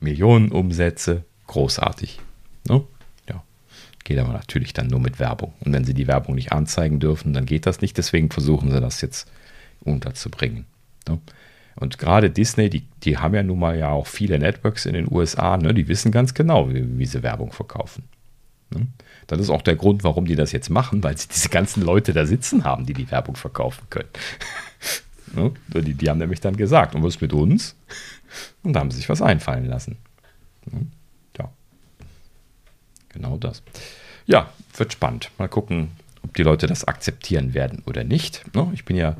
Millionen 0.01 0.53
Umsätze, 0.53 1.25
großartig. 1.47 2.21
Ne? 2.69 2.83
Ja. 3.29 3.43
Geht 4.05 4.19
aber 4.19 4.33
natürlich 4.33 4.73
dann 4.73 4.89
nur 4.89 5.01
mit 5.01 5.19
Werbung. 5.19 5.55
Und 5.61 5.73
wenn 5.73 5.85
sie 5.85 5.95
die 5.95 6.07
Werbung 6.07 6.35
nicht 6.35 6.53
anzeigen 6.53 7.01
dürfen, 7.01 7.33
dann 7.33 7.47
geht 7.47 7.67
das 7.67 7.81
nicht. 7.81 7.97
Deswegen 7.97 8.31
versuchen 8.31 8.71
sie 8.71 8.81
das 8.81 9.01
jetzt 9.01 9.31
unterzubringen. 9.81 10.67
Ne? 11.09 11.19
Und 11.79 11.99
gerade 11.99 12.31
Disney, 12.31 12.71
die, 12.71 12.87
die 13.03 13.19
haben 13.19 13.35
ja 13.35 13.43
nun 13.43 13.59
mal 13.59 13.79
ja 13.79 13.91
auch 13.91 14.07
viele 14.07 14.39
Networks 14.39 14.87
in 14.87 14.95
den 14.95 15.13
USA, 15.13 15.57
ne? 15.59 15.75
die 15.75 15.89
wissen 15.89 16.11
ganz 16.11 16.33
genau, 16.33 16.71
wie, 16.71 16.99
wie 16.99 17.07
sie 17.07 17.23
Werbung 17.23 17.53
verkaufen. 17.53 18.05
Ne? 18.71 18.87
Das 19.27 19.41
ist 19.41 19.51
auch 19.51 19.63
der 19.63 19.77
Grund, 19.77 20.03
warum 20.03 20.25
die 20.25 20.37
das 20.37 20.53
jetzt 20.53 20.71
machen, 20.71 21.03
weil 21.03 21.19
sie 21.19 21.29
diese 21.29 21.49
ganzen 21.51 21.83
Leute 21.83 22.13
da 22.13 22.25
sitzen 22.27 22.65
haben, 22.65 22.87
die 22.87 22.95
die 22.95 23.11
Werbung 23.11 23.37
verkaufen 23.37 23.87
können. 23.91 24.09
ne? 25.35 25.53
die, 25.83 25.95
die 25.95 26.09
haben 26.09 26.19
nämlich 26.19 26.41
dann 26.41 26.57
gesagt, 26.57 26.95
und 26.95 27.03
was 27.03 27.21
mit 27.21 27.33
uns? 27.33 27.77
Und 28.63 28.73
da 28.73 28.81
haben 28.81 28.91
sie 28.91 28.97
sich 28.97 29.09
was 29.09 29.21
einfallen 29.21 29.67
lassen. 29.67 29.99
Ne? 30.71 30.87
Ja. 31.39 31.51
Genau 33.11 33.37
das. 33.37 33.63
Ja, 34.25 34.51
wird 34.77 34.93
spannend. 34.93 35.31
Mal 35.37 35.49
gucken, 35.49 35.91
ob 36.23 36.35
die 36.35 36.43
Leute 36.43 36.67
das 36.67 36.85
akzeptieren 36.85 37.55
werden 37.55 37.83
oder 37.87 38.03
nicht. 38.03 38.45
Ne? 38.55 38.71
Ich 38.73 38.85
bin 38.85 38.97
ja 38.97 39.17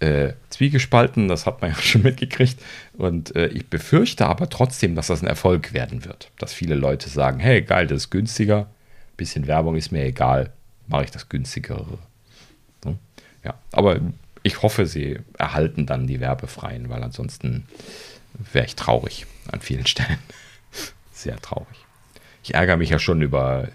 äh, 0.00 0.32
zwiegespalten, 0.50 1.28
das 1.28 1.46
hat 1.46 1.60
man 1.60 1.70
ja 1.70 1.76
schon 1.80 2.02
mitgekriegt. 2.02 2.60
Und 2.94 3.34
äh, 3.36 3.48
ich 3.48 3.66
befürchte 3.66 4.26
aber 4.26 4.48
trotzdem, 4.48 4.94
dass 4.94 5.08
das 5.08 5.22
ein 5.22 5.28
Erfolg 5.28 5.72
werden 5.72 6.04
wird. 6.04 6.30
Dass 6.38 6.52
viele 6.52 6.74
Leute 6.74 7.08
sagen, 7.08 7.40
hey, 7.40 7.62
geil, 7.62 7.86
das 7.86 8.04
ist 8.04 8.10
günstiger, 8.10 8.68
bisschen 9.16 9.46
Werbung 9.46 9.76
ist 9.76 9.92
mir 9.92 10.04
egal, 10.04 10.52
mache 10.86 11.04
ich 11.04 11.10
das 11.10 11.28
günstigere. 11.28 11.98
So, 12.82 12.96
ja, 13.44 13.54
aber 13.72 14.00
ich 14.42 14.62
hoffe, 14.62 14.86
sie 14.86 15.18
erhalten 15.38 15.86
dann 15.86 16.06
die 16.06 16.20
werbefreien, 16.20 16.88
weil 16.90 17.02
ansonsten 17.02 17.66
wäre 18.52 18.66
ich 18.66 18.76
traurig 18.76 19.26
an 19.50 19.60
vielen 19.60 19.86
Stellen. 19.86 20.18
Sehr 21.12 21.40
traurig. 21.40 21.78
Ich 22.42 22.54
ärgere 22.54 22.76
mich 22.76 22.90
ja 22.90 22.98
schon 22.98 23.22
über, 23.22 23.68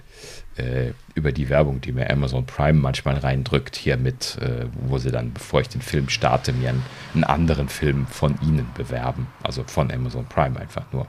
äh, 0.59 0.93
über 1.15 1.31
die 1.31 1.49
Werbung, 1.49 1.81
die 1.81 1.91
mir 1.91 2.09
Amazon 2.09 2.45
Prime 2.45 2.79
manchmal 2.79 3.17
reindrückt, 3.17 3.75
hier 3.75 3.97
mit, 3.97 4.37
äh, 4.41 4.65
wo 4.87 4.97
sie 4.97 5.11
dann, 5.11 5.33
bevor 5.33 5.61
ich 5.61 5.69
den 5.69 5.81
Film 5.81 6.09
starte, 6.09 6.53
mir 6.53 6.69
einen, 6.69 6.83
einen, 7.13 7.23
anderen 7.23 7.69
Film 7.69 8.07
von 8.07 8.39
ihnen 8.41 8.67
bewerben. 8.75 9.27
Also 9.43 9.63
von 9.63 9.91
Amazon 9.91 10.25
Prime 10.25 10.59
einfach 10.59 10.85
nur. 10.91 11.07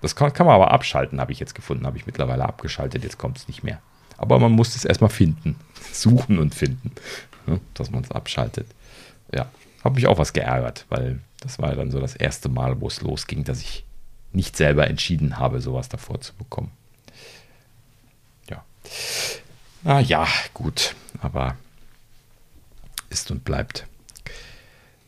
Das 0.00 0.16
kann, 0.16 0.32
kann 0.32 0.46
man 0.46 0.54
aber 0.54 0.70
abschalten, 0.70 1.20
habe 1.20 1.32
ich 1.32 1.40
jetzt 1.40 1.54
gefunden, 1.54 1.86
habe 1.86 1.98
ich 1.98 2.06
mittlerweile 2.06 2.44
abgeschaltet, 2.44 3.04
jetzt 3.04 3.18
kommt 3.18 3.38
es 3.38 3.48
nicht 3.48 3.62
mehr. 3.62 3.80
Aber 4.16 4.38
man 4.38 4.52
muss 4.52 4.74
es 4.74 4.84
erstmal 4.84 5.10
finden, 5.10 5.56
suchen 5.92 6.38
und 6.38 6.54
finden, 6.54 6.92
dass 7.74 7.90
man 7.90 8.02
es 8.02 8.10
abschaltet. 8.10 8.66
Ja, 9.34 9.46
habe 9.84 9.94
mich 9.96 10.06
auch 10.06 10.18
was 10.18 10.32
geärgert, 10.32 10.86
weil 10.88 11.20
das 11.40 11.58
war 11.58 11.74
dann 11.74 11.90
so 11.90 12.00
das 12.00 12.16
erste 12.16 12.48
Mal, 12.48 12.80
wo 12.80 12.88
es 12.88 13.02
losging, 13.02 13.44
dass 13.44 13.60
ich 13.60 13.84
nicht 14.32 14.56
selber 14.56 14.86
entschieden 14.86 15.38
habe, 15.38 15.60
sowas 15.60 15.88
davor 15.88 16.20
zu 16.20 16.34
bekommen. 16.34 16.70
Ah 19.84 20.00
ja, 20.00 20.26
gut, 20.54 20.94
aber 21.20 21.56
ist 23.10 23.30
und 23.30 23.44
bleibt. 23.44 23.86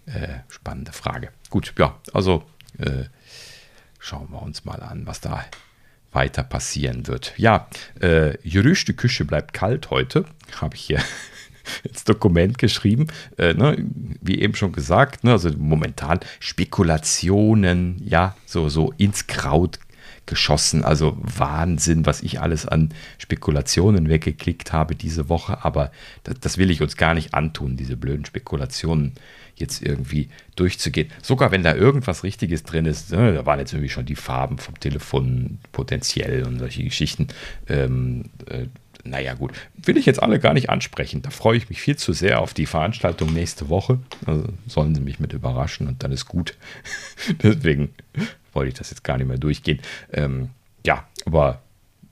Äh, 0.07 0.39
spannende 0.48 0.93
Frage. 0.93 1.31
Gut, 1.51 1.74
ja, 1.78 1.98
also 2.12 2.44
äh, 2.78 3.05
schauen 3.98 4.31
wir 4.31 4.43
uns 4.43 4.65
mal 4.65 4.82
an, 4.82 5.07
was 5.07 5.20
da 5.20 5.44
weiter 6.12 6.43
passieren 6.43 7.07
wird. 7.07 7.35
Ja, 7.36 7.69
äh, 8.01 8.36
Jürüsch, 8.47 8.85
die 8.85 8.94
Küche 8.94 9.24
bleibt 9.24 9.52
kalt 9.52 9.90
heute, 9.90 10.24
habe 10.61 10.74
ich 10.74 10.82
hier 10.82 11.02
ins 11.85 12.05
Dokument 12.05 12.59
geschrieben. 12.59 13.07
Äh, 13.39 13.55
ne, 13.55 13.77
wie 14.20 14.40
eben 14.40 14.55
schon 14.55 14.73
gesagt, 14.73 15.24
ne, 15.24 15.32
also 15.32 15.51
momentan 15.57 16.20
Spekulationen, 16.40 18.01
ja, 18.05 18.36
so, 18.47 18.69
so 18.69 18.93
ins 18.97 19.27
Kraut 19.27 19.78
geschossen. 20.31 20.82
Also 20.82 21.19
Wahnsinn, 21.20 22.07
was 22.07 22.23
ich 22.23 22.40
alles 22.40 22.66
an 22.66 22.94
Spekulationen 23.19 24.09
weggeklickt 24.09 24.73
habe 24.73 24.94
diese 24.94 25.28
Woche. 25.28 25.62
Aber 25.65 25.90
das, 26.24 26.40
das 26.40 26.57
will 26.57 26.70
ich 26.70 26.81
uns 26.81 26.97
gar 26.97 27.12
nicht 27.12 27.35
antun, 27.35 27.77
diese 27.77 27.98
blöden 27.98 28.24
Spekulationen 28.24 29.12
jetzt 29.57 29.82
irgendwie 29.82 30.31
durchzugehen. 30.57 31.11
Sogar 31.20 31.51
wenn 31.51 31.62
da 31.62 31.74
irgendwas 31.74 32.24
Richtiges 32.24 32.62
drin 32.62 32.86
ist, 32.86 33.12
ne, 33.12 33.35
da 33.35 33.44
waren 33.44 33.59
jetzt 33.59 33.73
irgendwie 33.73 33.90
schon 33.90 34.07
die 34.07 34.16
Farben 34.16 34.57
vom 34.57 34.78
Telefon 34.81 35.59
potenziell 35.73 36.44
und 36.44 36.59
solche 36.59 36.85
Geschichten. 36.85 37.28
Ähm, 37.69 38.24
äh, 38.47 38.66
naja, 39.05 39.35
gut, 39.35 39.52
will 39.74 39.97
ich 39.97 40.06
jetzt 40.06 40.22
alle 40.22 40.39
gar 40.39 40.55
nicht 40.55 40.70
ansprechen. 40.70 41.22
Da 41.22 41.31
freue 41.31 41.56
ich 41.56 41.68
mich 41.68 41.81
viel 41.81 41.97
zu 41.97 42.12
sehr 42.12 42.40
auf 42.40 42.55
die 42.55 42.66
Veranstaltung 42.66 43.32
nächste 43.32 43.68
Woche. 43.68 43.98
Also 44.27 44.44
sollen 44.66 44.94
sie 44.94 45.01
mich 45.01 45.20
mit 45.20 45.32
überraschen 45.32 45.89
und 45.89 46.02
dann 46.02 46.12
ist 46.12 46.27
gut. 46.27 46.56
Deswegen 47.43 47.94
wollte 48.52 48.68
ich 48.68 48.74
das 48.74 48.90
jetzt 48.90 49.05
gar 49.05 49.18
nicht 49.18 49.28
mehr 49.28 49.39
durchgehen. 49.39 49.81
Ähm, 50.12 50.51
ja, 50.85 51.06
aber 51.24 51.62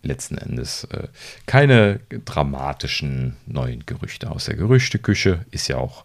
letzten 0.03 0.39
Endes 0.39 0.85
äh, 0.85 1.09
keine 1.47 2.01
dramatischen 2.25 3.37
neuen 3.47 3.85
Gerüchte 3.87 4.31
aus 4.31 4.47
der 4.47 4.57
Gerüchteküche. 4.57 5.45
Ist 5.51 5.69
ja 5.69 5.77
auch 5.79 6.05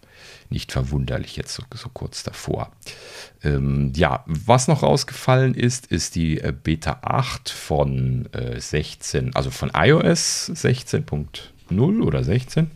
nicht 0.49 0.71
verwunderlich 0.71 1.35
jetzt 1.35 1.53
so, 1.53 1.63
so 1.73 1.89
kurz 1.89 2.23
davor. 2.23 2.71
Ähm, 3.43 3.91
ja, 3.95 4.23
was 4.25 4.67
noch 4.67 4.83
rausgefallen 4.83 5.55
ist, 5.55 5.87
ist 5.87 6.15
die 6.15 6.39
äh, 6.39 6.53
Beta 6.53 6.99
8 7.01 7.49
von 7.49 8.29
äh, 8.33 8.59
16, 8.59 9.35
also 9.35 9.49
von 9.49 9.71
iOS 9.75 10.51
16.0 10.53 12.01
oder 12.01 12.23
16. 12.23 12.71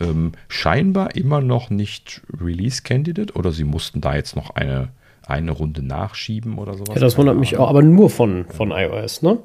Ähm, 0.00 0.32
scheinbar 0.48 1.16
immer 1.16 1.40
noch 1.40 1.70
nicht 1.70 2.22
Release 2.40 2.82
Candidate 2.82 3.34
oder 3.34 3.52
sie 3.52 3.64
mussten 3.64 4.00
da 4.00 4.14
jetzt 4.14 4.36
noch 4.36 4.50
eine, 4.50 4.90
eine 5.26 5.50
Runde 5.50 5.82
nachschieben 5.82 6.58
oder 6.58 6.74
sowas. 6.74 6.94
Ja, 6.94 7.00
das 7.00 7.16
wundert 7.16 7.36
mich 7.38 7.56
auch, 7.56 7.68
aber 7.68 7.82
nur 7.82 8.10
von, 8.10 8.44
von 8.46 8.70
iOS, 8.70 9.22
ne? 9.22 9.38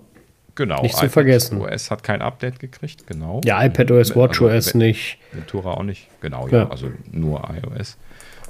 Genau. 0.56 0.82
Nicht 0.84 0.96
zu 0.96 1.10
vergessen. 1.10 1.62
OS 1.62 1.90
hat 1.90 2.04
kein 2.04 2.22
Update 2.22 2.60
gekriegt, 2.60 3.08
genau. 3.08 3.42
Ja, 3.44 3.64
iPad 3.64 3.92
OS, 3.92 4.16
WatchOS 4.16 4.52
also, 4.52 4.78
nicht. 4.78 5.18
Ventura 5.32 5.72
auch 5.72 5.84
nicht, 5.84 6.08
genau, 6.22 6.48
ja, 6.48 6.60
ja 6.60 6.70
also 6.70 6.92
nur 7.12 7.50
iOS. 7.50 7.98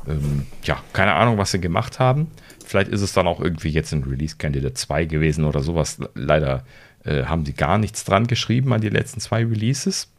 Ähm, 0.07 0.45
ja, 0.63 0.81
keine 0.91 1.13
Ahnung, 1.13 1.37
was 1.37 1.51
sie 1.51 1.61
gemacht 1.61 1.99
haben. 1.99 2.29
Vielleicht 2.65 2.89
ist 2.91 3.01
es 3.01 3.13
dann 3.13 3.27
auch 3.27 3.39
irgendwie 3.39 3.69
jetzt 3.69 3.93
ein 3.93 4.03
Release 4.03 4.35
Candidate 4.37 4.73
2 4.73 5.05
gewesen 5.05 5.45
oder 5.45 5.61
sowas. 5.61 5.97
Leider 6.13 6.65
äh, 7.05 7.23
haben 7.23 7.45
sie 7.45 7.53
gar 7.53 7.77
nichts 7.77 8.03
dran 8.03 8.27
geschrieben 8.27 8.73
an 8.73 8.81
die 8.81 8.89
letzten 8.89 9.19
zwei 9.19 9.45
Releases. 9.45 10.09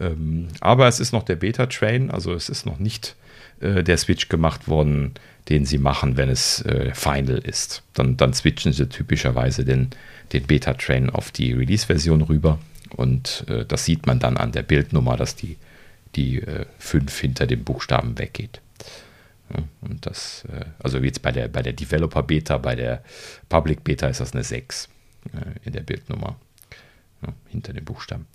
Ähm, 0.00 0.48
aber 0.60 0.88
es 0.88 1.00
ist 1.00 1.12
noch 1.12 1.22
der 1.22 1.36
Beta-Train, 1.36 2.10
also 2.10 2.32
es 2.34 2.48
ist 2.48 2.66
noch 2.66 2.78
nicht 2.78 3.16
äh, 3.60 3.82
der 3.82 3.96
Switch 3.96 4.28
gemacht 4.28 4.68
worden, 4.68 5.14
den 5.48 5.64
sie 5.64 5.78
machen, 5.78 6.16
wenn 6.16 6.28
es 6.28 6.62
äh, 6.62 6.92
Final 6.94 7.38
ist. 7.38 7.82
Dann, 7.94 8.16
dann 8.16 8.34
switchen 8.34 8.72
sie 8.72 8.88
typischerweise 8.88 9.64
den, 9.64 9.90
den 10.34 10.46
Beta-Train 10.46 11.10
auf 11.10 11.30
die 11.30 11.52
Release-Version 11.52 12.22
rüber. 12.22 12.58
Und 12.90 13.44
äh, 13.48 13.64
das 13.64 13.84
sieht 13.84 14.06
man 14.06 14.18
dann 14.18 14.36
an 14.36 14.52
der 14.52 14.62
Bildnummer, 14.62 15.16
dass 15.16 15.36
die, 15.36 15.56
die 16.14 16.42
5 16.78 17.18
äh, 17.18 17.20
hinter 17.20 17.46
dem 17.46 17.64
Buchstaben 17.64 18.18
weggeht. 18.18 18.60
Ja, 19.50 19.62
und 19.80 20.06
das, 20.06 20.44
äh, 20.52 20.64
also 20.78 20.98
jetzt 20.98 21.22
bei 21.22 21.32
der, 21.32 21.48
bei 21.48 21.62
der 21.62 21.72
Developer-Beta, 21.72 22.58
bei 22.58 22.74
der 22.74 23.02
Public-Beta 23.48 24.08
ist 24.08 24.20
das 24.20 24.32
eine 24.32 24.44
6 24.44 24.88
äh, 25.32 25.66
in 25.66 25.72
der 25.72 25.82
Bildnummer. 25.82 26.36
Ja, 27.22 27.32
hinter 27.48 27.72
dem 27.72 27.84
Buchstaben. 27.84 28.26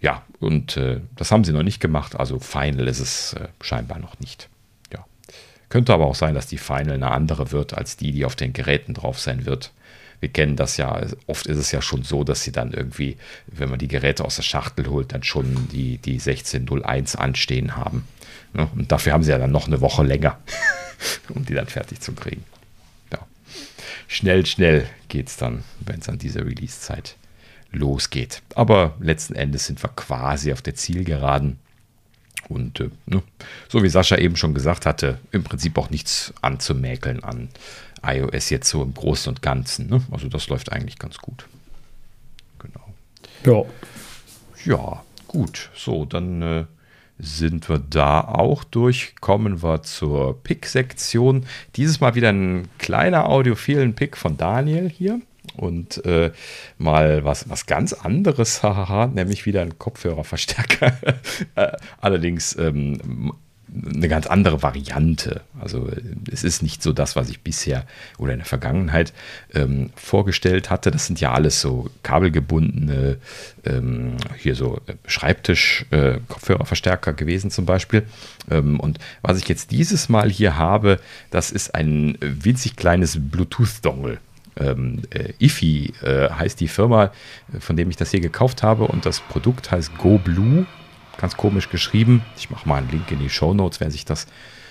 Ja, 0.00 0.24
und 0.40 0.76
äh, 0.76 1.00
das 1.16 1.30
haben 1.30 1.44
sie 1.44 1.52
noch 1.52 1.62
nicht 1.62 1.80
gemacht, 1.80 2.16
also 2.16 2.38
Final 2.40 2.88
ist 2.88 3.00
es 3.00 3.36
scheinbar 3.60 3.98
noch 3.98 4.18
nicht. 4.18 4.48
Könnte 5.68 5.92
aber 5.92 6.06
auch 6.06 6.14
sein, 6.14 6.34
dass 6.34 6.46
die 6.46 6.58
Final 6.58 6.94
eine 6.94 7.10
andere 7.10 7.52
wird 7.52 7.74
als 7.74 7.96
die, 7.96 8.12
die 8.12 8.24
auf 8.24 8.36
den 8.36 8.52
Geräten 8.52 8.94
drauf 8.94 9.18
sein 9.18 9.44
wird. 9.44 9.72
Wir 10.20 10.28
kennen 10.30 10.56
das 10.56 10.76
ja, 10.76 11.00
oft 11.26 11.46
ist 11.46 11.58
es 11.58 11.70
ja 11.70 11.80
schon 11.80 12.02
so, 12.02 12.24
dass 12.24 12.42
sie 12.42 12.52
dann 12.52 12.72
irgendwie, 12.72 13.16
wenn 13.46 13.70
man 13.70 13.78
die 13.78 13.88
Geräte 13.88 14.24
aus 14.24 14.36
der 14.36 14.42
Schachtel 14.42 14.88
holt, 14.88 15.12
dann 15.12 15.22
schon 15.22 15.68
die, 15.68 15.98
die 15.98 16.14
1601 16.14 17.16
anstehen 17.16 17.76
haben. 17.76 18.04
Und 18.52 18.90
dafür 18.90 19.12
haben 19.12 19.22
sie 19.22 19.30
ja 19.30 19.38
dann 19.38 19.52
noch 19.52 19.66
eine 19.66 19.80
Woche 19.80 20.02
länger, 20.02 20.38
um 21.28 21.44
die 21.44 21.54
dann 21.54 21.66
fertig 21.66 22.00
zu 22.00 22.12
kriegen. 22.12 22.44
Ja. 23.12 23.26
Schnell, 24.08 24.46
schnell 24.46 24.88
geht 25.08 25.28
es 25.28 25.36
dann, 25.36 25.62
wenn 25.80 26.00
es 26.00 26.08
an 26.08 26.18
dieser 26.18 26.44
Release-Zeit 26.44 27.16
losgeht. 27.70 28.42
Aber 28.54 28.96
letzten 29.00 29.34
Endes 29.34 29.66
sind 29.66 29.82
wir 29.82 29.90
quasi 29.90 30.52
auf 30.52 30.62
der 30.62 30.74
Zielgeraden. 30.74 31.58
Und 32.48 32.80
äh, 32.80 32.90
ne, 33.06 33.22
so 33.68 33.82
wie 33.82 33.88
Sascha 33.88 34.16
eben 34.16 34.36
schon 34.36 34.54
gesagt 34.54 34.86
hatte, 34.86 35.18
im 35.32 35.44
Prinzip 35.44 35.76
auch 35.76 35.90
nichts 35.90 36.32
anzumäkeln 36.40 37.22
an 37.22 37.48
iOS 38.02 38.50
jetzt 38.50 38.68
so 38.68 38.82
im 38.82 38.94
Großen 38.94 39.30
und 39.30 39.42
Ganzen. 39.42 39.88
Ne? 39.88 40.02
Also 40.10 40.28
das 40.28 40.48
läuft 40.48 40.72
eigentlich 40.72 40.98
ganz 40.98 41.18
gut. 41.18 41.46
Genau. 42.58 42.94
Ja. 43.44 43.64
Ja, 44.64 45.02
gut. 45.26 45.70
So, 45.74 46.04
dann 46.04 46.42
äh, 46.42 46.64
sind 47.18 47.68
wir 47.68 47.78
da 47.78 48.20
auch 48.20 48.64
durch. 48.64 49.14
Kommen 49.20 49.62
wir 49.62 49.82
zur 49.82 50.42
Pick-Sektion. 50.42 51.46
Dieses 51.76 52.00
Mal 52.00 52.14
wieder 52.14 52.30
ein 52.30 52.68
kleiner 52.78 53.28
audiophilen 53.28 53.94
Pick 53.94 54.16
von 54.16 54.36
Daniel 54.36 54.88
hier 54.88 55.20
und 55.56 56.04
äh, 56.04 56.32
mal 56.78 57.24
was, 57.24 57.48
was 57.48 57.66
ganz 57.66 57.92
anderes, 57.92 58.62
hahaha, 58.62 59.06
nämlich 59.06 59.46
wieder 59.46 59.62
ein 59.62 59.78
Kopfhörerverstärker. 59.78 60.98
Äh, 61.54 61.72
allerdings 62.00 62.56
ähm, 62.56 63.32
eine 63.74 64.08
ganz 64.08 64.26
andere 64.26 64.62
Variante. 64.62 65.42
Also 65.60 65.90
es 66.30 66.44
ist 66.44 66.62
nicht 66.62 66.82
so 66.82 66.92
das, 66.92 67.16
was 67.16 67.28
ich 67.28 67.40
bisher 67.40 67.84
oder 68.18 68.32
in 68.32 68.38
der 68.38 68.46
Vergangenheit 68.46 69.12
ähm, 69.54 69.90
vorgestellt 69.96 70.70
hatte. 70.70 70.90
Das 70.90 71.06
sind 71.06 71.20
ja 71.20 71.32
alles 71.32 71.60
so 71.60 71.90
kabelgebundene, 72.02 73.18
ähm, 73.64 74.16
hier 74.36 74.54
so 74.54 74.80
Schreibtisch-Kopfhörerverstärker 75.06 77.10
äh, 77.10 77.14
gewesen 77.14 77.50
zum 77.50 77.66
Beispiel. 77.66 78.04
Ähm, 78.50 78.80
und 78.80 78.98
was 79.22 79.38
ich 79.38 79.48
jetzt 79.48 79.70
dieses 79.70 80.08
Mal 80.08 80.30
hier 80.30 80.56
habe, 80.56 80.98
das 81.30 81.50
ist 81.50 81.74
ein 81.74 82.16
winzig 82.20 82.76
kleines 82.76 83.18
Bluetooth-Dongle 83.20 84.18
ähm, 84.60 85.02
äh, 85.10 85.32
IFI 85.38 85.92
äh, 86.02 86.30
heißt 86.30 86.60
die 86.60 86.68
Firma, 86.68 87.12
von 87.60 87.76
dem 87.76 87.90
ich 87.90 87.96
das 87.96 88.10
hier 88.10 88.20
gekauft 88.20 88.62
habe 88.62 88.84
und 88.84 89.06
das 89.06 89.20
Produkt 89.20 89.70
heißt 89.70 89.96
GoBlue. 89.98 90.66
Ganz 91.18 91.36
komisch 91.36 91.68
geschrieben. 91.68 92.22
Ich 92.36 92.48
mache 92.48 92.68
mal 92.68 92.76
einen 92.76 92.90
Link 92.90 93.10
in 93.10 93.18
die 93.18 93.28
Show 93.28 93.52
Notes, 93.52 93.80
wer 93.80 93.90
sich 93.90 94.04
das 94.04 94.26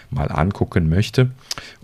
mal 0.10 0.32
angucken 0.32 0.90
möchte. 0.90 1.30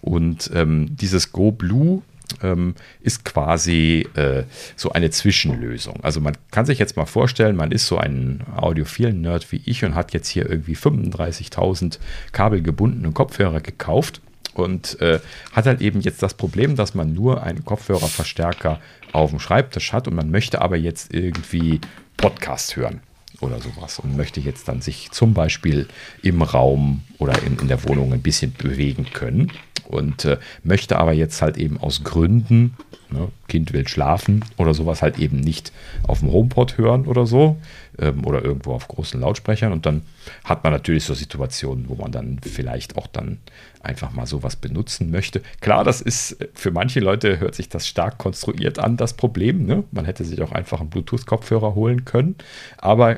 Und 0.02 0.50
ähm, 0.54 0.96
dieses 0.96 1.32
GoBlue 1.34 2.02
ähm, 2.42 2.76
ist 3.02 3.26
quasi 3.26 4.08
äh, 4.16 4.44
so 4.76 4.92
eine 4.92 5.10
Zwischenlösung. 5.10 6.00
Also 6.02 6.22
man 6.22 6.38
kann 6.52 6.66
sich 6.66 6.80
jetzt 6.80 6.96
mal 6.96 7.06
vorstellen, 7.06 7.56
man 7.56 7.72
ist 7.72 7.88
so 7.88 7.98
ein 7.98 8.42
audiophilen 8.56 9.22
Nerd 9.22 9.52
wie 9.52 9.62
ich 9.66 9.84
und 9.84 9.96
hat 9.96 10.14
jetzt 10.14 10.30
hier 10.30 10.50
irgendwie 10.50 10.76
35.000 10.76 12.00
kabelgebundene 12.32 13.12
Kopfhörer 13.12 13.60
gekauft 13.60 14.22
und 14.54 15.00
äh, 15.02 15.20
hat 15.52 15.66
halt 15.66 15.82
eben 15.82 16.02
jetzt 16.02 16.24
das 16.24 16.36
Problem, 16.36 16.76
dass 16.76 16.96
man 16.96 17.14
nur 17.14 17.44
einen 17.44 17.66
Kopfhörerverstärker 17.66 18.80
auf 19.12 19.32
dem 19.32 19.40
Schreibtisch 19.40 19.94
hat 19.94 20.08
und 20.08 20.16
man 20.16 20.32
möchte 20.32 20.62
aber 20.62 20.78
jetzt 20.78 21.14
irgendwie 21.14 21.82
Podcast 22.18 22.76
hören. 22.76 23.02
Oder 23.42 23.60
sowas 23.60 24.00
und 24.00 24.16
möchte 24.16 24.40
jetzt 24.40 24.68
dann 24.68 24.82
sich 24.82 25.12
zum 25.12 25.34
Beispiel 25.34 25.88
im 26.22 26.42
Raum 26.42 27.02
oder 27.18 27.42
in, 27.44 27.58
in 27.60 27.68
der 27.68 27.88
Wohnung 27.88 28.14
ein 28.14 28.22
bisschen 28.22 28.54
bewegen 28.54 29.06
können 29.14 29.52
und 29.88 30.26
äh, 30.26 30.38
möchte 30.64 30.98
aber 30.98 31.14
jetzt 31.14 31.42
halt 31.42 31.58
eben 31.58 31.78
aus 31.78 32.04
Gründen, 32.04 32.76
ne, 33.12 33.30
Kind 33.48 33.74
will 33.74 33.88
schlafen 33.88 34.44
oder 34.58 34.74
sowas 34.74 35.02
halt 35.02 35.20
eben 35.20 35.40
nicht 35.40 35.72
auf 36.08 36.20
dem 36.20 36.32
HomePod 36.32 36.78
hören 36.78 37.06
oder 37.06 37.26
so 37.26 37.58
ähm, 38.00 38.26
oder 38.26 38.44
irgendwo 38.44 38.74
auf 38.74 38.88
großen 38.88 39.20
Lautsprechern 39.20 39.72
und 39.72 39.86
dann 39.86 40.04
hat 40.44 40.64
man 40.64 40.74
natürlich 40.74 41.04
so 41.04 41.14
Situationen, 41.14 41.90
wo 41.90 41.96
man 41.96 42.12
dann 42.12 42.40
vielleicht 42.42 42.98
auch 42.98 43.08
dann 43.08 43.40
einfach 43.82 44.14
mal 44.14 44.26
sowas 44.26 44.56
benutzen 44.56 45.12
möchte. 45.12 45.42
Klar, 45.60 45.84
das 45.84 46.02
ist 46.02 46.42
äh, 46.42 46.48
für 46.54 46.72
manche 46.72 47.00
Leute 47.00 47.40
hört 47.40 47.56
sich 47.56 47.70
das 47.70 47.88
stark 47.88 48.18
konstruiert 48.18 48.80
an, 48.80 48.98
das 48.98 49.14
Problem. 49.14 49.66
Ne? 49.66 49.84
Man 49.92 50.06
hätte 50.06 50.24
sich 50.24 50.42
auch 50.42 50.52
einfach 50.52 50.80
einen 50.80 50.90
Bluetooth-Kopfhörer 50.90 51.76
holen 51.76 52.06
können, 52.06 52.36
aber 52.78 53.18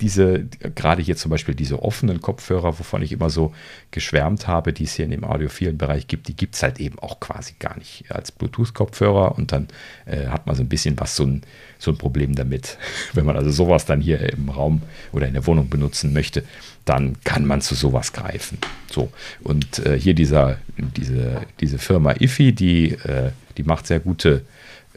diese, 0.00 0.46
gerade 0.74 1.02
hier 1.02 1.16
zum 1.16 1.30
Beispiel 1.30 1.54
diese 1.54 1.82
offenen 1.82 2.20
Kopfhörer, 2.20 2.78
wovon 2.78 3.02
ich 3.02 3.12
immer 3.12 3.30
so 3.30 3.52
geschwärmt 3.90 4.46
habe, 4.46 4.72
die 4.72 4.84
es 4.84 4.94
hier 4.94 5.04
in 5.04 5.10
dem 5.10 5.24
audiophilen 5.24 5.78
Bereich 5.78 6.06
gibt, 6.06 6.28
die 6.28 6.36
gibt 6.36 6.54
es 6.54 6.62
halt 6.62 6.80
eben 6.80 6.98
auch 6.98 7.20
quasi 7.20 7.54
gar 7.58 7.76
nicht 7.76 8.04
als 8.10 8.32
Bluetooth-Kopfhörer 8.32 9.36
und 9.36 9.52
dann 9.52 9.68
äh, 10.06 10.26
hat 10.26 10.46
man 10.46 10.56
so 10.56 10.62
ein 10.62 10.68
bisschen 10.68 10.98
was, 10.98 11.16
so 11.16 11.24
ein, 11.24 11.42
so 11.78 11.90
ein 11.90 11.98
Problem 11.98 12.34
damit. 12.34 12.78
Wenn 13.12 13.26
man 13.26 13.36
also 13.36 13.50
sowas 13.50 13.86
dann 13.86 14.00
hier 14.00 14.32
im 14.32 14.48
Raum 14.48 14.82
oder 15.12 15.26
in 15.26 15.34
der 15.34 15.46
Wohnung 15.46 15.68
benutzen 15.68 16.12
möchte, 16.12 16.44
dann 16.84 17.16
kann 17.24 17.44
man 17.44 17.60
zu 17.60 17.74
sowas 17.74 18.12
greifen. 18.12 18.58
So, 18.90 19.12
und 19.42 19.84
äh, 19.84 19.98
hier 19.98 20.14
dieser, 20.14 20.58
diese, 20.76 21.42
diese 21.60 21.78
Firma 21.78 22.14
IFI, 22.18 22.52
die, 22.52 22.92
äh, 22.92 23.30
die 23.56 23.62
macht 23.62 23.86
sehr 23.86 24.00
gute 24.00 24.42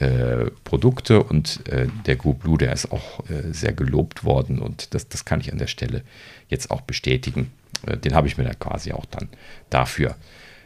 äh, 0.02 0.50
Produkte 0.64 1.22
und 1.22 1.68
äh, 1.70 1.88
der 2.08 2.16
Go 2.16 2.34
Blue, 2.34 2.58
der 2.58 2.74
ist 2.74 2.92
auch 2.92 3.20
äh, 3.30 3.54
sehr 3.54 3.74
gelobt 3.74 4.24
worden 4.24 4.60
und 4.60 4.94
das, 4.96 5.08
das 5.08 5.26
kann 5.26 5.42
ich 5.42 5.52
an 5.52 5.60
der 5.60 5.68
Stelle 5.68 6.02
jetzt 6.50 6.72
auch 6.72 6.82
bestätigen. 6.82 7.52
Äh, 7.86 7.98
den 7.98 8.16
habe 8.16 8.28
ich 8.28 8.38
mir 8.38 8.44
da 8.44 8.54
quasi 8.54 8.94
auch 8.94 9.06
dann 9.06 9.30
dafür 9.70 10.16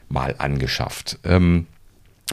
mal 0.08 0.36
angeschafft. 0.38 1.20
Ähm, 1.26 1.68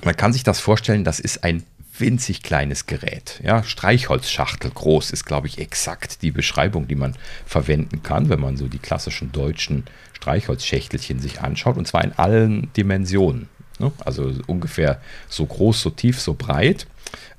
man 0.04 0.16
kann 0.16 0.32
sich 0.32 0.44
das 0.44 0.60
vorstellen, 0.60 1.02
das 1.02 1.18
ist 1.18 1.42
ein 1.42 1.64
winzig 1.98 2.42
kleines 2.42 2.86
Gerät. 2.86 3.40
Ja, 3.42 3.64
Streichholzschachtel 3.64 4.70
groß 4.70 5.10
ist, 5.10 5.24
glaube 5.24 5.48
ich, 5.48 5.58
exakt 5.58 6.22
die 6.22 6.30
Beschreibung, 6.30 6.88
die 6.88 6.94
man 6.94 7.16
verwenden 7.44 8.02
kann, 8.02 8.28
wenn 8.28 8.40
man 8.40 8.56
so 8.56 8.68
die 8.68 8.78
klassischen 8.78 9.32
deutschen 9.32 9.84
Streichholzschächtelchen 10.14 11.18
sich 11.18 11.40
anschaut, 11.40 11.76
und 11.76 11.86
zwar 11.86 12.04
in 12.04 12.12
allen 12.12 12.72
Dimensionen. 12.74 13.48
Ne? 13.78 13.90
Also 14.04 14.32
ungefähr 14.46 15.00
so 15.28 15.44
groß, 15.44 15.82
so 15.82 15.90
tief, 15.90 16.20
so 16.20 16.34
breit. 16.34 16.86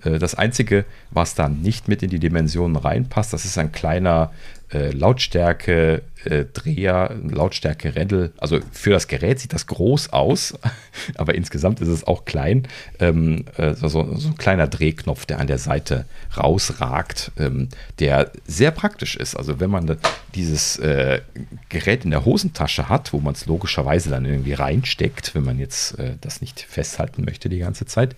Äh, 0.03 0.19
das 0.19 0.35
Einzige, 0.35 0.85
was 1.11 1.35
dann 1.35 1.61
nicht 1.61 1.87
mit 1.87 2.03
in 2.03 2.09
die 2.09 2.19
Dimensionen 2.19 2.75
reinpasst, 2.75 3.33
das 3.33 3.45
ist 3.45 3.57
ein 3.57 3.71
kleiner 3.71 4.31
äh, 4.71 4.91
Lautstärke 4.91 6.01
äh, 6.25 6.45
Dreher, 6.45 7.15
Lautstärke 7.23 7.95
Rändel. 7.95 8.31
Also 8.37 8.59
für 8.71 8.91
das 8.91 9.07
Gerät 9.07 9.39
sieht 9.39 9.53
das 9.53 9.67
groß 9.67 10.11
aus, 10.13 10.53
aber 11.15 11.35
insgesamt 11.35 11.81
ist 11.81 11.87
es 11.87 12.05
auch 12.05 12.25
klein. 12.25 12.67
Ähm, 12.99 13.45
äh, 13.57 13.73
so, 13.73 13.87
so, 13.89 13.99
ein 14.01 14.37
kleiner 14.37 14.67
Drehknopf, 14.67 15.25
der 15.25 15.39
an 15.39 15.47
der 15.47 15.57
Seite 15.57 16.05
rausragt, 16.37 17.31
ähm, 17.37 17.69
der 17.99 18.31
sehr 18.45 18.71
praktisch 18.71 19.15
ist. 19.15 19.35
Also 19.35 19.59
wenn 19.59 19.69
man 19.69 19.97
dieses 20.35 20.77
äh, 20.79 21.21
Gerät 21.69 22.05
in 22.05 22.11
der 22.11 22.25
Hosentasche 22.25 22.89
hat, 22.89 23.13
wo 23.13 23.19
man 23.19 23.33
es 23.33 23.45
logischerweise 23.45 24.09
dann 24.09 24.25
irgendwie 24.25 24.53
reinsteckt, 24.53 25.35
wenn 25.35 25.43
man 25.43 25.59
jetzt 25.59 25.97
äh, 25.99 26.15
das 26.21 26.41
nicht 26.41 26.61
festhalten 26.61 27.23
möchte 27.25 27.49
die 27.49 27.59
ganze 27.59 27.85
Zeit, 27.85 28.15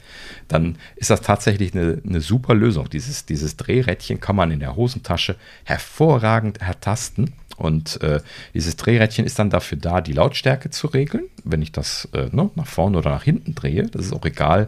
dann 0.48 0.78
ist 0.96 1.10
das 1.10 1.22
tatsächlich 1.22 1.74
eine, 1.74 2.02
eine 2.08 2.22
super 2.22 2.54
Lösung. 2.54 2.90
Dieses, 2.90 3.26
dieses 3.26 3.58
Drehrädchen 3.58 4.20
kann 4.20 4.36
man 4.36 4.52
in 4.52 4.60
der 4.60 4.76
Hosentasche 4.76 5.36
hervorragend 5.64 6.62
ertasten 6.62 7.34
und 7.58 8.02
äh, 8.02 8.20
dieses 8.54 8.76
Drehrädchen 8.76 9.26
ist 9.26 9.40
dann 9.40 9.50
dafür 9.50 9.78
da, 9.78 10.02
die 10.02 10.14
Lautstärke 10.14 10.70
zu 10.70 10.88
regeln, 10.88 11.26
wenn 11.44 11.62
ich 11.62 11.72
das 11.72 12.10
äh, 12.14 12.28
ne, 12.32 12.50
nach 12.56 12.68
vorne 12.68 12.98
oder 12.98 13.12
nach 13.12 13.24
hinten 13.24 13.56
drehe. 13.56 13.84
Das 13.84 14.06
ist 14.06 14.14
auch 14.14 14.26
egal, 14.26 14.68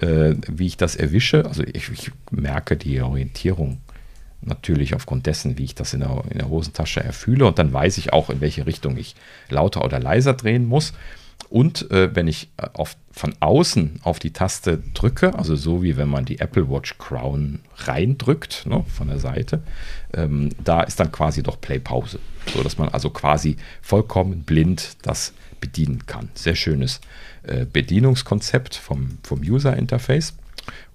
äh, 0.00 0.34
wie 0.48 0.66
ich 0.66 0.76
das 0.76 0.96
erwische. 0.96 1.44
Also 1.44 1.62
ich, 1.62 1.90
ich, 1.90 2.10
merke 2.30 2.76
die 2.76 3.00
Orientierung 3.02 3.80
natürlich 4.40 4.94
aufgrund 4.94 5.26
dessen, 5.26 5.58
wie 5.58 5.64
ich 5.64 5.74
das 5.74 5.92
in 5.92 6.00
der, 6.00 6.24
in 6.30 6.38
der 6.38 6.48
Hosentasche 6.48 7.02
erfühle. 7.02 7.46
Und 7.46 7.58
dann 7.58 7.72
weiß 7.72 7.98
ich 7.98 8.12
auch, 8.12 8.30
in 8.30 8.40
welche 8.40 8.66
Richtung 8.66 8.96
ich 8.96 9.14
lauter 9.50 9.84
oder 9.84 10.00
leiser 10.00 10.32
drehen 10.32 10.66
muss. 10.66 10.94
Und 11.52 11.90
äh, 11.90 12.16
wenn 12.16 12.28
ich 12.28 12.48
äh, 12.56 12.66
auf, 12.72 12.96
von 13.10 13.34
außen 13.40 14.00
auf 14.04 14.18
die 14.18 14.32
Taste 14.32 14.82
drücke, 14.94 15.34
also 15.34 15.54
so 15.54 15.82
wie 15.82 15.98
wenn 15.98 16.08
man 16.08 16.24
die 16.24 16.40
Apple 16.40 16.70
Watch 16.70 16.96
Crown 16.96 17.60
reindrückt, 17.76 18.64
ne, 18.64 18.82
von 18.88 19.08
der 19.08 19.18
Seite, 19.18 19.62
ähm, 20.14 20.48
da 20.64 20.80
ist 20.80 20.98
dann 20.98 21.12
quasi 21.12 21.42
doch 21.42 21.60
Play-Pause. 21.60 22.20
So 22.54 22.62
dass 22.62 22.78
man 22.78 22.88
also 22.88 23.10
quasi 23.10 23.58
vollkommen 23.82 24.44
blind 24.44 24.96
das 25.02 25.34
bedienen 25.60 26.06
kann. 26.06 26.30
Sehr 26.32 26.54
schönes 26.54 27.02
äh, 27.42 27.66
Bedienungskonzept 27.70 28.74
vom, 28.74 29.18
vom 29.22 29.42
User-Interface. 29.42 30.32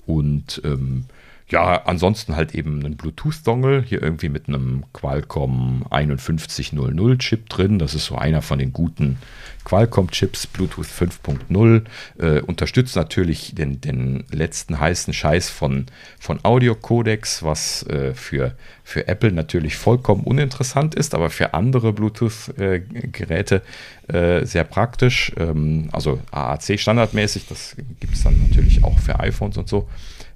Und 0.08 0.60
ähm, 0.66 1.06
ja, 1.49 1.84
ansonsten 1.86 2.36
halt 2.36 2.53
eben 2.53 2.86
ein 2.86 2.98
Bluetooth-Dongle, 2.98 3.82
hier 3.82 4.03
irgendwie 4.03 4.28
mit 4.28 4.49
einem 4.49 4.84
Qualcomm 4.91 5.86
5100 5.90 7.19
Chip 7.19 7.48
drin. 7.48 7.80
Das 7.80 7.95
ist 7.95 8.07
so 8.07 8.15
einer 8.15 8.41
von 8.41 8.60
den 8.60 8.74
guten 8.74 9.18
Qualcomm-Chips, 9.64 10.48
Bluetooth 10.48 10.88
5.0. 10.88 11.84
Äh, 12.19 12.41
unterstützt 12.41 12.98
natürlich 12.98 13.56
den, 13.56 13.80
den 13.80 14.26
letzten 14.30 14.78
heißen 14.78 15.14
Scheiß 15.14 15.49
von, 15.49 15.86
von 16.19 16.44
Audio-Codecs, 16.44 17.44
was 17.44 17.84
äh, 17.84 18.14
für, 18.14 18.53
für 18.84 19.07
Apple 19.07 19.32
natürlich 19.32 19.78
vollkommen 19.78 20.26
uninteressant 20.26 20.95
ist, 20.95 21.15
aber 21.15 21.30
für 21.30 21.53
andere 21.53 21.94
Bluetooth-Geräte 21.94 23.61
äh, 24.10 24.45
sehr 24.45 24.65
praktisch. 24.65 25.32
Ähm, 25.38 25.88
also 25.94 26.19
AAC 26.32 26.78
standardmäßig, 26.78 27.48
das 27.48 27.78
gibt 28.02 28.15
es 28.15 28.24
dann 28.24 28.38
natürlich 28.48 28.84
auch 28.84 28.99
für 28.99 29.18
iPhones 29.22 29.56
und 29.57 29.69
so. 29.69 29.88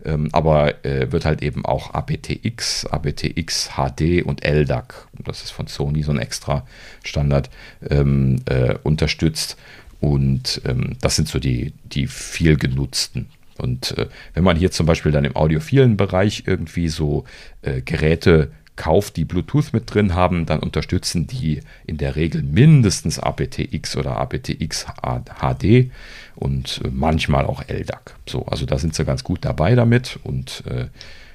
Ähm, 0.06 0.30
aber 0.32 0.84
äh, 0.86 1.12
wird 1.12 1.26
halt 1.26 1.42
eben 1.42 1.66
auch 1.66 1.94
aptX, 1.94 2.86
aptX 2.86 3.72
HD 3.76 4.24
und 4.24 4.44
LDAC, 4.44 5.08
das 5.26 5.44
ist 5.44 5.52
von 5.52 5.68
Sony 5.68 6.04
so 6.04 6.12
ein 6.12 6.20
extra 6.20 6.66
Standard, 7.04 7.50
ähm, 7.90 8.42
äh, 8.46 8.76
unterstützt. 8.84 9.58
Und 10.00 10.62
ähm, 10.66 10.98
das 11.02 11.16
sind 11.16 11.28
so 11.28 11.40
die, 11.40 11.74
die 11.84 12.08
viel 12.08 12.58
genutzten. 12.58 13.28
Und 13.58 13.98
äh, 13.98 14.08
wenn 14.34 14.44
man 14.44 14.58
hier 14.58 14.72
zum 14.72 14.88
Beispiel 14.88 15.12
dann 15.12 15.26
im 15.26 15.36
audiophilen 15.36 15.96
Bereich 15.98 16.44
irgendwie 16.48 16.90
so 16.90 17.26
äh, 17.62 17.82
Geräte 17.82 18.52
kauft, 18.82 19.16
die 19.16 19.26
Bluetooth 19.26 19.74
mit 19.74 19.94
drin 19.94 20.16
haben, 20.16 20.48
dann 20.48 20.60
unterstützen 20.60 21.28
die 21.28 21.62
in 21.86 21.98
der 21.98 22.16
Regel 22.16 22.42
mindestens 22.42 23.20
aptX 23.20 23.96
oder 23.96 24.18
aptX 24.18 24.88
HD 24.88 25.92
und 26.36 26.82
äh, 26.84 26.88
manchmal 26.92 27.46
auch 27.46 27.62
LDAC. 27.68 28.16
So, 28.28 28.48
also 28.48 28.66
da 28.66 28.80
sind 28.80 28.96
sie 28.96 29.06
ganz 29.06 29.24
gut 29.24 29.46
dabei 29.46 29.76
damit 29.76 30.20
und 30.24 30.64
äh, 30.66 30.88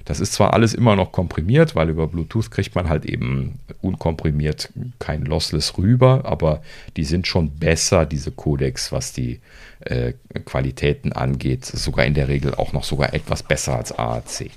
das 0.05 0.19
ist 0.19 0.33
zwar 0.33 0.55
alles 0.55 0.75
immer 0.75 0.97
noch 0.97 1.13
komprimiert, 1.13 1.77
weil 1.77 1.89
über 1.89 2.09
Bluetooth 2.09 2.51
kriegt 2.51 2.75
man 2.75 2.89
halt 2.89 3.05
eben 3.05 3.61
unkomprimiert 3.81 4.73
kein 4.99 5.25
Lossless 5.25 5.79
rüber, 5.79 6.25
aber 6.25 6.63
die 6.97 7.05
sind 7.05 7.29
schon 7.29 7.51
besser, 7.51 8.07
diese 8.07 8.33
Codecs, 8.33 8.91
was 8.91 9.13
die 9.13 9.39
äh, 9.81 10.15
Qualitäten 10.45 11.13
angeht, 11.13 11.65
sogar 11.65 12.07
in 12.07 12.15
der 12.15 12.27
Regel 12.27 12.57
auch 12.57 12.73
noch 12.73 12.83
sogar 12.83 13.15
etwas 13.15 13.45
besser 13.45 13.77
als 13.77 13.97
AAC. 13.97 14.51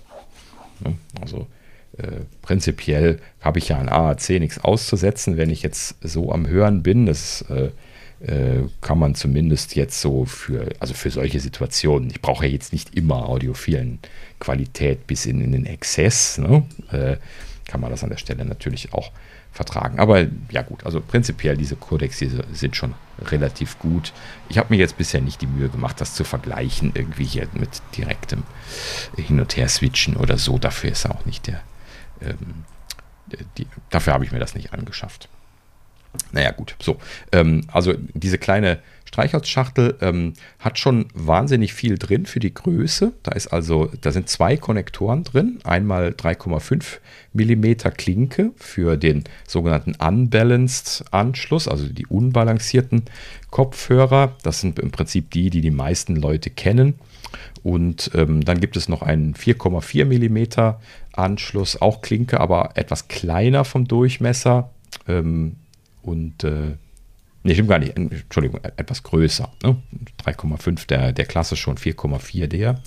Ne? 0.80 0.96
Also 1.22 1.46
äh, 2.02 2.22
prinzipiell 2.42 3.20
habe 3.42 3.60
ich 3.60 3.70
ja 3.70 3.78
an 3.78 3.90
AAC 3.90 4.30
nichts 4.40 4.60
auszusetzen, 4.60 5.38
wenn 5.38 5.50
ich 5.50 5.62
jetzt 5.62 5.96
so 6.02 6.32
am 6.32 6.48
Hören 6.48 6.84
bin. 6.84 7.06
Das 7.06 7.44
äh, 7.50 7.70
äh, 8.22 8.68
kann 8.82 9.00
man 9.00 9.16
zumindest 9.16 9.76
jetzt 9.76 10.02
so 10.02 10.26
für, 10.26 10.70
also 10.80 10.94
für 10.94 11.10
solche 11.10 11.40
Situationen, 11.40 12.10
ich 12.10 12.22
brauche 12.22 12.46
ja 12.46 12.52
jetzt 12.52 12.74
nicht 12.74 12.96
immer 12.96 13.30
audiophilen 13.30 14.00
Qualität 14.40 15.08
bis 15.08 15.26
in, 15.26 15.42
in 15.42 15.52
den 15.52 15.66
Exzess, 15.66 16.38
ne? 16.38 16.64
äh, 16.92 17.18
kann 17.66 17.82
man 17.82 17.92
das 17.92 18.04
an 18.04 18.10
der 18.10 18.18
Stelle 18.18 18.44
natürlich 18.44 18.94
auch 18.94 19.12
vertragen. 19.52 20.00
Aber 20.00 20.28
ja 20.52 20.62
gut, 20.62 20.86
also 20.86 21.02
prinzipiell 21.02 21.58
diese 21.58 21.76
Codecs 21.76 22.20
diese 22.20 22.44
sind 22.54 22.76
schon 22.76 22.94
relativ 23.22 23.80
gut. 23.80 24.14
Ich 24.50 24.58
habe 24.58 24.74
mir 24.74 24.80
jetzt 24.80 24.98
bisher 24.98 25.22
nicht 25.22 25.42
die 25.42 25.48
Mühe 25.48 25.70
gemacht, 25.70 26.00
das 26.02 26.14
zu 26.14 26.24
vergleichen, 26.24 26.92
irgendwie 26.94 27.26
hier 27.26 27.48
mit 27.54 27.70
direktem 27.98 28.44
Hin- 29.16 29.40
und 29.40 29.56
Her-Switchen 29.56 30.18
oder 30.18 30.38
so. 30.38 30.58
Dafür 30.58 30.92
ist 30.92 31.10
auch 31.10 31.26
nicht 31.26 31.48
der 31.48 31.62
ähm, 32.22 32.66
die, 33.58 33.68
dafür 33.90 34.14
habe 34.14 34.26
ich 34.26 34.32
mir 34.32 34.40
das 34.40 34.56
nicht 34.56 34.74
angeschafft. 34.74 35.30
Naja, 36.32 36.52
gut, 36.52 36.76
so. 36.82 36.98
Ähm, 37.32 37.62
also 37.72 37.94
diese 38.14 38.38
kleine 38.38 38.80
Streichholzschachtel 39.06 39.98
ähm, 40.02 40.34
hat 40.60 40.78
schon 40.78 41.08
wahnsinnig 41.14 41.74
viel 41.74 41.98
drin 41.98 42.26
für 42.26 42.40
die 42.40 42.54
Größe. 42.54 43.14
Da 43.24 43.32
ist 43.32 43.48
also, 43.48 43.92
da 44.02 44.12
sind 44.12 44.30
zwei 44.30 44.58
Konnektoren 44.58 45.24
drin. 45.24 45.60
Einmal 45.64 46.10
3,5 46.10 47.00
mm 47.34 47.94
Klinke 47.98 48.52
für 48.56 48.98
den 48.98 49.24
sogenannten 49.48 49.96
Unbalanced 49.96 51.06
Anschluss, 51.12 51.68
also 51.68 51.88
die 51.88 52.08
unbalancierten 52.08 53.04
Kopfhörer. 53.50 54.36
Das 54.44 54.62
sind 54.62 54.80
im 54.80 54.92
Prinzip 54.92 55.32
die, 55.32 55.50
die 55.50 55.62
die 55.62 55.72
meisten 55.72 56.16
Leute 56.16 56.50
kennen. 56.50 56.96
Und 57.64 58.12
ähm, 58.14 58.44
dann 58.44 58.60
gibt 58.60 58.78
es 58.78 58.90
noch 58.90 59.02
einen 59.02 59.34
4,4 59.34 60.06
mm 60.06 60.76
Anschluss, 61.14 61.82
auch 61.82 62.02
Klinke, 62.02 62.40
aber 62.40 62.72
etwas 62.76 63.08
kleiner 63.08 63.66
vom 63.66 63.88
Durchmesser. 63.88 64.72
Ähm, 65.08 65.58
und 66.02 66.44
äh, 66.44 66.76
Nee, 67.42 67.54
stimmt 67.54 67.70
gar 67.70 67.80
nicht. 67.80 67.96
Entschuldigung, 67.96 68.60
etwas 68.76 69.02
größer. 69.04 69.50
Ne? 69.64 69.78
3,5 70.26 70.88
der, 70.88 71.14
der 71.14 71.26
Klasse 71.26 71.56
schon, 71.56 71.78
4,4 71.78 72.48
der. 72.48 72.82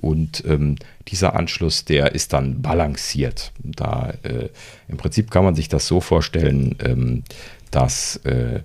Und 0.00 0.44
ähm, 0.44 0.76
dieser 1.06 1.36
Anschluss, 1.36 1.84
der 1.84 2.12
ist 2.12 2.32
dann 2.32 2.62
balanciert. 2.62 3.52
Da 3.62 4.12
äh, 4.24 4.48
im 4.88 4.96
Prinzip 4.96 5.30
kann 5.30 5.44
man 5.44 5.54
sich 5.54 5.68
das 5.68 5.86
so 5.86 6.00
vorstellen, 6.00 6.76
ähm, 6.80 7.22
dass 7.70 8.16
äh, 8.24 8.56
äh, 8.56 8.62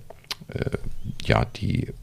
ja 1.23 1.45
die 1.45 1.83
äh, 1.83 1.93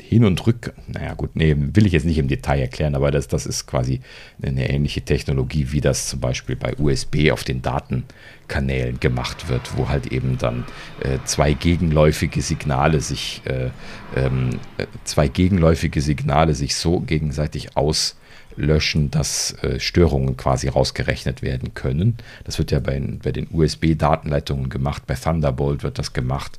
Hin- 0.00 0.24
und 0.24 0.46
Rück, 0.46 0.72
naja 0.86 1.14
gut, 1.14 1.34
nee, 1.34 1.54
will 1.56 1.86
ich 1.86 1.92
jetzt 1.92 2.06
nicht 2.06 2.18
im 2.18 2.28
Detail 2.28 2.60
erklären, 2.60 2.94
aber 2.94 3.10
das, 3.10 3.28
das 3.28 3.46
ist 3.46 3.66
quasi 3.66 4.00
eine 4.42 4.68
ähnliche 4.68 5.02
Technologie, 5.02 5.68
wie 5.70 5.80
das 5.80 6.08
zum 6.08 6.20
Beispiel 6.20 6.56
bei 6.56 6.74
USB 6.76 7.30
auf 7.30 7.44
den 7.44 7.62
Datenkanälen 7.62 9.00
gemacht 9.00 9.48
wird, 9.48 9.76
wo 9.76 9.88
halt 9.88 10.08
eben 10.12 10.38
dann 10.38 10.64
äh, 11.00 11.18
zwei 11.24 11.52
gegenläufige 11.52 12.42
Signale 12.42 13.00
sich, 13.00 13.42
äh, 13.44 13.70
ähm, 14.16 14.58
äh, 14.78 14.86
zwei 15.04 15.28
gegenläufige 15.28 16.00
Signale 16.00 16.54
sich 16.54 16.76
so 16.76 17.00
gegenseitig 17.00 17.76
auslöschen, 17.76 19.10
dass 19.10 19.52
äh, 19.62 19.80
Störungen 19.80 20.36
quasi 20.36 20.68
rausgerechnet 20.68 21.42
werden 21.42 21.74
können. 21.74 22.16
Das 22.44 22.58
wird 22.58 22.70
ja 22.72 22.80
bei, 22.80 23.00
bei 23.22 23.32
den 23.32 23.48
USB-Datenleitungen 23.50 24.68
gemacht, 24.68 25.04
bei 25.06 25.14
Thunderbolt 25.14 25.82
wird 25.82 25.98
das 25.98 26.12
gemacht. 26.12 26.58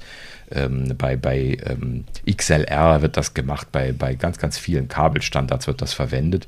Ähm, 0.52 0.94
bei 0.98 1.16
bei 1.16 1.58
ähm, 1.66 2.06
XLR 2.30 3.02
wird 3.02 3.18
das 3.18 3.34
gemacht, 3.34 3.72
bei, 3.72 3.92
bei 3.92 4.16
ganz, 4.16 4.38
ganz 4.38 4.58
vielen 4.58 4.88
Kabelstandards 4.88 5.68
wird 5.68 5.82
das 5.82 5.94
verwendet. 5.94 6.48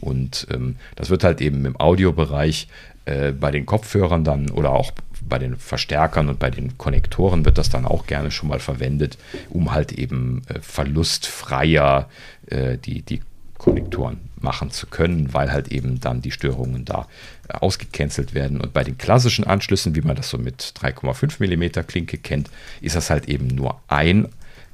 Und 0.00 0.46
ähm, 0.50 0.76
das 0.94 1.10
wird 1.10 1.24
halt 1.24 1.40
eben 1.40 1.64
im 1.64 1.78
Audiobereich 1.78 2.68
äh, 3.04 3.32
bei 3.32 3.50
den 3.50 3.66
Kopfhörern 3.66 4.24
dann 4.24 4.50
oder 4.50 4.70
auch 4.70 4.92
bei 5.28 5.38
den 5.38 5.56
Verstärkern 5.56 6.28
und 6.28 6.38
bei 6.38 6.50
den 6.50 6.78
Konnektoren 6.78 7.44
wird 7.44 7.58
das 7.58 7.70
dann 7.70 7.84
auch 7.84 8.06
gerne 8.06 8.30
schon 8.30 8.48
mal 8.48 8.60
verwendet, 8.60 9.18
um 9.50 9.72
halt 9.72 9.92
eben 9.92 10.42
äh, 10.48 10.60
verlustfreier 10.60 12.08
äh, 12.46 12.78
die, 12.78 13.02
die 13.02 13.22
Konnektoren 13.58 14.18
machen 14.46 14.70
zu 14.70 14.86
können, 14.86 15.34
weil 15.34 15.50
halt 15.50 15.72
eben 15.72 15.98
dann 15.98 16.22
die 16.22 16.30
Störungen 16.30 16.84
da 16.84 17.08
äh, 17.48 17.54
ausgecancelt 17.54 18.32
werden. 18.32 18.60
Und 18.60 18.72
bei 18.72 18.84
den 18.84 18.96
klassischen 18.96 19.44
Anschlüssen, 19.44 19.96
wie 19.96 20.02
man 20.02 20.14
das 20.14 20.30
so 20.30 20.38
mit 20.38 20.72
3,5 20.80 21.40
mm 21.40 21.84
Klinke 21.86 22.16
kennt, 22.16 22.48
ist 22.80 22.94
das 22.94 23.10
halt 23.10 23.28
eben 23.28 23.48
nur 23.48 23.80
ein 23.88 24.28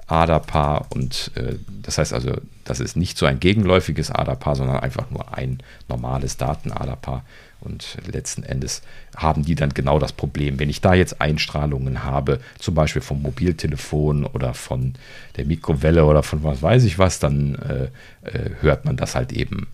Aderpaar 0.07 0.89
und 0.91 1.31
äh, 1.37 1.55
das 1.83 1.97
heißt 1.97 2.13
also, 2.13 2.33
das 2.65 2.81
ist 2.81 2.97
nicht 2.97 3.17
so 3.17 3.25
ein 3.25 3.41
gegenläufiges 3.41 4.11
Aderpaar, 4.11 4.57
sondern 4.57 4.81
einfach 4.81 5.11
nur 5.11 5.37
ein 5.37 5.63
normales 5.89 6.37
Datenaderpaar. 6.37 7.25
Und 7.63 7.97
letzten 8.11 8.43
Endes 8.43 8.83
haben 9.17 9.45
die 9.45 9.55
dann 9.55 9.73
genau 9.73 9.99
das 9.99 10.13
Problem. 10.13 10.59
Wenn 10.59 10.69
ich 10.69 10.81
da 10.81 10.95
jetzt 10.95 11.21
Einstrahlungen 11.21 12.03
habe, 12.03 12.41
zum 12.59 12.75
Beispiel 12.75 13.03
vom 13.03 13.23
Mobiltelefon 13.23 14.27
oder 14.27 14.53
von 14.53 14.95
der 15.37 15.47
Mikrowelle 15.47 16.05
oder 16.05 16.23
von 16.23 16.43
was 16.43 16.63
weiß 16.63 16.85
ich 16.85 16.99
was, 16.99 17.21
dann 17.21 17.55
äh, 17.55 17.85
äh, 18.29 18.51
hört 18.61 18.85
man 18.85 18.97
das 18.97 19.15
halt 19.15 19.33
eben 19.33 19.69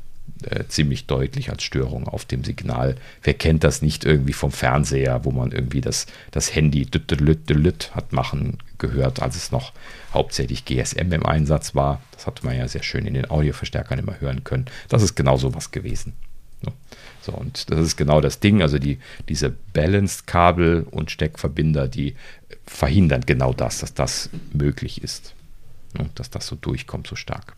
äh, 0.45 0.65
ziemlich 0.69 1.07
deutlich 1.07 1.51
als 1.51 1.63
Störung 1.63 2.07
auf 2.07 2.25
dem 2.25 2.45
Signal. 2.45 2.97
Wer 3.23 3.35
kennt 3.35 3.65
das 3.65 3.83
nicht 3.83 4.05
irgendwie 4.05 4.33
vom 4.33 4.53
Fernseher, 4.53 5.25
wo 5.25 5.31
man 5.31 5.51
irgendwie 5.51 5.81
das, 5.81 6.07
das 6.31 6.55
Handy 6.55 6.87
hat 7.95 8.13
machen 8.13 8.59
gehört, 8.79 9.21
als 9.21 9.35
es 9.35 9.51
noch 9.51 9.73
hauptsächlich 10.13 10.65
GSM 10.65 11.13
im 11.13 11.27
Einsatz 11.27 11.75
war. 11.75 12.01
Das 12.13 12.27
hatte 12.27 12.45
man 12.45 12.57
ja 12.57 12.69
sehr 12.69 12.83
schön 12.83 13.07
in 13.07 13.15
den 13.15 13.31
Audioverstärkern 13.31 13.99
immer 13.99 14.21
hören 14.21 14.45
können. 14.45 14.67
Das 14.89 15.03
ist 15.03 15.15
genau 15.17 15.37
so 15.39 15.55
was 15.55 15.71
gewesen. 15.71 16.13
So, 16.63 16.73
und 17.27 17.71
das 17.71 17.81
ist 17.81 17.97
genau 17.97 18.21
das 18.21 18.41
Ding. 18.41 18.63
Also 18.63 18.79
die, 18.79 18.99
diese 19.29 19.51
Balanced-Kabel 19.73 20.87
und 20.91 21.11
Steckverbinder, 21.11 21.89
die 21.89 22.15
verhindern 22.67 23.23
genau 23.27 23.53
das, 23.53 23.81
dass 23.81 23.95
das 23.95 24.31
möglich 24.53 25.03
ist. 25.03 25.35
Dass 26.15 26.31
das 26.31 26.47
so 26.47 26.57
durchkommt, 26.57 27.07
so 27.07 27.17
stark. 27.17 27.57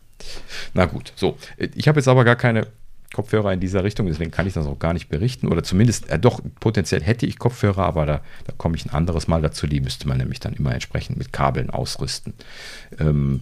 Na 0.73 0.85
gut, 0.85 1.13
so. 1.15 1.37
Ich 1.57 1.87
habe 1.87 1.99
jetzt 1.99 2.07
aber 2.07 2.23
gar 2.23 2.35
keine 2.35 2.67
Kopfhörer 3.13 3.51
in 3.51 3.59
dieser 3.59 3.83
Richtung, 3.83 4.07
deswegen 4.07 4.31
kann 4.31 4.47
ich 4.47 4.53
das 4.53 4.65
auch 4.65 4.79
gar 4.79 4.93
nicht 4.93 5.09
berichten. 5.09 5.47
Oder 5.47 5.63
zumindest, 5.63 6.09
äh, 6.09 6.17
doch, 6.17 6.41
potenziell 6.59 7.03
hätte 7.03 7.25
ich 7.25 7.39
Kopfhörer, 7.39 7.83
aber 7.83 8.05
da, 8.05 8.21
da 8.45 8.53
komme 8.57 8.75
ich 8.77 8.85
ein 8.85 8.91
anderes 8.91 9.27
Mal 9.27 9.41
dazu. 9.41 9.67
Die 9.67 9.81
müsste 9.81 10.07
man 10.07 10.17
nämlich 10.17 10.39
dann 10.39 10.53
immer 10.53 10.73
entsprechend 10.73 11.17
mit 11.17 11.33
Kabeln 11.33 11.69
ausrüsten. 11.69 12.33
Ähm, 12.99 13.41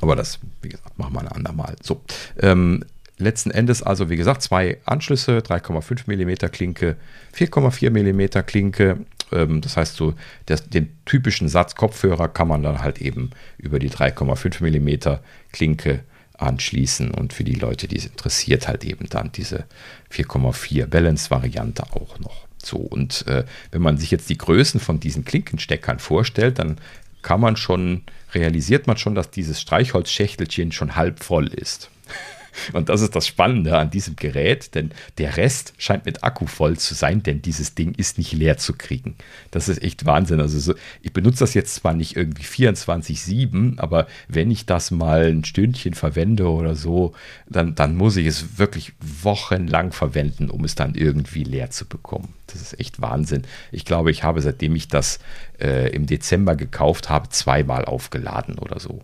aber 0.00 0.16
das, 0.16 0.40
wie 0.62 0.70
gesagt, 0.70 0.98
machen 0.98 1.14
wir 1.14 1.20
ein 1.20 1.28
andermal. 1.28 1.76
So, 1.82 2.00
ähm, 2.40 2.84
letzten 3.22 3.50
Endes 3.50 3.82
also, 3.82 4.10
wie 4.10 4.16
gesagt, 4.16 4.42
zwei 4.42 4.78
Anschlüsse, 4.84 5.38
3,5 5.38 6.04
mm 6.06 6.50
Klinke, 6.50 6.96
4,4 7.36 7.90
mm 7.90 8.46
Klinke. 8.46 8.98
Ähm, 9.32 9.60
das 9.60 9.76
heißt, 9.76 9.96
so 9.96 10.14
das, 10.46 10.68
den 10.68 10.96
typischen 11.04 11.48
Satz 11.48 11.74
Kopfhörer 11.74 12.28
kann 12.28 12.48
man 12.48 12.62
dann 12.62 12.82
halt 12.82 13.00
eben 13.00 13.30
über 13.58 13.78
die 13.78 13.90
3,5 13.90 14.62
mm 14.62 15.18
Klinke 15.52 16.00
anschließen 16.38 17.12
und 17.12 17.32
für 17.32 17.44
die 17.44 17.54
Leute, 17.54 17.88
die 17.88 17.96
es 17.96 18.06
interessiert, 18.06 18.68
halt 18.68 18.84
eben 18.84 19.08
dann 19.08 19.32
diese 19.32 19.64
4,4 20.12 20.86
Balance-Variante 20.86 21.84
auch 21.92 22.18
noch. 22.18 22.46
So, 22.62 22.78
und 22.78 23.26
äh, 23.26 23.44
wenn 23.70 23.82
man 23.82 23.98
sich 23.98 24.10
jetzt 24.10 24.28
die 24.30 24.38
Größen 24.38 24.80
von 24.80 25.00
diesen 25.00 25.24
Klinkensteckern 25.24 25.98
vorstellt, 25.98 26.58
dann 26.58 26.78
kann 27.22 27.40
man 27.40 27.56
schon, 27.56 28.02
realisiert 28.34 28.86
man 28.86 28.96
schon, 28.96 29.14
dass 29.14 29.30
dieses 29.30 29.60
Streichholzschächtelchen 29.60 30.72
schon 30.72 30.96
halb 30.96 31.22
voll 31.22 31.48
ist. 31.48 31.90
Und 32.72 32.88
das 32.88 33.00
ist 33.00 33.16
das 33.16 33.26
Spannende 33.26 33.78
an 33.78 33.90
diesem 33.90 34.16
Gerät, 34.16 34.74
denn 34.74 34.90
der 35.18 35.36
Rest 35.36 35.74
scheint 35.78 36.04
mit 36.04 36.24
Akku 36.24 36.46
voll 36.46 36.76
zu 36.78 36.94
sein, 36.94 37.22
denn 37.22 37.42
dieses 37.42 37.74
Ding 37.74 37.94
ist 37.94 38.18
nicht 38.18 38.32
leer 38.32 38.58
zu 38.58 38.74
kriegen. 38.74 39.16
Das 39.50 39.68
ist 39.68 39.82
echt 39.82 40.06
Wahnsinn. 40.06 40.40
Also 40.40 40.58
so, 40.58 40.74
ich 41.02 41.12
benutze 41.12 41.40
das 41.40 41.54
jetzt 41.54 41.74
zwar 41.74 41.94
nicht 41.94 42.16
irgendwie 42.16 42.44
24-7, 42.44 43.78
aber 43.78 44.06
wenn 44.28 44.50
ich 44.50 44.66
das 44.66 44.90
mal 44.90 45.26
ein 45.26 45.44
Stündchen 45.44 45.94
verwende 45.94 46.48
oder 46.48 46.74
so, 46.74 47.14
dann, 47.48 47.74
dann 47.74 47.96
muss 47.96 48.16
ich 48.16 48.26
es 48.26 48.58
wirklich 48.58 48.92
wochenlang 49.00 49.92
verwenden, 49.92 50.50
um 50.50 50.64
es 50.64 50.74
dann 50.74 50.94
irgendwie 50.94 51.44
leer 51.44 51.70
zu 51.70 51.86
bekommen. 51.86 52.34
Das 52.46 52.60
ist 52.60 52.78
echt 52.78 53.00
Wahnsinn. 53.00 53.42
Ich 53.70 53.84
glaube, 53.84 54.10
ich 54.10 54.24
habe, 54.24 54.42
seitdem 54.42 54.76
ich 54.76 54.88
das 54.88 55.18
äh, 55.60 55.90
im 55.94 56.06
Dezember 56.06 56.56
gekauft 56.56 57.08
habe, 57.08 57.28
zweimal 57.30 57.84
aufgeladen 57.84 58.58
oder 58.58 58.78
so. 58.78 59.02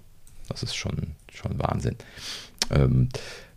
Das 0.48 0.62
ist 0.62 0.74
schon, 0.74 1.14
schon 1.32 1.58
Wahnsinn. 1.58 1.96
Ähm, 2.70 3.08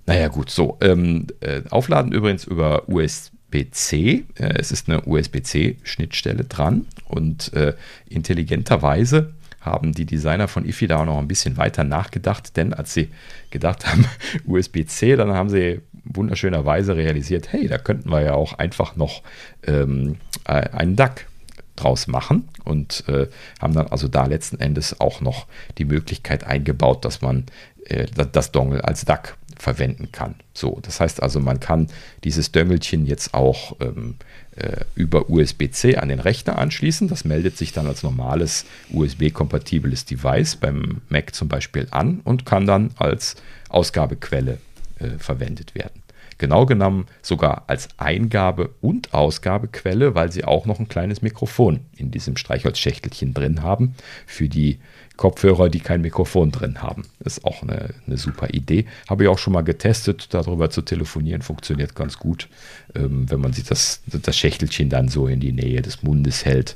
naja, 0.05 0.27
gut, 0.27 0.49
so. 0.49 0.77
Ähm, 0.81 1.27
äh, 1.41 1.61
aufladen 1.69 2.11
übrigens 2.11 2.43
über 2.43 2.87
USB-C. 2.89 4.25
Äh, 4.35 4.53
es 4.59 4.71
ist 4.71 4.89
eine 4.89 5.03
USB-C-Schnittstelle 5.05 6.45
dran 6.45 6.87
und 7.07 7.53
äh, 7.53 7.75
intelligenterweise 8.09 9.33
haben 9.61 9.93
die 9.93 10.05
Designer 10.05 10.47
von 10.47 10.65
IFI 10.65 10.87
da 10.87 10.97
auch 11.01 11.05
noch 11.05 11.19
ein 11.19 11.27
bisschen 11.27 11.55
weiter 11.55 11.83
nachgedacht, 11.83 12.57
denn 12.57 12.73
als 12.73 12.93
sie 12.93 13.09
gedacht 13.51 13.87
haben, 13.87 14.05
USB-C, 14.47 15.15
dann 15.15 15.33
haben 15.33 15.49
sie 15.49 15.81
wunderschönerweise 16.03 16.95
realisiert, 16.95 17.53
hey, 17.53 17.67
da 17.67 17.77
könnten 17.77 18.09
wir 18.09 18.21
ja 18.21 18.33
auch 18.33 18.53
einfach 18.53 18.95
noch 18.95 19.21
ähm, 19.67 20.17
äh, 20.45 20.69
einen 20.71 20.95
DAC 20.95 21.27
draus 21.75 22.07
machen 22.07 22.49
und 22.63 23.03
äh, 23.07 23.27
haben 23.61 23.73
dann 23.73 23.87
also 23.87 24.07
da 24.07 24.25
letzten 24.25 24.59
Endes 24.59 24.99
auch 24.99 25.21
noch 25.21 25.47
die 25.77 25.85
Möglichkeit 25.85 26.43
eingebaut, 26.43 27.05
dass 27.05 27.21
man 27.21 27.45
äh, 27.91 28.07
das 28.31 28.51
Dongle 28.51 28.83
als 28.83 29.05
DAC 29.05 29.37
verwenden 29.59 30.11
kann. 30.11 30.35
So, 30.53 30.79
das 30.81 30.99
heißt 30.99 31.21
also, 31.21 31.39
man 31.39 31.59
kann 31.59 31.87
dieses 32.23 32.51
Döngelchen 32.51 33.05
jetzt 33.05 33.33
auch 33.33 33.75
ähm, 33.79 34.15
äh, 34.55 34.85
über 34.95 35.29
USB-C 35.29 35.97
an 35.97 36.09
den 36.09 36.19
Rechner 36.19 36.57
anschließen. 36.57 37.07
Das 37.07 37.25
meldet 37.25 37.57
sich 37.57 37.71
dann 37.71 37.85
als 37.85 38.01
normales 38.01 38.65
USB-kompatibles 38.91 40.05
Device 40.05 40.55
beim 40.55 41.01
Mac 41.09 41.35
zum 41.35 41.47
Beispiel 41.47 41.87
an 41.91 42.21
und 42.23 42.45
kann 42.45 42.65
dann 42.65 42.91
als 42.97 43.35
Ausgabequelle 43.69 44.57
äh, 44.99 45.19
verwendet 45.19 45.75
werden. 45.75 46.01
genau 46.39 46.65
genommen 46.65 47.05
sogar 47.21 47.65
als 47.67 47.89
Eingabe- 47.99 48.71
und 48.81 49.13
Ausgabequelle, 49.13 50.15
weil 50.15 50.31
sie 50.31 50.43
auch 50.43 50.65
noch 50.65 50.79
ein 50.79 50.87
kleines 50.87 51.21
Mikrofon 51.21 51.81
in 51.95 52.09
diesem 52.09 52.35
Streichholzschächtelchen 52.35 53.35
drin 53.35 53.61
haben 53.61 53.93
für 54.25 54.49
die 54.49 54.79
Kopfhörer, 55.21 55.69
die 55.69 55.81
kein 55.81 56.01
Mikrofon 56.01 56.51
drin 56.51 56.81
haben. 56.81 57.03
Ist 57.23 57.45
auch 57.45 57.61
eine, 57.61 57.93
eine 58.07 58.17
super 58.17 58.49
Idee. 58.55 58.87
Habe 59.07 59.21
ich 59.21 59.29
auch 59.29 59.37
schon 59.37 59.53
mal 59.53 59.61
getestet, 59.61 60.33
darüber 60.33 60.71
zu 60.71 60.81
telefonieren, 60.81 61.43
funktioniert 61.43 61.93
ganz 61.93 62.17
gut. 62.17 62.49
Ähm, 62.95 63.29
wenn 63.29 63.39
man 63.39 63.53
sich 63.53 63.65
das, 63.65 64.01
das 64.07 64.35
Schächtelchen 64.35 64.89
dann 64.89 65.09
so 65.09 65.27
in 65.27 65.39
die 65.39 65.51
Nähe 65.51 65.83
des 65.83 66.01
Mundes 66.01 66.43
hält, 66.43 66.75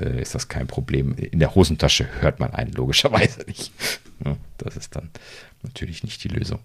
äh, 0.00 0.20
ist 0.20 0.34
das 0.34 0.48
kein 0.48 0.66
Problem. 0.66 1.14
In 1.14 1.38
der 1.38 1.54
Hosentasche 1.54 2.08
hört 2.18 2.40
man 2.40 2.50
einen 2.50 2.72
logischerweise 2.72 3.42
nicht. 3.46 3.70
Das 4.58 4.76
ist 4.76 4.96
dann 4.96 5.10
natürlich 5.62 6.02
nicht 6.02 6.24
die 6.24 6.28
Lösung. 6.28 6.58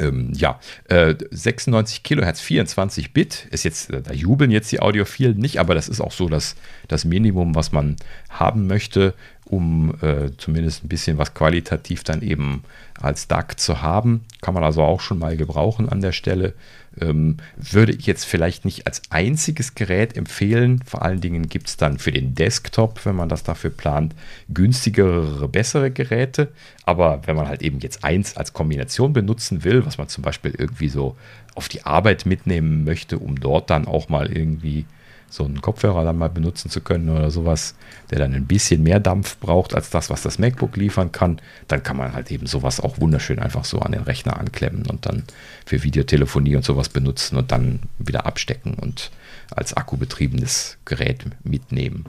Ähm, 0.00 0.32
ja, 0.34 0.58
äh, 0.88 1.14
96 1.30 2.02
Kilohertz, 2.02 2.40
24 2.40 3.12
Bit 3.12 3.46
ist 3.50 3.64
jetzt, 3.64 3.90
äh, 3.90 4.02
da 4.02 4.12
jubeln 4.12 4.50
jetzt 4.50 4.72
die 4.72 4.80
Audiophilen 4.80 5.38
nicht, 5.38 5.58
aber 5.58 5.74
das 5.74 5.88
ist 5.88 6.00
auch 6.00 6.10
so 6.10 6.28
das, 6.28 6.56
das 6.88 7.04
Minimum, 7.04 7.54
was 7.54 7.70
man 7.70 7.96
haben 8.28 8.66
möchte, 8.66 9.14
um 9.44 9.94
äh, 10.00 10.30
zumindest 10.38 10.84
ein 10.84 10.88
bisschen 10.88 11.18
was 11.18 11.34
qualitativ 11.34 12.02
dann 12.02 12.22
eben 12.22 12.62
als 13.00 13.28
DAC 13.28 13.58
zu 13.58 13.82
haben. 13.82 14.24
Kann 14.40 14.54
man 14.54 14.64
also 14.64 14.82
auch 14.82 15.00
schon 15.00 15.18
mal 15.18 15.36
gebrauchen 15.36 15.88
an 15.88 16.00
der 16.00 16.12
Stelle. 16.12 16.54
Ähm, 17.00 17.38
würde 17.56 17.92
ich 17.92 18.06
jetzt 18.06 18.24
vielleicht 18.24 18.64
nicht 18.64 18.86
als 18.86 19.02
einziges 19.10 19.74
Gerät 19.74 20.16
empfehlen. 20.16 20.80
Vor 20.86 21.02
allen 21.02 21.20
Dingen 21.20 21.48
gibt 21.48 21.68
es 21.68 21.76
dann 21.76 21.98
für 21.98 22.12
den 22.12 22.34
Desktop, 22.34 23.04
wenn 23.04 23.16
man 23.16 23.28
das 23.28 23.42
dafür 23.42 23.70
plant, 23.70 24.14
günstigere, 24.48 25.48
bessere 25.48 25.90
Geräte. 25.90 26.48
Aber 26.84 27.20
wenn 27.26 27.36
man 27.36 27.48
halt 27.48 27.62
eben 27.62 27.80
jetzt 27.80 28.04
eins 28.04 28.36
als 28.36 28.52
Kombination 28.52 29.12
benutzen 29.12 29.64
will, 29.64 29.84
was 29.84 29.98
man 29.98 30.08
zum 30.08 30.22
Beispiel 30.22 30.54
irgendwie 30.56 30.88
so 30.88 31.16
auf 31.56 31.68
die 31.68 31.84
Arbeit 31.84 32.26
mitnehmen 32.26 32.84
möchte, 32.84 33.18
um 33.18 33.38
dort 33.38 33.70
dann 33.70 33.86
auch 33.86 34.08
mal 34.08 34.30
irgendwie 34.30 34.86
so 35.34 35.44
einen 35.44 35.60
Kopfhörer 35.60 36.04
dann 36.04 36.16
mal 36.16 36.30
benutzen 36.30 36.70
zu 36.70 36.80
können 36.80 37.08
oder 37.08 37.28
sowas, 37.32 37.74
der 38.10 38.20
dann 38.20 38.34
ein 38.34 38.46
bisschen 38.46 38.84
mehr 38.84 39.00
Dampf 39.00 39.36
braucht 39.38 39.74
als 39.74 39.90
das, 39.90 40.08
was 40.08 40.22
das 40.22 40.38
MacBook 40.38 40.76
liefern 40.76 41.10
kann, 41.10 41.40
dann 41.66 41.82
kann 41.82 41.96
man 41.96 42.12
halt 42.12 42.30
eben 42.30 42.46
sowas 42.46 42.78
auch 42.78 43.00
wunderschön 43.00 43.40
einfach 43.40 43.64
so 43.64 43.80
an 43.80 43.90
den 43.90 44.02
Rechner 44.02 44.38
anklemmen 44.38 44.86
und 44.86 45.06
dann 45.06 45.24
für 45.66 45.82
Videotelefonie 45.82 46.54
und 46.54 46.64
sowas 46.64 46.88
benutzen 46.88 47.36
und 47.36 47.50
dann 47.50 47.80
wieder 47.98 48.26
abstecken 48.26 48.74
und 48.74 49.10
als 49.50 49.76
akkubetriebenes 49.76 50.78
Gerät 50.84 51.24
mitnehmen. 51.42 52.04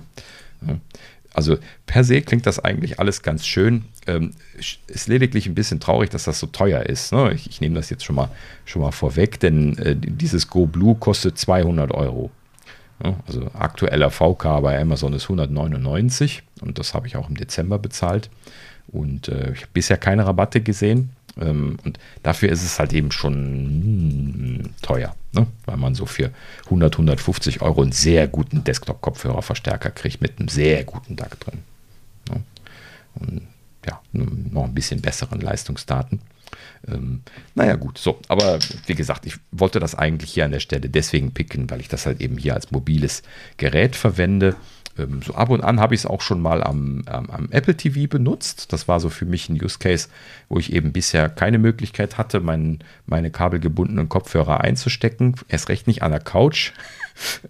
Also 1.34 1.58
per 1.88 2.04
se 2.04 2.22
klingt 2.22 2.46
das 2.46 2.60
eigentlich 2.60 3.00
alles 3.00 3.24
ganz 3.24 3.48
schön. 3.48 3.86
Ähm, 4.06 4.34
ist 4.88 5.08
lediglich 5.08 5.48
ein 5.48 5.56
bisschen 5.56 5.80
traurig, 5.80 6.12
dass 6.12 6.26
das 6.26 6.40
so 6.40 6.46
teuer 6.46 6.84
ist. 6.84 7.12
Ne? 7.12 7.34
Ich, 7.34 7.50
ich, 7.50 7.60
nehme 7.60 7.74
das 7.74 7.90
jetzt 7.90 8.06
schon 8.06 8.16
mal, 8.16 8.30
schon 8.66 8.84
mal 8.84 8.92
vorweg, 8.92 9.40
denn 9.40 9.78
äh, 9.80 9.96
dieses 9.98 10.48
Go 10.48 10.68
Blue 10.68 10.96
kostet 10.96 11.40
200 11.40 11.92
Euro. 11.92 12.30
Also 13.28 13.50
aktueller 13.54 14.10
VK 14.10 14.62
bei 14.62 14.80
Amazon 14.80 15.14
ist 15.14 15.24
199 15.24 16.44
und 16.62 16.80
das 16.80 16.94
habe 16.94 17.08
ich 17.08 17.18
auch 17.18 17.30
im 17.30 17.36
Dezember 17.36 17.78
bezahlt. 17.78 18.30
Und 18.88 19.28
äh, 19.28 19.52
ich 19.52 19.62
habe 19.62 19.72
bisher 19.74 19.98
keine 19.98 20.26
Rabatte 20.26 20.62
gesehen. 20.62 21.12
Ähm, 21.40 21.78
und 21.84 22.00
dafür 22.24 22.50
ist 22.50 22.64
es 22.64 22.80
halt 22.80 22.94
eben 22.94 23.12
schon 23.12 24.60
mh, 24.62 24.70
teuer, 24.82 25.16
ne? 25.34 25.48
weil 25.66 25.78
man 25.78 25.96
so 25.96 26.06
für 26.06 26.32
100, 26.66 26.94
150 26.94 27.62
Euro 27.62 27.82
einen 27.82 27.92
sehr 27.92 28.28
guten 28.28 28.64
Desktop-Kopfhörerverstärker 28.64 29.92
kriegt 29.92 30.22
mit 30.22 30.40
einem 30.40 30.48
sehr 30.48 30.86
guten 30.86 31.18
DAC 31.18 31.40
drin. 31.42 31.60
Ne? 32.30 32.42
Und 33.16 33.42
ja, 33.86 34.02
noch 34.14 34.64
ein 34.64 34.74
bisschen 34.74 35.02
besseren 35.02 35.42
Leistungsdaten. 35.42 36.22
Ähm, 36.88 37.22
naja, 37.56 37.76
gut, 37.76 37.98
so. 37.98 38.20
Aber 38.28 38.60
wie 38.86 38.96
gesagt, 38.96 39.26
ich 39.26 39.36
wollte 39.52 39.80
das 39.80 39.96
eigentlich 39.96 40.32
hier 40.32 40.46
an 40.46 40.52
der 40.52 40.60
Stelle 40.60 40.90
deswegen 40.90 41.34
picken, 41.34 41.70
weil 41.70 41.80
ich 41.80 41.88
das 41.88 42.06
halt 42.06 42.22
eben 42.22 42.38
hier 42.38 42.54
als 42.54 42.72
mobiles 42.72 43.24
Gerät 43.58 43.96
verwende. 43.96 44.56
Ähm, 44.98 45.22
so 45.22 45.34
ab 45.36 45.50
und 45.50 45.64
an 45.64 45.80
habe 45.80 45.96
ich 45.96 46.02
es 46.02 46.06
auch 46.06 46.22
schon 46.22 46.42
mal 46.42 46.64
am, 46.64 47.04
am, 47.06 47.30
am, 47.30 47.48
Apple 47.52 47.76
TV 47.76 48.08
benutzt. 48.08 48.72
Das 48.72 48.88
war 48.88 49.00
so 49.00 49.10
für 49.10 49.26
mich 49.26 49.50
ein 49.50 49.62
Use 49.62 49.80
Case, 49.80 50.10
wo 50.50 50.58
ich 50.58 50.74
eben 50.74 50.92
bisher 50.92 51.30
keine 51.30 51.58
Möglichkeit 51.58 52.18
hatte, 52.18 52.40
mein, 52.40 52.80
meine 53.06 53.32
kabelgebundenen 53.32 54.10
Kopfhörer 54.10 54.62
einzustecken. 54.62 55.36
Erst 55.48 55.70
recht 55.70 55.88
nicht 55.88 56.04
an 56.04 56.12
der 56.12 56.22
Couch. 56.22 56.72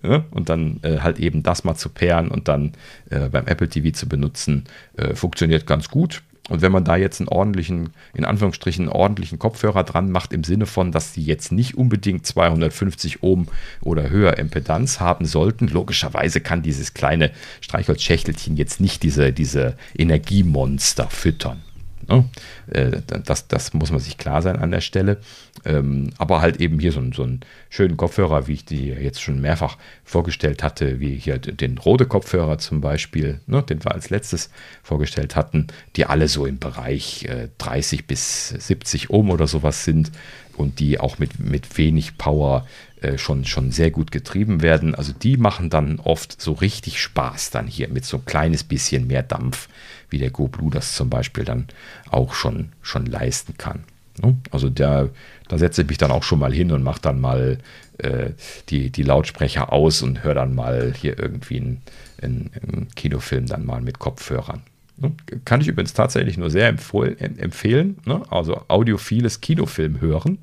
und 0.32 0.50
dann 0.50 0.80
äh, 0.84 1.00
halt 1.00 1.20
eben 1.20 1.42
das 1.42 1.64
mal 1.64 1.76
zu 1.76 1.90
pairen 1.90 2.30
und 2.30 2.48
dann 2.48 2.74
äh, 3.10 3.30
beim 3.30 3.48
Apple 3.48 3.68
TV 3.68 3.98
zu 3.98 4.08
benutzen, 4.08 4.66
äh, 4.96 5.16
funktioniert 5.16 5.66
ganz 5.66 5.90
gut. 5.90 6.22
Und 6.50 6.62
wenn 6.62 6.72
man 6.72 6.84
da 6.84 6.96
jetzt 6.96 7.20
einen 7.20 7.28
ordentlichen, 7.28 7.90
in 8.14 8.24
Anführungsstrichen, 8.24 8.86
einen 8.86 8.92
ordentlichen 8.92 9.40
Kopfhörer 9.40 9.84
dran 9.84 10.12
macht, 10.12 10.32
im 10.32 10.44
Sinne 10.44 10.68
von, 10.68 10.92
dass 10.92 11.14
die 11.14 11.26
jetzt 11.26 11.52
nicht 11.52 11.76
unbedingt 11.76 12.26
250 12.26 13.24
Ohm 13.24 13.48
oder 13.82 14.10
höher 14.10 14.38
Impedanz 14.38 15.00
haben 15.00 15.26
sollten, 15.26 15.68
logischerweise 15.68 16.42
kann 16.42 16.62
dieses 16.62 16.94
kleine 16.94 17.32
Streichholzschächtelchen 17.62 18.58
jetzt 18.58 18.80
nicht 18.80 19.02
diese, 19.02 19.34
diese 19.34 19.76
Energiemonster 19.98 21.10
füttern. 21.10 21.62
Ne? 22.08 22.26
Äh, 22.68 23.02
das, 23.26 23.48
das 23.48 23.74
muss 23.74 23.92
man 23.92 24.00
sich 24.00 24.18
klar 24.18 24.42
sein 24.42 24.58
an 24.58 24.72
der 24.72 24.82
Stelle. 24.82 25.18
Ähm, 25.64 26.12
aber 26.18 26.42
halt 26.42 26.58
eben 26.58 26.80
hier 26.80 26.92
so, 26.92 27.02
so 27.14 27.24
einen 27.24 27.42
schönen 27.70 27.98
Kopfhörer, 27.98 28.48
wie 28.48 28.54
ich 28.54 28.66
die 28.66 28.88
jetzt 28.88 29.22
schon 29.22 29.42
mehrfach 29.42 29.78
vorgestellt 30.04 30.64
hatte, 30.64 31.00
wie 31.00 31.16
hier 31.16 31.38
den 31.38 31.78
Rode 31.78 32.06
Kopfhörer 32.06 32.58
zum 32.58 32.82
Beispiel, 32.82 33.40
ne, 33.48 33.64
den 33.64 33.84
wir 33.84 33.94
als 33.94 34.10
letztes 34.10 34.50
vorgestellt 34.84 35.36
hatten, 35.36 35.68
die 35.96 36.06
alle 36.06 36.28
so 36.28 36.46
im 36.46 36.60
Bereich 36.60 37.28
30 37.58 38.00
äh, 38.00 38.04
bis 38.08 38.50
70 38.50 39.10
Ohm 39.10 39.30
oder 39.30 39.48
sowas 39.48 39.84
sind 39.86 40.12
und 40.58 40.80
die 40.80 41.00
auch 41.00 41.20
mit, 41.20 41.40
mit 41.40 41.78
wenig 41.78 42.18
Power 42.18 42.66
äh, 43.02 43.18
schon, 43.18 43.46
schon 43.46 43.72
sehr 43.72 43.92
gut 43.92 44.12
getrieben 44.12 44.62
werden. 44.62 44.96
Also 44.96 45.14
die 45.14 45.38
machen 45.38 45.70
dann 45.70 46.00
oft 46.00 46.42
so 46.42 46.54
richtig 46.54 47.02
Spaß 47.02 47.52
dann 47.52 47.68
hier 47.68 47.90
mit 47.90 48.06
so 48.06 48.18
ein 48.18 48.26
kleines 48.26 48.64
bisschen 48.64 49.08
mehr 49.08 49.24
Dampf 49.24 49.68
wie 50.10 50.18
der 50.18 50.30
GoBlue 50.30 50.72
das 50.72 50.96
zum 50.96 51.10
Beispiel 51.10 51.44
dann 51.44 51.68
auch 52.10 52.34
schon, 52.34 52.70
schon 52.82 53.06
leisten 53.06 53.58
kann. 53.58 53.84
Ne? 54.22 54.38
Also 54.52 54.70
der, 54.70 55.10
da 55.48 55.58
setze 55.58 55.82
ich 55.82 55.88
mich 55.88 55.98
dann 55.98 56.12
auch 56.12 56.24
schon 56.24 56.40
mal 56.40 56.54
hin 56.54 56.72
und 56.72 56.84
mache 56.84 57.02
dann 57.02 57.20
mal 57.20 57.58
äh, 57.98 58.32
die, 58.70 58.90
die 58.90 59.04
Lautsprecher 59.04 59.72
aus 59.74 60.02
und 60.02 60.24
höre 60.24 60.36
dann 60.36 60.56
mal 60.56 60.94
hier 60.96 61.20
irgendwie 61.20 61.58
einen, 61.58 61.82
einen, 62.22 62.52
einen, 62.62 62.88
Kinofilm 62.96 63.46
dann 63.46 63.66
mal 63.66 63.82
mit 63.82 64.00
Kopfhörern. 64.00 64.64
Ne? 64.98 65.12
Kann 65.44 65.62
ich 65.62 65.68
übrigens 65.68 65.94
tatsächlich 65.94 66.38
nur 66.38 66.50
sehr 66.50 66.70
empfehlen. 66.70 67.98
Ne? 68.06 68.22
Also 68.30 68.64
audiophiles 68.68 69.42
Kinofilm 69.42 70.00
hören 70.00 70.40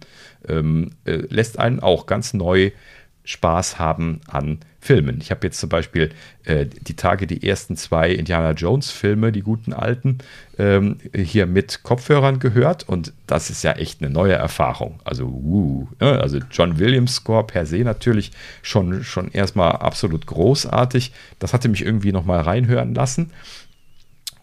ähm, 0.48 0.90
äh, 1.04 1.22
lässt 1.28 1.58
einen 1.58 1.80
auch 1.80 2.06
ganz 2.06 2.34
neu 2.34 2.70
Spaß 3.24 3.78
haben 3.78 4.20
an 4.26 4.58
Filmen. 4.80 5.18
Ich 5.20 5.30
habe 5.30 5.46
jetzt 5.46 5.60
zum 5.60 5.68
Beispiel 5.68 6.10
äh, 6.44 6.66
die 6.66 6.96
Tage 6.96 7.28
die 7.28 7.48
ersten 7.48 7.76
zwei 7.76 8.10
Indiana 8.10 8.50
Jones 8.50 8.90
Filme, 8.90 9.30
die 9.30 9.42
guten 9.42 9.72
alten, 9.72 10.18
ähm, 10.58 10.98
hier 11.14 11.46
mit 11.46 11.84
Kopfhörern 11.84 12.40
gehört 12.40 12.88
und 12.88 13.12
das 13.28 13.48
ist 13.48 13.62
ja 13.62 13.72
echt 13.74 14.02
eine 14.02 14.10
neue 14.10 14.32
Erfahrung. 14.32 14.98
Also, 15.04 15.26
uh, 15.26 15.86
also 16.00 16.40
John 16.50 16.80
Williams 16.80 17.14
Score 17.14 17.46
per 17.46 17.64
se 17.64 17.78
natürlich 17.78 18.32
schon, 18.62 19.04
schon 19.04 19.30
erstmal 19.30 19.70
absolut 19.70 20.26
großartig. 20.26 21.12
Das 21.38 21.54
hatte 21.54 21.68
mich 21.68 21.84
irgendwie 21.84 22.10
nochmal 22.10 22.40
reinhören 22.40 22.92
lassen. 22.92 23.30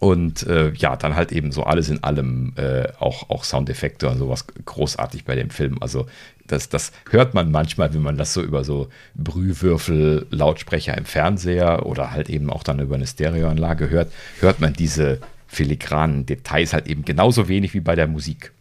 Und 0.00 0.46
äh, 0.46 0.72
ja, 0.72 0.96
dann 0.96 1.14
halt 1.14 1.30
eben 1.30 1.52
so 1.52 1.62
alles 1.62 1.90
in 1.90 2.02
allem, 2.02 2.54
äh, 2.56 2.88
auch, 2.98 3.28
auch 3.28 3.44
Soundeffekte 3.44 4.08
und 4.08 4.16
sowas 4.16 4.46
großartig 4.64 5.26
bei 5.26 5.36
dem 5.36 5.50
Film. 5.50 5.76
Also 5.80 6.06
das, 6.46 6.70
das 6.70 6.92
hört 7.10 7.34
man 7.34 7.50
manchmal, 7.50 7.92
wenn 7.92 8.00
man 8.00 8.16
das 8.16 8.32
so 8.32 8.42
über 8.42 8.64
so 8.64 8.88
Brühwürfel, 9.14 10.26
Lautsprecher 10.30 10.96
im 10.96 11.04
Fernseher 11.04 11.84
oder 11.84 12.12
halt 12.12 12.30
eben 12.30 12.48
auch 12.48 12.62
dann 12.62 12.80
über 12.80 12.94
eine 12.94 13.06
Stereoanlage 13.06 13.90
hört, 13.90 14.10
hört 14.40 14.58
man 14.58 14.72
diese 14.72 15.20
filigranen 15.46 16.24
Details 16.24 16.72
halt 16.72 16.88
eben 16.88 17.04
genauso 17.04 17.48
wenig 17.48 17.74
wie 17.74 17.80
bei 17.80 17.94
der 17.94 18.06
Musik. 18.06 18.52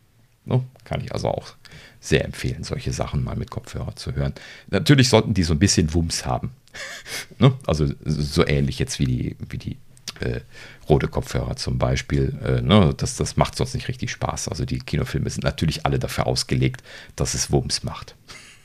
No? 0.43 0.65
Kann 0.83 1.01
ich 1.01 1.13
also 1.13 1.29
auch 1.29 1.53
sehr 2.01 2.25
empfehlen, 2.25 2.63
solche 2.63 2.91
Sachen 2.91 3.23
mal 3.23 3.37
mit 3.37 3.49
Kopfhörer 3.49 3.95
zu 3.95 4.13
hören. 4.13 4.33
Natürlich 4.69 5.07
sollten 5.07 5.33
die 5.33 5.43
so 5.43 5.53
ein 5.53 5.59
bisschen 5.59 5.93
Wumms 5.93 6.25
haben. 6.25 6.51
no? 7.39 7.57
Also 7.65 7.87
so 8.03 8.45
ähnlich 8.45 8.77
jetzt 8.77 8.99
wie 8.99 9.05
die, 9.05 9.35
wie 9.49 9.57
die 9.57 9.77
äh, 10.19 10.41
rote 10.89 11.07
Kopfhörer 11.07 11.55
zum 11.55 11.77
Beispiel. 11.77 12.37
Äh, 12.43 12.61
ne, 12.61 12.93
das, 12.97 13.15
das 13.15 13.37
macht 13.37 13.55
sonst 13.55 13.73
nicht 13.73 13.87
richtig 13.87 14.11
Spaß. 14.11 14.47
Also 14.49 14.65
die 14.65 14.79
Kinofilme 14.79 15.29
sind 15.29 15.43
natürlich 15.43 15.85
alle 15.85 15.99
dafür 15.99 16.27
ausgelegt, 16.27 16.83
dass 17.15 17.33
es 17.33 17.51
Wumms 17.51 17.83
macht. 17.83 18.15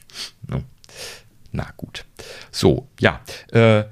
ne? 0.49 0.65
Na 1.53 1.69
gut. 1.77 2.05
So, 2.51 2.89
ja. 2.99 3.21
Äh, 3.53 3.85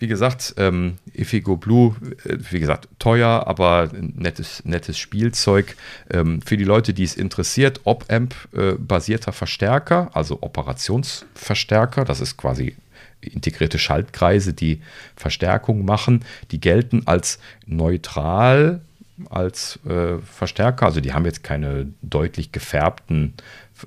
wie 0.00 0.06
gesagt, 0.06 0.54
ähm, 0.56 0.96
Ifigo 1.12 1.58
Blue, 1.58 1.94
äh, 2.24 2.38
wie 2.50 2.58
gesagt, 2.58 2.88
teuer, 2.98 3.46
aber 3.46 3.90
nettes, 3.92 4.64
nettes 4.64 4.98
Spielzeug. 4.98 5.76
Ähm, 6.10 6.40
für 6.40 6.56
die 6.56 6.64
Leute, 6.64 6.94
die 6.94 7.04
es 7.04 7.14
interessiert, 7.14 7.82
Op-Amp-basierter 7.84 9.30
äh, 9.30 9.34
Verstärker, 9.34 10.10
also 10.14 10.38
Operationsverstärker, 10.40 12.06
das 12.06 12.22
ist 12.22 12.38
quasi 12.38 12.76
integrierte 13.20 13.78
Schaltkreise, 13.78 14.52
die 14.52 14.80
Verstärkung 15.16 15.84
machen, 15.84 16.24
die 16.50 16.60
gelten 16.60 17.02
als 17.06 17.38
neutral 17.66 18.80
als 19.28 19.78
äh, 19.86 20.18
Verstärker. 20.18 20.86
Also 20.86 21.00
die 21.00 21.12
haben 21.12 21.26
jetzt 21.26 21.42
keine 21.42 21.88
deutlich 22.02 22.52
gefärbten 22.52 23.34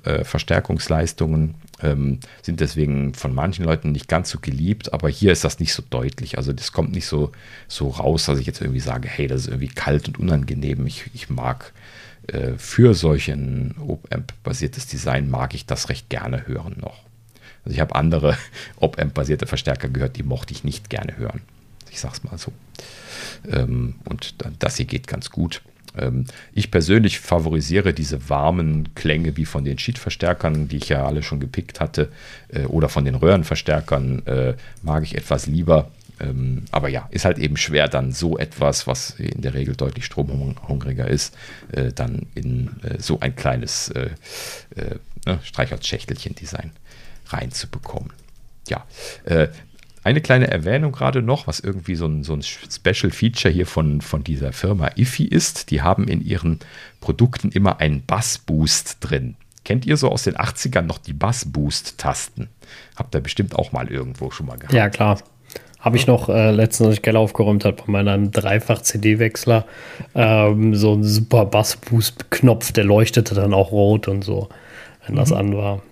äh, 0.04 0.24
Verstärkungsleistungen, 0.24 1.54
ähm, 1.82 2.20
sind 2.42 2.60
deswegen 2.60 3.14
von 3.14 3.34
manchen 3.34 3.64
Leuten 3.64 3.92
nicht 3.92 4.08
ganz 4.08 4.30
so 4.30 4.38
geliebt, 4.38 4.92
aber 4.92 5.08
hier 5.08 5.32
ist 5.32 5.44
das 5.44 5.60
nicht 5.60 5.72
so 5.74 5.82
deutlich. 5.88 6.38
Also 6.38 6.52
das 6.52 6.72
kommt 6.72 6.92
nicht 6.92 7.06
so, 7.06 7.32
so 7.68 7.88
raus, 7.88 8.26
dass 8.26 8.38
ich 8.38 8.46
jetzt 8.46 8.60
irgendwie 8.60 8.80
sage, 8.80 9.08
hey, 9.08 9.26
das 9.26 9.42
ist 9.42 9.48
irgendwie 9.48 9.68
kalt 9.68 10.08
und 10.08 10.18
unangenehm. 10.18 10.86
Ich, 10.86 11.10
ich 11.14 11.30
mag 11.30 11.72
äh, 12.28 12.52
für 12.56 12.94
solchen 12.94 13.74
Op-Amp-basiertes 13.80 14.86
Design, 14.86 15.30
mag 15.30 15.54
ich 15.54 15.66
das 15.66 15.88
recht 15.88 16.08
gerne 16.08 16.46
hören 16.46 16.76
noch. 16.80 17.03
Also 17.64 17.74
ich 17.74 17.80
habe 17.80 17.94
andere 17.94 18.36
Op-Amp-basierte 18.76 19.46
Verstärker 19.46 19.88
gehört, 19.88 20.16
die 20.16 20.22
mochte 20.22 20.52
ich 20.52 20.64
nicht 20.64 20.90
gerne 20.90 21.16
hören. 21.16 21.40
Ich 21.90 22.00
sag's 22.00 22.24
mal 22.24 22.38
so. 22.38 22.52
Ähm, 23.50 23.96
und 24.04 24.34
das 24.58 24.76
hier 24.76 24.86
geht 24.86 25.06
ganz 25.06 25.30
gut. 25.30 25.62
Ähm, 25.96 26.26
ich 26.52 26.70
persönlich 26.70 27.20
favorisiere 27.20 27.92
diese 27.92 28.28
warmen 28.28 28.94
Klänge 28.94 29.36
wie 29.36 29.44
von 29.44 29.64
den 29.64 29.78
Sheet-Verstärkern, 29.78 30.68
die 30.68 30.78
ich 30.78 30.88
ja 30.88 31.06
alle 31.06 31.22
schon 31.22 31.40
gepickt 31.40 31.80
hatte, 31.80 32.10
äh, 32.48 32.64
oder 32.64 32.88
von 32.88 33.04
den 33.04 33.14
Röhrenverstärkern 33.14 34.26
äh, 34.26 34.54
mag 34.82 35.04
ich 35.04 35.16
etwas 35.16 35.46
lieber. 35.46 35.90
Ähm, 36.20 36.64
aber 36.70 36.88
ja, 36.88 37.08
ist 37.10 37.24
halt 37.24 37.38
eben 37.38 37.56
schwer, 37.56 37.88
dann 37.88 38.12
so 38.12 38.38
etwas, 38.38 38.86
was 38.86 39.10
in 39.18 39.42
der 39.42 39.54
Regel 39.54 39.74
deutlich 39.74 40.04
stromhungriger 40.04 41.08
ist, 41.08 41.36
äh, 41.72 41.92
dann 41.92 42.26
in 42.34 42.70
so 42.98 43.18
ein 43.20 43.34
kleines 43.34 43.92
ne, 43.94 45.38
Streichholzschächtelchen-Design 45.42 46.70
reinzubekommen. 47.26 48.12
Ja, 48.68 48.84
eine 50.04 50.20
kleine 50.20 50.48
Erwähnung 50.48 50.92
gerade 50.92 51.22
noch, 51.22 51.46
was 51.46 51.60
irgendwie 51.60 51.94
so 51.94 52.06
ein, 52.06 52.24
so 52.24 52.34
ein 52.34 52.42
Special 52.42 53.10
Feature 53.10 53.52
hier 53.52 53.66
von, 53.66 54.02
von 54.02 54.22
dieser 54.22 54.52
Firma 54.52 54.90
IFI 54.96 55.24
ist. 55.24 55.70
Die 55.70 55.80
haben 55.80 56.06
in 56.08 56.20
ihren 56.20 56.60
Produkten 57.00 57.50
immer 57.50 57.80
einen 57.80 58.04
Bass-Boost 58.04 58.98
drin. 59.00 59.34
Kennt 59.64 59.86
ihr 59.86 59.96
so 59.96 60.10
aus 60.10 60.24
den 60.24 60.36
80ern 60.36 60.82
noch 60.82 60.98
die 60.98 61.14
Bass-Boost-Tasten? 61.14 62.50
Habt 62.96 63.14
ihr 63.14 63.22
bestimmt 63.22 63.56
auch 63.56 63.72
mal 63.72 63.88
irgendwo 63.90 64.30
schon 64.30 64.44
mal 64.46 64.58
gehabt. 64.58 64.74
Ja, 64.74 64.90
klar. 64.90 65.20
Habe 65.80 65.96
ich 65.96 66.06
noch 66.06 66.28
äh, 66.28 66.50
letztens, 66.50 66.88
als 66.88 66.96
ich 66.96 67.02
Keller 67.02 67.20
aufgeräumt 67.20 67.64
habe, 67.64 67.82
bei 67.86 67.90
meinem 67.90 68.30
Dreifach-CD-Wechsler 68.30 69.64
ähm, 70.14 70.74
so 70.74 70.92
ein 70.92 71.02
super 71.02 71.46
Bass-Boost-Knopf, 71.46 72.72
der 72.72 72.84
leuchtete 72.84 73.34
dann 73.34 73.54
auch 73.54 73.72
rot 73.72 74.08
und 74.08 74.22
so, 74.22 74.50
wenn 75.06 75.16
das 75.16 75.30
mhm. 75.30 75.36
an 75.36 75.56
war. 75.56 75.82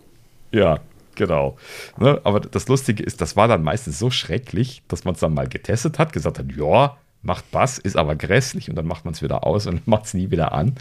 Ja, 0.51 0.81
Genau. 1.15 1.57
Ne? 1.99 2.21
Aber 2.25 2.41
das 2.41 2.69
Lustige 2.69 3.03
ist, 3.03 3.21
das 3.21 3.37
war 3.37 3.49
dann 3.49 3.63
meistens 3.63 3.99
so 3.99 4.11
schrecklich, 4.11 4.83
dass 4.89 5.05
man 5.05 5.15
es 5.15 5.21
dann 5.21 5.35
mal 5.35 5.49
getestet 5.49 5.99
hat, 5.99 6.13
gesagt 6.13 6.39
hat, 6.39 6.47
ja, 6.57 6.97
macht 7.23 7.51
Bass, 7.51 7.79
ist 7.79 7.97
aber 7.97 8.17
grässlich 8.17 8.69
und 8.69 8.77
dann 8.77 8.87
macht 8.87 9.05
man 9.05 9.15
es 9.15 9.23
wieder 9.23 9.47
aus 9.47 9.67
und 9.67 9.87
macht 9.87 10.07
es 10.07 10.15
nie 10.15 10.31
wieder 10.31 10.53
an. 10.53 10.75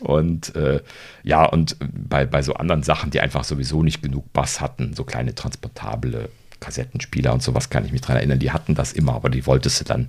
Und 0.00 0.54
äh, 0.56 0.80
ja, 1.22 1.44
und 1.44 1.76
bei, 1.80 2.26
bei 2.26 2.42
so 2.42 2.54
anderen 2.54 2.82
Sachen, 2.82 3.10
die 3.10 3.20
einfach 3.20 3.44
sowieso 3.44 3.82
nicht 3.82 4.02
genug 4.02 4.32
Bass 4.32 4.60
hatten, 4.60 4.94
so 4.94 5.04
kleine 5.04 5.34
transportable 5.34 6.30
Kassettenspieler 6.60 7.32
und 7.32 7.42
sowas, 7.42 7.70
kann 7.70 7.84
ich 7.84 7.92
mich 7.92 8.00
dran 8.00 8.16
erinnern, 8.16 8.38
die 8.38 8.50
hatten 8.50 8.74
das 8.74 8.92
immer, 8.92 9.14
aber 9.14 9.30
die 9.30 9.46
wolltest 9.46 9.80
du 9.80 9.84
dann 9.84 10.08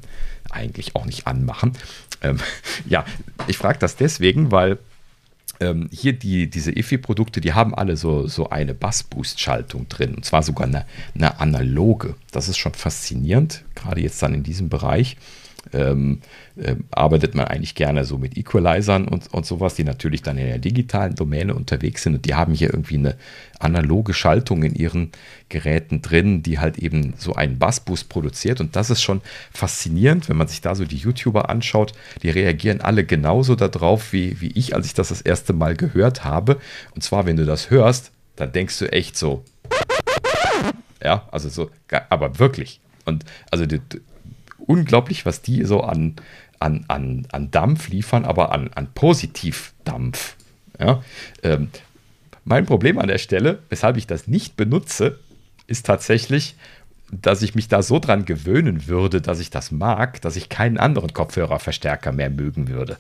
eigentlich 0.50 0.96
auch 0.96 1.06
nicht 1.06 1.28
anmachen. 1.28 1.74
Ähm, 2.22 2.40
ja, 2.86 3.06
ich 3.48 3.58
frage 3.58 3.80
das 3.80 3.96
deswegen, 3.96 4.52
weil 4.52 4.80
ähm, 5.60 5.90
hier 5.92 6.14
die, 6.14 6.50
diese 6.50 6.72
IFI-Produkte, 6.72 7.42
die 7.42 7.54
haben 7.54 7.74
alle 7.74 7.98
so, 7.98 8.28
so 8.28 8.50
eine 8.50 8.74
Bass-Boost-Schaltung 8.74 9.88
drin. 9.90 10.16
Und 10.16 10.26
zwar 10.26 10.44
sogar 10.44 10.68
eine, 10.68 10.86
eine 11.14 11.40
analoge. 11.40 12.16
Das 12.32 12.48
ist 12.48 12.58
schon 12.58 12.74
faszinierend, 12.74 13.64
gerade 13.76 14.02
jetzt 14.02 14.22
dann 14.22 14.34
in 14.34 14.44
diesem 14.44 14.70
Bereich 14.70 15.18
ähm, 15.76 16.22
äh, 16.56 16.76
arbeitet 16.92 17.36
man 17.36 17.46
eigentlich 17.46 17.76
gerne 17.76 18.06
so 18.06 18.18
mit 18.18 18.38
Equalizern 18.38 19.08
und, 19.08 19.34
und 19.34 19.46
sowas, 19.46 19.76
die 19.76 19.84
natürlich 19.84 20.22
dann 20.22 20.38
in 20.38 20.48
der 20.48 20.60
digitalen 20.60 21.16
Domäne 21.16 21.54
unterwegs 21.54 22.04
sind. 22.04 22.16
Und 22.16 22.26
die 22.26 22.34
haben 22.34 22.54
hier 22.54 22.74
irgendwie 22.74 22.98
eine 22.98 23.16
analoge 23.60 24.14
Schaltung 24.14 24.64
in 24.64 24.74
ihren 24.74 25.12
Geräten 25.50 26.02
drin, 26.02 26.44
die 26.44 26.60
halt 26.60 26.78
eben 26.80 27.14
so 27.18 27.34
einen 27.34 27.60
Bassboost 27.60 28.10
produziert. 28.10 28.62
Und 28.62 28.76
das 28.76 28.90
ist 28.90 29.04
schon 29.04 29.22
faszinierend, 29.52 30.30
wenn 30.30 30.38
man 30.38 30.48
sich 30.48 30.62
da 30.62 30.76
so 30.76 30.86
die 30.86 30.98
YouTuber 30.98 31.50
anschaut, 31.50 31.94
die 32.24 32.30
reagieren 32.30 32.82
alle 32.82 33.04
genauso 33.04 33.56
darauf 33.56 34.14
wie, 34.14 34.40
wie 34.42 34.52
ich, 34.52 34.76
als 34.76 34.88
ich 34.88 34.94
das 34.94 35.10
das 35.10 35.22
erste 35.22 35.54
Mal 35.54 35.76
gehört 35.76 36.24
habe. 36.24 36.58
Und 36.96 37.04
zwar, 37.04 37.26
wenn 37.26 37.38
du 37.38 37.46
das 37.46 37.70
hörst, 37.70 38.12
dann 38.36 38.52
denkst 38.52 38.80
du 38.80 38.92
echt 38.92 39.18
so, 39.18 39.44
ja, 41.04 41.28
also 41.32 41.50
so, 41.50 41.70
aber 42.10 42.40
wirklich. 42.40 42.80
Und 43.06 43.24
also 43.52 43.66
unglaublich, 44.68 45.26
was 45.26 45.42
die 45.42 45.64
so 45.64 45.82
an, 45.82 46.16
an, 46.60 46.86
an, 46.88 47.28
an 47.32 47.52
Dampf 47.52 47.90
liefern, 47.90 48.26
aber 48.26 48.52
an, 48.52 48.70
an 48.74 48.90
Positivdampf. 48.94 50.36
Ja? 50.80 51.04
Ähm, 51.44 51.70
mein 52.44 52.66
Problem 52.66 53.00
an 53.00 53.08
der 53.08 53.18
Stelle, 53.18 53.60
weshalb 53.70 53.98
ich 53.98 54.08
das 54.08 54.28
nicht 54.28 54.56
benutze, 54.56 55.20
ist 55.68 55.86
tatsächlich, 55.86 56.56
dass 57.12 57.42
ich 57.42 57.56
mich 57.56 57.68
da 57.68 57.82
so 57.82 58.00
dran 58.00 58.26
gewöhnen 58.26 58.88
würde, 58.88 59.22
dass 59.22 59.40
ich 59.40 59.50
das 59.50 59.72
mag, 59.72 60.22
dass 60.22 60.36
ich 60.36 60.50
keinen 60.50 60.78
anderen 60.78 61.14
Kopfhörerverstärker 61.14 62.12
mehr 62.12 62.30
mögen 62.30 62.68
würde. 62.68 62.98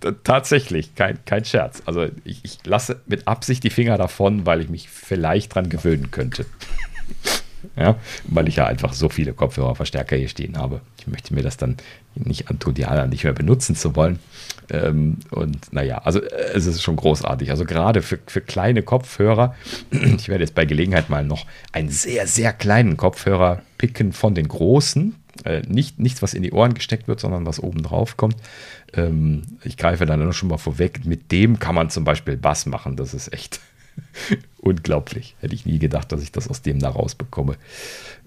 Tatsächlich, 0.24 0.94
kein, 0.94 1.24
kein 1.24 1.44
Scherz. 1.44 1.82
Also 1.86 2.08
ich, 2.24 2.44
ich 2.44 2.58
lasse 2.64 3.00
mit 3.06 3.28
Absicht 3.28 3.62
die 3.62 3.70
Finger 3.70 3.96
davon, 3.98 4.46
weil 4.46 4.60
ich 4.60 4.68
mich 4.68 4.88
vielleicht 4.88 5.54
dran 5.54 5.68
gewöhnen 5.68 6.10
könnte. 6.10 6.44
Ja, 7.76 7.96
weil 8.24 8.48
ich 8.48 8.56
ja 8.56 8.66
einfach 8.66 8.92
so 8.92 9.08
viele 9.08 9.32
Kopfhörerverstärker 9.32 10.16
hier 10.16 10.28
stehen 10.28 10.58
habe. 10.58 10.80
Ich 10.98 11.06
möchte 11.06 11.34
mir 11.34 11.42
das 11.42 11.56
dann 11.56 11.76
nicht 12.14 12.48
antun, 12.48 12.74
die 12.74 12.86
anderen 12.86 13.10
nicht 13.10 13.24
mehr 13.24 13.32
benutzen 13.32 13.76
zu 13.76 13.96
wollen. 13.96 14.18
Ähm, 14.70 15.18
und 15.30 15.72
naja, 15.72 15.98
also 15.98 16.20
äh, 16.20 16.52
es 16.54 16.66
ist 16.66 16.82
schon 16.82 16.96
großartig. 16.96 17.50
Also 17.50 17.64
gerade 17.64 18.02
für, 18.02 18.18
für 18.26 18.40
kleine 18.40 18.82
Kopfhörer, 18.82 19.54
ich 19.90 20.28
werde 20.28 20.44
jetzt 20.44 20.54
bei 20.54 20.64
Gelegenheit 20.64 21.10
mal 21.10 21.24
noch 21.24 21.46
einen 21.72 21.88
sehr, 21.88 22.26
sehr 22.26 22.52
kleinen 22.52 22.96
Kopfhörer 22.96 23.62
picken 23.78 24.12
von 24.12 24.34
den 24.34 24.48
großen. 24.48 25.14
Äh, 25.44 25.62
nicht, 25.62 25.98
nichts, 25.98 26.22
was 26.22 26.34
in 26.34 26.42
die 26.42 26.52
Ohren 26.52 26.74
gesteckt 26.74 27.08
wird, 27.08 27.20
sondern 27.20 27.46
was 27.46 27.60
oben 27.60 27.82
drauf 27.82 28.16
kommt. 28.16 28.36
Ähm, 28.92 29.42
ich 29.64 29.76
greife 29.76 30.06
dann 30.06 30.32
schon 30.32 30.48
mal 30.48 30.58
vorweg. 30.58 31.04
Mit 31.04 31.32
dem 31.32 31.58
kann 31.58 31.74
man 31.74 31.90
zum 31.90 32.04
Beispiel 32.04 32.36
Bass 32.36 32.66
machen. 32.66 32.96
Das 32.96 33.14
ist 33.14 33.32
echt 33.32 33.60
Unglaublich. 34.58 35.34
Hätte 35.40 35.54
ich 35.54 35.66
nie 35.66 35.78
gedacht, 35.78 36.12
dass 36.12 36.22
ich 36.22 36.32
das 36.32 36.48
aus 36.48 36.62
dem 36.62 36.78
da 36.78 36.90
rausbekomme. 36.90 37.56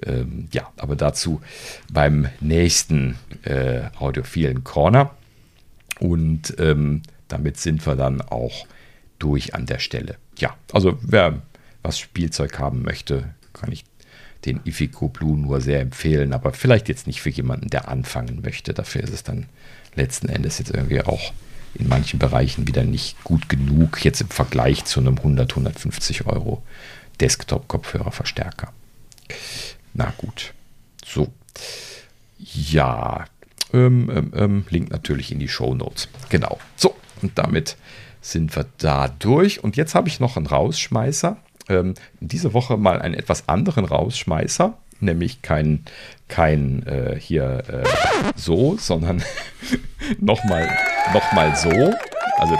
Ähm, 0.05 0.47
ja, 0.51 0.71
aber 0.77 0.95
dazu 0.95 1.41
beim 1.91 2.27
nächsten 2.41 3.17
äh, 3.43 3.83
audiophilen 3.97 4.63
Corner. 4.63 5.11
Und 5.99 6.55
ähm, 6.59 7.03
damit 7.27 7.57
sind 7.57 7.85
wir 7.85 7.95
dann 7.95 8.21
auch 8.21 8.65
durch 9.19 9.55
an 9.55 9.65
der 9.65 9.79
Stelle. 9.79 10.17
Ja, 10.37 10.55
also 10.73 10.99
wer 11.01 11.41
was 11.81 11.99
Spielzeug 11.99 12.59
haben 12.59 12.81
möchte, 12.81 13.33
kann 13.53 13.71
ich 13.71 13.85
den 14.45 14.59
Ifico 14.65 15.07
Blue 15.07 15.37
nur 15.37 15.61
sehr 15.61 15.81
empfehlen, 15.81 16.33
aber 16.33 16.53
vielleicht 16.53 16.89
jetzt 16.89 17.07
nicht 17.07 17.21
für 17.21 17.29
jemanden, 17.29 17.69
der 17.69 17.87
anfangen 17.87 18.41
möchte. 18.43 18.73
Dafür 18.73 19.03
ist 19.03 19.13
es 19.13 19.23
dann 19.23 19.47
letzten 19.95 20.29
Endes 20.29 20.59
jetzt 20.59 20.71
irgendwie 20.71 21.01
auch 21.01 21.33
in 21.75 21.87
manchen 21.87 22.19
Bereichen 22.19 22.67
wieder 22.67 22.83
nicht 22.83 23.23
gut 23.23 23.49
genug, 23.49 24.03
jetzt 24.03 24.21
im 24.21 24.29
Vergleich 24.29 24.85
zu 24.85 24.99
einem 24.99 25.17
100, 25.17 25.51
150 25.51 26.25
Euro 26.25 26.63
Desktop-Kopfhörerverstärker. 27.19 28.71
Na 29.93 30.13
gut. 30.17 30.53
So. 31.05 31.31
Ja. 32.37 33.25
Ähm, 33.73 34.09
ähm, 34.13 34.31
ähm, 34.35 34.65
Link 34.69 34.91
natürlich 34.91 35.31
in 35.31 35.39
die 35.39 35.47
Show 35.47 35.73
Notes. 35.73 36.09
Genau. 36.29 36.59
So. 36.75 36.95
Und 37.21 37.37
damit 37.37 37.77
sind 38.21 38.55
wir 38.55 38.65
da 38.77 39.07
durch. 39.07 39.63
Und 39.63 39.77
jetzt 39.77 39.95
habe 39.95 40.07
ich 40.07 40.19
noch 40.19 40.37
einen 40.37 40.47
Rausschmeißer. 40.47 41.37
Ähm, 41.69 41.93
diese 42.19 42.53
Woche 42.53 42.77
mal 42.77 43.01
einen 43.01 43.15
etwas 43.15 43.47
anderen 43.47 43.85
Rausschmeißer 43.85 44.77
nämlich 44.99 45.41
kein, 45.41 45.83
kein 46.27 46.85
äh, 46.85 47.17
hier 47.19 47.63
äh, 47.67 47.83
so, 48.35 48.77
sondern 48.77 49.23
nochmal 50.19 50.69
noch 51.13 51.31
mal 51.33 51.55
so. 51.55 51.69
Also 52.37 52.55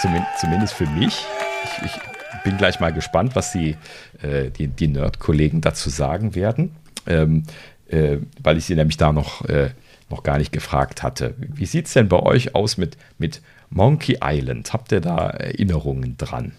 zum, 0.00 0.26
zumindest 0.38 0.74
für 0.74 0.86
mich. 0.86 1.24
Ich, 1.64 1.84
ich, 1.86 2.00
bin 2.44 2.58
gleich 2.58 2.78
mal 2.78 2.92
gespannt, 2.92 3.34
was 3.34 3.52
die, 3.52 3.74
äh, 4.22 4.50
die, 4.50 4.68
die 4.68 4.88
Nerd-Kollegen 4.88 5.62
dazu 5.62 5.88
sagen 5.88 6.34
werden, 6.34 6.72
ähm, 7.06 7.44
äh, 7.88 8.18
weil 8.42 8.58
ich 8.58 8.66
sie 8.66 8.74
nämlich 8.74 8.98
da 8.98 9.12
noch, 9.12 9.46
äh, 9.46 9.70
noch 10.10 10.22
gar 10.22 10.36
nicht 10.36 10.52
gefragt 10.52 11.02
hatte. 11.02 11.34
Wie 11.38 11.64
sieht 11.64 11.86
es 11.86 11.94
denn 11.94 12.08
bei 12.08 12.20
euch 12.20 12.54
aus 12.54 12.76
mit, 12.76 12.98
mit 13.16 13.40
Monkey 13.70 14.18
Island? 14.22 14.74
Habt 14.74 14.92
ihr 14.92 15.00
da 15.00 15.30
Erinnerungen 15.30 16.18
dran? 16.18 16.52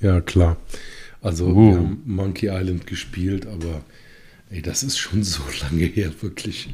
Ja, 0.00 0.20
klar. 0.20 0.56
Also 1.22 1.46
uh. 1.46 1.70
wir 1.70 1.78
haben 1.78 2.02
Monkey 2.04 2.48
Island 2.48 2.86
gespielt, 2.86 3.46
aber 3.46 3.80
ey, 4.50 4.62
das 4.62 4.82
ist 4.82 4.98
schon 4.98 5.22
so 5.22 5.42
lange 5.62 5.84
her, 5.84 6.12
wirklich. 6.20 6.68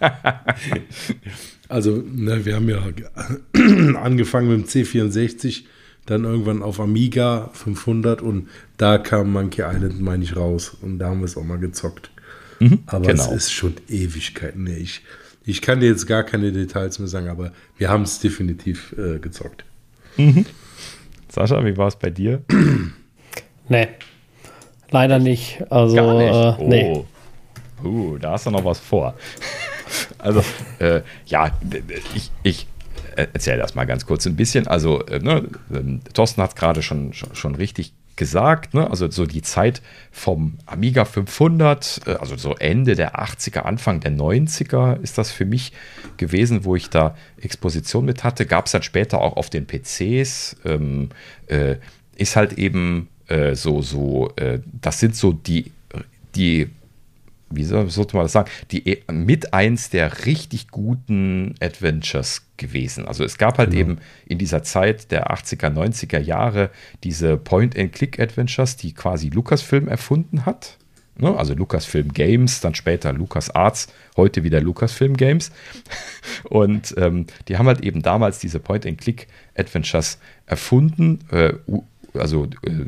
also, 1.68 1.96
ne, 1.96 2.44
wir 2.44 2.56
haben 2.56 2.68
ja 2.68 2.82
angefangen 4.00 4.48
mit 4.48 4.74
dem 4.74 4.84
C64, 4.84 5.64
dann 6.06 6.24
irgendwann 6.24 6.62
auf 6.62 6.80
Amiga 6.80 7.50
500 7.52 8.22
und 8.22 8.48
da 8.76 8.98
kam 8.98 9.32
Monkey 9.32 9.62
Island, 9.62 10.00
meine 10.00 10.24
ich, 10.24 10.36
raus. 10.36 10.76
Und 10.80 10.98
da 10.98 11.08
haben 11.08 11.20
wir 11.20 11.26
es 11.26 11.36
auch 11.36 11.44
mal 11.44 11.58
gezockt. 11.58 12.10
Mhm, 12.58 12.80
aber 12.86 13.06
genau. 13.06 13.24
es 13.26 13.44
ist 13.44 13.52
schon 13.52 13.74
Ewigkeiten. 13.88 14.64
Ne? 14.64 14.76
Ich 14.78 15.02
Ich 15.44 15.62
kann 15.62 15.80
dir 15.80 15.86
jetzt 15.86 16.06
gar 16.06 16.24
keine 16.24 16.52
Details 16.52 16.98
mehr 16.98 17.08
sagen, 17.08 17.28
aber 17.28 17.52
wir 17.78 17.88
haben 17.88 18.02
es 18.02 18.20
definitiv 18.20 18.94
äh, 18.98 19.18
gezockt. 19.18 19.64
Mhm. 20.16 20.44
Sascha, 21.28 21.64
wie 21.64 21.76
war 21.76 21.88
es 21.88 21.96
bei 21.96 22.10
dir? 22.10 22.42
nee, 23.68 23.88
leider 24.92 25.18
nicht. 25.18 25.62
Also, 25.70 25.96
gar 25.96 26.14
nicht. 26.14 26.32
Äh, 26.32 26.62
oh. 26.62 26.68
nee. 26.68 27.04
Uh, 27.84 28.18
da 28.18 28.32
hast 28.32 28.46
du 28.46 28.50
noch 28.50 28.64
was 28.64 28.78
vor. 28.78 29.14
also, 30.18 30.42
äh, 30.78 31.02
ja, 31.26 31.50
ich, 32.14 32.30
ich 32.42 32.66
erzähle 33.16 33.58
das 33.58 33.74
mal 33.74 33.84
ganz 33.84 34.06
kurz 34.06 34.26
ein 34.26 34.36
bisschen. 34.36 34.66
Also, 34.66 35.04
äh, 35.06 35.18
ne, 35.18 35.48
ähm, 35.74 36.00
Thorsten 36.14 36.42
hat 36.42 36.50
es 36.50 36.56
gerade 36.56 36.82
schon, 36.82 37.12
schon, 37.12 37.34
schon 37.34 37.54
richtig 37.54 37.92
gesagt, 38.16 38.74
ne? 38.74 38.88
also 38.90 39.10
so 39.10 39.26
die 39.26 39.42
Zeit 39.42 39.80
vom 40.10 40.58
Amiga 40.66 41.04
500, 41.04 42.02
äh, 42.06 42.10
also 42.12 42.36
so 42.36 42.54
Ende 42.56 42.94
der 42.94 43.18
80er, 43.18 43.60
Anfang 43.60 44.00
der 44.00 44.12
90er 44.12 45.00
ist 45.02 45.18
das 45.18 45.30
für 45.30 45.44
mich 45.44 45.72
gewesen, 46.18 46.64
wo 46.64 46.76
ich 46.76 46.90
da 46.90 47.16
Exposition 47.40 48.04
mit 48.04 48.22
hatte. 48.22 48.46
Gab 48.46 48.66
es 48.66 48.72
dann 48.72 48.82
später 48.82 49.20
auch 49.20 49.36
auf 49.36 49.50
den 49.50 49.66
PCs. 49.66 50.56
Ähm, 50.64 51.08
äh, 51.46 51.76
ist 52.16 52.36
halt 52.36 52.52
eben 52.54 53.08
äh, 53.32 53.56
so, 53.56 53.82
so, 53.82 54.30
äh, 54.36 54.60
das 54.80 55.00
sind 55.00 55.16
so 55.16 55.32
die, 55.32 55.72
die 56.34 56.68
wie 57.54 57.64
sollte 57.64 58.16
man 58.16 58.24
das 58.24 58.32
sagen, 58.32 58.50
die 58.70 58.88
e, 58.88 59.02
mit 59.12 59.52
eins 59.52 59.90
der 59.90 60.24
richtig 60.24 60.68
guten 60.68 61.54
Adventures 61.60 62.46
gewesen. 62.56 63.06
Also 63.06 63.24
es 63.24 63.38
gab 63.38 63.58
halt 63.58 63.70
genau. 63.70 63.80
eben 63.80 63.98
in 64.26 64.38
dieser 64.38 64.62
Zeit 64.62 65.10
der 65.10 65.30
80er, 65.30 65.68
90er 65.70 66.18
Jahre 66.18 66.70
diese 67.04 67.36
Point-and-Click-Adventures, 67.36 68.76
die 68.76 68.94
quasi 68.94 69.28
Lucasfilm 69.28 69.88
erfunden 69.88 70.46
hat. 70.46 70.78
Ne? 71.18 71.36
Also 71.36 71.54
Lucasfilm 71.54 72.12
Games, 72.12 72.60
dann 72.60 72.74
später 72.74 73.12
LucasArts, 73.12 73.88
heute 74.16 74.44
wieder 74.44 74.60
Lucasfilm 74.60 75.16
Games. 75.16 75.52
Und 76.44 76.94
ähm, 76.96 77.26
die 77.48 77.58
haben 77.58 77.66
halt 77.66 77.82
eben 77.82 78.02
damals 78.02 78.38
diese 78.38 78.60
Point-and-Click-Adventures 78.60 80.18
erfunden. 80.46 81.18
Äh, 81.30 81.54
also 82.14 82.46
äh, 82.66 82.86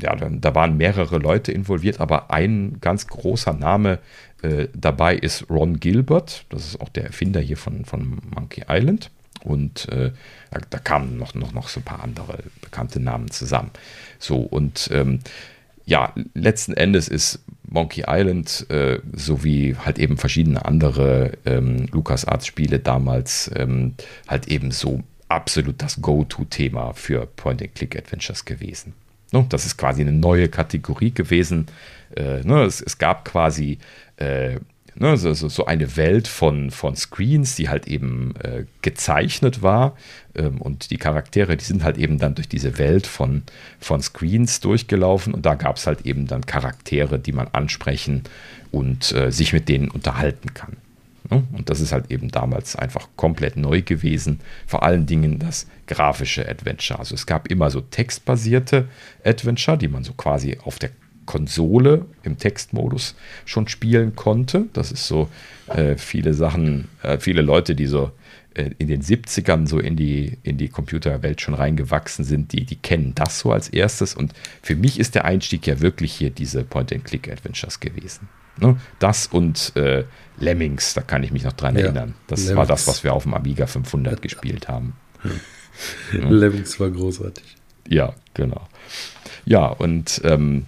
ja, 0.00 0.14
da 0.16 0.54
waren 0.54 0.76
mehrere 0.76 1.18
Leute 1.18 1.52
involviert, 1.52 2.00
aber 2.00 2.30
ein 2.30 2.78
ganz 2.80 3.06
großer 3.06 3.52
Name 3.52 3.98
äh, 4.42 4.68
dabei 4.74 5.16
ist 5.16 5.50
Ron 5.50 5.80
Gilbert. 5.80 6.44
Das 6.48 6.66
ist 6.66 6.80
auch 6.80 6.88
der 6.88 7.04
Erfinder 7.04 7.40
hier 7.40 7.56
von, 7.56 7.84
von 7.84 8.18
Monkey 8.34 8.64
Island. 8.68 9.10
Und 9.42 9.88
äh, 9.88 10.12
da, 10.50 10.60
da, 10.68 10.78
kamen 10.78 11.16
noch, 11.16 11.34
noch, 11.34 11.52
noch 11.52 11.68
so 11.68 11.80
ein 11.80 11.84
paar 11.84 12.02
andere 12.02 12.40
bekannte 12.60 13.00
Namen 13.00 13.30
zusammen. 13.30 13.70
So, 14.18 14.36
und 14.36 14.90
ähm, 14.92 15.20
ja, 15.86 16.12
letzten 16.34 16.74
Endes 16.74 17.08
ist 17.08 17.40
Monkey 17.66 18.04
Island 18.06 18.66
äh, 18.68 19.00
sowie 19.12 19.76
halt 19.82 19.98
eben 19.98 20.18
verschiedene 20.18 20.64
andere 20.64 21.32
ähm, 21.46 21.86
LucasArts-Spiele 21.90 22.80
damals 22.80 23.50
ähm, 23.56 23.94
halt 24.28 24.48
eben 24.48 24.72
so 24.72 25.02
absolut 25.30 25.80
das 25.80 26.00
Go-To-Thema 26.00 26.92
für 26.94 27.26
Point-and-Click-Adventures 27.26 28.44
gewesen. 28.44 28.94
Das 29.48 29.64
ist 29.64 29.76
quasi 29.76 30.02
eine 30.02 30.12
neue 30.12 30.48
Kategorie 30.48 31.12
gewesen. 31.12 31.66
Äh, 32.16 32.42
ne, 32.42 32.62
es, 32.64 32.98
gab 32.98 33.24
quasi 33.24 33.78
äh, 34.16 34.56
ne, 34.96 35.16
so, 35.16 35.66
eine 35.66 35.96
Welt 35.96 36.26
von, 36.26 36.70
Screens, 36.96 37.54
die 37.54 37.68
halt 37.68 37.86
eben 37.86 38.34
äh, 38.42 38.64
gezeichnet 38.82 39.62
war. 39.62 39.96
Ähm, 40.34 40.60
und 40.60 40.90
die 40.90 40.96
Charaktere, 40.96 41.56
die 41.56 41.64
sind 41.64 41.84
halt 41.84 41.96
eben 41.96 42.18
dann 42.18 42.34
durch 42.34 42.48
diese 42.48 42.78
Welt 42.78 43.06
von, 43.06 43.44
von 43.78 44.02
Screens 44.02 44.58
durchgelaufen. 44.58 45.32
Und 45.32 45.46
da 45.46 45.54
gab 45.54 45.76
es 45.76 45.86
halt 45.86 46.06
eben 46.06 46.26
dann 46.26 46.44
Charaktere, 46.44 47.20
die 47.20 47.32
man 47.32 47.46
ansprechen 47.52 48.24
und 48.72 49.14
sich 49.30 49.52
mit 49.52 49.68
denen 49.68 49.90
unterhalten 49.90 50.54
kann. 50.54 50.76
Ne? 51.30 51.44
Und 51.52 51.70
das 51.70 51.80
ist 51.80 51.92
halt 51.92 52.10
eben 52.10 52.30
damals 52.30 52.76
einfach 52.76 53.08
komplett 53.16 53.56
neu 53.56 53.82
gewesen. 53.82 54.40
Vor 54.66 54.82
allen 54.82 55.06
Dingen 55.06 55.38
das 55.38 55.66
grafische 55.86 56.48
Adventure. 56.48 56.98
Also 56.98 57.14
es 57.14 57.26
gab 57.26 57.48
immer 57.48 57.70
so 57.70 57.80
textbasierte 57.80 58.88
Adventure, 59.24 59.78
die 59.78 59.88
man 59.88 60.04
so 60.04 60.12
quasi 60.12 60.58
auf 60.64 60.78
der 60.78 60.90
Konsole 61.26 62.06
im 62.24 62.38
Textmodus 62.38 63.14
schon 63.44 63.68
spielen 63.68 64.16
konnte. 64.16 64.64
Das 64.72 64.90
ist 64.90 65.06
so 65.06 65.28
äh, 65.68 65.96
viele 65.96 66.34
Sachen, 66.34 66.88
äh, 67.02 67.18
viele 67.18 67.42
Leute, 67.42 67.76
die 67.76 67.86
so 67.86 68.10
äh, 68.54 68.70
in 68.78 68.88
den 68.88 69.00
70ern 69.00 69.68
so 69.68 69.78
in 69.78 69.94
die, 69.94 70.38
in 70.42 70.58
die 70.58 70.68
Computerwelt 70.68 71.40
schon 71.40 71.54
reingewachsen 71.54 72.24
sind, 72.24 72.52
die, 72.52 72.64
die 72.64 72.74
kennen 72.74 73.12
das 73.14 73.38
so 73.38 73.52
als 73.52 73.68
erstes. 73.68 74.14
Und 74.14 74.32
für 74.60 74.74
mich 74.74 74.98
ist 74.98 75.14
der 75.14 75.24
Einstieg 75.24 75.68
ja 75.68 75.80
wirklich 75.80 76.12
hier 76.12 76.30
diese 76.30 76.64
Point-and-Click-Adventures 76.64 77.78
gewesen. 77.78 78.28
Ne? 78.58 78.76
Das 78.98 79.26
und 79.26 79.74
äh, 79.76 80.04
Lemmings, 80.38 80.94
da 80.94 81.02
kann 81.02 81.22
ich 81.22 81.32
mich 81.32 81.44
noch 81.44 81.52
dran 81.52 81.76
ja, 81.76 81.86
erinnern. 81.86 82.14
Das 82.26 82.40
Lemmings. 82.40 82.56
war 82.56 82.66
das, 82.66 82.86
was 82.86 83.04
wir 83.04 83.12
auf 83.12 83.24
dem 83.24 83.34
Amiga 83.34 83.66
500 83.66 84.20
gespielt 84.22 84.68
haben. 84.68 84.94
Ja. 86.12 86.28
Lemmings 86.28 86.78
war 86.80 86.90
großartig. 86.90 87.56
Ja, 87.88 88.14
genau. 88.34 88.68
Ja, 89.44 89.66
und 89.66 90.20
ähm, 90.24 90.66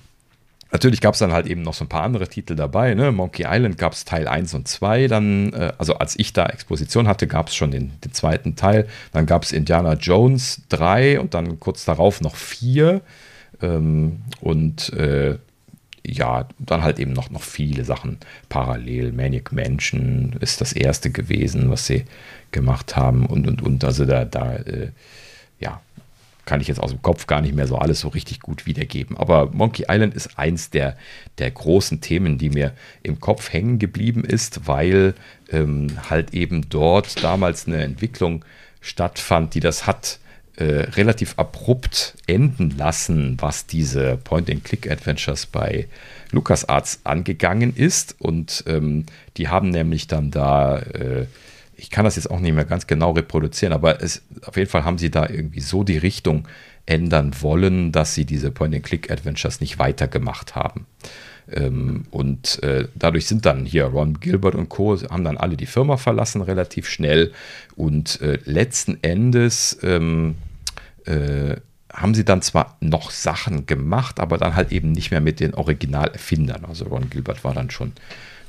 natürlich 0.71 1.01
gab 1.01 1.15
es 1.15 1.21
dann 1.21 1.33
halt 1.33 1.47
eben 1.47 1.63
noch 1.63 1.75
so 1.75 1.85
ein 1.85 1.89
paar 1.89 2.03
andere 2.03 2.29
Titel 2.29 2.57
dabei. 2.57 2.95
Ne? 2.95 3.13
Monkey 3.13 3.45
Island 3.49 3.79
gab 3.79 3.93
es 3.93 4.05
Teil 4.05 4.27
1 4.27 4.55
und 4.55 4.69
2. 4.69 5.09
Dann, 5.09 5.53
äh, 5.53 5.73
also 5.79 5.95
als 5.95 6.19
ich 6.19 6.33
da 6.33 6.47
Exposition 6.47 7.07
hatte, 7.07 7.27
gab 7.27 7.49
es 7.49 7.55
schon 7.55 7.71
den, 7.71 7.93
den, 8.01 8.13
zweiten 8.13 8.57
Teil. 8.57 8.89
Dann 9.13 9.27
gab 9.27 9.45
es 9.45 9.53
Indiana 9.53 9.95
Jones 9.95 10.63
3 10.71 11.21
und 11.21 11.35
dann 11.35 11.61
kurz 11.61 11.85
darauf 11.85 12.21
noch 12.21 12.37
4. 12.37 13.01
Ähm, 13.61 14.23
und 14.41 14.93
äh, 14.95 15.39
ja, 16.05 16.49
dann 16.59 16.83
halt 16.83 16.99
eben 16.99 17.13
noch, 17.13 17.31
noch 17.31 17.43
viele 17.43 17.85
Sachen 17.85 18.19
parallel. 18.49 19.13
Manic 19.13 19.53
Mansion 19.53 20.35
ist 20.41 20.61
das 20.61 20.73
erste 20.73 21.11
gewesen, 21.11 21.71
was 21.71 21.87
sie 21.87 22.05
gemacht 22.51 22.97
haben 22.97 23.27
und 23.27 23.47
und 23.47 23.63
und. 23.63 23.85
Also 23.85 24.05
da, 24.05 24.25
da 24.25 24.57
äh, 24.57 24.91
ja, 25.61 25.81
kann 26.45 26.61
ich 26.61 26.69
jetzt 26.69 26.81
aus 26.81 26.91
dem 26.91 27.03
Kopf 27.03 27.27
gar 27.27 27.41
nicht 27.41 27.55
mehr 27.55 27.69
so 27.69 27.77
alles 27.77 28.01
so 28.01 28.09
richtig 28.09 28.41
gut 28.41 28.67
wiedergeben. 28.67 29.17
Aber 29.17 29.51
Monkey 29.53 29.85
Island 29.89 30.15
ist 30.15 30.39
eins 30.39 30.71
der, 30.71 30.97
der 31.39 31.51
großen 31.51 32.01
Themen, 32.01 32.37
die 32.37 32.51
mir 32.51 32.73
im 33.03 33.21
Kopf 33.21 33.53
hängen 33.53 33.79
geblieben 33.79 34.25
ist, 34.25 34.67
weil 34.67 35.15
ähm, 35.51 35.87
halt 36.11 36.35
eben 36.35 36.69
dort 36.69 37.23
damals 37.23 37.67
eine 37.67 37.83
Entwicklung 37.83 38.45
stattfand, 38.81 39.55
die 39.55 39.61
das 39.61 39.87
hat 39.87 40.19
äh, 40.57 40.65
relativ 40.65 41.35
abrupt 41.39 42.15
enden 42.27 42.77
lassen, 42.77 43.37
was 43.41 43.67
diese 43.67 44.19
Point-and-Click-Adventures 44.19 45.47
bei 45.47 45.89
LucasArts 46.31 47.01
angegangen 47.05 47.75
ist. 47.75 48.17
Und 48.19 48.65
ähm, 48.67 49.07
die 49.37 49.49
haben 49.49 49.71
nämlich 49.71 50.09
dann 50.09 50.31
da, 50.31 50.79
äh, 50.79 51.27
ich 51.77 51.91
kann 51.91 52.05
das 52.05 52.17
jetzt 52.17 52.31
auch 52.31 52.41
nicht 52.41 52.55
mehr 52.55 52.65
ganz 52.65 52.87
genau 52.87 53.13
reproduzieren, 53.13 53.73
aber 53.73 54.03
es, 54.03 54.23
auf 54.45 54.57
jeden 54.57 54.69
Fall 54.69 54.85
haben 54.85 54.99
sie 54.99 55.11
da 55.11 55.29
irgendwie 55.29 55.61
so 55.61 55.85
die 55.85 55.99
Richtung 55.99 56.47
ändern 56.85 57.33
wollen, 57.41 57.93
dass 57.93 58.15
sie 58.15 58.25
diese 58.25 58.51
Point-and-Click-Adventures 58.51 59.61
nicht 59.61 59.79
weitergemacht 59.79 60.55
haben. 60.55 60.87
Ähm, 61.51 62.05
und 62.11 62.63
äh, 62.63 62.89
dadurch 62.95 63.27
sind 63.27 63.47
dann 63.47 63.65
hier 63.65 63.85
Ron 63.85 64.21
Gilbert 64.21 64.55
und 64.55 64.69
Co. 64.69 64.97
haben 65.11 65.25
dann 65.25 65.37
alle 65.37 65.57
die 65.57 65.67
Firma 65.67 65.97
verlassen 65.97 66.43
relativ 66.43 66.89
schnell 66.89 67.33
und 67.77 68.21
äh, 68.21 68.39
letzten 68.45 68.99
Endes 69.03 69.79
ähm, 69.83 70.37
äh, 71.05 71.57
haben 71.93 72.15
sie 72.15 72.25
dann 72.25 72.43
zwar 72.43 72.77
noch 72.81 73.11
Sachen 73.11 73.67
gemacht, 73.67 74.19
aber 74.19 74.39
dann 74.39 74.57
halt 74.57 74.73
eben 74.73 74.93
nicht 74.93 75.11
mehr 75.11 75.21
mit 75.21 75.41
den 75.41 75.55
Originalerfindern. 75.55 76.65
Also 76.65 76.87
Ron 76.87 77.11
Gilbert 77.11 77.45
war 77.45 77.55
dann 77.55 77.71
schon, 77.71 77.93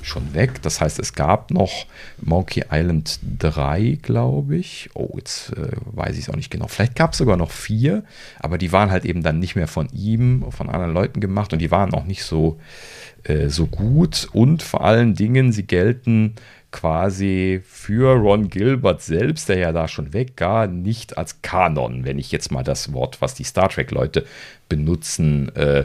schon 0.04 0.34
weg. 0.34 0.62
Das 0.62 0.80
heißt, 0.80 0.98
es 0.98 1.14
gab 1.14 1.50
noch 1.50 1.86
Monkey 2.20 2.64
Island 2.70 3.18
3, 3.38 3.98
glaube 4.02 4.56
ich. 4.56 4.90
Oh, 4.94 5.14
jetzt 5.16 5.52
äh, 5.56 5.70
weiß 5.92 6.14
ich 6.14 6.24
es 6.24 6.30
auch 6.30 6.36
nicht 6.36 6.50
genau. 6.50 6.68
Vielleicht 6.68 6.96
gab 6.96 7.12
es 7.12 7.18
sogar 7.18 7.36
noch 7.36 7.50
vier, 7.50 8.04
aber 8.40 8.58
die 8.58 8.72
waren 8.72 8.90
halt 8.90 9.04
eben 9.04 9.22
dann 9.22 9.38
nicht 9.38 9.56
mehr 9.56 9.68
von 9.68 9.88
ihm, 9.92 10.44
von 10.50 10.68
anderen 10.68 10.94
Leuten 10.94 11.20
gemacht 11.20 11.52
und 11.52 11.60
die 11.60 11.70
waren 11.70 11.94
auch 11.94 12.04
nicht 12.04 12.24
so, 12.24 12.58
äh, 13.24 13.48
so 13.48 13.66
gut. 13.66 14.28
Und 14.32 14.62
vor 14.62 14.84
allen 14.84 15.14
Dingen, 15.14 15.52
sie 15.52 15.66
gelten 15.66 16.34
quasi 16.74 17.62
für 17.64 18.16
Ron 18.16 18.50
Gilbert 18.50 19.00
selbst, 19.00 19.48
der 19.48 19.58
ja 19.58 19.70
da 19.70 19.86
schon 19.86 20.12
weg 20.12 20.36
gar 20.36 20.66
nicht 20.66 21.16
als 21.16 21.40
Kanon, 21.40 22.04
wenn 22.04 22.18
ich 22.18 22.32
jetzt 22.32 22.50
mal 22.50 22.64
das 22.64 22.92
Wort, 22.92 23.20
was 23.20 23.34
die 23.34 23.44
Star 23.44 23.68
Trek-Leute 23.68 24.26
benutzen, 24.68 25.54
äh, 25.54 25.84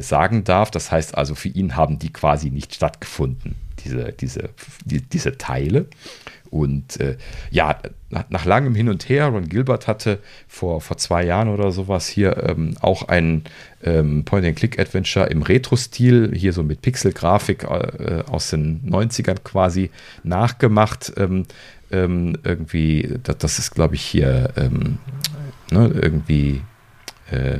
sagen 0.00 0.44
darf. 0.44 0.70
Das 0.70 0.90
heißt 0.90 1.16
also, 1.16 1.34
für 1.34 1.48
ihn 1.48 1.76
haben 1.76 1.98
die 1.98 2.12
quasi 2.12 2.50
nicht 2.50 2.74
stattgefunden, 2.74 3.54
diese, 3.84 4.12
diese, 4.12 4.50
die, 4.84 5.00
diese 5.00 5.38
Teile. 5.38 5.86
Und 6.50 7.00
äh, 7.00 7.16
ja, 7.50 7.78
nach, 8.10 8.24
nach, 8.30 8.44
langem 8.44 8.74
Hin 8.74 8.88
und 8.88 9.08
Her, 9.08 9.28
Ron 9.28 9.48
Gilbert 9.48 9.86
hatte 9.86 10.20
vor, 10.48 10.80
vor 10.80 10.96
zwei 10.96 11.24
Jahren 11.24 11.48
oder 11.48 11.72
sowas 11.72 12.06
hier 12.06 12.36
ähm, 12.48 12.76
auch 12.80 13.08
ein 13.08 13.44
ähm, 13.82 14.24
Point-and-Click-Adventure 14.24 15.26
im 15.26 15.42
Retro-Stil, 15.42 16.32
hier 16.34 16.52
so 16.52 16.62
mit 16.62 16.82
Pixel-Grafik 16.82 17.64
äh, 17.64 18.22
aus 18.28 18.50
den 18.50 18.82
90ern 18.88 19.40
quasi 19.42 19.90
nachgemacht. 20.22 21.12
Ähm, 21.16 21.46
ähm 21.90 22.36
irgendwie, 22.42 23.18
das, 23.22 23.38
das 23.38 23.58
ist 23.58 23.72
glaube 23.72 23.94
ich 23.94 24.02
hier 24.02 24.50
ähm, 24.56 24.98
ne, 25.70 25.90
irgendwie 25.94 26.62
äh, 27.30 27.58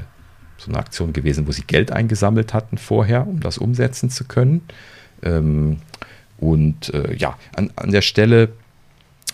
so 0.66 0.70
eine 0.70 0.78
Aktion 0.78 1.12
gewesen, 1.12 1.46
wo 1.46 1.52
sie 1.52 1.64
Geld 1.64 1.90
eingesammelt 1.92 2.52
hatten 2.52 2.76
vorher, 2.76 3.26
um 3.26 3.40
das 3.40 3.56
umsetzen 3.58 4.10
zu 4.10 4.24
können. 4.24 4.60
Ähm, 5.22 5.78
Und 6.38 6.92
äh, 6.92 7.14
ja, 7.16 7.38
an, 7.56 7.70
an 7.76 7.92
der 7.92 8.02
Stelle 8.02 8.50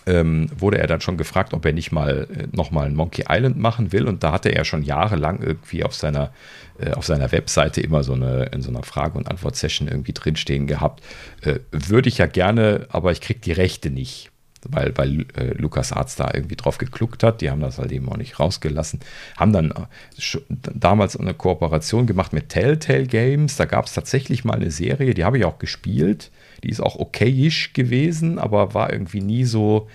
ähm, 0.07 0.49
wurde 0.57 0.79
er 0.79 0.87
dann 0.87 1.01
schon 1.01 1.17
gefragt, 1.17 1.53
ob 1.53 1.65
er 1.65 1.73
nicht 1.73 1.93
mal 1.93 2.27
äh, 2.31 2.47
nochmal 2.57 2.87
ein 2.87 2.95
Monkey 2.95 3.25
Island 3.29 3.57
machen 3.57 3.93
will. 3.93 4.09
Und 4.09 4.23
da 4.23 4.33
hatte 4.33 4.51
er 4.51 4.65
schon 4.65 4.83
jahrelang 4.83 5.41
irgendwie 5.43 5.85
auf 5.85 5.95
seiner, 5.95 6.33
äh, 6.79 6.93
auf 6.93 7.07
seiner 7.07 7.31
Webseite 7.31 7.81
immer 7.81 8.03
so 8.03 8.15
eine, 8.15 8.47
in 8.53 8.63
so 8.63 8.71
einer 8.71 8.83
Frage- 8.83 9.17
und 9.19 9.29
Antwort-Session 9.29 9.89
irgendwie 9.89 10.13
drinstehen 10.13 10.67
gehabt. 10.67 11.03
Äh, 11.43 11.61
würde 11.71 12.09
ich 12.09 12.19
ja 12.19 12.27
gerne, 12.27 12.87
aber 12.91 13.13
ich 13.13 13.21
kriege 13.21 13.41
die 13.41 13.53
Rechte 13.53 13.91
nicht. 13.91 14.32
Weil, 14.69 14.97
weil 14.97 15.27
äh, 15.37 15.55
Lukas 15.57 15.93
Arzt 15.93 16.21
da 16.21 16.31
irgendwie 16.33 16.57
drauf 16.57 16.79
gekluckt 16.79 17.23
hat. 17.23 17.41
Die 17.41 17.51
haben 17.51 17.61
das 17.61 17.79
halt 17.79 17.93
eben 17.93 18.09
auch 18.09 18.17
nicht 18.17 18.39
rausgelassen. 18.39 19.01
Haben 19.37 19.53
dann 19.53 19.71
äh, 19.71 20.39
damals 20.75 21.17
eine 21.17 21.35
Kooperation 21.35 22.07
gemacht 22.07 22.33
mit 22.33 22.49
Telltale 22.49 23.07
Games. 23.07 23.57
Da 23.57 23.65
gab 23.65 23.87
es 23.87 23.95
tatsächlich 23.95 24.45
mal 24.45 24.55
eine 24.55 24.71
Serie, 24.71 25.15
die 25.15 25.25
habe 25.25 25.39
ich 25.39 25.45
auch 25.45 25.59
gespielt 25.59 26.31
die 26.63 26.71
ist 26.71 26.81
auch 26.81 26.97
okayisch 26.97 27.73
gewesen, 27.73 28.39
aber 28.39 28.75
war 28.75 28.93
irgendwie 28.93 29.21
nie 29.21 29.45
so, 29.45 29.89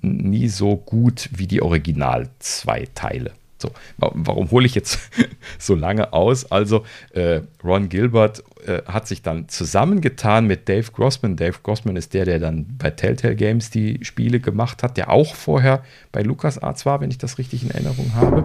nie 0.00 0.48
so 0.48 0.76
gut 0.76 1.28
wie 1.32 1.46
die 1.46 1.62
Original 1.62 2.28
zwei 2.38 2.86
Teile. 2.94 3.32
So, 3.62 3.70
warum 3.96 4.50
hole 4.50 4.66
ich 4.66 4.74
jetzt 4.74 4.98
so 5.58 5.74
lange 5.74 6.12
aus? 6.12 6.50
Also, 6.50 6.84
äh, 7.12 7.40
Ron 7.64 7.88
Gilbert 7.88 8.44
äh, 8.66 8.82
hat 8.86 9.08
sich 9.08 9.22
dann 9.22 9.48
zusammengetan 9.48 10.46
mit 10.46 10.68
Dave 10.68 10.90
Grossman. 10.92 11.36
Dave 11.36 11.56
Grossman 11.62 11.96
ist 11.96 12.14
der, 12.14 12.24
der 12.24 12.38
dann 12.38 12.66
bei 12.78 12.90
Telltale 12.90 13.36
Games 13.36 13.70
die 13.70 14.04
Spiele 14.04 14.40
gemacht 14.40 14.82
hat, 14.82 14.96
der 14.96 15.10
auch 15.10 15.34
vorher 15.34 15.82
bei 16.12 16.22
LucasArts 16.22 16.84
war, 16.84 17.00
wenn 17.00 17.10
ich 17.10 17.18
das 17.18 17.38
richtig 17.38 17.62
in 17.62 17.70
Erinnerung 17.70 18.14
habe. 18.14 18.44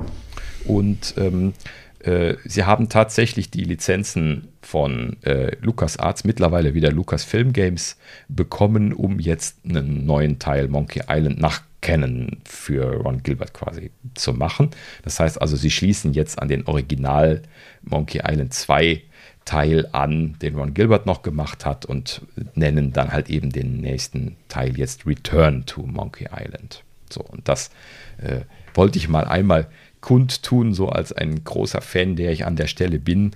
Und 0.66 1.16
ähm, 1.18 1.54
äh, 2.00 2.36
sie 2.46 2.64
haben 2.64 2.90
tatsächlich 2.90 3.52
die 3.52 3.64
Lizenzen 3.64 4.48
von 4.62 5.18
äh, 5.24 5.56
LucasArts, 5.62 6.24
mittlerweile 6.24 6.74
wieder 6.74 6.92
Lucasfilm 6.92 7.54
Games, 7.54 7.98
bekommen, 8.28 8.94
um 8.94 9.20
jetzt 9.20 9.58
einen 9.66 10.06
neuen 10.06 10.40
Teil 10.40 10.68
Monkey 10.68 11.04
Island 11.10 11.40
nach 11.40 11.62
Canon 11.88 12.42
für 12.44 12.98
Ron 12.98 13.24
Gilbert 13.24 13.54
quasi 13.54 13.92
zu 14.14 14.34
machen. 14.34 14.72
Das 15.04 15.22
heißt 15.22 15.42
also, 15.42 15.56
sie 15.56 15.72
schließen 15.72 16.12
jetzt 16.12 16.38
an 16.38 16.50
den 16.50 16.68
Original 16.68 17.44
Monkey 17.82 18.20
Island 18.26 18.54
2 18.54 19.04
Teil 19.46 19.88
an, 19.94 20.36
den 20.42 20.56
Ron 20.56 20.74
Gilbert 20.74 21.06
noch 21.06 21.22
gemacht 21.22 21.66
hat 21.66 21.86
und 21.86 22.24
nennen 22.56 22.92
dann 22.92 23.14
halt 23.14 23.30
eben 23.30 23.52
den 23.52 23.78
nächsten 23.78 24.36
Teil 24.50 24.78
jetzt 24.78 25.06
Return 25.06 25.66
to 25.66 25.84
Monkey 25.84 26.28
Island. 26.30 26.84
So, 27.10 27.22
und 27.22 27.48
das 27.48 27.72
äh, 28.18 28.42
wollte 28.74 29.00
ich 29.00 29.08
mal 29.08 29.24
einmal 29.24 29.70
kundtun, 30.02 30.74
so 30.74 30.90
als 30.90 31.14
ein 31.14 31.46
großer 31.46 31.80
Fan, 31.80 32.18
der 32.18 32.34
ich 32.34 32.46
an 32.46 32.58
der 32.58 32.68
Stelle 32.68 33.00
bin, 33.00 33.32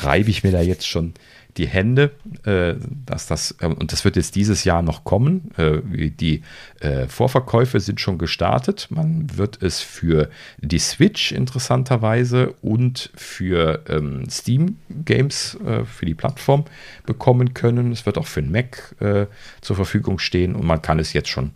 reibe 0.00 0.30
ich 0.30 0.42
mir 0.42 0.50
da 0.50 0.62
jetzt 0.62 0.88
schon 0.88 1.14
die 1.56 1.66
Hände, 1.66 2.12
äh, 2.44 2.74
dass 3.06 3.26
das, 3.26 3.54
äh, 3.60 3.66
und 3.66 3.92
das 3.92 4.04
wird 4.04 4.16
jetzt 4.16 4.34
dieses 4.36 4.64
Jahr 4.64 4.82
noch 4.82 5.04
kommen. 5.04 5.50
Äh, 5.56 6.10
die 6.10 6.42
äh, 6.80 7.06
Vorverkäufe 7.08 7.78
sind 7.80 8.00
schon 8.00 8.18
gestartet. 8.18 8.88
Man 8.90 9.36
wird 9.36 9.62
es 9.62 9.80
für 9.80 10.30
die 10.58 10.78
Switch 10.78 11.32
interessanterweise 11.32 12.54
und 12.62 13.10
für 13.14 13.84
ähm, 13.88 14.28
Steam 14.30 14.76
Games 15.04 15.58
äh, 15.66 15.84
für 15.84 16.06
die 16.06 16.14
Plattform 16.14 16.64
bekommen 17.04 17.52
können. 17.52 17.92
Es 17.92 18.06
wird 18.06 18.16
auch 18.16 18.26
für 18.26 18.42
den 18.42 18.50
Mac 18.50 18.94
äh, 19.00 19.26
zur 19.60 19.76
Verfügung 19.76 20.18
stehen 20.18 20.54
und 20.54 20.66
man 20.66 20.80
kann 20.80 20.98
es 20.98 21.12
jetzt 21.12 21.28
schon 21.28 21.52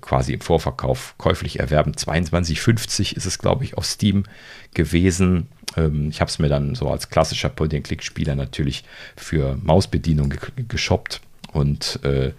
quasi 0.00 0.32
im 0.32 0.40
Vorverkauf 0.40 1.14
käuflich 1.18 1.60
erwerben. 1.60 1.92
22,50 1.92 3.14
ist 3.14 3.26
es, 3.26 3.38
glaube 3.38 3.64
ich, 3.64 3.76
auf 3.76 3.84
Steam 3.84 4.24
gewesen. 4.74 5.48
Ähm, 5.76 6.08
ich 6.10 6.20
habe 6.20 6.28
es 6.28 6.38
mir 6.38 6.48
dann 6.48 6.74
so 6.74 6.88
als 6.88 7.10
klassischer 7.10 7.48
Point-and-Click-Spieler 7.48 8.34
natürlich 8.34 8.84
für 9.16 9.58
Mausbedienung 9.62 10.30
ge 10.30 10.38
geshoppt 10.68 11.20
und 11.52 12.00
äh, 12.04 12.32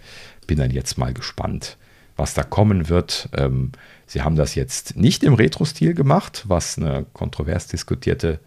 bin 0.47 0.57
dann 0.57 0.71
jetzt 0.71 0.97
mal 0.97 1.13
gespannt, 1.13 1.77
was 2.15 2.33
da 2.33 2.43
kommen 2.43 2.89
wird. 2.89 3.29
Ähm, 3.35 3.71
sie 4.05 4.21
haben 4.21 4.35
das 4.35 4.55
jetzt 4.55 4.97
nicht 4.97 5.23
im 5.23 5.33
Retro-Stil 5.33 5.93
gemacht, 5.93 6.43
was 6.47 6.77
eine 6.77 7.05
kontrovers 7.13 7.67
diskutierte 7.67 8.39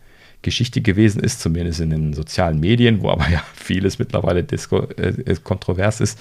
Geschichte 0.42 0.80
gewesen 0.80 1.22
ist, 1.22 1.40
zumindest 1.40 1.80
in 1.80 1.90
den 1.90 2.12
sozialen 2.12 2.58
Medien, 2.58 3.00
wo 3.00 3.10
aber 3.10 3.28
ja 3.28 3.42
vieles 3.54 3.98
mittlerweile 3.98 4.42
disco, 4.42 4.80
äh, 4.96 5.36
kontrovers 5.42 6.00
ist. 6.00 6.18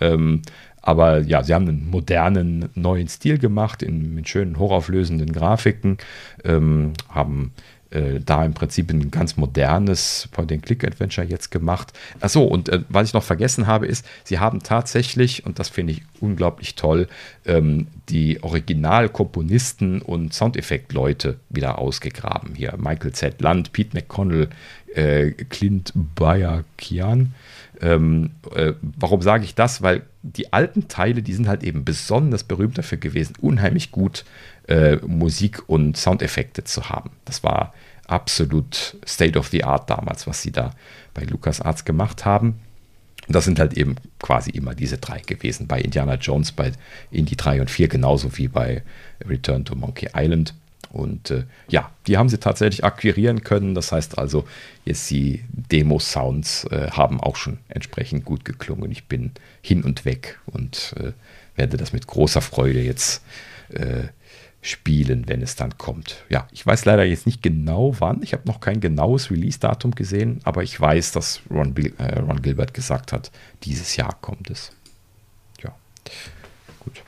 Ähm, 0.00 0.42
aber 0.82 1.20
ja, 1.20 1.42
sie 1.42 1.54
haben 1.54 1.68
einen 1.68 1.90
modernen 1.90 2.68
neuen 2.74 3.08
Stil 3.08 3.38
gemacht, 3.38 3.82
in, 3.82 4.14
mit 4.14 4.28
schönen 4.28 4.58
hochauflösenden 4.58 5.32
Grafiken, 5.32 5.98
ähm, 6.44 6.92
haben 7.08 7.52
äh, 7.90 8.20
da 8.20 8.44
im 8.44 8.52
Prinzip 8.52 8.90
ein 8.90 9.10
ganz 9.10 9.36
modernes 9.36 10.28
Point-and-Click-Adventure 10.32 11.26
jetzt 11.26 11.50
gemacht. 11.50 11.92
Achso, 12.20 12.44
und 12.44 12.68
äh, 12.68 12.80
was 12.90 13.08
ich 13.08 13.14
noch 13.14 13.22
vergessen 13.22 13.66
habe, 13.66 13.86
ist, 13.86 14.06
sie 14.24 14.38
haben 14.38 14.62
tatsächlich, 14.62 15.46
und 15.46 15.58
das 15.58 15.70
finde 15.70 15.94
ich 15.94 16.02
unglaublich 16.20 16.74
toll, 16.74 17.08
ähm, 17.46 17.86
die 18.10 18.42
Originalkomponisten 18.42 20.02
und 20.02 20.34
Soundeffekt-Leute 20.34 21.40
wieder 21.48 21.78
ausgegraben. 21.78 22.54
Hier 22.54 22.74
Michael 22.76 23.12
Z. 23.12 23.40
Land, 23.40 23.72
Pete 23.72 23.96
McConnell, 23.96 24.50
äh, 24.94 25.30
Clint 25.30 25.92
Bayer-Kian. 25.94 27.32
Ähm, 27.80 28.30
äh, 28.54 28.72
warum 28.80 29.22
sage 29.22 29.44
ich 29.44 29.54
das? 29.54 29.82
Weil 29.82 30.02
die 30.22 30.52
alten 30.52 30.88
Teile, 30.88 31.22
die 31.22 31.32
sind 31.32 31.48
halt 31.48 31.62
eben 31.62 31.84
besonders 31.84 32.44
berühmt 32.44 32.78
dafür 32.78 32.98
gewesen, 32.98 33.34
unheimlich 33.40 33.92
gut 33.92 34.24
äh, 34.66 34.96
Musik 34.96 35.68
und 35.68 35.96
Soundeffekte 35.96 36.64
zu 36.64 36.88
haben. 36.88 37.10
Das 37.24 37.44
war 37.44 37.72
absolut 38.06 38.96
State 39.06 39.38
of 39.38 39.48
the 39.48 39.64
Art 39.64 39.88
damals, 39.90 40.26
was 40.26 40.42
sie 40.42 40.50
da 40.50 40.72
bei 41.14 41.22
LucasArts 41.22 41.84
gemacht 41.84 42.24
haben. 42.24 42.60
Und 43.26 43.34
das 43.34 43.44
sind 43.44 43.58
halt 43.58 43.74
eben 43.74 43.96
quasi 44.18 44.50
immer 44.50 44.74
diese 44.74 44.96
drei 44.96 45.20
gewesen. 45.20 45.66
Bei 45.66 45.80
Indiana 45.80 46.14
Jones, 46.14 46.50
bei 46.52 46.72
Indie 47.10 47.36
3 47.36 47.60
und 47.60 47.70
4, 47.70 47.88
genauso 47.88 48.36
wie 48.38 48.48
bei 48.48 48.82
Return 49.26 49.64
to 49.66 49.74
Monkey 49.74 50.08
Island. 50.14 50.54
Und 50.98 51.30
äh, 51.30 51.44
ja, 51.68 51.90
die 52.06 52.18
haben 52.18 52.28
sie 52.28 52.38
tatsächlich 52.38 52.84
akquirieren 52.84 53.44
können. 53.44 53.74
Das 53.74 53.92
heißt 53.92 54.18
also, 54.18 54.44
jetzt 54.84 55.08
die 55.10 55.44
Demo-Sounds 55.52 56.64
äh, 56.64 56.90
haben 56.90 57.20
auch 57.20 57.36
schon 57.36 57.58
entsprechend 57.68 58.24
gut 58.24 58.44
geklungen. 58.44 58.90
Ich 58.90 59.06
bin 59.06 59.30
hin 59.62 59.84
und 59.84 60.04
weg 60.04 60.38
und 60.46 60.94
äh, 60.98 61.12
werde 61.54 61.76
das 61.76 61.92
mit 61.92 62.06
großer 62.06 62.40
Freude 62.40 62.82
jetzt 62.82 63.22
äh, 63.70 64.08
spielen, 64.60 65.28
wenn 65.28 65.40
es 65.40 65.54
dann 65.54 65.78
kommt. 65.78 66.24
Ja, 66.28 66.48
ich 66.50 66.66
weiß 66.66 66.84
leider 66.84 67.04
jetzt 67.04 67.26
nicht 67.26 67.42
genau 67.42 67.94
wann. 68.00 68.22
Ich 68.22 68.32
habe 68.32 68.46
noch 68.46 68.60
kein 68.60 68.80
genaues 68.80 69.30
Release-Datum 69.30 69.94
gesehen, 69.94 70.40
aber 70.42 70.62
ich 70.62 70.78
weiß, 70.80 71.12
dass 71.12 71.40
Ron, 71.48 71.74
äh, 71.76 72.18
Ron 72.18 72.42
Gilbert 72.42 72.74
gesagt 72.74 73.12
hat, 73.12 73.30
dieses 73.62 73.96
Jahr 73.96 74.16
kommt 74.20 74.50
es. 74.50 74.72
Ja, 75.62 75.74
gut. 76.80 77.02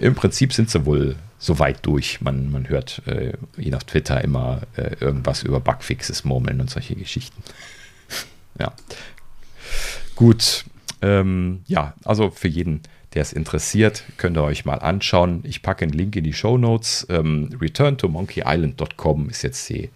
Im 0.00 0.14
Prinzip 0.14 0.52
sind 0.52 0.70
sie 0.70 0.86
wohl 0.86 1.16
so 1.38 1.58
weit 1.58 1.86
durch. 1.86 2.20
Man, 2.20 2.50
man 2.50 2.68
hört 2.68 3.02
äh, 3.06 3.34
je 3.56 3.70
nach 3.70 3.82
Twitter 3.82 4.22
immer 4.22 4.62
äh, 4.76 4.96
irgendwas 5.00 5.42
über 5.42 5.60
Bugfixes 5.60 6.24
murmeln 6.24 6.60
und 6.60 6.70
solche 6.70 6.94
Geschichten. 6.96 7.42
ja. 8.58 8.72
Gut. 10.16 10.64
Ähm, 11.02 11.62
ja, 11.66 11.94
also 12.04 12.30
für 12.30 12.48
jeden 12.48 12.82
der 13.14 13.22
es 13.22 13.32
interessiert, 13.32 14.04
könnt 14.18 14.36
ihr 14.36 14.44
euch 14.44 14.64
mal 14.64 14.76
anschauen. 14.76 15.40
Ich 15.44 15.62
packe 15.62 15.84
einen 15.84 15.92
Link 15.92 16.14
in 16.14 16.24
die 16.24 16.32
Show 16.32 16.58
Notes. 16.58 17.06
Ähm, 17.10 17.50
return 17.60 17.98
to 17.98 18.08
monkeyisland.com 18.08 19.28
ist 19.28 19.42
jetzt 19.42 19.68
die, 19.68 19.90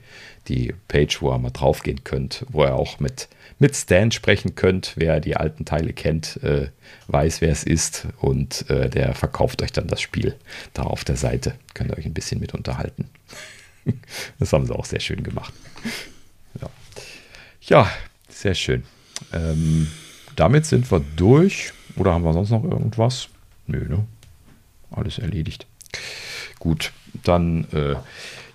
die 0.48 0.74
Page, 0.88 1.22
wo 1.22 1.30
ihr 1.30 1.38
mal 1.38 1.50
draufgehen 1.50 2.02
könnt, 2.02 2.44
wo 2.48 2.64
ihr 2.64 2.74
auch 2.74 2.98
mit, 2.98 3.28
mit 3.64 3.74
Stan 3.74 4.10
sprechen 4.10 4.56
könnt. 4.56 4.92
Wer 4.96 5.20
die 5.20 5.38
alten 5.38 5.64
Teile 5.64 5.94
kennt, 5.94 6.36
äh, 6.42 6.68
weiß, 7.06 7.40
wer 7.40 7.48
es 7.48 7.64
ist 7.64 8.06
und 8.20 8.68
äh, 8.68 8.90
der 8.90 9.14
verkauft 9.14 9.62
euch 9.62 9.72
dann 9.72 9.86
das 9.86 10.02
Spiel 10.02 10.36
da 10.74 10.82
auf 10.82 11.02
der 11.02 11.16
Seite. 11.16 11.54
Könnt 11.72 11.90
ihr 11.90 11.96
euch 11.96 12.04
ein 12.04 12.12
bisschen 12.12 12.40
mit 12.40 12.52
unterhalten. 12.52 13.08
das 14.38 14.52
haben 14.52 14.66
sie 14.66 14.74
auch 14.76 14.84
sehr 14.84 15.00
schön 15.00 15.22
gemacht. 15.22 15.54
Ja, 16.60 16.68
ja 17.62 17.90
sehr 18.28 18.54
schön. 18.54 18.82
Ähm, 19.32 19.90
damit 20.36 20.66
sind 20.66 20.90
wir 20.92 21.00
durch. 21.16 21.72
Oder 21.96 22.12
haben 22.12 22.24
wir 22.24 22.34
sonst 22.34 22.50
noch 22.50 22.64
irgendwas? 22.64 23.30
Nö, 23.66 23.88
ne? 23.88 24.04
Alles 24.90 25.18
erledigt. 25.18 25.66
Gut, 26.58 26.92
dann, 27.22 27.66
äh, 27.72 27.94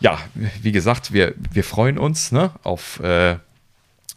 ja, 0.02 0.20
wie 0.62 0.72
gesagt, 0.72 1.14
wir, 1.14 1.34
wir 1.52 1.64
freuen 1.64 1.98
uns 1.98 2.32
ne, 2.32 2.52
auf 2.62 3.00
äh, 3.00 3.38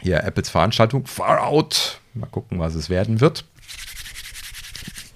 hier 0.03 0.25
Apples 0.25 0.51
Veranstaltung 0.51 1.07
Far 1.07 1.47
Out. 1.47 2.01
Mal 2.15 2.27
gucken, 2.27 2.59
was 2.59 2.75
es 2.75 2.91
werden 2.91 3.21
wird. 3.21 3.45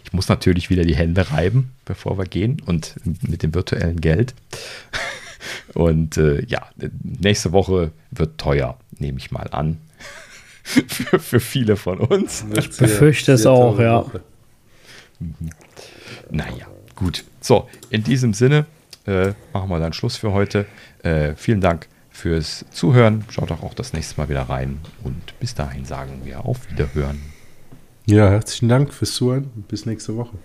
Ich 0.04 0.12
muss 0.12 0.28
natürlich 0.28 0.70
wieder 0.70 0.84
die 0.84 0.94
Hände 0.94 1.30
reiben, 1.30 1.72
bevor 1.84 2.16
wir 2.16 2.24
gehen 2.24 2.62
und 2.64 2.94
mit 3.28 3.42
dem 3.42 3.54
virtuellen 3.54 4.00
Geld. 4.00 4.34
Und 5.74 6.16
äh, 6.16 6.42
ja, 6.46 6.70
nächste 7.02 7.52
Woche 7.52 7.90
wird 8.10 8.38
teuer, 8.38 8.78
nehme 8.98 9.18
ich 9.18 9.30
mal 9.30 9.48
an 9.50 9.78
für, 10.62 11.18
für 11.18 11.38
viele 11.38 11.76
von 11.76 11.98
uns. 11.98 12.46
Ich 12.56 12.78
befürchte 12.78 13.32
es 13.32 13.44
auch, 13.44 13.78
ja. 13.78 14.06
Mhm. 15.18 15.50
Naja, 16.30 16.66
gut. 16.94 17.24
So, 17.40 17.68
in 17.90 18.02
diesem 18.04 18.32
Sinne 18.32 18.64
äh, 19.06 19.34
machen 19.52 19.68
wir 19.68 19.78
dann 19.78 19.92
Schluss 19.92 20.16
für 20.16 20.32
heute. 20.32 20.64
Äh, 21.02 21.34
vielen 21.36 21.60
Dank 21.60 21.88
fürs 22.16 22.64
Zuhören. 22.70 23.24
Schaut 23.28 23.52
auch, 23.52 23.62
auch 23.62 23.74
das 23.74 23.92
nächste 23.92 24.18
Mal 24.18 24.28
wieder 24.28 24.42
rein. 24.42 24.78
Und 25.04 25.38
bis 25.38 25.54
dahin 25.54 25.84
sagen 25.84 26.22
wir 26.24 26.46
auf 26.46 26.70
Wiederhören. 26.70 27.20
Ja, 28.06 28.30
herzlichen 28.30 28.68
Dank 28.68 28.94
fürs 28.94 29.12
Zuhören. 29.14 29.50
Bis 29.68 29.84
nächste 29.84 30.16
Woche. 30.16 30.36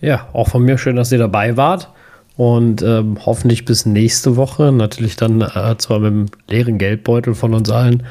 Ja, 0.00 0.28
auch 0.32 0.48
von 0.48 0.62
mir 0.62 0.76
schön, 0.76 0.96
dass 0.96 1.12
ihr 1.12 1.18
dabei 1.18 1.56
wart. 1.56 1.90
Und 2.36 2.82
ähm, 2.82 3.18
hoffentlich 3.24 3.64
bis 3.64 3.86
nächste 3.86 4.36
Woche. 4.36 4.70
Natürlich 4.70 5.16
dann 5.16 5.40
äh, 5.40 5.76
zwar 5.78 5.98
mit 5.98 6.10
dem 6.12 6.26
leeren 6.48 6.78
Geldbeutel 6.78 7.34
von 7.34 7.54
uns 7.54 7.70
allen, 7.70 8.06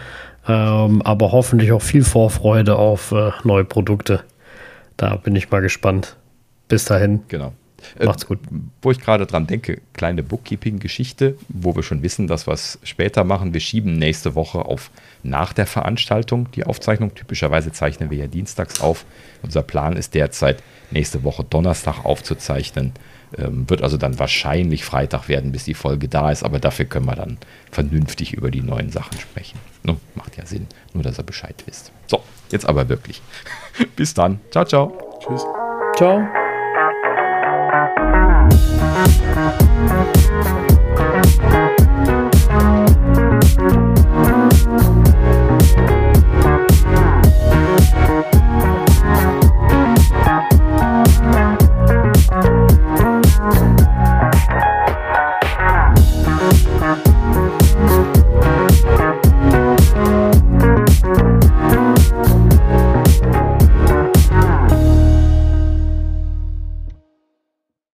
ähm, 0.48 1.02
aber 1.04 1.32
hoffentlich 1.32 1.72
auch 1.72 1.82
viel 1.82 2.04
Vorfreude 2.04 2.78
auf 2.78 3.12
äh, 3.12 3.32
neue 3.44 3.64
Produkte. 3.64 4.24
Da 4.98 5.16
bin 5.16 5.36
ich 5.36 5.52
mal 5.52 5.62
gespannt. 5.62 6.16
Bis 6.68 6.86
dahin. 6.86 7.22
Genau. 7.28 7.54
Äh, 7.98 8.06
Macht's 8.06 8.26
gut. 8.26 8.40
Äh, 8.46 8.56
wo 8.82 8.92
ich 8.92 9.00
gerade 9.00 9.26
dran 9.26 9.48
denke, 9.48 9.82
kleine 9.94 10.24
Bookkeeping-Geschichte, 10.24 11.36
wo 11.50 11.76
wir 11.76 11.84
schon 11.84 12.04
wissen, 12.04 12.28
dass 12.28 12.48
wir 12.48 12.54
es 12.54 12.80
später 12.84 13.24
machen. 13.24 13.54
Wir 13.54 13.62
schieben 13.62 13.98
nächste 13.98 14.36
Woche 14.36 14.66
auf 14.66 14.92
nach 15.24 15.54
der 15.54 15.66
Veranstaltung 15.66 16.50
die 16.52 16.66
Aufzeichnung. 16.66 17.14
Typischerweise 17.16 17.72
zeichnen 17.72 18.10
wir 18.10 18.18
ja 18.18 18.28
dienstags 18.28 18.82
auf. 18.82 19.06
Unser 19.42 19.64
Plan 19.64 19.96
ist 19.96 20.14
derzeit, 20.14 20.64
nächste 20.92 21.24
Woche 21.24 21.44
Donnerstag 21.44 22.06
aufzuzeichnen. 22.06 22.94
Ähm, 23.38 23.70
wird 23.70 23.84
also 23.84 23.98
dann 23.98 24.18
wahrscheinlich 24.18 24.84
Freitag 24.84 25.28
werden, 25.28 25.52
bis 25.52 25.64
die 25.64 25.76
Folge 25.76 26.08
da 26.08 26.32
ist, 26.32 26.44
aber 26.44 26.60
dafür 26.60 26.86
können 26.86 27.06
wir 27.06 27.16
dann 27.16 27.38
vernünftig 27.72 28.34
über 28.34 28.50
die 28.50 28.62
neuen 28.62 28.90
Sachen 28.90 29.20
sprechen. 29.20 29.60
Ne? 29.84 29.98
Macht 30.16 30.38
ja 30.38 30.46
Sinn, 30.46 30.68
nur 30.94 31.04
dass 31.04 31.20
ihr 31.20 31.24
Bescheid 31.24 31.64
wisst. 31.68 31.92
So, 32.08 32.24
jetzt 32.52 32.68
aber 32.68 32.90
wirklich. 32.90 33.22
bis 33.96 34.14
dann. 34.14 34.40
Ciao, 34.52 34.66
ciao. 34.66 35.20
Tschüss. 35.20 35.46
Ciao. 35.96 36.49